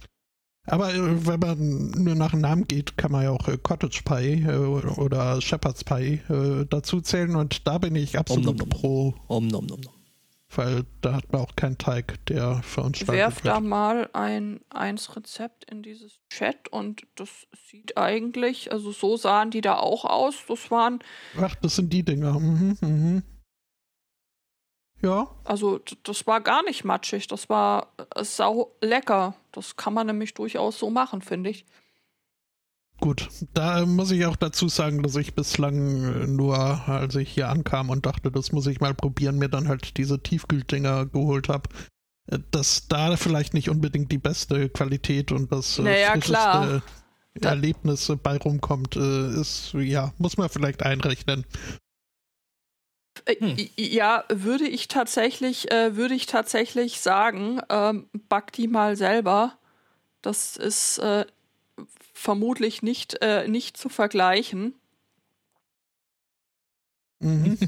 Aber 0.66 0.92
äh, 0.92 1.26
wenn 1.26 1.40
man 1.40 1.90
nur 1.90 2.14
nach 2.14 2.30
dem 2.30 2.40
Namen 2.40 2.66
geht, 2.66 2.96
kann 2.96 3.12
man 3.12 3.24
ja 3.24 3.30
auch 3.30 3.46
äh, 3.46 3.56
Cottage 3.58 4.02
Pie 4.04 4.44
äh, 4.46 4.56
oder 4.56 5.40
Shepherd's 5.40 5.84
Pie 5.84 6.20
äh, 6.28 6.64
dazu 6.68 7.00
zählen 7.00 7.36
und 7.36 7.66
da 7.66 7.78
bin 7.78 7.94
ich 7.94 8.18
absolut 8.18 8.48
om, 8.48 8.56
nom, 8.56 8.68
nom. 8.68 8.68
pro. 8.68 9.14
Om, 9.28 9.46
nom, 9.46 9.66
nom, 9.66 9.80
nom. 9.80 9.95
Weil 10.54 10.84
da 11.00 11.14
hat 11.14 11.32
man 11.32 11.42
auch 11.42 11.56
keinen 11.56 11.76
Teig, 11.76 12.24
der 12.26 12.62
verunstaltet 12.62 13.14
Werf 13.16 13.44
wird. 13.44 13.54
da 13.54 13.60
mal 13.60 14.08
ein 14.12 14.60
eins 14.70 15.16
Rezept 15.16 15.68
in 15.70 15.82
dieses 15.82 16.20
Chat 16.30 16.68
und 16.68 17.02
das 17.16 17.48
sieht 17.68 17.98
eigentlich, 17.98 18.70
also 18.70 18.92
so 18.92 19.16
sahen 19.16 19.50
die 19.50 19.60
da 19.60 19.76
auch 19.76 20.04
aus. 20.04 20.36
Das 20.46 20.70
waren. 20.70 21.00
Ach, 21.40 21.54
das 21.56 21.76
sind 21.76 21.92
die 21.92 22.04
Dinger. 22.04 22.38
Mhm, 22.38 22.78
mhm. 22.80 23.22
Ja. 25.02 25.28
Also 25.44 25.80
das 26.04 26.26
war 26.26 26.40
gar 26.40 26.62
nicht 26.62 26.84
matschig, 26.84 27.26
das 27.26 27.48
war 27.48 27.92
äh, 28.14 28.24
sau 28.24 28.76
lecker. 28.80 29.34
Das 29.52 29.76
kann 29.76 29.94
man 29.94 30.06
nämlich 30.06 30.34
durchaus 30.34 30.78
so 30.78 30.90
machen, 30.90 31.22
finde 31.22 31.50
ich. 31.50 31.66
Gut, 32.98 33.28
da 33.52 33.84
muss 33.84 34.10
ich 34.10 34.24
auch 34.24 34.36
dazu 34.36 34.68
sagen, 34.68 35.02
dass 35.02 35.16
ich 35.16 35.34
bislang 35.34 36.22
äh, 36.22 36.26
nur, 36.26 36.56
als 36.88 37.14
ich 37.14 37.30
hier 37.30 37.48
ankam 37.48 37.90
und 37.90 38.06
dachte, 38.06 38.30
das 38.30 38.52
muss 38.52 38.66
ich 38.66 38.80
mal 38.80 38.94
probieren, 38.94 39.38
mir 39.38 39.48
dann 39.48 39.68
halt 39.68 39.98
diese 39.98 40.22
Tiefkühldinger 40.22 41.06
geholt 41.06 41.48
habe. 41.48 41.68
Äh, 42.30 42.38
dass 42.50 42.88
da 42.88 43.16
vielleicht 43.16 43.54
nicht 43.54 43.68
unbedingt 43.68 44.10
die 44.12 44.18
beste 44.18 44.68
Qualität 44.70 45.30
und 45.30 45.52
das 45.52 45.78
naja, 45.78 46.12
frischeste 46.12 46.30
klar. 46.32 46.82
Erlebnis 47.42 48.10
bei 48.22 48.38
rumkommt, 48.38 48.96
ist, 48.96 49.74
ja, 49.74 50.14
muss 50.16 50.38
man 50.38 50.48
vielleicht 50.48 50.82
einrechnen. 50.82 51.44
Äh, 53.26 53.36
hm. 53.38 53.68
Ja, 53.76 54.24
würde 54.28 54.66
ich 54.66 54.88
tatsächlich, 54.88 55.70
äh, 55.70 55.96
würde 55.96 56.14
ich 56.14 56.26
tatsächlich 56.26 57.00
sagen, 57.00 57.60
ähm, 57.68 58.08
back 58.28 58.52
die 58.52 58.68
mal 58.68 58.96
selber. 58.96 59.58
Das 60.22 60.56
ist 60.56 60.98
äh, 60.98 61.26
vermutlich 62.16 62.82
nicht, 62.82 63.18
äh, 63.20 63.46
nicht 63.46 63.76
zu 63.76 63.88
vergleichen. 63.88 64.74
Mhm. 67.20 67.58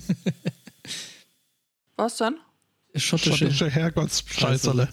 Was 1.97 2.17
dann? 2.17 2.39
Schottische, 2.95 3.37
Schottische 3.37 3.71
Herrgottsscheißerle. 3.71 4.89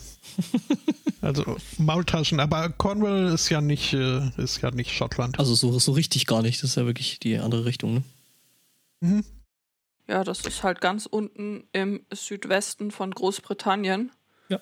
also 1.22 1.58
Maultaschen, 1.78 2.40
aber 2.40 2.70
Cornwall 2.70 3.34
ist 3.34 3.50
ja 3.50 3.62
nicht, 3.62 3.94
äh, 3.94 4.30
ist 4.38 4.62
ja 4.62 4.72
nicht 4.72 4.92
Schottland. 4.92 5.40
Also 5.40 5.56
so, 5.56 5.80
so 5.80 5.94
richtig 5.94 6.26
gar 6.26 6.42
nicht. 6.42 6.62
Das 6.62 6.72
ist 6.72 6.76
ja 6.76 6.86
wirklich 6.86 7.20
die 7.20 7.38
andere 7.38 7.66
Richtung, 7.66 7.94
ne? 7.94 8.04
Mhm. 9.00 9.24
Ja, 10.08 10.24
das 10.24 10.42
ist 10.42 10.64
halt 10.64 10.82
ganz 10.82 11.08
unten 11.08 11.68
im 11.72 12.06
Südwesten 12.14 12.92
von 12.92 13.12
Großbritannien. 13.12 14.12
Ja. 14.50 14.60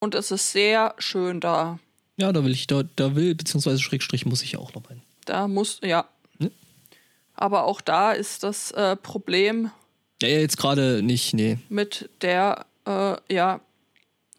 Und 0.00 0.16
es 0.16 0.30
ist 0.32 0.50
sehr 0.50 0.94
schön 0.98 1.40
da. 1.40 1.78
Ja, 2.22 2.30
da 2.32 2.44
will 2.44 2.52
ich, 2.52 2.68
da, 2.68 2.84
da 2.94 3.16
will, 3.16 3.34
beziehungsweise 3.34 3.80
Schrägstrich 3.80 4.26
muss 4.26 4.44
ich 4.44 4.52
ja 4.52 4.60
auch 4.60 4.72
noch 4.74 4.86
hin. 4.86 5.02
Da 5.24 5.48
muss, 5.48 5.80
ja. 5.82 6.06
Hm? 6.38 6.52
Aber 7.34 7.64
auch 7.64 7.80
da 7.80 8.12
ist 8.12 8.44
das 8.44 8.70
äh, 8.70 8.94
Problem. 8.94 9.72
Ja, 10.22 10.28
jetzt 10.28 10.56
gerade 10.56 11.02
nicht, 11.02 11.34
nee. 11.34 11.58
Mit 11.68 12.08
der, 12.20 12.66
äh, 12.86 13.16
ja, 13.28 13.58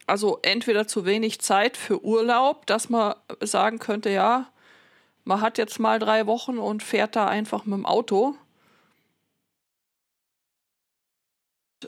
also 0.07 0.39
entweder 0.43 0.87
zu 0.87 1.05
wenig 1.05 1.41
Zeit 1.41 1.75
für 1.75 2.01
Urlaub, 2.05 2.65
dass 2.67 2.87
man 2.87 3.15
sagen 3.41 3.79
könnte, 3.79 4.09
ja, 4.09 4.47
man 5.25 5.41
hat 5.41 5.57
jetzt 5.57 5.77
mal 5.77 5.99
drei 5.99 6.25
Wochen 6.25 6.59
und 6.59 6.83
fährt 6.83 7.17
da 7.17 7.27
einfach 7.27 7.65
mit 7.65 7.79
dem 7.79 7.85
Auto. 7.85 8.37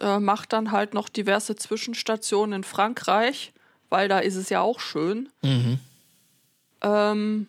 äh, 0.01 0.19
macht 0.19 0.51
dann 0.51 0.71
halt 0.71 0.93
noch 0.93 1.07
diverse 1.07 1.55
Zwischenstationen 1.55 2.57
in 2.57 2.63
Frankreich, 2.65 3.53
weil 3.95 4.09
da 4.09 4.19
ist 4.19 4.35
es 4.35 4.49
ja 4.49 4.59
auch 4.59 4.81
schön. 4.81 5.29
Mhm. 5.41 5.79
Ähm, 6.81 7.47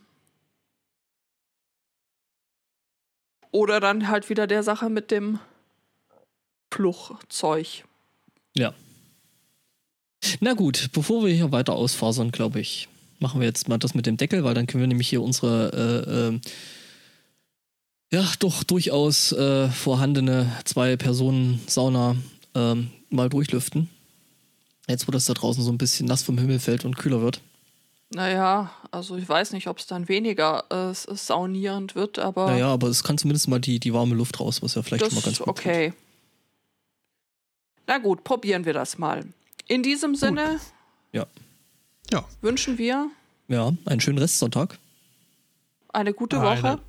oder 3.51 3.81
dann 3.81 4.07
halt 4.07 4.31
wieder 4.31 4.47
der 4.47 4.63
Sache 4.63 4.89
mit 4.89 5.11
dem 5.11 5.41
Flugzeug. 6.73 7.67
Ja. 8.55 8.73
Na 10.39 10.53
gut, 10.53 10.91
bevor 10.93 11.27
wir 11.27 11.35
hier 11.35 11.51
weiter 11.51 11.75
ausfasern, 11.75 12.31
glaube 12.31 12.61
ich, 12.61 12.89
machen 13.19 13.41
wir 13.41 13.49
jetzt 13.49 13.69
mal 13.69 13.79
das 13.79 13.95
mit 13.95 14.07
dem 14.07 14.17
Deckel, 14.17 14.45
weil 14.45 14.55
dann 14.55 14.69
können 14.69 14.83
wir 14.83 14.89
nämlich 14.89 15.09
hier 15.09 15.23
unsere 15.23 15.73
äh, 15.73 16.37
äh, 16.37 16.41
ja 18.13 18.25
doch 18.39 18.63
durchaus 18.63 19.33
äh, 19.33 19.69
vorhandene 19.69 20.53
zwei 20.65 20.97
Personen 20.97 21.61
Sauna 21.67 22.15
ähm, 22.55 22.93
mal 23.11 23.29
durchlüften. 23.29 23.91
Jetzt, 24.89 25.09
wo 25.09 25.13
das 25.13 25.25
da 25.25 25.35
draußen 25.35 25.63
so 25.63 25.71
ein 25.71 25.79
bisschen 25.79 26.07
nass 26.07 26.23
vom 26.23 26.39
Himmel 26.39 26.61
fällt 26.61 26.85
und 26.85 26.97
kühler 26.97 27.21
wird. 27.21 27.41
Naja, 28.11 28.71
also 28.93 29.17
ich 29.17 29.29
weiß 29.29 29.53
nicht, 29.53 29.67
ob 29.67 29.79
es 29.79 29.87
dann 29.87 30.09
weniger 30.09 30.65
äh, 30.71 30.95
saunierend 30.95 31.97
wird, 31.97 32.21
aber. 32.21 32.47
Naja, 32.47 32.69
aber 32.69 32.87
es 32.87 33.03
kann 33.03 33.19
zumindest 33.19 33.49
mal 33.49 33.61
die, 33.61 33.81
die 33.81 33.93
warme 33.93 34.15
Luft 34.15 34.39
raus, 34.39 34.63
was 34.63 34.77
ja 34.77 34.83
vielleicht 34.83 35.05
das 35.05 35.13
schon 35.13 35.19
mal 35.19 35.25
ganz 35.25 35.39
gut 35.39 35.49
Okay. 35.49 35.91
Tut. 35.91 35.99
Na 37.89 37.99
gut, 37.99 38.23
probieren 38.23 38.65
wir 38.65 38.75
das 38.75 38.99
mal. 38.99 39.25
In 39.67 39.83
diesem 39.83 40.13
gut. 40.13 40.21
Sinne. 40.21 40.61
Ja. 41.13 41.27
Ja. 42.13 42.25
Wünschen 42.41 42.79
wir. 42.79 43.11
Ja, 43.49 43.73
einen 43.87 44.01
schönen 44.01 44.19
Restsonntag. 44.19 44.79
Eine 45.93 46.13
gute 46.13 46.41
Woche. 46.41 46.69
Eine 46.69 46.81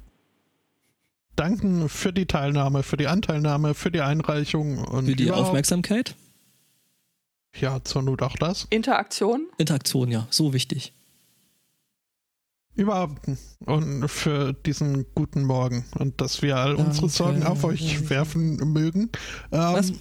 danken 1.38 1.88
für 1.88 2.12
die 2.12 2.26
Teilnahme, 2.26 2.84
für 2.84 2.98
die 2.98 3.08
Anteilnahme, 3.08 3.74
für 3.74 3.92
die 3.92 4.02
Einreichung 4.02 4.80
und 4.80 5.06
für 5.06 5.16
die 5.16 5.32
Aufmerksamkeit. 5.32 6.16
Ja, 7.60 7.84
zur 7.84 8.04
Not 8.04 8.22
auch 8.22 8.36
das. 8.36 8.68
Interaktion. 8.70 9.48
Interaktion, 9.58 10.12
ja, 10.12 10.28
so 10.30 10.54
wichtig. 10.54 10.94
Überhaupt. 12.76 13.28
Und 13.66 14.08
für 14.08 14.54
diesen 14.54 15.06
guten 15.16 15.44
Morgen. 15.44 15.86
Und 15.98 16.22
dass 16.22 16.44
wir 16.44 16.58
all 16.58 16.76
unsere 16.76 17.10
Sorgen 17.10 17.44
auf 17.44 17.64
euch 17.64 18.08
werfen 18.10 18.58
mögen. 18.72 19.10
Ähm, 19.52 19.60
Was? 19.74 19.92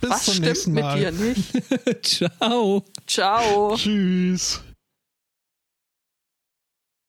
Bis 0.00 0.10
Was 0.10 0.24
zum 0.26 0.44
nächsten 0.44 0.72
Mal. 0.74 0.94
mit 0.94 1.04
dir 1.04 1.12
nicht? 1.12 2.02
Ciao. 2.06 2.84
Ciao. 3.06 3.74
Tschüss. 3.76 4.62